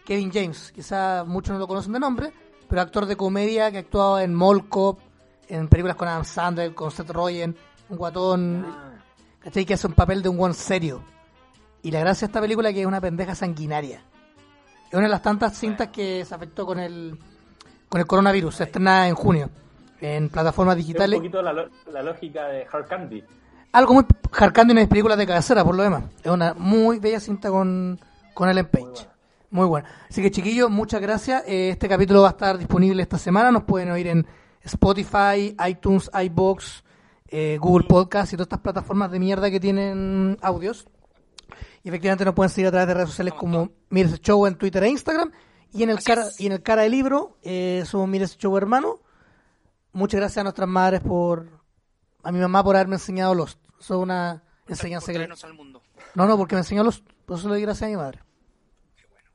Kevin 0.04 0.32
James. 0.32 0.72
Quizá 0.72 1.22
muchos 1.24 1.52
no 1.52 1.60
lo 1.60 1.68
conocen 1.68 1.92
de 1.92 2.00
nombre, 2.00 2.32
pero 2.68 2.82
actor 2.82 3.06
de 3.06 3.14
comedia 3.14 3.70
que 3.70 3.76
ha 3.76 3.80
actuado 3.82 4.18
en 4.18 4.34
Mall 4.34 4.68
Cop, 4.68 4.98
en 5.46 5.68
películas 5.68 5.94
con 5.94 6.08
Adam 6.08 6.24
Sandler, 6.24 6.74
con 6.74 6.90
Seth 6.90 7.10
Rogen, 7.10 7.56
un 7.88 7.96
guatón. 7.96 8.66
Ah, 8.66 8.94
¿Cachai? 9.38 9.64
Que 9.64 9.74
hace 9.74 9.86
un 9.86 9.92
papel 9.92 10.22
de 10.22 10.28
un 10.28 10.38
buen 10.38 10.54
serio. 10.54 11.04
Y 11.84 11.92
la 11.92 12.00
gracia 12.00 12.26
de 12.26 12.30
esta 12.30 12.40
película 12.40 12.70
es 12.70 12.74
que 12.74 12.80
es 12.80 12.86
una 12.88 13.00
pendeja 13.00 13.36
sanguinaria. 13.36 14.02
Es 14.88 14.94
una 14.94 15.04
de 15.04 15.10
las 15.10 15.22
tantas 15.22 15.56
cintas 15.56 15.90
que 15.90 16.24
se 16.24 16.34
afectó 16.34 16.66
con 16.66 16.80
el 16.80 17.16
con 17.88 18.00
el 18.00 18.08
coronavirus. 18.08 18.56
Se 18.56 18.64
estrena 18.64 19.06
en 19.06 19.14
junio 19.14 19.50
en 20.00 20.30
plataformas 20.30 20.76
es 20.76 20.80
un 20.82 20.86
digitales. 20.88 21.18
poquito 21.20 21.42
la 21.42 22.02
lógica 22.02 22.48
de 22.48 22.66
Hard 22.72 22.88
Candy. 22.88 23.22
Algo 23.72 23.94
muy 23.94 24.04
jarcando 24.32 24.72
en 24.72 24.78
las 24.78 24.88
películas 24.88 25.18
de 25.18 25.26
cabecera, 25.26 25.64
por 25.64 25.74
lo 25.76 25.82
demás. 25.82 26.04
Es 26.22 26.30
una 26.30 26.54
muy 26.54 26.98
bella 26.98 27.20
cinta 27.20 27.50
con, 27.50 28.00
con 28.34 28.48
Ellen 28.48 28.66
Page. 28.66 28.84
buena. 28.84 29.08
Muy 29.50 29.66
buena. 29.66 29.88
Así 30.08 30.22
que, 30.22 30.30
chiquillos, 30.30 30.70
muchas 30.70 31.00
gracias. 31.00 31.42
Eh, 31.46 31.70
Este 31.70 31.88
capítulo 31.88 32.22
va 32.22 32.28
a 32.28 32.30
estar 32.32 32.58
disponible 32.58 33.02
esta 33.02 33.18
semana. 33.18 33.50
Nos 33.50 33.64
pueden 33.64 33.90
oír 33.90 34.06
en 34.08 34.26
Spotify, 34.62 35.54
iTunes, 35.68 36.10
iBox, 36.12 36.84
eh, 37.28 37.58
Google 37.60 37.86
Podcast 37.86 38.32
y 38.32 38.36
todas 38.36 38.46
estas 38.46 38.60
plataformas 38.60 39.10
de 39.10 39.18
mierda 39.18 39.50
que 39.50 39.60
tienen 39.60 40.38
audios. 40.40 40.86
Y 41.82 41.88
efectivamente 41.88 42.24
nos 42.24 42.34
pueden 42.34 42.50
seguir 42.50 42.68
a 42.68 42.70
través 42.70 42.88
de 42.88 42.94
redes 42.94 43.10
sociales 43.10 43.34
como 43.34 43.70
Mires 43.90 44.20
Show 44.20 44.46
en 44.46 44.56
Twitter 44.56 44.82
e 44.84 44.88
Instagram. 44.90 45.30
Y 45.72 45.82
en 45.82 45.90
el 45.90 46.02
cara, 46.02 46.24
y 46.38 46.46
en 46.46 46.52
el 46.52 46.62
cara 46.62 46.82
del 46.82 46.92
libro 46.92 47.36
eh, 47.42 47.84
somos 47.86 48.08
Mires 48.08 48.36
Show 48.38 48.56
hermano. 48.56 49.00
Muchas 49.92 50.20
gracias 50.20 50.38
a 50.38 50.42
nuestras 50.44 50.68
madres 50.68 51.00
por 51.00 51.57
a 52.22 52.32
mi 52.32 52.38
mamá 52.40 52.62
por 52.64 52.76
haberme 52.76 52.96
enseñado 52.96 53.34
Lost. 53.34 53.58
Eso 53.80 53.94
es 53.94 54.00
una 54.02 54.42
enseñanza 54.66 55.06
que 55.08 55.14
traernos 55.14 55.44
al 55.44 55.54
mundo. 55.54 55.82
no, 56.14 56.26
no, 56.26 56.36
porque 56.36 56.54
me 56.54 56.60
enseñó 56.60 56.84
Lost. 56.84 57.06
Por 57.26 57.38
eso 57.38 57.48
le 57.48 57.56
di 57.56 57.62
gracias 57.62 57.86
a 57.88 57.90
mi 57.90 57.96
madre. 57.96 58.20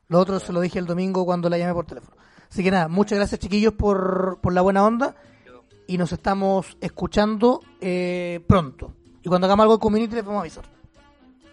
Lo 0.08 0.20
otro 0.20 0.40
se 0.40 0.52
lo 0.54 0.62
dije 0.62 0.80
el 0.80 0.86
domingo 0.86 1.26
cuando 1.26 1.50
la 1.50 1.58
llamé 1.58 1.74
por 1.74 1.86
teléfono. 1.86 2.18
Así 2.50 2.64
que 2.64 2.70
nada, 2.72 2.88
muchas 2.88 3.18
gracias 3.18 3.40
chiquillos 3.40 3.74
por, 3.74 4.40
por 4.42 4.54
la 4.54 4.62
buena 4.62 4.86
onda 4.86 5.16
y 5.88 5.98
nos 5.98 6.12
estamos 6.12 6.78
escuchando 6.82 7.62
eh, 7.82 8.44
pronto. 8.48 8.94
Y 9.24 9.30
cuando 9.30 9.46
hagamos 9.48 9.64
algo 9.64 9.74
en 9.76 9.80
community 9.80 10.16
les 10.16 10.26
vamos 10.26 10.40
a 10.40 10.42
avisar. 10.42 10.66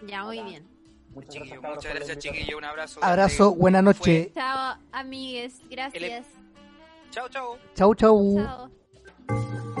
Ya, 0.05 0.23
muy 0.23 0.41
bien. 0.43 0.67
Muchas 1.13 1.33
Chiquillo, 1.33 1.55
cabros, 1.61 1.75
muchas 1.77 1.95
gracias, 1.95 2.17
chiquillo. 2.19 2.57
Un 2.57 2.63
abrazo. 2.65 2.99
Abrazo, 3.03 3.55
buena 3.55 3.79
Fue- 3.79 3.83
noche. 3.93 4.31
Chao, 4.35 4.77
amigues. 4.91 5.59
Gracias. 5.69 6.25
Chao, 7.09 7.27
chao. 7.29 7.57
Chau, 7.75 7.95
chau. 7.95 8.69
Chao. 9.27 9.80